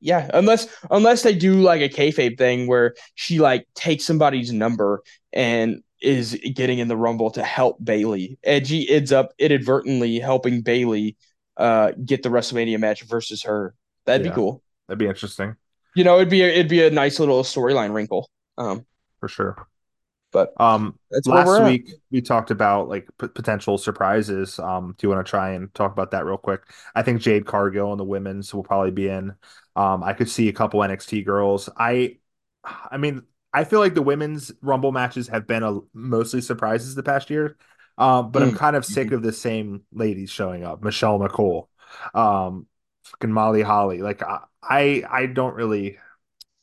yeah, 0.00 0.30
unless 0.32 0.66
unless 0.90 1.22
they 1.22 1.34
do 1.34 1.54
like 1.54 1.80
a 1.82 1.88
kayfabe 1.88 2.38
thing 2.38 2.66
where 2.66 2.94
she 3.14 3.38
like 3.38 3.66
takes 3.74 4.04
somebody's 4.04 4.52
number 4.52 5.02
and 5.32 5.82
is 6.00 6.38
getting 6.54 6.78
in 6.78 6.88
the 6.88 6.96
rumble 6.96 7.30
to 7.32 7.42
help 7.42 7.82
Bayley, 7.82 8.38
and 8.44 8.66
she 8.66 8.88
ends 8.90 9.12
up 9.12 9.32
inadvertently 9.38 10.18
helping 10.18 10.62
Bayley 10.62 11.16
uh 11.56 11.92
get 12.04 12.22
the 12.22 12.28
WrestleMania 12.28 12.78
match 12.78 13.02
versus 13.04 13.42
her. 13.44 13.74
That'd 14.06 14.24
Yeah. 14.24 14.30
be 14.30 14.34
cool. 14.34 14.62
That'd 14.88 14.98
be 14.98 15.06
interesting 15.06 15.56
You 15.94 16.04
know, 16.04 16.16
it'd 16.16 16.30
be 16.30 16.42
a, 16.42 16.48
it'd 16.48 16.68
be 16.68 16.84
a 16.84 16.90
nice 16.90 17.18
little 17.20 17.42
storyline 17.42 17.94
wrinkle. 17.94 18.28
Um, 18.58 18.86
for 19.20 19.28
sure. 19.28 19.68
But 20.32 20.52
um, 20.60 20.98
that's 21.10 21.30
where 21.30 21.42
we're 21.42 21.58
last 21.58 21.60
at. 21.60 21.64
week 21.64 21.90
we 22.10 22.20
talked 22.20 22.50
about 22.50 22.88
like 22.88 23.08
p- 23.18 23.28
potential 23.28 23.78
surprises. 23.78 24.58
Um, 24.58 24.94
do 24.98 25.06
you 25.06 25.14
want 25.14 25.24
to 25.26 25.30
try 25.30 25.50
and 25.52 25.72
talk 25.74 25.92
about 25.92 26.10
that 26.12 26.24
real 26.26 26.36
quick? 26.38 26.62
I 26.94 27.02
think 27.02 27.20
Jade 27.22 27.46
Cargill 27.46 27.92
and 27.92 28.00
the 28.00 28.04
women's 28.04 28.52
will 28.52 28.64
probably 28.64 28.90
be 28.90 29.08
in. 29.08 29.34
Um, 29.76 30.02
I 30.02 30.12
could 30.12 30.28
see 30.30 30.48
a 30.48 30.52
couple 30.52 30.82
NXT 30.82 31.22
girls. 31.22 31.68
I, 31.76 32.18
I 32.64 32.96
mean, 32.96 33.22
I 33.52 33.64
feel 33.64 33.78
like 33.80 33.94
the 33.94 34.02
women's 34.02 34.52
Rumble 34.62 34.92
matches 34.92 35.28
have 35.28 35.46
been 35.46 35.62
a 35.62 35.80
mostly 35.94 36.40
surprises 36.40 36.94
the 36.94 37.02
past 37.04 37.30
year. 37.30 37.56
Um, 37.96 38.32
but 38.32 38.42
I'm 38.42 38.52
Mm. 38.52 38.58
kind 38.58 38.76
of 38.76 38.84
sick 38.84 39.12
of 39.12 39.22
the 39.22 39.32
same 39.32 39.82
ladies 39.92 40.30
showing 40.30 40.64
up. 40.64 40.82
Michelle 40.82 41.18
McCool, 41.18 41.68
um, 42.14 42.66
fucking 43.04 43.32
Molly 43.32 43.62
Holly. 43.62 44.02
Like 44.02 44.22
I, 44.22 44.40
I, 44.62 45.04
I 45.08 45.26
don't 45.26 45.54
really, 45.54 45.98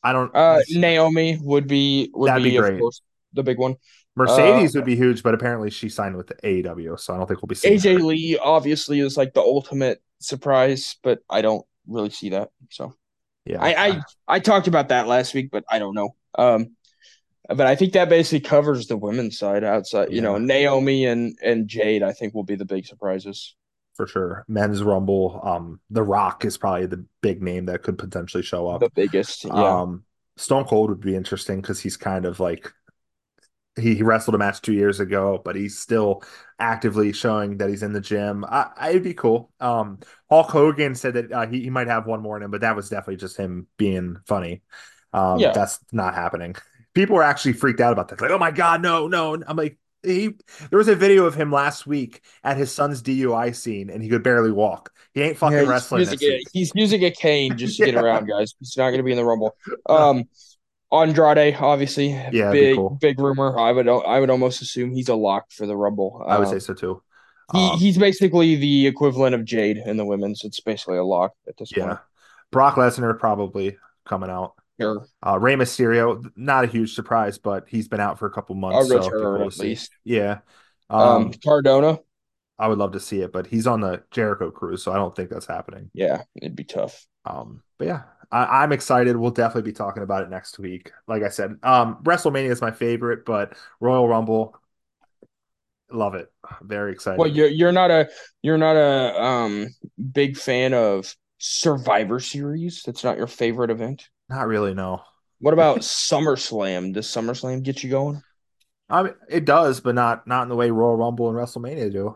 I 0.04 0.14
don't. 0.14 0.34
Uh, 0.34 0.60
Naomi 0.70 1.38
would 1.42 1.68
be 1.68 2.10
would 2.14 2.34
That'd 2.34 2.44
be, 2.44 2.52
be 2.52 2.56
of 2.58 2.72
great. 2.72 2.78
course 2.78 3.02
the 3.34 3.44
big 3.44 3.58
one. 3.58 3.76
Mercedes 4.16 4.76
would 4.76 4.84
be 4.86 4.96
huge, 4.96 5.24
but 5.24 5.34
apparently 5.34 5.70
she 5.70 5.90
signed 5.90 6.18
with 6.18 6.28
the 6.28 6.36
AEW, 6.44 6.98
so 6.98 7.14
I 7.14 7.18
don't 7.18 7.28
think 7.28 7.42
we'll 7.42 7.48
be 7.48 7.56
seeing. 7.56 7.78
AJ 7.78 7.94
her. 7.94 8.00
Lee 8.00 8.38
obviously 8.38 9.00
is 9.00 9.18
like 9.18 9.34
the 9.34 9.42
ultimate 9.42 10.02
surprise, 10.20 10.98
but 11.04 11.20
I 11.30 11.42
don't 11.42 11.66
really 11.88 12.10
see 12.10 12.30
that. 12.30 12.50
So 12.70 12.96
Yeah, 13.46 13.62
I 13.62 13.76
I, 13.76 14.02
I 14.28 14.40
talked 14.40 14.68
about 14.68 14.90
that 14.90 15.08
last 15.08 15.34
week, 15.34 15.52
but 15.52 15.64
I 15.70 15.80
don't 15.80 15.96
know. 15.96 16.16
Um, 16.38 16.76
but 17.54 17.68
I 17.68 17.76
think 17.76 17.94
that 17.94 18.10
basically 18.10 18.42
covers 18.42 18.88
the 18.88 18.98
women's 18.98 19.38
side 19.38 19.64
outside. 19.64 20.12
You 20.12 20.22
know, 20.22 20.38
Naomi 20.38 21.06
and 21.06 21.38
and 21.44 21.68
Jade, 21.68 22.04
I 22.04 22.14
think 22.14 22.34
will 22.34 22.44
be 22.44 22.56
the 22.56 22.66
big 22.66 22.86
surprises. 22.86 23.56
for 23.96 24.08
sure. 24.08 24.46
Men's 24.48 24.82
Rumble, 24.84 25.40
um, 25.44 25.80
The 25.90 26.04
Rock 26.04 26.46
is 26.46 26.58
probably 26.58 26.86
the 26.88 27.06
big 27.22 27.42
name 27.42 27.66
that 27.66 27.84
could 27.84 27.98
potentially 27.98 28.44
show 28.44 28.68
up. 28.68 28.80
The 28.82 28.90
biggest, 28.90 29.46
yeah. 29.46 29.82
Um, 29.82 30.04
Stone 30.38 30.66
Cold 30.66 30.90
would 30.90 31.02
be 31.02 31.16
interesting 31.16 31.62
because 31.62 31.80
he's 31.80 31.98
kind 31.98 32.26
of 32.26 32.40
like 32.40 32.72
he, 33.78 33.96
he 33.96 34.04
wrestled 34.04 34.36
a 34.36 34.38
match 34.38 34.62
two 34.62 34.74
years 34.74 35.00
ago, 35.00 35.42
but 35.44 35.56
he's 35.56 35.80
still 35.80 36.24
actively 36.60 37.14
showing 37.14 37.58
that 37.58 37.70
he's 37.70 37.84
in 37.84 37.94
the 37.94 38.02
gym. 38.02 38.44
I, 38.46 38.70
I 38.78 38.90
it'd 38.90 39.04
be 39.04 39.14
cool. 39.14 39.52
Um, 39.60 40.00
Hulk 40.30 40.50
Hogan 40.50 40.96
said 40.96 41.14
that 41.16 41.32
uh, 41.32 41.48
he, 41.48 41.62
he 41.64 41.70
might 41.70 41.88
have 41.88 42.06
one 42.06 42.22
more 42.22 42.38
in 42.38 42.44
him, 42.44 42.52
but 42.52 42.62
that 42.62 42.76
was 42.76 42.90
definitely 42.90 43.18
just 43.18 43.38
him 43.38 43.68
being 43.78 44.18
funny. 44.26 44.62
Um, 45.14 45.40
Yeah. 45.40 45.52
that's 45.52 45.80
not 45.92 46.16
happening. 46.16 46.56
People 46.94 47.16
were 47.16 47.24
actually 47.24 47.54
freaked 47.54 47.80
out 47.80 47.94
about 47.94 48.10
that. 48.10 48.22
Like, 48.22 48.32
oh 48.32 48.38
my 48.38 48.52
god, 48.52 48.82
no, 48.82 49.08
no. 49.08 49.42
I'm 49.48 49.56
like, 49.58 49.78
he. 50.04 50.32
There 50.70 50.78
was 50.78 50.88
a 50.88 50.96
video 50.96 51.26
of 51.26 51.36
him 51.36 51.52
last 51.52 51.88
week 51.88 52.22
at 52.44 52.58
his 52.58 52.72
son's 52.72 53.02
DUI 53.02 53.52
scene, 53.54 53.90
and 53.90 54.04
he 54.04 54.10
could 54.10 54.24
barely 54.24 54.52
walk. 54.52 54.92
He 55.14 55.22
ain't 55.22 55.38
fucking 55.38 55.54
Yeah, 55.56 55.62
he's 55.62 55.70
wrestling 55.70 56.02
using 56.02 56.20
a, 56.30 56.44
he's 56.52 56.72
using 56.76 57.06
a 57.06 57.12
cane 57.12 57.58
just 57.58 57.78
to 57.78 57.86
get 57.86 57.96
around, 58.04 58.28
guys. 58.28 58.54
He's 58.60 58.76
not 58.78 58.90
going 58.90 58.98
to 59.00 59.04
be 59.04 59.12
in 59.12 59.18
the 59.18 59.26
rumble. 59.26 59.56
Um, 59.88 60.26
Andrade, 60.92 61.56
obviously, 61.56 62.10
Yeah, 62.32 62.52
big 62.52 62.76
cool. 62.76 62.98
big 63.00 63.20
rumor. 63.20 63.58
I 63.58 63.72
would 63.72 63.88
I 63.88 64.20
would 64.20 64.30
almost 64.30 64.62
assume 64.62 64.92
he's 64.92 65.08
a 65.08 65.16
lock 65.16 65.52
for 65.52 65.66
the 65.66 65.78
rumble. 65.78 66.22
I 66.28 66.38
would 66.38 66.48
Um, 66.48 66.54
say 66.54 66.60
so 66.60 66.74
too. 66.74 67.02
He 67.54 67.70
Um, 67.70 67.80
he's 67.80 67.98
basically 67.98 68.56
the 68.56 68.88
equivalent 68.88 69.36
of 69.36 69.46
Jade 69.46 69.78
in 69.78 69.98
the 69.98 70.06
women's. 70.06 70.44
It's 70.44 70.60
basically 70.60 70.98
a 70.98 71.04
lock 71.04 71.34
at 71.48 71.56
this 71.58 71.72
point. 71.72 71.84
yeah, 71.84 71.88
point. 71.96 72.00
Brock 72.52 72.76
Lesnar 72.76 73.18
probably 73.18 73.78
coming 74.06 74.30
out. 74.30 74.56
Sure. 74.82 75.08
Uh, 75.26 75.38
Rey 75.40 75.56
Mysterio, 75.56 76.32
not 76.36 76.64
a 76.64 76.68
huge 76.68 76.94
surprise, 76.96 77.38
but 77.38 77.68
he's 77.70 77.88
been 77.88 78.00
out 78.00 78.20
for 78.20 78.26
a 78.28 78.32
couple 78.32 78.56
A 78.56 78.60
months. 78.60 78.88
so 78.88 78.96
it'd 79.00 79.14
return 79.14 79.42
at 79.44 79.54
see. 79.54 79.64
least. 79.64 79.92
Yeah. 80.04 80.40
Um, 80.90 81.28
Um, 81.28 81.34
Cardona, 81.44 82.00
I 82.60 82.68
would 82.68 82.78
love 82.78 82.92
to 82.94 83.00
see 83.00 83.22
it, 83.22 83.32
but 83.32 83.48
he's 83.48 83.68
on 83.68 83.82
the 83.82 84.04
Jericho 84.12 84.52
cruise, 84.52 84.84
so 84.84 84.92
I 84.92 84.96
don't 84.96 85.16
think 85.16 85.30
that's 85.30 85.48
happening. 85.48 85.90
yeah, 85.94 86.24
it'd 86.36 86.56
be 86.56 86.64
tough. 86.64 87.06
Um, 87.26 87.64
but 87.78 87.88
yeah, 87.88 88.04
I, 88.32 88.64
I'm 88.64 88.72
excited. 88.72 89.16
We'll 89.16 89.32
definitely 89.32 89.72
be 89.72 89.76
talking 89.76 90.04
about 90.04 90.24
it 90.24 90.30
next 90.30 90.60
week. 90.60 90.92
Like 91.08 91.24
I 91.24 91.30
said, 91.30 91.58
um, 91.64 91.98
WrestleMania 92.04 92.50
is 92.52 92.62
my 92.62 92.72
favorite, 92.72 93.26
but 93.26 93.54
Royal 93.80 94.08
Rumble, 94.08 94.56
love 95.92 96.16
it. 96.16 96.32
Very 96.62 96.92
excited. 96.94 97.20
Well, 97.20 97.28
you're 97.30 97.48
you're 97.48 97.72
not 97.72 97.92
a 97.92 98.10
you're 98.42 98.58
not 98.58 98.76
a 98.76 99.22
um 99.22 99.68
big 100.12 100.38
fan 100.38 100.74
of 100.74 101.16
Survivor 101.40 102.20
Series. 102.20 102.84
That's 102.86 103.04
not 103.04 103.18
your 103.18 103.28
favorite 103.28 103.70
event. 103.72 104.10
Not 104.32 104.48
really, 104.48 104.74
no. 104.74 105.04
What 105.40 105.54
about 105.54 105.80
SummerSlam? 105.82 106.94
Does 106.94 107.08
SummerSlam 107.08 107.64
get 107.64 107.84
you 107.84 107.90
going? 107.90 108.24
I 108.90 109.04
mean, 109.04 109.14
it 109.30 109.46
does, 109.46 109.82
but 109.82 109.94
not 109.94 110.26
not 110.26 110.44
in 110.44 110.50
the 110.50 110.56
way 110.56 110.72
Royal 110.72 110.96
Rumble 110.96 111.30
and 111.30 111.38
WrestleMania 111.38 111.92
do. 111.92 112.16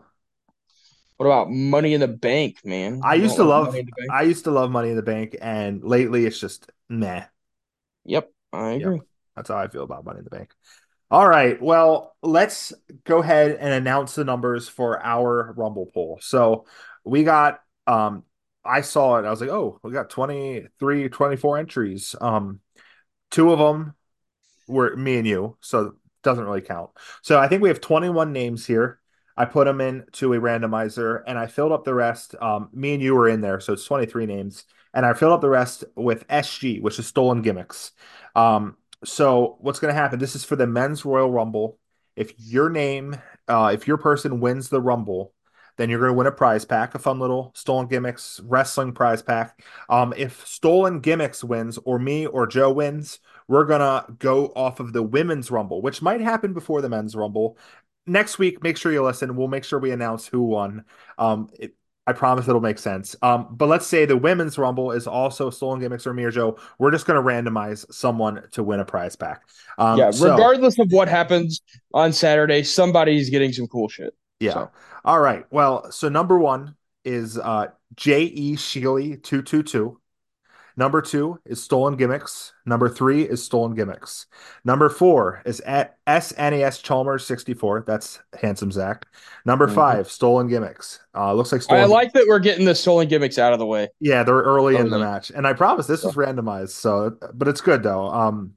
What 1.17 1.25
about 1.25 1.49
Money 1.51 1.93
in 1.93 2.01
the 2.01 2.07
Bank, 2.07 2.59
man? 2.63 3.01
I 3.03 3.15
used 3.15 3.35
to 3.35 3.43
love 3.43 3.67
Money 3.67 3.79
in 3.79 3.85
the 3.85 3.91
Bank? 3.91 4.11
I 4.11 4.21
used 4.23 4.43
to 4.45 4.51
love 4.51 4.71
Money 4.71 4.89
in 4.91 4.95
the 4.95 5.01
Bank, 5.01 5.35
and 5.41 5.83
lately 5.83 6.25
it's 6.25 6.39
just 6.39 6.69
meh. 6.89 7.25
Yep, 8.05 8.31
I 8.53 8.71
Yep. 8.71 8.87
agree. 8.87 9.01
That's 9.35 9.49
how 9.49 9.57
I 9.57 9.67
feel 9.67 9.83
about 9.83 10.05
Money 10.05 10.19
in 10.19 10.23
the 10.25 10.29
Bank. 10.29 10.51
All 11.11 11.27
right, 11.27 11.61
well, 11.61 12.15
let's 12.21 12.73
go 13.03 13.19
ahead 13.19 13.51
and 13.59 13.73
announce 13.73 14.15
the 14.15 14.23
numbers 14.23 14.67
for 14.67 15.03
our 15.03 15.53
Rumble 15.55 15.85
poll. 15.93 16.19
So 16.21 16.65
we 17.03 17.23
got 17.23 17.61
um 17.87 18.23
I 18.65 18.81
saw 18.81 19.17
it, 19.17 19.25
I 19.25 19.29
was 19.29 19.41
like, 19.41 19.49
oh, 19.49 19.79
we 19.83 19.91
got 19.91 20.09
23, 20.09 21.09
24 21.09 21.57
entries. 21.57 22.15
Um 22.19 22.59
two 23.31 23.51
of 23.51 23.59
them 23.59 23.93
were 24.67 24.95
me 24.95 25.17
and 25.17 25.27
you, 25.27 25.57
so 25.61 25.95
doesn't 26.23 26.43
really 26.43 26.61
count. 26.61 26.89
So 27.21 27.39
I 27.39 27.47
think 27.47 27.61
we 27.61 27.69
have 27.69 27.81
21 27.81 28.33
names 28.33 28.65
here. 28.65 28.99
I 29.37 29.45
put 29.45 29.65
them 29.65 29.81
into 29.81 30.33
a 30.33 30.39
randomizer 30.39 31.21
and 31.27 31.37
I 31.37 31.47
filled 31.47 31.71
up 31.71 31.83
the 31.83 31.93
rest. 31.93 32.35
Um, 32.41 32.69
me 32.73 32.93
and 32.93 33.03
you 33.03 33.15
were 33.15 33.27
in 33.27 33.41
there, 33.41 33.59
so 33.59 33.73
it's 33.73 33.85
23 33.85 34.25
names. 34.25 34.65
And 34.93 35.05
I 35.05 35.13
filled 35.13 35.33
up 35.33 35.41
the 35.41 35.49
rest 35.49 35.83
with 35.95 36.27
SG, 36.29 36.81
which 36.81 36.99
is 36.99 37.07
stolen 37.07 37.41
gimmicks. 37.41 37.91
Um, 38.35 38.77
so 39.03 39.57
what's 39.59 39.79
going 39.79 39.93
to 39.93 39.99
happen? 39.99 40.19
This 40.19 40.35
is 40.35 40.45
for 40.45 40.55
the 40.55 40.67
men's 40.67 41.03
Royal 41.03 41.31
Rumble. 41.31 41.77
If 42.15 42.33
your 42.39 42.69
name, 42.69 43.17
uh, 43.49 43.71
if 43.73 43.87
your 43.87 43.97
person 43.97 44.39
wins 44.39 44.69
the 44.69 44.81
Rumble, 44.81 45.33
then 45.77 45.89
you're 45.89 45.99
going 45.99 46.11
to 46.11 46.17
win 46.17 46.27
a 46.27 46.31
prize 46.31 46.65
pack, 46.65 46.95
a 46.95 46.99
fun 46.99 47.19
little 47.19 47.51
stolen 47.55 47.87
gimmicks 47.87 48.39
wrestling 48.45 48.93
prize 48.93 49.21
pack. 49.21 49.63
Um, 49.89 50.13
if 50.15 50.45
stolen 50.45 50.99
gimmicks 50.99 51.43
wins, 51.43 51.77
or 51.83 51.99
me 51.99 52.25
or 52.25 52.47
Joe 52.47 52.71
wins, 52.71 53.19
we're 53.47 53.65
gonna 53.65 54.05
go 54.17 54.47
off 54.55 54.79
of 54.79 54.93
the 54.93 55.03
women's 55.03 55.51
rumble, 55.51 55.81
which 55.81 56.01
might 56.01 56.21
happen 56.21 56.53
before 56.53 56.81
the 56.81 56.89
men's 56.89 57.15
rumble. 57.15 57.57
Next 58.07 58.37
week, 58.37 58.63
make 58.63 58.77
sure 58.77 58.91
you 58.91 59.03
listen. 59.03 59.35
We'll 59.35 59.47
make 59.47 59.63
sure 59.63 59.79
we 59.79 59.91
announce 59.91 60.27
who 60.27 60.41
won. 60.43 60.85
Um, 61.17 61.49
it, 61.59 61.75
I 62.07 62.13
promise 62.13 62.47
it'll 62.47 62.61
make 62.61 62.77
sense. 62.77 63.15
Um, 63.23 63.47
but 63.49 63.67
let's 63.67 63.87
say 63.87 64.05
the 64.05 64.15
women's 64.17 64.59
rumble 64.59 64.91
is 64.91 65.07
also 65.07 65.49
stolen 65.49 65.79
gimmicks 65.79 66.05
or 66.05 66.13
me 66.13 66.23
or 66.23 66.29
Joe. 66.31 66.57
We're 66.77 66.91
just 66.91 67.05
gonna 67.05 67.21
randomize 67.21 67.91
someone 67.91 68.43
to 68.51 68.63
win 68.63 68.79
a 68.79 68.85
prize 68.85 69.15
pack. 69.15 69.41
Um, 69.77 69.97
yeah, 69.97 70.11
so- 70.11 70.31
regardless 70.31 70.77
of 70.79 70.91
what 70.91 71.07
happens 71.07 71.61
on 71.93 72.13
Saturday, 72.13 72.63
somebody's 72.63 73.29
getting 73.29 73.51
some 73.51 73.67
cool 73.67 73.89
shit. 73.89 74.15
Yeah. 74.39 74.53
So- 74.53 74.71
All 75.03 75.19
right. 75.19 75.45
Well, 75.51 75.91
so 75.91 76.09
number 76.09 76.37
one 76.37 76.75
is 77.03 77.37
uh 77.37 77.67
J.E. 77.95 78.55
Sheely 78.55 79.21
222. 79.23 79.99
Number 80.77 81.01
two 81.01 81.39
is 81.45 81.63
Stolen 81.63 81.95
Gimmicks. 81.95 82.51
Number 82.65 82.89
three 82.89 83.21
is 83.21 83.41
Stolen 83.41 83.75
Gimmicks. 83.75 84.25
Number 84.65 84.89
four 84.89 85.41
is 85.45 85.61
at 85.61 85.97
SNES 86.05 86.83
Chalmers 86.83 87.25
64. 87.25 87.85
That's 87.87 88.19
Handsome 88.41 88.73
Zach. 88.73 89.05
Number 89.45 89.67
Mhm. 89.69 89.75
five, 89.75 90.11
Stolen 90.11 90.47
Gimmicks. 90.49 90.99
Uh, 91.15 91.33
looks 91.33 91.53
like 91.53 91.61
Stolen. 91.61 91.83
I 91.83 91.85
like 91.85 92.11
that 92.11 92.25
we're 92.27 92.39
getting 92.39 92.65
the 92.65 92.75
stolen 92.75 93.07
gimmicks 93.07 93.37
out 93.39 93.53
of 93.53 93.59
the 93.59 93.65
way. 93.65 93.87
Yeah, 94.01 94.23
they're 94.23 94.35
early 94.41 94.75
in 94.75 94.89
the 94.89 94.99
match, 94.99 95.29
and 95.33 95.47
I 95.47 95.53
promise 95.53 95.87
this 95.87 96.03
was 96.03 96.15
randomized. 96.15 96.71
So, 96.71 97.15
but 97.33 97.47
it's 97.47 97.61
good 97.61 97.81
though. 97.81 98.07
Um, 98.09 98.55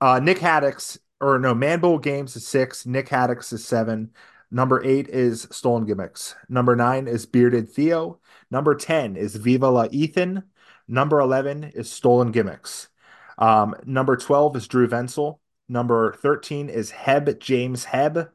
uh, 0.00 0.20
Nick 0.20 0.38
Haddix 0.38 0.98
or 1.20 1.40
no, 1.40 1.52
Manbull 1.52 2.00
Games 2.00 2.36
is 2.36 2.46
six. 2.46 2.86
Nick 2.86 3.08
Haddix 3.08 3.52
is 3.52 3.64
seven. 3.64 4.10
Number 4.50 4.82
eight 4.84 5.08
is 5.08 5.46
Stolen 5.50 5.84
Gimmicks. 5.84 6.34
Number 6.48 6.74
nine 6.74 7.06
is 7.06 7.26
Bearded 7.26 7.68
Theo. 7.68 8.20
Number 8.50 8.74
ten 8.74 9.16
is 9.16 9.36
Viva 9.36 9.68
La 9.68 9.88
Ethan. 9.90 10.44
Number 10.86 11.20
eleven 11.20 11.64
is 11.64 11.90
Stolen 11.90 12.32
Gimmicks. 12.32 12.88
Um, 13.36 13.74
number 13.84 14.16
twelve 14.16 14.56
is 14.56 14.66
Drew 14.68 14.88
Venzel. 14.88 15.38
Number 15.68 16.12
thirteen 16.14 16.68
is 16.68 16.90
Heb 16.90 17.40
James 17.40 17.84
Heb. 17.84 18.30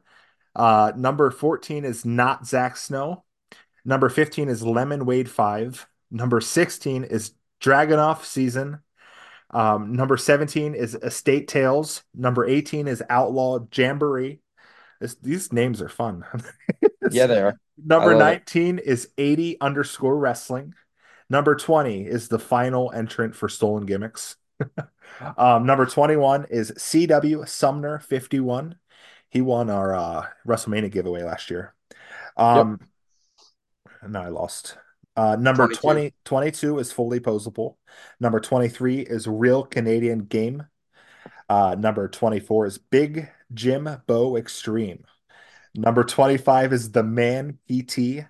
Uh, 0.54 0.92
number 0.96 1.30
fourteen 1.30 1.84
is 1.84 2.04
not 2.04 2.46
Zach 2.46 2.76
Snow. 2.76 3.24
Number 3.84 4.08
15 4.08 4.48
is 4.48 4.62
Lemon 4.62 5.04
Wade 5.04 5.30
5. 5.30 5.86
Number 6.10 6.40
16 6.40 7.04
is 7.04 7.32
Dragonoff 7.60 8.24
Season. 8.24 8.80
Um, 9.50 9.92
number 9.92 10.16
17 10.16 10.74
is 10.74 10.94
Estate 10.94 11.48
Tales. 11.48 12.02
Number 12.14 12.44
18 12.46 12.88
is 12.88 13.02
Outlaw 13.10 13.60
Jamboree. 13.70 14.40
This, 15.00 15.14
these 15.16 15.52
names 15.52 15.82
are 15.82 15.88
fun. 15.88 16.24
Yeah, 17.10 17.26
they 17.26 17.40
are. 17.40 17.58
Number 17.76 18.12
I 18.12 18.16
love 18.16 18.32
it. 18.32 18.54
19 18.54 18.78
is 18.78 19.10
80 19.18 19.60
underscore 19.60 20.16
wrestling. 20.16 20.74
Number 21.28 21.54
20 21.54 22.06
is 22.06 22.28
the 22.28 22.38
final 22.38 22.92
entrant 22.92 23.34
for 23.34 23.48
Stolen 23.48 23.84
Gimmicks. 23.84 24.36
um, 25.36 25.66
number 25.66 25.86
21 25.86 26.46
is 26.50 26.72
CW 26.72 27.46
Sumner 27.48 27.98
51. 27.98 28.76
He 29.28 29.40
won 29.40 29.68
our 29.68 29.94
uh, 29.94 30.26
WrestleMania 30.46 30.90
giveaway 30.90 31.22
last 31.22 31.50
year. 31.50 31.74
Um, 32.36 32.80
No, 34.06 34.20
I 34.20 34.28
lost. 34.28 34.78
Uh, 35.16 35.36
number 35.36 35.66
22. 35.66 35.80
20, 35.80 36.14
22 36.24 36.78
is 36.78 36.92
fully 36.92 37.20
posable. 37.20 37.76
Number 38.20 38.40
23 38.40 39.00
is 39.00 39.26
Real 39.26 39.64
Canadian 39.64 40.20
Game. 40.20 40.64
Uh, 41.48 41.76
number 41.78 42.08
24 42.08 42.66
is 42.66 42.78
Big 42.78 43.28
Jim 43.54 43.88
Bow 44.06 44.36
Extreme. 44.36 45.04
Number 45.74 46.04
25 46.04 46.72
is 46.72 46.92
The 46.92 47.02
Man 47.02 47.58
PT. 47.68 48.26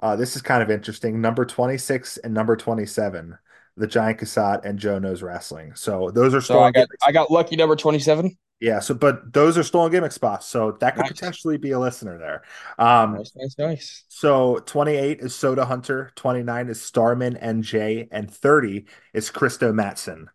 Uh, 0.00 0.16
this 0.16 0.36
is 0.36 0.42
kind 0.42 0.62
of 0.62 0.70
interesting. 0.70 1.20
Number 1.20 1.44
26 1.44 2.18
and 2.18 2.32
number 2.32 2.56
27, 2.56 3.36
The 3.76 3.86
Giant 3.86 4.20
Cassat 4.20 4.64
and 4.64 4.78
Joe 4.78 4.98
Knows 4.98 5.22
Wrestling. 5.22 5.74
So 5.74 6.10
those 6.10 6.34
are 6.34 6.40
So 6.40 6.54
stolen 6.54 6.68
I 6.68 6.70
got. 6.72 6.88
I 7.06 7.12
got 7.12 7.30
lucky 7.30 7.56
number 7.56 7.76
twenty 7.76 7.98
seven. 7.98 8.36
Yeah, 8.60 8.80
so 8.80 8.92
but 8.94 9.32
those 9.32 9.56
are 9.56 9.62
stolen 9.62 9.92
gimmick 9.92 10.10
spots. 10.12 10.46
So 10.46 10.72
that 10.80 10.94
could 10.96 11.02
Nice. 11.02 11.12
potentially 11.12 11.58
be 11.58 11.70
a 11.72 11.78
listener 11.78 12.18
there. 12.18 12.42
Um, 12.78 13.14
Nice, 13.14 13.32
nice, 13.36 13.54
nice. 13.58 14.04
so 14.08 14.58
28 14.66 15.20
is 15.20 15.34
Soda 15.34 15.64
Hunter, 15.64 16.10
29 16.16 16.68
is 16.68 16.82
Starman 16.82 17.36
NJ, 17.36 18.08
and 18.10 18.28
30 18.32 18.86
is 19.12 19.30
Christo 19.30 19.72
Matson. 19.72 20.28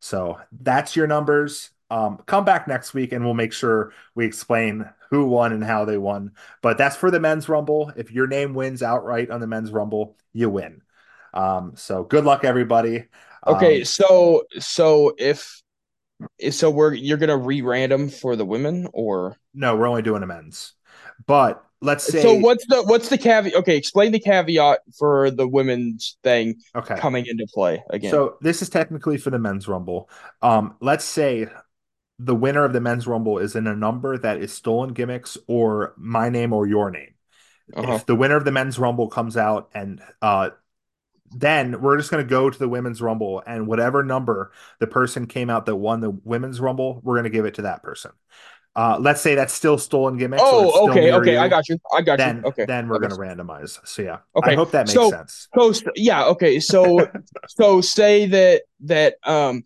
So 0.00 0.40
that's 0.50 0.96
your 0.96 1.06
numbers. 1.06 1.70
Um, 1.90 2.18
come 2.26 2.44
back 2.44 2.68
next 2.68 2.92
week 2.92 3.12
and 3.12 3.24
we'll 3.24 3.34
make 3.34 3.52
sure 3.52 3.92
we 4.14 4.26
explain 4.26 4.88
who 5.10 5.26
won 5.26 5.52
and 5.52 5.64
how 5.64 5.84
they 5.84 5.98
won. 5.98 6.32
But 6.60 6.76
that's 6.76 6.96
for 6.96 7.10
the 7.10 7.20
men's 7.20 7.48
rumble. 7.48 7.92
If 7.96 8.12
your 8.12 8.26
name 8.26 8.54
wins 8.54 8.82
outright 8.82 9.30
on 9.30 9.40
the 9.40 9.46
men's 9.46 9.70
rumble, 9.70 10.16
you 10.32 10.50
win. 10.50 10.82
Um, 11.32 11.72
so 11.76 12.04
good 12.04 12.24
luck, 12.24 12.44
everybody. 12.44 13.04
Okay, 13.46 13.80
Um, 13.80 13.84
so 13.84 14.44
so 14.58 15.14
if 15.18 15.62
so 16.50 16.70
we're 16.70 16.94
you're 16.94 17.16
gonna 17.16 17.36
re-random 17.36 18.08
for 18.08 18.36
the 18.36 18.44
women 18.44 18.88
or 18.92 19.36
no, 19.54 19.76
we're 19.76 19.88
only 19.88 20.02
doing 20.02 20.22
a 20.22 20.26
men's. 20.26 20.74
But 21.26 21.64
let's 21.80 22.04
say 22.04 22.20
so 22.20 22.34
what's 22.34 22.66
the 22.66 22.82
what's 22.82 23.08
the 23.08 23.16
caveat 23.16 23.54
okay 23.54 23.76
explain 23.76 24.10
the 24.10 24.18
caveat 24.18 24.80
for 24.98 25.30
the 25.30 25.46
women's 25.46 26.16
thing 26.24 26.56
okay. 26.74 26.96
coming 26.96 27.24
into 27.26 27.46
play 27.54 27.80
again 27.90 28.10
So 28.10 28.36
this 28.40 28.62
is 28.62 28.68
technically 28.68 29.16
for 29.16 29.30
the 29.30 29.38
men's 29.38 29.68
rumble. 29.68 30.10
Um, 30.42 30.74
let's 30.80 31.04
say 31.04 31.46
the 32.18 32.34
winner 32.34 32.64
of 32.64 32.72
the 32.72 32.80
men's 32.80 33.06
rumble 33.06 33.38
is 33.38 33.54
in 33.54 33.66
a 33.66 33.76
number 33.76 34.18
that 34.18 34.38
is 34.42 34.52
stolen 34.52 34.92
gimmicks 34.92 35.38
or 35.46 35.94
my 35.96 36.28
name 36.28 36.52
or 36.52 36.66
your 36.66 36.90
name. 36.90 37.14
Uh-huh. 37.74 37.92
If 37.94 38.06
the 38.06 38.14
winner 38.16 38.36
of 38.36 38.44
the 38.44 38.52
men's 38.52 38.78
rumble 38.78 39.08
comes 39.08 39.36
out 39.36 39.70
and 39.74 40.00
uh 40.22 40.50
then 41.30 41.82
we're 41.82 41.98
just 41.98 42.10
going 42.10 42.24
to 42.24 42.28
go 42.28 42.48
to 42.48 42.58
the 42.58 42.68
women's 42.68 43.02
rumble 43.02 43.42
and 43.46 43.66
whatever 43.66 44.02
number 44.02 44.50
the 44.80 44.86
person 44.86 45.26
came 45.26 45.50
out 45.50 45.66
that 45.66 45.76
won 45.76 46.00
the 46.00 46.08
women's 46.08 46.58
rumble, 46.58 47.00
we're 47.04 47.16
going 47.16 47.24
to 47.24 47.30
give 47.30 47.44
it 47.44 47.54
to 47.54 47.62
that 47.62 47.82
person. 47.82 48.12
Uh, 48.74 48.96
let's 49.00 49.20
say 49.20 49.34
that's 49.34 49.52
still 49.52 49.76
stolen 49.76 50.16
gimmicks. 50.16 50.42
oh 50.44 50.88
okay 50.88 51.12
okay 51.12 51.32
you, 51.32 51.38
I 51.38 51.48
got 51.48 51.68
you 51.68 51.78
I 51.92 52.00
got 52.00 52.16
Then, 52.16 52.38
you 52.38 52.42
okay 52.44 52.64
then 52.64 52.88
we're 52.88 52.98
going 53.00 53.10
to 53.10 53.18
makes 53.20 53.34
randomize. 53.34 53.86
So 53.86 54.02
yeah, 54.02 54.18
Okay, 54.36 54.52
I 54.52 54.54
hope 54.54 54.70
that 54.70 54.86
makes 54.86 54.94
so- 54.94 55.10
sense. 55.10 55.48
So 55.54 55.72
yeah, 55.96 56.24
okay. 56.26 56.60
So 56.60 57.06
so 57.48 57.80
say 57.80 58.26
that 58.26 58.62
that 58.80 59.16
um 59.24 59.64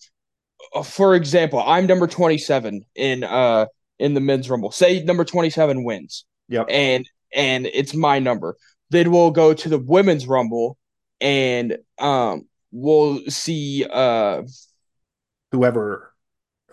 for 0.84 1.14
example, 1.14 1.62
I'm 1.64 1.86
number 1.86 2.06
27 2.06 2.84
in 2.94 3.24
uh 3.24 3.66
in 3.98 4.14
the 4.14 4.20
men's 4.20 4.51
rumble. 4.51 4.70
Say 4.72 5.02
number 5.05 5.24
27 5.24 5.84
wins 5.84 6.24
Yep. 6.48 6.66
and 6.68 7.09
and 7.34 7.66
it's 7.66 7.94
my 7.94 8.18
number. 8.18 8.56
Then 8.90 9.10
we'll 9.10 9.30
go 9.30 9.55
to 9.55 9.68
the 9.68 9.78
women's 9.78 10.26
rumble 10.26 10.76
and 11.20 11.78
um 11.98 12.47
we'll 12.70 13.20
see 13.28 13.86
uh 13.90 14.43
whoever 15.52 16.12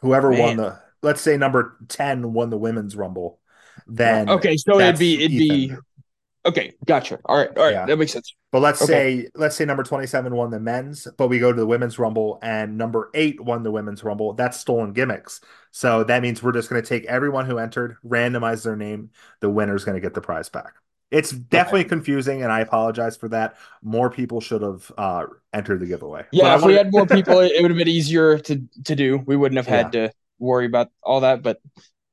whoever 0.02 0.32
Man. 0.32 0.40
won 0.40 0.58
the 0.58 0.80
let's 1.02 1.22
say 1.22 1.38
number 1.38 1.78
10 1.88 2.34
won 2.34 2.50
the 2.50 2.58
women's 2.58 2.96
rumble 2.96 3.40
then 3.88 4.30
okay, 4.30 4.56
so 4.58 4.80
it'd 4.80 5.00
be 5.00 5.16
it'd 5.24 5.30
be 5.32 5.46
Ethan. 5.46 5.80
Okay, 6.46 6.74
gotcha. 6.86 7.20
All 7.26 7.38
right, 7.38 7.50
all 7.58 7.64
right, 7.64 7.74
Yeah. 7.74 7.86
that 7.86 7.98
makes 7.98 8.12
sense. 8.14 8.34
but 8.52 8.62
let's 8.62 8.82
okay. 8.82 9.24
say 9.24 9.30
let's 9.36 9.56
say 9.56 9.66
number 9.66 9.84
27 9.84 10.36
won 10.36 10.50
the 10.52 10.60
men's 10.60 11.08
but 11.18 11.28
we 11.28 11.40
go 11.40 11.52
to 11.52 11.60
the 11.60 11.68
women's 11.68 12.00
rumble 12.00 12.40
and 12.42 12.78
number 12.78 13.10
8 13.14 13.40
won 13.42 13.64
the 13.64 13.72
women's 13.72 14.04
rumble 14.04 14.34
that's 14.34 14.60
stolen 14.60 14.94
gimmicks 14.94 15.42
so 15.72 16.04
that 16.06 16.22
means 16.22 16.42
we're 16.42 16.52
just 16.52 16.70
going 16.70 16.82
to 16.82 16.88
take 16.88 17.06
everyone 17.06 17.46
who 17.46 17.58
entered 17.60 17.98
randomize 18.06 18.64
their 18.64 18.76
name 18.76 19.12
the 19.42 19.50
winner's 19.50 19.84
going 19.86 19.96
to 19.96 20.02
get 20.02 20.14
the 20.14 20.22
prize 20.22 20.50
back 20.50 20.74
it's 21.12 21.32
definitely 21.32 21.84
confusing 21.86 22.44
and 22.44 22.52
i 22.52 22.60
apologize 22.62 23.18
for 23.18 23.30
that 23.30 23.56
more 23.82 24.10
people 24.10 24.40
should 24.42 24.62
have 24.62 24.92
uh 24.98 25.26
entered 25.54 25.80
the 25.80 25.86
giveaway 25.88 26.26
But 26.38 26.38
Yeah, 26.38 26.56
if 26.56 26.64
we 26.64 26.74
had 26.74 26.92
more 26.92 27.06
people, 27.06 27.40
it, 27.40 27.52
it 27.52 27.62
would 27.62 27.72
have 27.72 27.78
been 27.78 27.88
easier 27.88 28.38
to 28.40 28.62
to 28.86 28.96
do. 28.96 29.18
We 29.26 29.36
wouldn't 29.36 29.58
have 29.58 29.68
had 29.68 29.92
to 29.94 30.12
worry 30.38 30.66
about 30.68 30.90
all 31.04 31.22
that, 31.22 31.42
but 31.42 31.60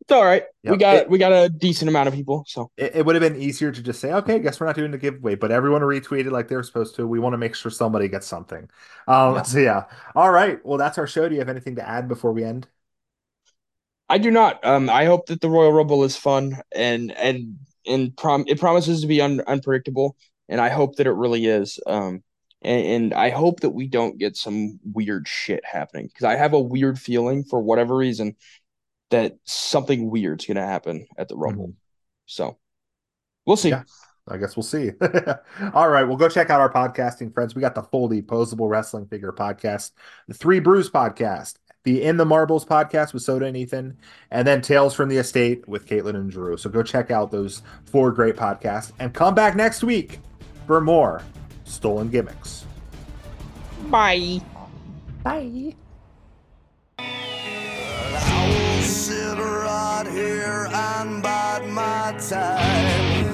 It's 0.09 0.12
all 0.16 0.24
right. 0.24 0.45
We 0.62 0.77
got 0.77 0.97
It- 0.97 1.11
we 1.11 1.19
got 1.19 1.33
a 1.33 1.49
decent 1.49 1.89
amount 1.89 2.07
of 2.07 2.15
people. 2.15 2.45
So 2.47 2.70
It, 2.77 2.97
it 2.97 3.07
would 3.07 3.16
have 3.16 3.23
been 3.23 3.41
easier 3.43 3.73
to 3.73 3.83
just 3.83 4.01
say, 4.01 4.12
okay, 4.12 4.39
guess 4.39 4.61
we're 4.61 4.66
not 4.66 4.77
doing 4.77 4.93
the 4.93 4.99
giveaway, 4.99 5.35
but 5.35 5.51
everyone 5.51 5.83
retweeted 5.83 6.31
like 6.31 6.47
they're 6.47 6.62
supposed 6.62 6.95
to. 6.97 7.07
We 7.09 7.19
want 7.19 7.33
to 7.35 7.39
make 7.39 7.57
sure 7.57 7.73
somebody 7.73 8.07
gets 8.09 8.27
something. 8.27 8.69
Um, 9.09 9.35
Yeah. 9.35 9.43
So 9.43 9.59
yeah, 9.59 9.85
all 10.15 10.31
right. 10.31 10.65
Well, 10.65 10.78
that's 10.78 10.97
our 10.99 11.09
show. 11.09 11.28
Do 11.28 11.35
you 11.35 11.41
have 11.41 11.49
anything 11.49 11.74
to 11.77 11.89
add 11.89 12.07
before 12.07 12.33
we 12.33 12.45
end? 12.45 12.69
I 14.09 14.19
do 14.19 14.31
not. 14.31 14.65
Um, 14.65 14.89
I 14.89 15.05
hope 15.07 15.27
that 15.27 15.41
the 15.41 15.51
Royal 15.51 15.73
Rumble 15.73 16.05
is 16.05 16.16
fun 16.16 16.61
and 16.74 17.11
and 17.12 17.59
and 17.87 18.16
prom 18.16 18.45
it 18.47 18.61
promises 18.61 19.01
to 19.01 19.07
be 19.07 19.20
un- 19.20 19.43
unpredictable, 19.47 20.16
and 20.49 20.61
I 20.61 20.69
hope 20.69 20.97
that 20.97 21.07
it 21.07 21.12
really 21.12 21.47
is. 21.47 21.81
Um, 21.87 22.23
and, 22.62 22.87
and 22.87 23.15
I 23.15 23.31
hope 23.31 23.61
that 23.61 23.70
we 23.70 23.89
don't 23.89 24.19
get 24.19 24.37
some 24.37 24.78
weird 24.85 25.27
shit 25.28 25.65
happening 25.65 26.07
because 26.07 26.24
I 26.24 26.37
have 26.37 26.53
a 26.53 26.61
weird 26.61 26.99
feeling 26.99 27.43
for 27.45 27.61
whatever 27.61 27.97
reason 27.97 28.37
that 29.11 29.37
something 29.45 30.11
weird's 30.11 30.47
gonna 30.47 30.66
happen 30.66 31.07
at 31.16 31.28
the 31.28 31.35
hmm. 31.35 31.43
Rumble. 31.43 31.74
So 32.27 32.59
we'll 33.45 33.57
see. 33.57 33.70
Yeah. 33.70 33.85
I 34.28 34.39
guess 34.39 34.57
we'll 34.57 34.65
see. 34.65 34.91
All 35.74 35.89
right. 35.89 36.03
Well, 36.03 36.16
go 36.16 36.28
check 36.28 36.51
out 36.51 36.61
our 36.61 36.73
podcasting 36.73 37.33
friends. 37.33 37.55
We 37.55 37.61
got 37.61 37.77
the 37.77 37.83
Foldy 37.83 38.23
Posable 38.23 38.69
Wrestling 38.69 39.07
Figure 39.07 39.33
podcast, 39.33 39.93
the 40.27 40.35
Three 40.35 40.59
Brews 40.59 40.91
podcast, 40.91 41.55
the 41.85 42.03
In 42.03 42.16
the 42.16 42.24
Marbles 42.24 42.65
podcast 42.65 43.15
with 43.15 43.23
Soda 43.23 43.47
and 43.47 43.57
Ethan, 43.57 43.97
and 44.33 44.47
then 44.47 44.61
Tales 44.62 44.95
from 44.95 45.09
the 45.09 45.19
Estate 45.19 45.69
with 45.69 45.87
Caitlin 45.87 46.16
and 46.16 46.28
Drew. 46.28 46.57
So 46.57 46.69
go 46.69 46.83
check 46.83 47.12
out 47.12 47.31
those 47.31 47.62
four 47.85 48.11
great 48.11 48.35
podcasts 48.35 48.91
and 48.99 49.15
come 49.15 49.37
back 49.37 49.55
next 49.55 49.85
week 49.85 50.19
for 50.66 50.81
more 50.81 51.23
Stolen 51.62 52.11
Gimmicks. 52.11 52.66
Bye. 53.89 54.41
Bye. 55.23 55.77
And 61.01 61.23
bide 61.23 61.66
my 61.68 62.16
time. 62.18 63.27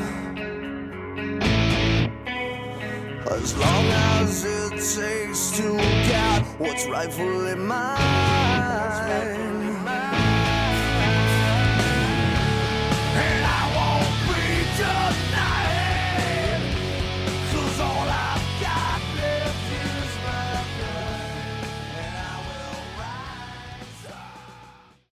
As 3.30 3.56
long 3.56 3.86
as 4.18 4.44
it 4.44 4.70
takes 4.96 5.56
to 5.58 5.76
get 6.08 6.42
what's 6.58 6.86
rightfully 6.86 7.56
mine. 7.56 9.41